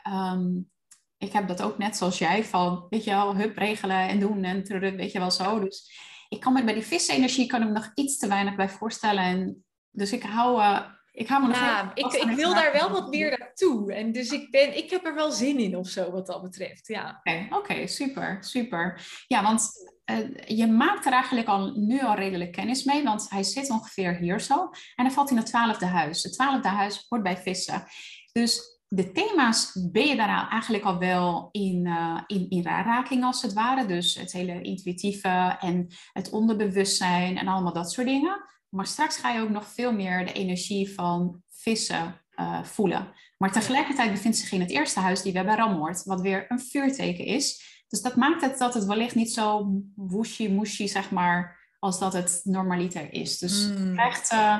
um, 0.09 0.71
ik 1.19 1.33
heb 1.33 1.49
dat 1.49 1.63
ook 1.63 1.79
net 1.79 1.97
zoals 1.97 2.19
jij, 2.19 2.45
van, 2.45 2.87
weet 2.89 3.05
je 3.05 3.11
wel, 3.11 3.37
hup, 3.37 3.57
regelen 3.57 4.09
en 4.09 4.21
doen 4.21 4.45
en 4.45 4.65
trudden, 4.65 4.97
weet 4.97 5.13
je 5.13 5.19
wel 5.19 5.31
zo. 5.31 5.61
Dus 5.61 5.93
ik 6.29 6.41
kan 6.41 6.53
me 6.53 6.65
bij 6.65 6.75
die 6.75 6.83
visenergie 6.83 7.47
kan 7.47 7.63
ik 7.63 7.67
me 7.69 7.73
nog 7.73 7.91
iets 7.95 8.19
te 8.19 8.29
weinig 8.29 8.57
bij 8.57 8.69
voorstellen. 8.69 9.23
En, 9.23 9.65
dus 9.91 10.13
ik 10.13 10.23
hou, 10.23 10.61
uh, 10.61 10.81
ik 11.13 11.29
hou 11.29 11.47
me 11.47 11.53
ja, 11.53 11.83
nog 11.83 11.93
ik, 11.95 12.23
ik 12.23 12.37
wil 12.37 12.55
daar 12.55 12.73
wel 12.73 12.91
wat 12.91 13.09
meer 13.09 13.39
naartoe. 13.39 13.93
En 13.93 14.13
dus 14.13 14.31
ik, 14.31 14.51
ben, 14.51 14.77
ik 14.77 14.91
heb 14.91 15.07
er 15.07 15.15
wel 15.15 15.33
zin 15.33 15.59
in 15.59 15.77
of 15.77 15.89
zo, 15.89 16.11
wat 16.11 16.27
dat 16.27 16.43
betreft. 16.43 16.87
Ja. 16.87 17.21
Oké, 17.25 17.31
okay, 17.31 17.59
okay, 17.59 17.87
super, 17.87 18.37
super. 18.41 19.07
Ja, 19.27 19.43
want 19.43 19.71
uh, 20.11 20.47
je 20.47 20.67
maakt 20.67 21.07
er 21.07 21.13
eigenlijk 21.13 21.49
al 21.49 21.73
nu 21.77 22.01
al 22.01 22.15
redelijk 22.15 22.53
kennis 22.53 22.85
mee, 22.85 23.05
want 23.05 23.31
hij 23.31 23.43
zit 23.43 23.71
ongeveer 23.71 24.17
hier 24.17 24.41
zo. 24.41 24.71
En 24.95 25.05
dan 25.05 25.13
valt 25.13 25.31
in 25.31 25.37
het 25.37 25.47
twaalfde 25.47 25.87
huis. 25.87 26.23
Het 26.23 26.33
twaalfde 26.33 26.69
huis 26.69 27.07
hoort 27.09 27.23
bij 27.23 27.37
vissen. 27.37 27.85
Dus 28.33 28.78
de 28.89 29.13
thema's 29.13 29.89
ben 29.93 30.07
je 30.07 30.17
daar 30.17 30.49
eigenlijk 30.49 30.85
al 30.85 30.99
wel 30.99 31.49
in, 31.53 31.87
uh, 31.87 32.21
in, 32.27 32.51
in 32.51 32.63
raarraking 32.63 33.25
als 33.25 33.43
het 33.43 33.53
ware. 33.53 33.87
Dus 33.87 34.15
het 34.15 34.33
hele 34.33 34.63
intuïtieve 34.63 35.57
en 35.61 35.87
het 36.13 36.31
onderbewustzijn 36.31 37.39
en 37.39 37.49
allemaal 37.49 37.73
dat 37.73 37.93
soort 37.93 38.07
dingen. 38.07 38.45
Maar 38.69 38.87
straks 38.87 39.17
ga 39.17 39.31
je 39.31 39.41
ook 39.41 39.51
nog 39.51 39.67
veel 39.67 39.93
meer 39.93 40.27
de 40.27 40.33
energie 40.33 40.95
van 40.95 41.43
vissen 41.51 42.21
uh, 42.37 42.63
voelen. 42.63 43.13
Maar 43.39 43.53
tegelijkertijd 43.53 44.11
bevindt 44.11 44.37
zich 44.37 44.53
in 44.53 44.61
het 44.61 44.71
eerste 44.71 45.01
huis 45.01 45.23
die 45.23 45.33
we 45.33 45.41
Rammoord, 45.43 46.05
wat 46.05 46.21
weer 46.21 46.45
een 46.49 46.61
vuurteken 46.61 47.25
is. 47.25 47.77
Dus 47.89 48.03
dat 48.03 48.17
maakt 48.17 48.41
het 48.41 48.59
dat 48.59 48.75
het 48.75 48.85
wellicht 48.85 49.15
niet 49.15 49.33
zo 49.33 49.73
woeshi-moeshi, 49.95 50.89
zeg 50.89 51.11
maar, 51.11 51.59
als 51.79 51.99
dat 51.99 52.13
het 52.13 52.41
normaliter 52.45 53.13
is. 53.13 53.39
Dus 53.39 53.69
mm. 53.69 53.85
je 53.85 53.93
krijgt 53.93 54.33
uh, 54.33 54.59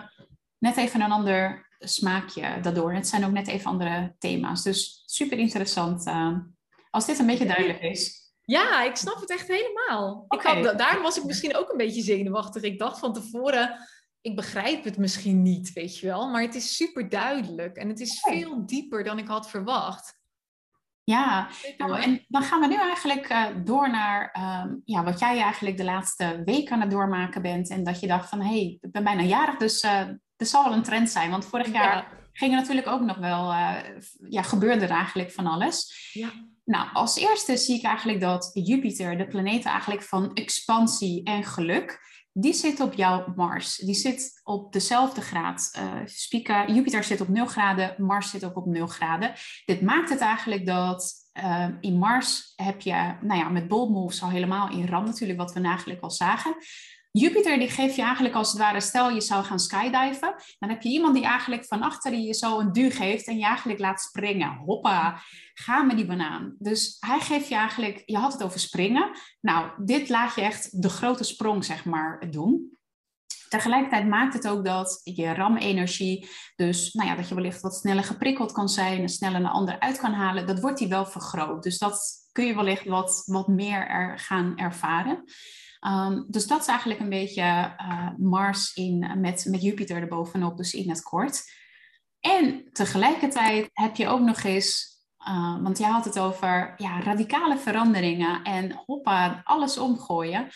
net 0.59 0.77
even 0.77 1.01
een 1.01 1.13
ander 1.13 1.68
smaakje 1.79 2.61
daardoor. 2.63 2.93
Het 2.93 3.09
zijn 3.09 3.25
ook 3.25 3.33
net 3.33 3.49
even 3.49 3.71
andere 3.71 4.15
thema's. 4.19 4.63
Dus 4.63 5.03
super 5.07 5.39
interessant. 5.39 6.07
Uh, 6.07 6.39
als 6.91 7.07
dit 7.07 7.19
een 7.19 7.27
beetje 7.27 7.47
duidelijk 7.47 7.81
is. 7.81 8.27
Ja, 8.45 8.83
ik 8.83 8.97
snap 8.97 9.21
het 9.21 9.31
echt 9.31 9.49
helemaal. 9.49 10.25
Okay. 10.29 10.59
Ik 10.59 10.65
had, 10.65 10.79
daarom 10.79 11.03
was 11.03 11.17
ik 11.17 11.25
misschien 11.25 11.57
ook 11.57 11.71
een 11.71 11.77
beetje 11.77 12.03
zenuwachtig. 12.03 12.63
Ik 12.63 12.79
dacht 12.79 12.99
van 12.99 13.13
tevoren, 13.13 13.89
ik 14.21 14.37
begrijp 14.37 14.85
het 14.85 14.99
misschien 14.99 15.43
niet, 15.43 15.73
weet 15.73 15.99
je 15.99 16.07
wel. 16.07 16.29
Maar 16.29 16.43
het 16.43 16.55
is 16.55 16.77
super 16.77 17.09
duidelijk. 17.09 17.77
En 17.77 17.89
het 17.89 18.01
is 18.01 18.21
veel 18.21 18.67
dieper 18.67 19.05
dan 19.05 19.19
ik 19.19 19.29
had 19.29 19.51
verwacht. 19.51 20.17
Ja, 21.05 21.49
nou, 21.77 22.01
en 22.01 22.25
dan 22.29 22.43
gaan 22.43 22.61
we 22.61 22.67
nu 22.67 22.77
eigenlijk 22.77 23.31
uh, 23.31 23.47
door 23.65 23.91
naar 23.91 24.31
ehm, 24.33 24.75
ja, 24.85 25.05
wat 25.05 25.19
jij 25.19 25.41
eigenlijk 25.41 25.77
de 25.77 25.85
laatste 25.85 26.43
week 26.45 26.71
aan 26.71 26.81
het 26.81 26.91
doormaken 26.91 27.43
bent. 27.43 27.71
En 27.71 27.85
dat 27.85 28.01
je 28.01 28.07
dacht 28.07 28.29
van, 28.29 28.41
hé, 28.41 28.47
hey, 28.47 28.79
ik 28.81 28.93
ben 28.93 29.05
bijna 29.05 29.23
jarig, 29.23 29.57
dus 29.57 29.85
uh, 29.85 30.09
er 30.39 30.47
zal 30.47 30.65
wel 30.65 30.73
een 30.73 30.83
trend 30.83 31.11
zijn. 31.11 31.31
Want 31.31 31.47
vorig 31.47 31.73
jaar 31.73 32.29
ging 32.33 32.53
er 32.53 32.59
natuurlijk 32.59 32.87
ook 32.87 33.01
nog 33.01 33.17
wel, 33.17 33.51
uh, 33.51 33.77
ja, 34.29 34.43
gebeurde 34.43 34.85
er 34.85 34.91
eigenlijk 34.91 35.33
van 35.33 35.47
alles. 35.47 36.09
Ja. 36.13 36.31
Nou, 36.65 36.89
als 36.93 37.17
eerste 37.17 37.57
zie 37.57 37.77
ik 37.77 37.85
eigenlijk 37.85 38.21
dat 38.21 38.51
Jupiter, 38.53 39.19
de 39.19 39.27
planeet 39.27 39.65
eigenlijk 39.65 40.03
van 40.03 40.35
expansie 40.35 41.23
en 41.25 41.45
geluk, 41.45 42.07
die 42.33 42.53
zit 42.53 42.81
op 42.81 42.93
jouw 42.93 43.33
Mars. 43.37 43.77
Die 43.77 43.95
zit 43.95 44.41
op 44.45 44.73
dezelfde 44.73 45.21
graad. 45.21 45.71
Uh, 45.79 46.01
spieken, 46.05 46.75
Jupiter 46.75 47.05
zit 47.05 47.21
op 47.21 47.29
0 47.29 47.47
graden, 47.47 47.95
Mars 47.99 48.31
zit 48.31 48.45
ook 48.45 48.57
op 48.57 48.67
0 48.67 48.87
graden. 48.87 49.33
Dit 49.65 49.81
maakt 49.81 50.11
het 50.11 50.21
eigenlijk 50.21 50.67
dat 50.67 51.15
uh, 51.43 51.69
in 51.81 51.99
Mars 51.99 52.53
heb 52.57 52.81
je, 52.81 53.15
nou 53.21 53.41
ja, 53.41 53.49
met 53.49 53.69
bold 53.69 53.91
moves 53.91 54.23
al 54.23 54.31
helemaal 54.31 54.71
in 54.71 54.87
ram 54.87 55.05
natuurlijk, 55.05 55.39
wat 55.39 55.53
we 55.53 55.61
eigenlijk 55.61 56.01
al 56.01 56.11
zagen. 56.11 56.57
Jupiter 57.19 57.59
die 57.59 57.71
geeft 57.71 57.97
je 57.97 58.03
eigenlijk 58.03 58.35
als 58.35 58.49
het 58.49 58.59
ware, 58.59 58.81
stel 58.81 59.11
je 59.11 59.21
zou 59.21 59.45
gaan 59.45 59.59
skydiven, 59.59 60.35
dan 60.59 60.69
heb 60.69 60.83
je 60.83 60.89
iemand 60.89 61.15
die 61.15 61.25
eigenlijk 61.25 61.65
van 61.65 61.83
achter 61.83 62.15
je 62.15 62.35
zo 62.35 62.59
een 62.59 62.73
duw 62.73 62.91
geeft 62.91 63.27
en 63.27 63.39
je 63.39 63.45
eigenlijk 63.45 63.79
laat 63.79 64.01
springen. 64.01 64.57
Hoppa, 64.57 65.21
ga 65.55 65.83
met 65.83 65.97
die 65.97 66.07
banaan. 66.07 66.55
Dus 66.59 66.97
hij 67.01 67.21
geeft 67.21 67.49
je 67.49 67.55
eigenlijk, 67.55 68.03
je 68.07 68.17
had 68.17 68.33
het 68.33 68.43
over 68.43 68.61
springen. 68.61 69.11
Nou, 69.41 69.71
dit 69.85 70.09
laat 70.09 70.35
je 70.35 70.41
echt 70.41 70.83
de 70.83 70.89
grote 70.89 71.25
sprong, 71.25 71.65
zeg 71.65 71.85
maar, 71.85 72.31
doen. 72.31 72.77
Tegelijkertijd 73.49 74.09
maakt 74.09 74.35
het 74.35 74.49
ook 74.49 74.65
dat 74.65 75.01
je 75.05 75.35
RAM-energie, 75.35 76.29
dus 76.57 76.93
nou 76.93 77.09
ja, 77.09 77.17
dat 77.17 77.29
je 77.29 77.35
wellicht 77.35 77.61
wat 77.61 77.75
sneller 77.75 78.05
geprikkeld 78.05 78.53
kan 78.53 78.69
zijn 78.69 79.01
en 79.01 79.09
sneller 79.09 79.41
een 79.41 79.47
ander 79.47 79.81
uit 79.81 79.99
kan 79.99 80.13
halen, 80.13 80.47
dat 80.47 80.61
wordt 80.61 80.79
die 80.79 80.89
wel 80.89 81.07
vergroot. 81.07 81.63
Dus 81.63 81.79
dat 81.79 82.01
kun 82.33 82.47
je 82.47 82.55
wellicht 82.55 82.85
wat, 82.85 83.23
wat 83.27 83.49
meer 83.49 83.89
er 83.89 84.19
gaan 84.19 84.57
ervaren. 84.57 85.25
Um, 85.87 86.25
dus 86.29 86.47
dat 86.47 86.61
is 86.61 86.67
eigenlijk 86.67 87.01
een 87.01 87.09
beetje 87.09 87.75
uh, 87.81 88.09
Mars 88.17 88.75
in, 88.75 89.21
met, 89.21 89.47
met 89.51 89.63
Jupiter 89.63 89.97
erbovenop, 89.97 90.57
dus 90.57 90.75
in 90.75 90.89
het 90.89 91.03
kort. 91.03 91.43
En 92.21 92.69
tegelijkertijd 92.73 93.71
heb 93.73 93.97
je 93.97 94.09
ook 94.09 94.21
nog 94.21 94.43
eens 94.43 94.97
uh, 95.29 95.63
want 95.63 95.79
jij 95.79 95.89
had 95.89 96.05
het 96.05 96.19
over 96.19 96.75
ja, 96.77 97.01
radicale 97.01 97.59
veranderingen 97.59 98.43
en 98.43 98.83
hoppa, 98.87 99.41
alles 99.45 99.79
omgooien. 99.79 100.49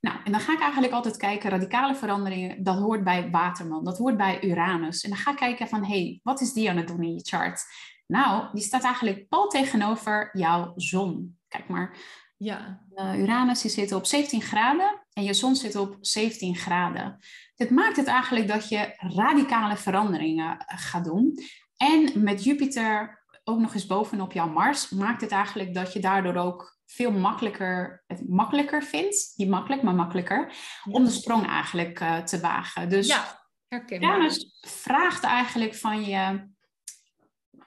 Nou, 0.00 0.18
en 0.24 0.32
dan 0.32 0.40
ga 0.40 0.52
ik 0.52 0.60
eigenlijk 0.60 0.92
altijd 0.92 1.16
kijken, 1.16 1.50
radicale 1.50 1.94
veranderingen, 1.94 2.62
dat 2.62 2.78
hoort 2.78 3.04
bij 3.04 3.30
Waterman, 3.30 3.84
dat 3.84 3.98
hoort 3.98 4.16
bij 4.16 4.44
Uranus. 4.44 5.02
En 5.02 5.10
dan 5.10 5.18
ga 5.18 5.30
ik 5.30 5.36
kijken 5.36 5.68
van, 5.68 5.84
hé, 5.84 5.98
hey, 5.98 6.20
wat 6.22 6.40
is 6.40 6.52
die 6.52 6.70
aan 6.70 6.76
het 6.76 6.88
doen 6.88 7.02
in 7.02 7.14
je 7.14 7.20
chart? 7.22 7.64
Nou, 8.06 8.48
die 8.52 8.62
staat 8.62 8.82
eigenlijk 8.82 9.28
pal 9.28 9.48
tegenover 9.48 10.30
jouw 10.32 10.72
zon. 10.76 11.38
Kijk 11.48 11.68
maar, 11.68 11.96
ja. 12.36 12.80
Uh, 12.94 13.18
Uranus 13.18 13.62
die 13.62 13.70
zit 13.70 13.92
op 13.92 14.06
17 14.06 14.42
graden 14.42 15.06
en 15.12 15.22
je 15.22 15.34
zon 15.34 15.56
zit 15.56 15.76
op 15.76 15.96
17 16.00 16.56
graden. 16.56 17.18
Dit 17.54 17.70
maakt 17.70 17.96
het 17.96 18.06
eigenlijk 18.06 18.48
dat 18.48 18.68
je 18.68 18.94
radicale 18.96 19.76
veranderingen 19.76 20.58
eh, 20.58 20.78
gaat 20.78 21.04
doen. 21.04 21.38
En 21.76 22.22
met 22.22 22.44
Jupiter 22.44 23.24
ook 23.44 23.58
nog 23.58 23.74
eens 23.74 23.86
bovenop 23.86 24.32
jouw 24.32 24.48
Mars, 24.48 24.88
maakt 24.88 25.20
het 25.20 25.30
eigenlijk 25.30 25.74
dat 25.74 25.92
je 25.92 26.00
daardoor 26.00 26.34
ook 26.34 26.78
veel 26.86 27.10
makkelijker, 27.10 28.04
het 28.06 28.28
makkelijker 28.28 28.82
vindt, 28.82 29.32
niet 29.36 29.48
makkelijk, 29.48 29.82
maar 29.82 29.94
makkelijker, 29.94 30.52
om 30.90 31.04
de 31.04 31.10
sprong 31.10 31.46
eigenlijk 31.46 32.00
uh, 32.00 32.18
te 32.18 32.40
wagen. 32.40 32.88
Dus 32.88 33.06
ja, 33.06 33.44
Uranus 33.88 34.58
vraagt 34.60 35.24
eigenlijk 35.24 35.74
van 35.74 36.04
je, 36.04 36.48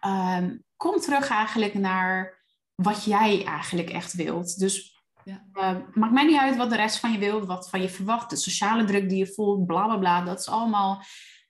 uh, 0.06 0.44
kom 0.76 1.00
terug 1.00 1.30
eigenlijk 1.30 1.74
naar 1.74 2.39
wat 2.82 3.04
jij 3.04 3.46
eigenlijk 3.46 3.90
echt 3.90 4.14
wilt. 4.14 4.60
Dus 4.60 5.04
ja. 5.24 5.46
uh, 5.54 5.78
maakt 5.94 6.14
mij 6.14 6.26
niet 6.26 6.40
uit 6.40 6.56
wat 6.56 6.70
de 6.70 6.76
rest 6.76 7.00
van 7.00 7.12
je 7.12 7.18
wil, 7.18 7.46
wat 7.46 7.70
van 7.70 7.82
je 7.82 7.90
verwacht, 7.90 8.30
de 8.30 8.36
sociale 8.36 8.84
druk 8.84 9.10
die 9.10 9.18
je 9.18 9.34
voelt, 9.34 9.66
bla 9.66 9.86
bla 9.86 9.98
bla. 9.98 10.24
Dat 10.24 10.40
is 10.40 10.48
allemaal 10.48 11.04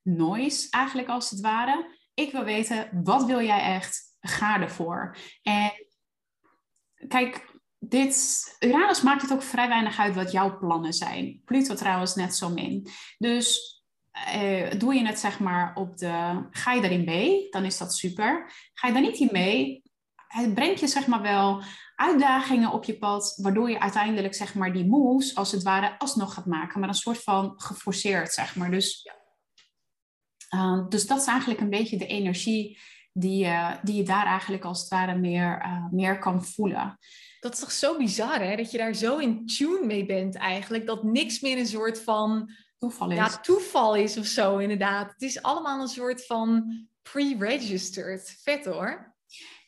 noise 0.03 0.67
eigenlijk 0.69 1.07
als 1.07 1.30
het 1.30 1.39
ware. 1.39 1.97
Ik 2.13 2.32
wil 2.32 2.43
weten, 2.43 3.01
wat 3.03 3.25
wil 3.25 3.41
jij 3.41 3.61
echt? 3.61 4.17
Ga 4.19 4.61
ervoor. 4.61 5.17
En 5.41 5.71
kijk, 7.07 7.59
dit, 7.80 8.45
Uranus 8.59 9.01
maakt 9.01 9.21
het 9.21 9.34
ook 9.34 9.43
vrij 9.43 9.67
weinig 9.67 9.99
uit 9.99 10.15
wat 10.15 10.32
jouw 10.32 10.57
plannen 10.57 10.93
zijn. 10.93 11.41
Pluto 11.45 11.75
trouwens 11.75 12.15
net 12.15 12.36
zo 12.36 12.49
min. 12.49 12.88
Dus 13.17 13.77
uh, 14.36 14.71
doe 14.77 14.93
je 14.93 15.05
het 15.05 15.19
zeg 15.19 15.39
maar 15.39 15.75
op 15.75 15.97
de, 15.97 16.45
ga 16.51 16.73
je 16.73 16.82
daarin 16.82 17.03
mee, 17.05 17.49
dan 17.49 17.65
is 17.65 17.77
dat 17.77 17.95
super. 17.95 18.51
Ga 18.73 18.88
je 18.88 18.93
daar 18.93 19.01
niet 19.01 19.19
in 19.19 19.30
mee, 19.32 19.88
het 20.30 20.53
brengt 20.53 20.80
je 20.80 20.88
zeg 20.88 21.07
maar 21.07 21.21
wel 21.21 21.61
uitdagingen 21.95 22.71
op 22.71 22.84
je 22.84 22.97
pad, 22.97 23.34
waardoor 23.41 23.69
je 23.69 23.80
uiteindelijk 23.80 24.36
zeg 24.36 24.53
maar 24.53 24.73
die 24.73 24.86
moves 24.86 25.36
als 25.36 25.51
het 25.51 25.63
ware 25.63 25.99
alsnog 25.99 26.34
gaat 26.34 26.45
maken, 26.45 26.80
maar 26.80 26.89
een 26.89 26.95
soort 26.95 27.23
van 27.23 27.53
geforceerd 27.55 28.34
zeg 28.34 28.55
maar. 28.55 28.71
Dus, 28.71 29.09
uh, 30.55 30.88
dus 30.88 31.07
dat 31.07 31.19
is 31.19 31.25
eigenlijk 31.25 31.59
een 31.59 31.69
beetje 31.69 31.97
de 31.97 32.07
energie 32.07 32.80
die, 33.13 33.45
uh, 33.45 33.71
die 33.84 33.95
je 33.95 34.03
daar 34.03 34.25
eigenlijk 34.25 34.63
als 34.63 34.80
het 34.80 34.89
ware 34.89 35.17
meer, 35.17 35.61
uh, 35.65 35.86
meer 35.91 36.19
kan 36.19 36.45
voelen. 36.45 36.97
Dat 37.39 37.53
is 37.53 37.59
toch 37.59 37.71
zo 37.71 37.97
bizar 37.97 38.41
hè, 38.41 38.55
dat 38.55 38.71
je 38.71 38.77
daar 38.77 38.93
zo 38.93 39.17
in 39.17 39.45
tune 39.45 39.86
mee 39.86 40.05
bent 40.05 40.36
eigenlijk, 40.36 40.86
dat 40.86 41.03
niks 41.03 41.39
meer 41.39 41.57
een 41.57 41.67
soort 41.67 42.01
van 42.01 42.51
toeval 42.77 43.09
is. 43.09 43.17
Ja, 43.17 43.27
toeval 43.27 43.95
is 43.95 44.17
of 44.17 44.25
zo 44.25 44.57
inderdaad. 44.57 45.11
Het 45.11 45.21
is 45.21 45.41
allemaal 45.41 45.82
een 45.82 45.88
soort 45.88 46.25
van 46.25 46.73
pre-registered. 47.01 48.39
Vet 48.43 48.65
hoor. 48.65 49.17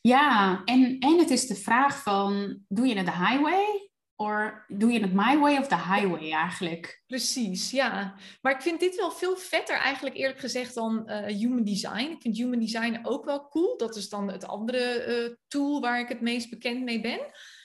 Ja, 0.01 0.61
en, 0.65 0.99
en 0.99 1.17
het 1.17 1.29
is 1.29 1.47
de 1.47 1.55
vraag 1.55 2.03
van, 2.03 2.59
doe 2.67 2.87
je 2.87 2.95
het 2.95 3.05
de 3.05 3.11
highway? 3.11 3.89
Of 4.15 4.51
doe 4.67 4.91
je 4.91 4.99
het 4.99 5.13
my 5.13 5.37
way 5.37 5.57
of 5.57 5.67
de 5.67 5.75
highway 5.75 6.31
eigenlijk? 6.31 7.03
Precies, 7.07 7.71
ja. 7.71 8.15
Maar 8.41 8.53
ik 8.53 8.61
vind 8.61 8.79
dit 8.79 8.95
wel 8.95 9.11
veel 9.11 9.35
vetter 9.35 9.77
eigenlijk 9.77 10.15
eerlijk 10.15 10.39
gezegd 10.39 10.73
dan 10.73 11.03
uh, 11.05 11.25
human 11.25 11.63
design. 11.63 12.11
Ik 12.11 12.21
vind 12.21 12.37
human 12.37 12.59
design 12.59 12.99
ook 13.03 13.25
wel 13.25 13.47
cool. 13.47 13.77
Dat 13.77 13.95
is 13.95 14.09
dan 14.09 14.31
het 14.31 14.47
andere 14.47 15.05
uh, 15.07 15.35
tool 15.47 15.81
waar 15.81 15.99
ik 15.99 16.07
het 16.07 16.21
meest 16.21 16.49
bekend 16.49 16.83
mee 16.83 17.01
ben. 17.01 17.19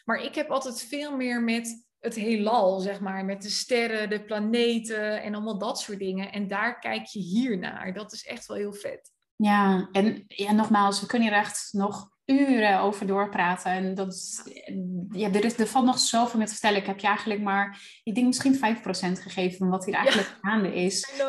Maar 0.04 0.22
ik 0.22 0.34
heb 0.34 0.50
altijd 0.50 0.82
veel 0.82 1.16
meer 1.16 1.42
met 1.42 1.86
het 1.98 2.14
heelal, 2.14 2.80
zeg 2.80 3.00
maar, 3.00 3.24
met 3.24 3.42
de 3.42 3.50
sterren, 3.50 4.10
de 4.10 4.24
planeten 4.24 5.22
en 5.22 5.34
allemaal 5.34 5.58
dat 5.58 5.80
soort 5.80 5.98
dingen. 5.98 6.32
En 6.32 6.48
daar 6.48 6.78
kijk 6.78 7.06
je 7.06 7.20
hier 7.20 7.58
naar. 7.58 7.92
Dat 7.92 8.12
is 8.12 8.24
echt 8.24 8.46
wel 8.46 8.56
heel 8.56 8.72
vet. 8.72 9.12
Ja, 9.36 9.88
en 9.92 10.24
ja, 10.26 10.52
nogmaals, 10.52 11.00
we 11.00 11.06
kunnen 11.06 11.28
hier 11.28 11.36
echt 11.36 11.68
nog 11.72 12.15
uren 12.26 12.80
over 12.80 13.06
doorpraten. 13.06 13.70
En 13.70 13.94
dat 13.94 14.12
is, 14.12 14.42
ja, 15.10 15.32
er, 15.32 15.44
is, 15.44 15.58
er 15.58 15.66
valt 15.66 15.84
nog 15.84 15.98
zoveel 15.98 16.38
meer 16.38 16.46
te 16.46 16.52
vertellen. 16.52 16.80
Ik 16.80 16.86
heb 16.86 16.98
je 16.98 17.06
eigenlijk 17.06 17.40
maar, 17.40 17.80
ik 18.02 18.14
denk 18.14 18.26
misschien 18.26 18.56
5% 18.56 18.58
gegeven 19.22 19.58
van 19.58 19.68
wat 19.68 19.84
hier 19.84 19.94
eigenlijk 19.94 20.28
ja. 20.28 20.50
gaande 20.50 20.74
is. 20.74 21.20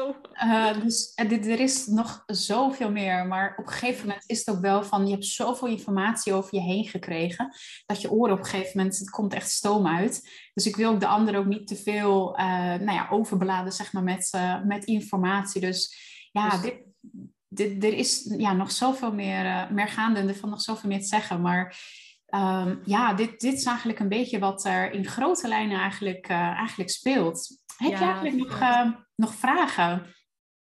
Uh, 0.44 0.82
dus 0.82 1.12
uh, 1.16 1.52
er 1.52 1.60
is 1.60 1.86
nog 1.86 2.24
zoveel 2.26 2.92
meer. 2.92 3.28
Maar 3.28 3.56
op 3.58 3.66
een 3.66 3.74
gegeven 3.74 4.08
moment 4.08 4.24
is 4.28 4.40
het 4.40 4.56
ook 4.56 4.62
wel 4.62 4.84
van, 4.84 5.06
je 5.06 5.12
hebt 5.12 5.26
zoveel 5.26 5.68
informatie 5.68 6.34
over 6.34 6.56
je 6.56 6.62
heen 6.62 6.86
gekregen, 6.86 7.56
dat 7.86 8.02
je 8.02 8.12
oren 8.12 8.34
op 8.34 8.40
een 8.40 8.46
gegeven 8.46 8.78
moment, 8.78 8.98
het 8.98 9.10
komt 9.10 9.34
echt 9.34 9.50
stoom 9.50 9.88
uit. 9.88 10.30
Dus 10.54 10.66
ik 10.66 10.76
wil 10.76 10.92
ook 10.92 11.00
de 11.00 11.08
anderen 11.08 11.40
ook 11.40 11.46
niet 11.46 11.68
te 11.68 11.76
veel 11.76 12.40
uh, 12.40 12.46
nou 12.76 12.92
ja, 12.92 13.08
overbeladen, 13.10 13.74
zeg 13.74 13.94
maar, 13.94 14.04
met, 14.04 14.32
met 14.66 14.86
informatie. 14.86 15.62
Dus 15.62 15.96
ja, 16.32 16.50
dus... 16.50 16.62
dit 16.62 16.86
dit, 17.48 17.84
er 17.84 17.94
is 17.94 18.34
ja, 18.38 18.54
nog 18.54 18.72
zoveel 18.72 19.14
meer, 19.14 19.46
uh, 19.46 19.70
meer 19.70 19.88
gaande 19.88 20.20
en 20.20 20.28
er 20.28 20.36
valt 20.36 20.52
nog 20.52 20.62
zoveel 20.62 20.90
meer 20.90 21.00
te 21.00 21.08
zeggen. 21.08 21.42
Maar 21.42 21.80
um, 22.36 22.82
ja, 22.84 23.14
dit, 23.14 23.40
dit 23.40 23.54
is 23.54 23.66
eigenlijk 23.66 24.00
een 24.00 24.10
beetje 24.10 24.40
wat 24.40 24.66
er 24.66 24.92
in 24.92 25.06
grote 25.06 25.48
lijnen 25.48 25.80
eigenlijk, 25.80 26.30
uh, 26.30 26.38
eigenlijk 26.38 26.90
speelt. 26.90 27.60
Heb 27.78 27.92
ja, 27.92 28.00
je 28.00 28.06
eigenlijk 28.06 28.36
nog, 28.36 28.60
uh, 28.60 28.92
nog 29.16 29.34
vragen? 29.34 30.16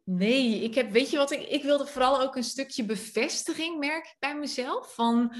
Nee, 0.03 0.63
ik 0.63 0.75
heb, 0.75 0.91
weet 0.91 1.09
je 1.09 1.17
wat, 1.17 1.31
ik, 1.31 1.41
ik 1.41 1.63
wilde 1.63 1.85
vooral 1.85 2.21
ook 2.21 2.35
een 2.35 2.43
stukje 2.43 2.85
bevestiging, 2.85 3.79
merk 3.79 4.05
ik 4.05 4.15
bij 4.19 4.35
mezelf. 4.35 4.93
Van, 4.93 5.35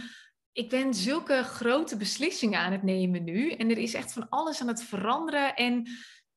ik 0.51 0.69
ben 0.69 0.93
zulke 0.93 1.43
grote 1.43 1.97
beslissingen 1.97 2.59
aan 2.59 2.71
het 2.71 2.83
nemen 2.83 3.23
nu. 3.23 3.51
En 3.51 3.69
er 3.69 3.77
is 3.77 3.93
echt 3.93 4.13
van 4.13 4.29
alles 4.29 4.61
aan 4.61 4.67
het 4.67 4.83
veranderen. 4.83 5.55
En 5.55 5.89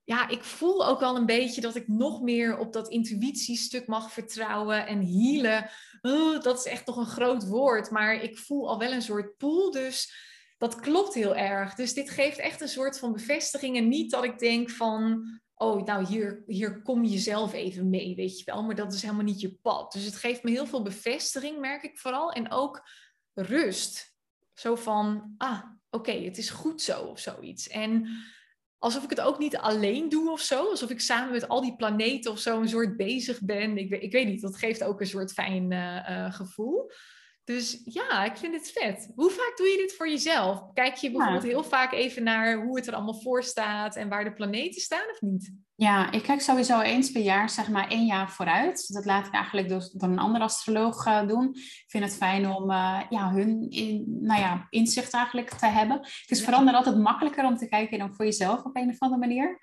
ja, 0.07 0.29
ik 0.29 0.45
voel 0.45 0.87
ook 0.87 1.01
wel 1.01 1.17
een 1.17 1.27
beetje 1.27 1.61
dat 1.61 1.75
ik 1.75 1.89
nog 1.89 2.23
meer 2.23 2.59
op 2.59 2.73
dat 2.73 2.89
intuïtiestuk 2.89 3.87
mag 3.87 4.13
vertrouwen 4.13 4.87
en 4.87 5.07
healen. 5.07 5.71
Oh, 6.01 6.43
dat 6.43 6.59
is 6.59 6.65
echt 6.65 6.85
toch 6.85 6.97
een 6.97 7.07
groot 7.07 7.47
woord, 7.47 7.91
maar 7.91 8.15
ik 8.15 8.39
voel 8.39 8.69
al 8.69 8.79
wel 8.79 8.93
een 8.93 9.03
soort 9.03 9.37
pool. 9.37 9.71
Dus 9.71 10.15
dat 10.59 10.81
klopt 10.81 11.15
heel 11.15 11.37
erg. 11.37 11.75
Dus 11.75 11.95
dit 11.95 12.11
geeft 12.11 12.39
echt 12.39 12.61
een 12.61 12.69
soort 12.69 12.99
van 12.99 13.13
bevestiging. 13.13 13.77
En 13.77 13.89
niet 13.89 14.11
dat 14.11 14.25
ik 14.25 14.39
denk 14.39 14.71
van, 14.71 15.25
oh, 15.55 15.85
nou 15.85 16.07
hier, 16.07 16.43
hier 16.47 16.83
kom 16.83 17.05
je 17.05 17.19
zelf 17.19 17.53
even 17.53 17.91
mee, 17.91 18.15
weet 18.15 18.39
je 18.39 18.45
wel. 18.45 18.63
Maar 18.63 18.75
dat 18.75 18.93
is 18.93 19.03
helemaal 19.03 19.25
niet 19.25 19.41
je 19.41 19.55
pad. 19.63 19.93
Dus 19.93 20.05
het 20.05 20.17
geeft 20.17 20.43
me 20.43 20.51
heel 20.51 20.67
veel 20.67 20.83
bevestiging, 20.83 21.59
merk 21.59 21.83
ik 21.83 21.99
vooral. 21.99 22.33
En 22.33 22.51
ook 22.51 22.89
rust. 23.35 24.15
Zo 24.55 24.75
van, 24.75 25.35
ah, 25.37 25.63
oké, 25.91 26.13
het 26.13 26.39
is 26.39 26.51
goed 26.51 26.83
zo 26.83 27.01
of 27.01 27.19
zoiets. 27.19 27.69
En 27.69 28.09
alsof 28.87 29.05
ik 29.05 29.11
het 29.11 29.20
ook 29.20 29.39
niet 29.39 29.57
alleen 29.57 30.09
doe 30.09 30.30
of 30.30 30.41
zo. 30.41 30.70
Alsof 30.70 30.91
ik 30.91 31.01
samen 31.01 31.32
met 31.32 31.49
al 31.49 31.61
die 31.61 31.76
planeten 31.76 32.30
of 32.30 32.39
zo 32.39 32.61
een 32.61 32.68
soort 32.68 32.97
bezig 32.97 33.41
ben. 33.41 33.78
Ik, 33.78 33.91
ik 33.91 34.12
weet 34.12 34.26
niet, 34.26 34.41
dat 34.41 34.57
geeft 34.57 34.84
ook 34.84 35.01
een 35.01 35.07
soort 35.07 35.32
fijn 35.32 35.70
uh, 35.70 36.09
uh, 36.11 36.32
gevoel. 36.32 36.91
Dus 37.47 37.80
ja, 37.84 38.24
ik 38.24 38.36
vind 38.36 38.55
het 38.55 38.70
vet. 38.70 39.12
Hoe 39.14 39.30
vaak 39.30 39.53
doe 39.57 39.66
je 39.66 39.76
dit 39.76 39.94
voor 39.97 40.09
jezelf? 40.09 40.72
Kijk 40.72 40.94
je 40.94 41.11
bijvoorbeeld 41.11 41.42
heel 41.42 41.64
vaak 41.64 41.92
even 41.92 42.22
naar 42.22 42.62
hoe 42.62 42.76
het 42.76 42.86
er 42.86 42.94
allemaal 42.94 43.20
voor 43.20 43.42
staat 43.42 43.97
en 43.97 44.09
waar 44.09 44.24
de 44.24 44.32
planeten 44.32 44.80
staan 44.80 45.11
of 45.11 45.20
niet? 45.20 45.53
Ja, 45.74 46.12
ik 46.12 46.22
kijk 46.22 46.40
sowieso 46.40 46.80
eens 46.80 47.11
per 47.11 47.22
jaar, 47.22 47.51
zeg 47.51 47.68
maar 47.68 47.88
één 47.88 48.07
jaar 48.07 48.30
vooruit. 48.30 48.92
Dat 48.92 49.05
laat 49.05 49.26
ik 49.26 49.32
eigenlijk 49.32 49.68
door, 49.68 49.88
door 49.92 50.09
een 50.09 50.18
andere 50.18 50.44
astroloog 50.44 51.07
uh, 51.07 51.26
doen. 51.26 51.49
Ik 51.55 51.84
vind 51.86 52.05
het 52.05 52.16
fijn 52.16 52.49
om 52.49 52.70
uh, 52.70 53.01
ja, 53.11 53.32
hun 53.32 53.70
in, 53.70 54.05
nou 54.20 54.40
ja, 54.40 54.66
inzicht 54.70 55.12
eigenlijk 55.12 55.51
te 55.51 55.66
hebben. 55.66 55.97
Het 55.99 56.26
is 56.26 56.38
ja. 56.38 56.44
vooral 56.44 56.68
altijd 56.68 56.99
makkelijker 56.99 57.44
om 57.44 57.57
te 57.57 57.68
kijken 57.68 57.99
dan 57.99 58.14
voor 58.14 58.24
jezelf 58.24 58.64
op 58.64 58.76
een 58.76 58.90
of 58.90 58.99
andere 58.99 59.20
manier. 59.20 59.59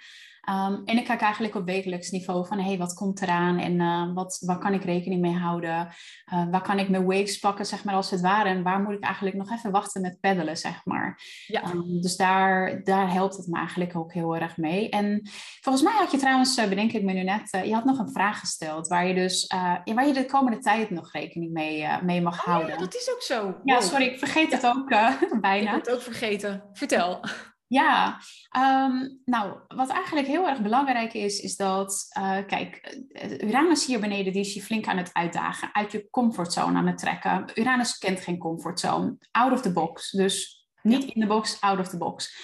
Um, 0.50 0.82
en 0.86 0.98
ik 0.98 1.06
kijk 1.06 1.22
eigenlijk 1.22 1.56
op 1.56 1.66
wekelijks 1.66 2.12
niveau 2.12 2.48
van, 2.48 2.60
hey, 2.60 2.78
wat 2.78 2.94
komt 2.94 3.22
eraan 3.22 3.60
en 3.60 3.80
uh, 3.80 4.14
wat, 4.14 4.41
waar 4.46 4.58
kan 4.58 4.74
ik 4.74 4.84
rekening 4.84 5.22
mee 5.22 5.36
houden? 5.36 5.88
Uh, 6.34 6.50
waar 6.52 6.62
kan 6.62 6.80
ik 6.80 6.89
mijn 6.89 7.06
waves 7.06 7.39
pakken, 7.39 7.66
zeg 7.66 7.84
maar, 7.84 7.96
als 7.96 8.12
het 8.12 8.22
ware? 8.22 8.50
En 8.50 8.64
waar 8.64 8.82
moet 8.82 8.94
ik 8.94 9.04
eigenlijk 9.04 9.36
nog 9.36 9.52
even 9.52 9.72
wachten 9.72 10.02
met 10.02 10.20
peddelen, 10.20 10.58
zeg 10.58 10.86
maar? 10.86 11.20
Ja. 11.48 11.64
Um, 11.72 12.02
dus 12.02 12.16
daar, 12.16 12.84
daar 12.84 13.12
helpt 13.12 13.38
het 13.38 13.48
me 13.48 13.58
eigenlijk 13.58 13.96
ook 13.96 14.14
heel 14.14 14.36
erg 14.36 14.58
mee. 14.58 14.89
En 14.89 15.30
volgens 15.62 15.84
mij 15.84 15.94
had 15.94 16.12
je 16.12 16.18
trouwens, 16.18 16.58
uh, 16.58 16.68
bedenk 16.68 16.91
ik 16.91 17.04
me 17.04 17.14
nu 17.14 17.24
net, 17.24 17.50
je 17.66 17.74
had 17.74 17.86
nog 17.86 18.00
een 18.00 18.12
vraag 18.12 18.39
gesteld 18.39 18.88
waar 18.88 19.08
je 19.08 19.14
dus, 19.14 19.48
waar 19.86 20.08
je 20.08 20.14
de 20.14 20.26
komende 20.26 20.60
tijd 20.60 20.89
nog 20.89 21.12
rekening 21.12 21.52
mee, 21.54 21.88
mee 22.02 22.22
mag 22.22 22.39
oh, 22.39 22.46
houden. 22.46 22.74
Ja, 22.74 22.78
dat 22.78 22.96
is 22.96 23.12
ook 23.14 23.22
zo. 23.22 23.56
Ja, 23.64 23.82
sorry, 23.82 24.06
ik 24.06 24.20
vergeet 24.20 24.52
het 24.52 24.66
ook 24.66 24.89
bijna. 25.41 25.62
Ik 25.62 25.68
heb 25.68 25.86
het 25.86 25.91
ook 25.91 26.02
vergeten. 26.02 26.64
Vertel. 26.74 27.20
Ja, 27.74 28.19
um, 28.57 29.21
nou, 29.26 29.59
wat 29.67 29.89
eigenlijk 29.89 30.28
heel 30.28 30.47
erg 30.47 30.61
belangrijk 30.61 31.13
is, 31.13 31.39
is 31.39 31.55
dat, 31.55 32.05
uh, 32.17 32.38
kijk, 32.47 32.97
Uranus 33.41 33.86
hier 33.86 33.99
beneden, 33.99 34.34
die 34.34 34.41
is 34.41 34.53
je 34.53 34.61
flink 34.61 34.88
aan 34.88 34.97
het 34.97 35.13
uitdagen, 35.13 35.69
uit 35.74 35.91
je 35.91 36.09
comfortzone 36.09 36.78
aan 36.78 36.88
het 36.88 36.97
trekken. 36.97 37.51
Uranus 37.55 37.97
kent 37.97 38.19
geen 38.19 38.38
comfortzone, 38.38 39.17
out 39.32 39.51
of 39.51 39.61
the 39.61 39.71
box. 39.71 40.11
Dus 40.11 40.67
niet 40.82 41.03
in 41.03 41.21
de 41.21 41.28
box, 41.28 41.61
out 41.61 41.80
of 41.80 41.88
the 41.88 41.97
box. 41.97 42.36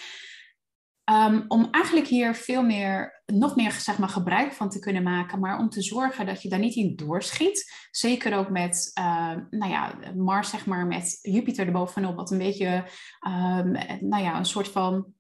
Um, 1.11 1.45
om 1.47 1.67
eigenlijk 1.71 2.07
hier 2.07 2.36
veel 2.36 2.63
meer, 2.63 3.23
nog 3.25 3.55
meer 3.55 3.71
zeg 3.71 3.97
maar, 3.97 4.09
gebruik 4.09 4.53
van 4.53 4.69
te 4.69 4.80
kunnen 4.80 5.03
maken, 5.03 5.39
maar 5.39 5.59
om 5.59 5.69
te 5.69 5.82
zorgen 5.82 6.25
dat 6.25 6.41
je 6.41 6.49
daar 6.49 6.59
niet 6.59 6.75
in 6.75 6.95
doorschiet. 6.95 7.88
Zeker 7.91 8.38
ook 8.38 8.49
met, 8.49 8.91
uh, 8.99 9.36
nou 9.49 9.71
ja, 9.71 9.93
Mars, 10.15 10.49
zeg 10.49 10.65
maar, 10.65 10.88
met 10.88 11.19
Jupiter 11.21 11.65
erbovenop, 11.65 12.15
wat 12.15 12.32
een 12.32 12.38
beetje, 12.38 12.86
um, 13.27 13.71
nou 13.99 14.23
ja, 14.23 14.38
een 14.38 14.45
soort 14.45 14.67
van 14.67 15.13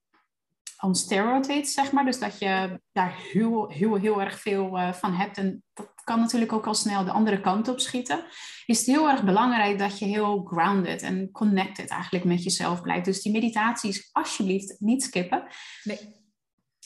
on 0.79 0.95
steroids, 0.95 1.73
zeg 1.73 1.91
maar. 1.91 2.05
Dus 2.05 2.19
dat 2.19 2.39
je 2.39 2.81
daar 2.91 3.15
heel, 3.31 3.69
heel, 3.69 3.95
heel 3.95 4.21
erg 4.21 4.39
veel 4.39 4.77
uh, 4.77 4.93
van 4.93 5.13
hebt. 5.13 5.37
En 5.37 5.63
dat 5.73 5.91
kan 6.03 6.19
natuurlijk 6.19 6.53
ook 6.53 6.67
al 6.67 6.73
snel 6.73 7.05
de 7.05 7.11
andere 7.11 7.41
kant 7.41 7.67
op 7.67 7.79
schieten. 7.79 8.23
Is 8.65 8.77
het 8.77 8.85
heel 8.85 9.09
erg 9.09 9.23
belangrijk 9.23 9.79
dat 9.79 9.99
je 9.99 10.05
heel 10.05 10.43
grounded 10.43 11.01
en 11.01 11.31
connected 11.31 11.89
eigenlijk 11.89 12.25
met 12.25 12.43
jezelf 12.43 12.81
blijft. 12.81 13.05
Dus 13.05 13.21
die 13.21 13.31
meditaties 13.31 14.09
alsjeblieft 14.11 14.75
niet 14.79 15.03
skippen. 15.03 15.47
Nee. 15.83 16.17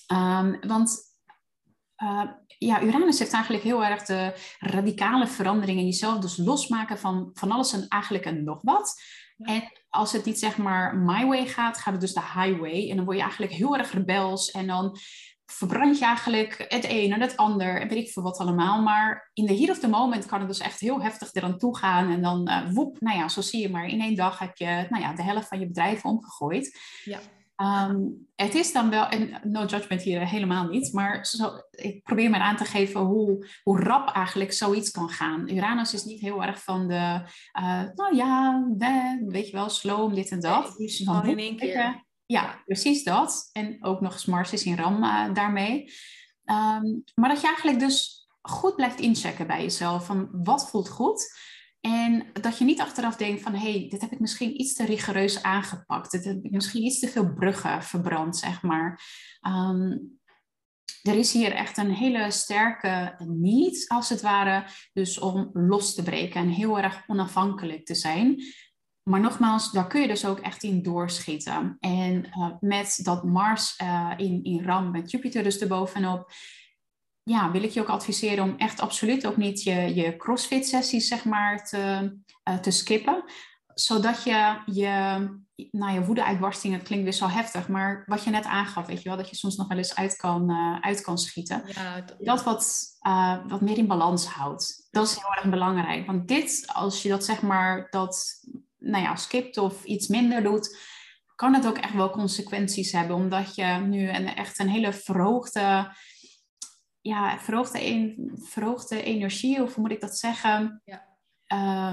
Um, 0.08 0.60
want 0.68 1.12
uh, 2.04 2.32
ja, 2.58 2.82
Uranus 2.82 3.20
heeft 3.20 3.34
eigenlijk 3.34 3.64
heel 3.64 3.86
erg 3.86 4.04
de 4.04 4.34
radicale 4.60 5.28
verandering 5.28 5.80
in 5.80 5.86
jezelf. 5.86 6.20
Dus 6.20 6.38
losmaken 6.38 7.00
van, 7.00 7.30
van 7.34 7.52
alles 7.52 7.74
en 7.74 7.88
eigenlijk 7.88 8.26
en 8.26 8.44
nog 8.44 8.60
wat. 8.62 9.02
En 9.38 9.82
als 9.94 10.12
het 10.12 10.26
niet 10.26 10.39
zeg 10.39 10.58
maar 10.58 10.98
my 10.98 11.26
way 11.26 11.46
gaat, 11.46 11.78
gaat 11.78 11.94
het 11.94 12.02
dus 12.02 12.14
de 12.14 12.22
highway. 12.22 12.89
En 12.89 12.96
dan 12.96 13.06
word 13.06 13.18
je 13.18 13.24
eigenlijk 13.24 13.52
heel 13.52 13.78
erg 13.78 13.91
rebels. 13.91 14.52
En 14.52 14.68
dan 14.68 14.98
verbrand 15.46 16.00
je 16.00 16.06
eigenlijk 16.06 16.66
het 16.68 16.86
een 16.89 17.14
en 17.14 17.22
het 17.22 17.38
ander. 17.38 17.82
En 17.82 17.88
weet 17.88 17.98
ik 17.98 18.10
veel 18.10 18.24
wat 18.24 18.38
allemaal. 18.38 18.82
Maar 18.82 19.30
in 19.34 19.46
de 19.46 19.58
heat 19.58 19.70
of 19.70 19.80
the 19.80 19.88
moment 19.88 20.26
kan 20.26 20.39
het 20.39 20.48
dus 20.48 20.60
echt 20.60 20.80
heel 20.80 21.02
heftig 21.02 21.34
eraan 21.34 21.58
toe 21.58 21.78
gaan. 21.78 22.12
En 22.12 22.22
dan 22.22 22.50
uh, 22.50 22.70
woep, 22.72 23.00
nou 23.00 23.18
ja, 23.18 23.28
zo 23.28 23.41
zie 23.41 23.62
je 23.62 23.70
maar. 23.70 23.86
In 23.86 24.02
één 24.02 24.16
dag 24.16 24.39
heb 24.39 24.58
je 24.58 24.88
nou 24.89 25.04
ja, 25.04 25.14
de 25.14 25.24
helft 25.24 25.48
van 25.48 25.60
je 25.60 25.68
bedrijf 25.68 26.06
omgegooid. 26.06 26.80
Ja. 27.04 27.20
Um, 27.56 28.28
het 28.36 28.56
is 28.56 28.72
dan 28.72 28.89
wel, 28.89 29.08
en 29.08 29.39
no 29.43 29.66
judgment 29.66 30.01
hier 30.01 30.28
helemaal 30.28 30.68
niet, 30.68 30.93
maar 30.93 31.26
zo, 31.26 31.51
ik 31.72 32.04
probeer 32.04 32.30
maar 32.30 32.39
aan 32.39 32.58
te 32.58 32.66
geven 32.66 33.01
hoe, 33.01 33.47
hoe 33.64 33.80
rap 33.80 34.10
eigenlijk 34.10 34.54
zoiets 34.54 34.91
kan 34.91 35.10
gaan. 35.10 35.49
Uranus 35.49 35.93
is 35.93 36.04
niet 36.04 36.20
heel 36.20 36.43
erg 36.43 36.64
van 36.64 36.88
de, 36.88 37.22
uh, 37.60 37.84
nou 37.93 38.16
ja, 38.16 38.64
we, 38.78 39.24
weet 39.28 39.47
je 39.47 39.56
wel, 39.56 39.70
sloom, 39.70 40.14
dit 40.14 40.32
en 40.32 40.39
dat. 40.39 40.78
Nee, 40.78 40.88
dus 40.88 41.04
van 41.04 41.28
in 41.28 41.38
één 41.38 41.58
keer. 41.58 42.06
Ja, 42.26 42.62
precies 42.66 43.04
dat. 43.04 43.49
En 43.51 43.78
ook 43.86 44.01
nog 44.01 44.14
eens 44.14 44.26
Mars 44.26 44.54
is 44.54 44.64
in 44.64 44.78
Ram 44.78 45.04
uh, 45.04 45.34
daarmee. 45.34 45.91
Um, 46.45 47.04
maar 47.16 47.30
dat 47.30 47.41
je 47.41 47.47
eigenlijk 47.47 47.80
dus 47.80 48.28
goed 48.41 48.76
blijft 48.76 48.99
inchecken 48.99 49.47
bij 49.47 49.62
jezelf, 49.62 50.06
van 50.06 50.30
wat 50.32 50.70
voelt 50.70 50.89
goed 50.89 51.32
en 51.86 52.25
dat 52.41 52.57
je 52.57 52.65
niet 52.65 52.81
achteraf 52.81 53.15
denkt 53.15 53.41
van, 53.41 53.53
hé, 53.53 53.71
hey, 53.71 53.88
dit 53.89 54.01
heb 54.01 54.11
ik 54.11 54.19
misschien 54.19 54.61
iets 54.61 54.73
te 54.73 54.86
rigoureus 54.86 55.43
aangepakt. 55.43 56.11
Dit 56.11 56.23
heb 56.23 56.43
ik 56.43 56.51
misschien 56.51 56.84
iets 56.84 56.99
te 56.99 57.07
veel 57.07 57.34
bruggen 57.34 57.84
verbrand, 57.84 58.38
zeg 58.38 58.61
maar. 58.61 59.01
Um, 59.47 60.19
er 61.01 61.15
is 61.15 61.34
hier 61.34 61.51
echt 61.51 61.77
een 61.77 61.91
hele 61.91 62.31
sterke 62.31 63.15
niet, 63.27 63.89
als 63.89 64.09
het 64.09 64.21
ware, 64.21 64.65
dus 64.93 65.19
om 65.19 65.49
los 65.53 65.95
te 65.95 66.03
breken 66.03 66.41
en 66.41 66.49
heel 66.49 66.79
erg 66.79 67.03
onafhankelijk 67.07 67.86
te 67.86 67.95
zijn. 67.95 68.43
Maar 69.09 69.19
nogmaals, 69.19 69.71
daar 69.71 69.88
kun 69.88 70.01
je 70.01 70.07
dus 70.07 70.25
ook 70.25 70.39
echt 70.39 70.63
in 70.63 70.81
doorschieten. 70.81 71.77
En 71.79 72.25
uh, 72.25 72.49
met 72.59 72.99
dat 73.01 73.23
Mars 73.23 73.79
uh, 73.81 74.13
in, 74.17 74.43
in 74.43 74.63
Ram 74.63 74.91
met 74.91 75.11
Jupiter 75.11 75.43
dus 75.43 75.59
erbovenop, 75.59 76.31
ja, 77.24 77.51
wil 77.51 77.63
ik 77.63 77.71
je 77.71 77.82
ook 77.82 77.89
adviseren 77.89 78.43
om 78.43 78.57
echt 78.57 78.80
absoluut 78.80 79.26
ook 79.26 79.38
niet 79.38 79.63
je, 79.63 79.95
je 79.95 80.15
crossfit 80.17 80.67
sessies 80.67 81.07
zeg 81.07 81.26
maar 81.26 81.65
te, 81.65 82.15
uh, 82.49 82.57
te 82.57 82.71
skippen. 82.71 83.24
Zodat 83.74 84.24
je 84.24 84.61
je, 84.65 84.89
nou 85.71 85.93
je 85.93 86.05
woede-uitbarsting, 86.05 86.74
het 86.74 86.84
klinkt 86.84 87.03
weer 87.03 87.13
zo 87.13 87.28
heftig, 87.28 87.67
maar 87.67 88.03
wat 88.05 88.24
je 88.24 88.30
net 88.30 88.45
aangaf, 88.45 88.86
weet 88.86 89.01
je 89.01 89.09
wel, 89.09 89.17
dat 89.17 89.30
je 89.30 89.36
soms 89.36 89.55
nog 89.55 89.67
wel 89.67 89.78
eens 89.78 89.95
uit 89.95 90.15
kan, 90.15 90.51
uh, 90.51 90.80
uit 90.80 91.01
kan 91.01 91.17
schieten. 91.17 91.63
Ja, 91.65 92.01
dat, 92.01 92.17
dat 92.19 92.43
wat, 92.43 92.84
uh, 93.07 93.38
wat 93.47 93.61
meer 93.61 93.78
in 93.78 93.88
balans 93.88 94.26
houdt. 94.26 94.88
Dat 94.91 95.07
is 95.07 95.15
heel 95.15 95.34
erg 95.36 95.49
belangrijk. 95.49 96.05
Want 96.05 96.28
dit, 96.28 96.63
als 96.74 97.01
je 97.01 97.09
dat 97.09 97.26
zeg 97.26 97.41
maar, 97.41 97.88
dat, 97.89 98.43
nou 98.78 99.03
ja, 99.03 99.15
skipt 99.15 99.57
of 99.57 99.84
iets 99.84 100.07
minder 100.07 100.43
doet, 100.43 100.78
kan 101.36 101.53
het 101.53 101.67
ook 101.67 101.78
echt 101.78 101.93
wel 101.93 102.09
consequenties 102.09 102.91
hebben. 102.91 103.15
Omdat 103.15 103.55
je 103.55 103.65
nu 103.65 104.09
een, 104.09 104.36
echt 104.36 104.59
een 104.59 104.69
hele 104.69 104.93
verhoogde 104.93 105.95
ja, 107.04 107.39
verhoogde, 107.39 108.16
verhoogde 108.36 109.04
energie, 109.04 109.62
of 109.62 109.74
hoe 109.74 109.84
moet 109.84 109.91
ik 109.91 110.01
dat 110.01 110.18
zeggen? 110.18 110.82
Ja. 110.86 111.12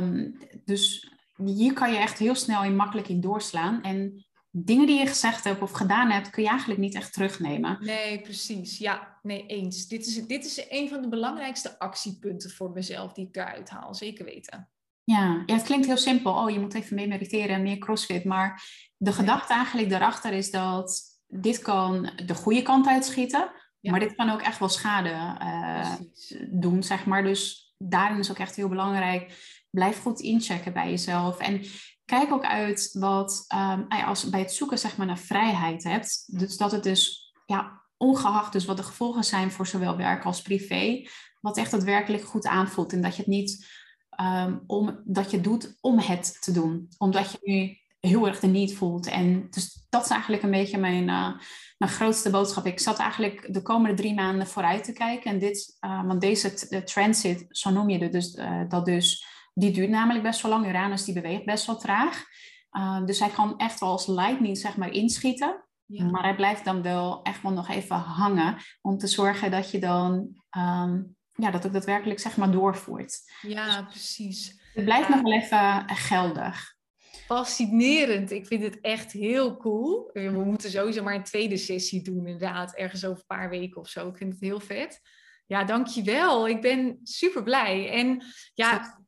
Um, 0.00 0.38
dus 0.64 1.12
hier 1.44 1.72
kan 1.72 1.92
je 1.92 1.98
echt 1.98 2.18
heel 2.18 2.34
snel 2.34 2.62
en 2.62 2.76
makkelijk 2.76 3.08
in 3.08 3.20
doorslaan. 3.20 3.82
En 3.82 4.26
dingen 4.50 4.86
die 4.86 4.98
je 4.98 5.06
gezegd 5.06 5.44
hebt 5.44 5.62
of 5.62 5.70
gedaan 5.70 6.10
hebt, 6.10 6.30
kun 6.30 6.42
je 6.42 6.48
eigenlijk 6.48 6.80
niet 6.80 6.94
echt 6.94 7.12
terugnemen. 7.12 7.78
Nee, 7.80 8.20
precies. 8.20 8.78
Ja, 8.78 9.18
nee, 9.22 9.46
eens. 9.46 9.88
Dit 9.88 10.06
is, 10.06 10.26
dit 10.26 10.44
is 10.44 10.66
een 10.68 10.88
van 10.88 11.02
de 11.02 11.08
belangrijkste 11.08 11.78
actiepunten 11.78 12.50
voor 12.50 12.70
mezelf 12.70 13.12
die 13.12 13.28
ik 13.28 13.36
eruit 13.36 13.70
haal, 13.70 13.94
zeker 13.94 14.24
weten. 14.24 14.70
Ja, 15.04 15.42
ja, 15.46 15.54
het 15.54 15.62
klinkt 15.62 15.86
heel 15.86 15.96
simpel. 15.96 16.32
Oh, 16.32 16.50
je 16.50 16.60
moet 16.60 16.74
even 16.74 16.94
meer 16.94 17.08
mediteren 17.08 17.56
en 17.56 17.62
meer 17.62 17.78
crossfit. 17.78 18.24
Maar 18.24 18.62
de 18.96 19.12
gedachte 19.12 19.52
eigenlijk 19.52 19.90
daarachter 19.90 20.32
is 20.32 20.50
dat 20.50 21.02
dit 21.26 21.58
kan 21.58 22.10
de 22.26 22.34
goede 22.34 22.62
kant 22.62 22.86
uitschieten. 22.86 23.50
Maar 23.80 24.00
dit 24.00 24.14
kan 24.14 24.30
ook 24.30 24.42
echt 24.42 24.58
wel 24.58 24.68
schade 24.68 25.36
uh, 25.42 25.92
doen, 26.50 26.82
zeg 26.82 27.06
maar. 27.06 27.22
Dus 27.22 27.74
daarin 27.78 28.18
is 28.18 28.30
ook 28.30 28.38
echt 28.38 28.56
heel 28.56 28.68
belangrijk. 28.68 29.32
Blijf 29.70 30.00
goed 30.00 30.20
inchecken 30.20 30.72
bij 30.72 30.90
jezelf. 30.90 31.38
En 31.38 31.62
kijk 32.04 32.32
ook 32.32 32.44
uit 32.44 32.90
wat, 32.92 33.44
um, 33.54 33.86
als 33.88 34.30
bij 34.30 34.40
het 34.40 34.52
zoeken 34.52 34.78
zeg 34.78 34.96
maar, 34.96 35.06
naar 35.06 35.18
vrijheid 35.18 35.84
hebt. 35.84 36.38
Dus 36.38 36.56
dat 36.56 36.72
het 36.72 36.82
dus, 36.82 37.32
ja, 37.46 37.82
ongeacht 37.96 38.52
dus 38.52 38.64
wat 38.64 38.76
de 38.76 38.82
gevolgen 38.82 39.24
zijn 39.24 39.50
voor 39.50 39.66
zowel 39.66 39.96
werk 39.96 40.24
als 40.24 40.42
privé. 40.42 41.08
Wat 41.40 41.56
echt 41.56 41.70
daadwerkelijk 41.70 42.24
goed 42.24 42.46
aanvoelt. 42.46 42.92
En 42.92 43.00
dat 43.00 43.16
je 43.16 43.22
het 43.22 43.30
niet 43.30 43.66
um, 44.20 44.64
om, 44.66 45.00
dat 45.04 45.30
je 45.30 45.40
doet 45.40 45.76
om 45.80 45.98
het 45.98 46.42
te 46.42 46.52
doen. 46.52 46.88
Omdat 46.98 47.32
je 47.32 47.38
nu 47.42 47.79
heel 48.00 48.26
erg 48.26 48.40
de 48.40 48.46
niet 48.46 48.76
voelt. 48.76 49.06
En 49.06 49.46
dus 49.50 49.86
dat 49.88 50.04
is 50.04 50.10
eigenlijk 50.10 50.42
een 50.42 50.50
beetje 50.50 50.78
mijn... 50.78 51.08
Uh, 51.08 51.30
mijn 51.80 51.92
grootste 51.92 52.30
boodschap. 52.30 52.66
Ik 52.66 52.80
zat 52.80 52.98
eigenlijk 52.98 53.54
de 53.54 53.62
komende 53.62 53.96
drie 53.96 54.14
maanden 54.14 54.46
vooruit 54.46 54.84
te 54.84 54.92
kijken. 54.92 55.30
En 55.30 55.38
dit, 55.38 55.76
uh, 55.80 56.06
want 56.06 56.20
deze 56.20 56.66
de 56.68 56.82
transit, 56.82 57.46
zo 57.48 57.70
noem 57.70 57.88
je 57.88 57.98
het 57.98 58.12
dus, 58.12 58.34
uh, 58.34 58.62
dat 58.68 58.84
dus, 58.84 59.26
die 59.54 59.72
duurt 59.72 59.88
namelijk 59.88 60.24
best 60.24 60.42
wel 60.42 60.50
lang. 60.50 60.66
Uranus 60.66 61.04
die 61.04 61.14
beweegt 61.14 61.44
best 61.44 61.66
wel 61.66 61.76
traag. 61.76 62.24
Dus 63.04 63.18
hij 63.18 63.28
kan 63.28 63.58
echt 63.58 63.80
wel 63.80 63.90
als 63.90 64.06
lightning 64.06 64.58
zeg 64.58 64.76
maar 64.76 64.90
inschieten. 64.90 65.64
Ja. 65.86 66.04
Maar 66.04 66.22
hij 66.22 66.34
blijft 66.34 66.64
dan 66.64 66.82
wel 66.82 67.22
echt 67.22 67.42
wel 67.42 67.52
nog 67.52 67.68
even 67.68 67.96
hangen. 67.96 68.56
Om 68.80 68.98
te 68.98 69.06
zorgen 69.06 69.50
dat 69.50 69.70
je 69.70 69.78
dan, 69.78 70.12
um, 70.56 71.16
ja, 71.32 71.50
dat 71.50 71.66
ook 71.66 71.72
daadwerkelijk 71.72 72.20
zeg 72.20 72.36
maar 72.36 72.50
doorvoert. 72.50 73.20
Ja, 73.40 73.82
precies. 73.82 74.62
Het 74.74 74.84
blijft 74.84 75.08
nog 75.08 75.20
wel 75.20 75.32
even 75.32 75.88
geldig 75.88 76.78
fascinerend. 77.34 78.30
Ik 78.30 78.46
vind 78.46 78.62
het 78.62 78.80
echt 78.80 79.12
heel 79.12 79.56
cool. 79.56 80.10
We 80.12 80.42
moeten 80.44 80.70
sowieso 80.70 81.02
maar 81.02 81.14
een 81.14 81.24
tweede 81.24 81.56
sessie 81.56 82.02
doen, 82.02 82.26
inderdaad. 82.26 82.74
Ergens 82.74 83.04
over 83.04 83.18
een 83.18 83.36
paar 83.36 83.50
weken 83.50 83.80
of 83.80 83.88
zo. 83.88 84.08
Ik 84.08 84.16
vind 84.16 84.32
het 84.32 84.40
heel 84.40 84.60
vet. 84.60 85.00
Ja, 85.46 85.64
dankjewel. 85.64 86.48
Ik 86.48 86.60
ben 86.60 87.00
super 87.02 87.42
blij. 87.42 87.90
En 87.90 88.22
ja, 88.54 89.02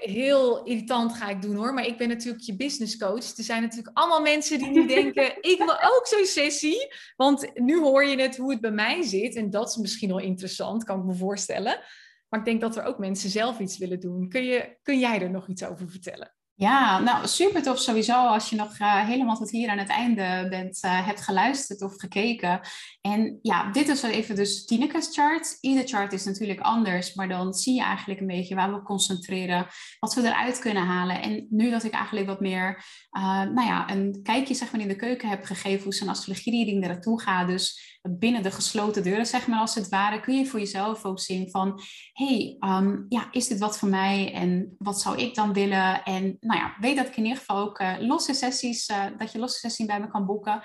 heel 0.00 0.64
irritant 0.64 1.12
ga 1.12 1.28
ik 1.28 1.42
doen 1.42 1.56
hoor. 1.56 1.74
Maar 1.74 1.86
ik 1.86 1.96
ben 1.96 2.08
natuurlijk 2.08 2.44
je 2.44 2.56
business 2.56 2.96
coach. 2.96 3.36
Er 3.36 3.44
zijn 3.44 3.62
natuurlijk 3.62 3.98
allemaal 3.98 4.20
mensen 4.20 4.58
die 4.58 4.70
nu 4.70 4.86
denken: 4.96 5.36
ik 5.40 5.58
wil 5.58 5.82
ook 5.82 6.06
zo'n 6.06 6.24
sessie. 6.24 6.94
Want 7.16 7.50
nu 7.54 7.80
hoor 7.80 8.04
je 8.04 8.20
het 8.20 8.36
hoe 8.36 8.50
het 8.50 8.60
bij 8.60 8.70
mij 8.70 9.02
zit. 9.02 9.36
En 9.36 9.50
dat 9.50 9.68
is 9.68 9.76
misschien 9.76 10.08
wel 10.08 10.20
interessant, 10.20 10.84
kan 10.84 10.98
ik 10.98 11.04
me 11.04 11.14
voorstellen. 11.14 11.80
Maar 12.28 12.40
ik 12.40 12.46
denk 12.46 12.60
dat 12.60 12.76
er 12.76 12.84
ook 12.84 12.98
mensen 12.98 13.30
zelf 13.30 13.58
iets 13.58 13.78
willen 13.78 14.00
doen. 14.00 14.28
Kun, 14.28 14.44
je, 14.44 14.76
kun 14.82 14.98
jij 14.98 15.20
er 15.20 15.30
nog 15.30 15.48
iets 15.48 15.64
over 15.64 15.90
vertellen? 15.90 16.33
Ja, 16.56 16.98
nou 17.00 17.26
super 17.26 17.62
tof 17.62 17.78
sowieso 17.78 18.26
als 18.26 18.50
je 18.50 18.56
nog 18.56 18.78
uh, 18.78 19.06
helemaal 19.06 19.36
tot 19.36 19.50
hier 19.50 19.68
aan 19.68 19.78
het 19.78 19.88
einde 19.88 20.46
bent, 20.50 20.84
uh, 20.84 21.06
hebt 21.06 21.20
geluisterd 21.20 21.82
of 21.82 21.94
gekeken. 21.96 22.60
En 23.00 23.38
ja, 23.42 23.70
dit 23.70 23.88
is 23.88 24.02
even 24.02 24.36
dus 24.36 24.64
Tineke's 24.64 25.08
chart. 25.12 25.58
Ieder 25.60 25.88
chart 25.88 26.12
is 26.12 26.24
natuurlijk 26.24 26.60
anders, 26.60 27.14
maar 27.14 27.28
dan 27.28 27.54
zie 27.54 27.74
je 27.74 27.82
eigenlijk 27.82 28.20
een 28.20 28.26
beetje 28.26 28.54
waar 28.54 28.74
we 28.74 28.82
concentreren, 28.82 29.66
wat 29.98 30.14
we 30.14 30.22
eruit 30.22 30.58
kunnen 30.58 30.86
halen. 30.86 31.22
En 31.22 31.46
nu 31.50 31.70
dat 31.70 31.84
ik 31.84 31.92
eigenlijk 31.92 32.26
wat 32.26 32.40
meer, 32.40 32.84
uh, 33.18 33.42
nou 33.42 33.66
ja, 33.66 33.90
een 33.90 34.20
kijkje 34.22 34.54
zeg 34.54 34.72
maar 34.72 34.80
in 34.80 34.88
de 34.88 34.96
keuken 34.96 35.28
heb 35.28 35.44
gegeven 35.44 35.84
hoe 35.84 35.94
zo'n 35.94 36.08
astrologie-reading 36.08 36.80
naartoe 36.80 37.20
gaat, 37.20 37.48
dus 37.48 37.98
binnen 38.08 38.42
de 38.42 38.50
gesloten 38.50 39.02
deuren, 39.02 39.26
zeg 39.26 39.46
maar 39.46 39.58
als 39.58 39.74
het 39.74 39.88
ware, 39.88 40.20
kun 40.20 40.38
je 40.38 40.46
voor 40.46 40.58
jezelf 40.58 41.04
ook 41.04 41.20
zien 41.20 41.50
van, 41.50 41.80
hey, 42.12 42.56
um, 42.60 43.06
ja, 43.08 43.28
is 43.30 43.48
dit 43.48 43.58
wat 43.58 43.78
voor 43.78 43.88
mij 43.88 44.32
en 44.32 44.74
wat 44.78 45.00
zou 45.00 45.18
ik 45.18 45.34
dan 45.34 45.52
willen? 45.52 46.02
En 46.02 46.36
nou 46.44 46.60
ja, 46.60 46.76
weet 46.80 46.96
dat 46.96 47.06
ik 47.06 47.16
in 47.16 47.22
ieder 47.22 47.38
geval 47.38 47.58
ook 47.58 47.80
uh, 47.80 47.94
losse 47.98 48.34
sessies, 48.34 48.88
uh, 48.88 49.04
dat 49.16 49.32
je 49.32 49.38
losse 49.38 49.58
sessies 49.58 49.86
bij 49.86 50.00
me 50.00 50.08
kan 50.08 50.26
boeken. 50.26 50.62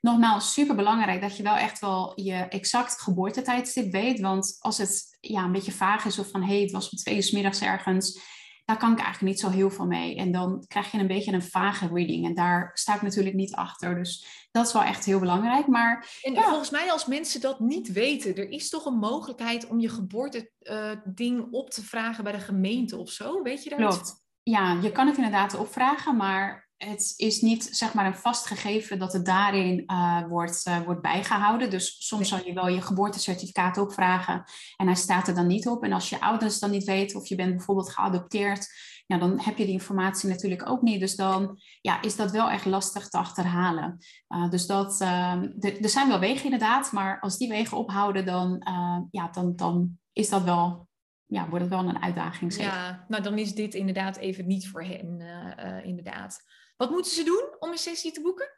Nogmaals, 0.00 0.52
super 0.52 0.76
belangrijk 0.76 1.20
dat 1.20 1.36
je 1.36 1.42
wel 1.42 1.56
echt 1.56 1.78
wel 1.78 2.12
je 2.14 2.34
exact 2.34 3.00
geboortetijdstip 3.00 3.92
weet. 3.92 4.20
Want 4.20 4.56
als 4.58 4.78
het 4.78 5.16
ja, 5.20 5.44
een 5.44 5.52
beetje 5.52 5.72
vaag 5.72 6.04
is 6.04 6.18
of 6.18 6.30
van 6.30 6.42
hé, 6.42 6.52
hey, 6.52 6.60
het 6.60 6.70
was 6.70 6.90
om 6.90 6.98
twee 6.98 7.16
uur 7.16 7.22
s 7.22 7.30
middags 7.30 7.60
ergens, 7.60 8.20
daar 8.64 8.76
kan 8.76 8.92
ik 8.92 8.98
eigenlijk 8.98 9.32
niet 9.32 9.40
zo 9.40 9.50
heel 9.50 9.70
veel 9.70 9.86
mee. 9.86 10.16
En 10.16 10.32
dan 10.32 10.64
krijg 10.66 10.90
je 10.90 10.98
een 10.98 11.06
beetje 11.06 11.32
een 11.32 11.42
vage 11.42 11.88
reading. 11.92 12.26
En 12.26 12.34
daar 12.34 12.70
sta 12.74 12.94
ik 12.94 13.02
natuurlijk 13.02 13.34
niet 13.34 13.54
achter. 13.54 13.94
Dus 13.94 14.26
dat 14.50 14.66
is 14.66 14.72
wel 14.72 14.82
echt 14.82 15.04
heel 15.04 15.18
belangrijk. 15.18 15.66
Maar, 15.66 16.18
en 16.22 16.36
volgens 16.36 16.70
mij, 16.70 16.92
als 16.92 17.06
mensen 17.06 17.40
dat 17.40 17.60
niet 17.60 17.92
weten, 17.92 18.36
er 18.36 18.50
is 18.50 18.68
toch 18.68 18.84
een 18.84 18.98
mogelijkheid 18.98 19.66
om 19.66 19.80
je 19.80 19.88
geboorteding 19.88 21.38
uh, 21.38 21.46
op 21.50 21.70
te 21.70 21.82
vragen 21.82 22.24
bij 22.24 22.32
de 22.32 22.38
gemeente 22.38 22.96
of 22.96 23.10
zo? 23.10 23.42
Weet 23.42 23.62
je 23.62 23.70
dat? 23.70 23.78
Klopt. 23.78 24.26
Ja, 24.48 24.78
je 24.82 24.92
kan 24.92 25.06
het 25.06 25.16
inderdaad 25.16 25.58
opvragen, 25.58 26.16
maar 26.16 26.68
het 26.76 27.14
is 27.16 27.40
niet 27.40 27.68
zeg 27.70 27.94
maar 27.94 28.06
een 28.06 28.14
vast 28.14 28.46
gegeven 28.46 28.98
dat 28.98 29.12
het 29.12 29.24
daarin 29.24 29.84
uh, 29.86 30.26
wordt, 30.28 30.66
uh, 30.66 30.80
wordt 30.80 31.02
bijgehouden. 31.02 31.70
Dus 31.70 31.96
soms 31.98 32.28
zal 32.28 32.44
je 32.44 32.52
wel 32.52 32.68
je 32.68 32.80
geboortecertificaat 32.80 33.78
opvragen 33.78 34.44
en 34.76 34.86
hij 34.86 34.94
staat 34.94 35.28
er 35.28 35.34
dan 35.34 35.46
niet 35.46 35.68
op. 35.68 35.84
En 35.84 35.92
als 35.92 36.08
je 36.08 36.20
ouders 36.20 36.58
dan 36.58 36.70
niet 36.70 36.84
weten 36.84 37.20
of 37.20 37.26
je 37.26 37.34
bent 37.34 37.56
bijvoorbeeld 37.56 37.90
geadopteerd, 37.90 38.68
ja, 39.06 39.18
dan 39.18 39.40
heb 39.40 39.58
je 39.58 39.64
die 39.64 39.72
informatie 39.72 40.28
natuurlijk 40.28 40.68
ook 40.68 40.82
niet. 40.82 41.00
Dus 41.00 41.16
dan 41.16 41.60
ja, 41.80 42.02
is 42.02 42.16
dat 42.16 42.30
wel 42.30 42.50
echt 42.50 42.64
lastig 42.64 43.08
te 43.08 43.18
achterhalen. 43.18 43.98
Uh, 44.28 44.50
dus 44.50 44.66
dat, 44.66 45.00
ehm, 45.00 45.48
er 45.60 45.88
zijn 45.88 46.08
wel 46.08 46.18
wegen 46.18 46.44
inderdaad, 46.44 46.92
maar 46.92 47.20
als 47.20 47.38
die 47.38 47.48
wegen 47.48 47.76
ophouden, 47.76 48.26
dan, 48.26 48.62
ja, 49.10 49.28
dan, 49.28 49.56
dan 49.56 49.98
is 50.12 50.28
dat 50.28 50.42
wel 50.42 50.87
ja, 51.28 51.48
wordt 51.48 51.64
het 51.64 51.74
wel 51.74 51.88
een 51.88 52.02
uitdaging. 52.02 52.52
Zeker. 52.52 52.72
Ja, 52.72 53.04
nou 53.08 53.22
dan 53.22 53.38
is 53.38 53.54
dit 53.54 53.74
inderdaad 53.74 54.16
even 54.16 54.46
niet 54.46 54.68
voor 54.68 54.82
hen, 54.82 55.20
uh, 55.20 55.84
inderdaad. 55.84 56.42
Wat 56.76 56.90
moeten 56.90 57.12
ze 57.12 57.24
doen 57.24 57.56
om 57.58 57.70
een 57.70 57.78
sessie 57.78 58.12
te 58.12 58.20
boeken? 58.20 58.56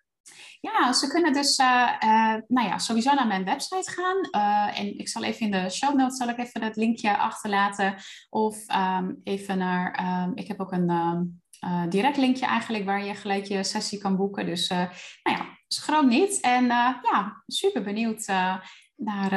Ja, 0.60 0.92
ze 0.92 1.08
kunnen 1.08 1.32
dus 1.32 1.58
uh, 1.58 1.92
uh, 2.04 2.34
nou 2.46 2.68
ja, 2.68 2.78
sowieso 2.78 3.14
naar 3.14 3.26
mijn 3.26 3.44
website 3.44 3.90
gaan. 3.90 4.16
Uh, 4.30 4.78
en 4.78 4.98
ik 4.98 5.08
zal 5.08 5.22
even 5.22 5.40
in 5.46 5.50
de 5.50 5.70
show 5.70 5.94
notes 5.94 6.16
zal 6.16 6.28
ik 6.28 6.38
even 6.38 6.62
het 6.62 6.76
linkje 6.76 7.16
achterlaten. 7.16 7.94
Of 8.28 8.56
um, 8.76 9.20
even 9.24 9.58
naar, 9.58 10.22
um, 10.24 10.32
ik 10.34 10.48
heb 10.48 10.60
ook 10.60 10.72
een 10.72 10.90
um, 10.90 11.40
direct 11.88 12.16
linkje 12.16 12.46
eigenlijk 12.46 12.84
waar 12.84 13.04
je 13.04 13.14
gelijk 13.14 13.44
je 13.44 13.64
sessie 13.64 13.98
kan 13.98 14.16
boeken. 14.16 14.46
Dus 14.46 14.68
nou 14.68 14.88
ja, 15.22 15.46
schroom 15.66 16.08
niet. 16.08 16.40
En 16.40 16.66
ja, 16.66 17.42
super 17.46 17.82
benieuwd 17.82 18.26
naar 18.96 19.34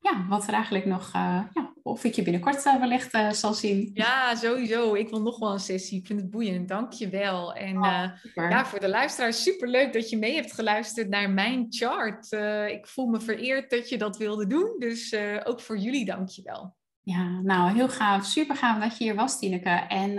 ja, 0.00 0.26
wat 0.28 0.46
er 0.46 0.52
eigenlijk 0.52 0.84
nog, 0.84 1.12
ja, 1.12 1.74
of 1.86 2.04
ik 2.04 2.14
je 2.14 2.22
binnenkort 2.22 2.62
wellicht 2.62 3.14
uh, 3.14 3.30
zal 3.30 3.54
zien. 3.54 3.90
Ja, 3.94 4.34
sowieso. 4.34 4.94
Ik 4.94 5.08
wil 5.08 5.22
nog 5.22 5.38
wel 5.38 5.52
een 5.52 5.58
sessie. 5.58 5.98
Ik 5.98 6.06
vind 6.06 6.20
het 6.20 6.30
boeiend. 6.30 6.68
Dank 6.68 6.92
je 6.92 7.08
wel. 7.08 7.54
En 7.54 7.76
oh, 7.76 8.04
uh, 8.34 8.50
ja, 8.50 8.66
voor 8.66 8.80
de 8.80 8.88
luisteraars, 8.88 9.42
super 9.42 9.68
leuk 9.68 9.92
dat 9.92 10.10
je 10.10 10.18
mee 10.18 10.34
hebt 10.34 10.52
geluisterd 10.52 11.08
naar 11.08 11.30
mijn 11.30 11.66
chart. 11.68 12.32
Uh, 12.32 12.68
ik 12.68 12.86
voel 12.86 13.06
me 13.06 13.20
vereerd 13.20 13.70
dat 13.70 13.88
je 13.88 13.98
dat 13.98 14.16
wilde 14.16 14.46
doen. 14.46 14.74
Dus 14.78 15.16
ook 15.44 15.60
voor 15.60 15.78
jullie, 15.78 16.04
dank 16.04 16.28
je 16.28 16.42
wel. 16.42 16.76
Ja, 17.02 17.40
nou 17.40 17.72
heel 17.72 17.88
gaaf. 17.88 18.24
Super 18.24 18.56
gaaf 18.56 18.82
dat 18.82 18.98
je 18.98 19.04
hier 19.04 19.14
was, 19.14 19.38
Tineke. 19.38 19.84
En 19.88 20.12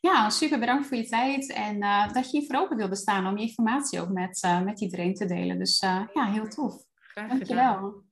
ja, 0.00 0.30
super 0.30 0.58
bedankt 0.58 0.86
voor 0.86 0.96
je 0.96 1.06
tijd 1.06 1.52
en 1.52 1.80
dat 2.12 2.30
je 2.30 2.38
hier 2.38 2.46
voor 2.46 2.60
open 2.60 2.76
wilde 2.76 2.96
staan 2.96 3.26
om 3.26 3.36
je 3.36 3.46
informatie 3.46 4.00
ook 4.00 4.10
met, 4.10 4.60
met 4.64 4.80
iedereen 4.80 5.14
te 5.14 5.26
delen. 5.26 5.58
Dus 5.58 5.80
ja, 6.14 6.30
heel 6.30 6.48
tof. 6.48 6.74
Graag 6.94 7.28
gedaan. 7.28 7.38
Dankjewel. 7.38 8.10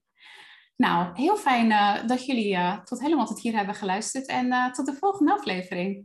Nou, 0.80 1.08
heel 1.14 1.36
fijn 1.36 1.70
uh, 1.70 2.06
dat 2.06 2.26
jullie 2.26 2.52
uh, 2.52 2.78
tot 2.78 3.00
helemaal 3.00 3.26
tot 3.26 3.40
hier 3.40 3.56
hebben 3.56 3.74
geluisterd 3.74 4.26
en 4.26 4.46
uh, 4.46 4.70
tot 4.72 4.86
de 4.86 4.94
volgende 4.94 5.32
aflevering. 5.32 6.04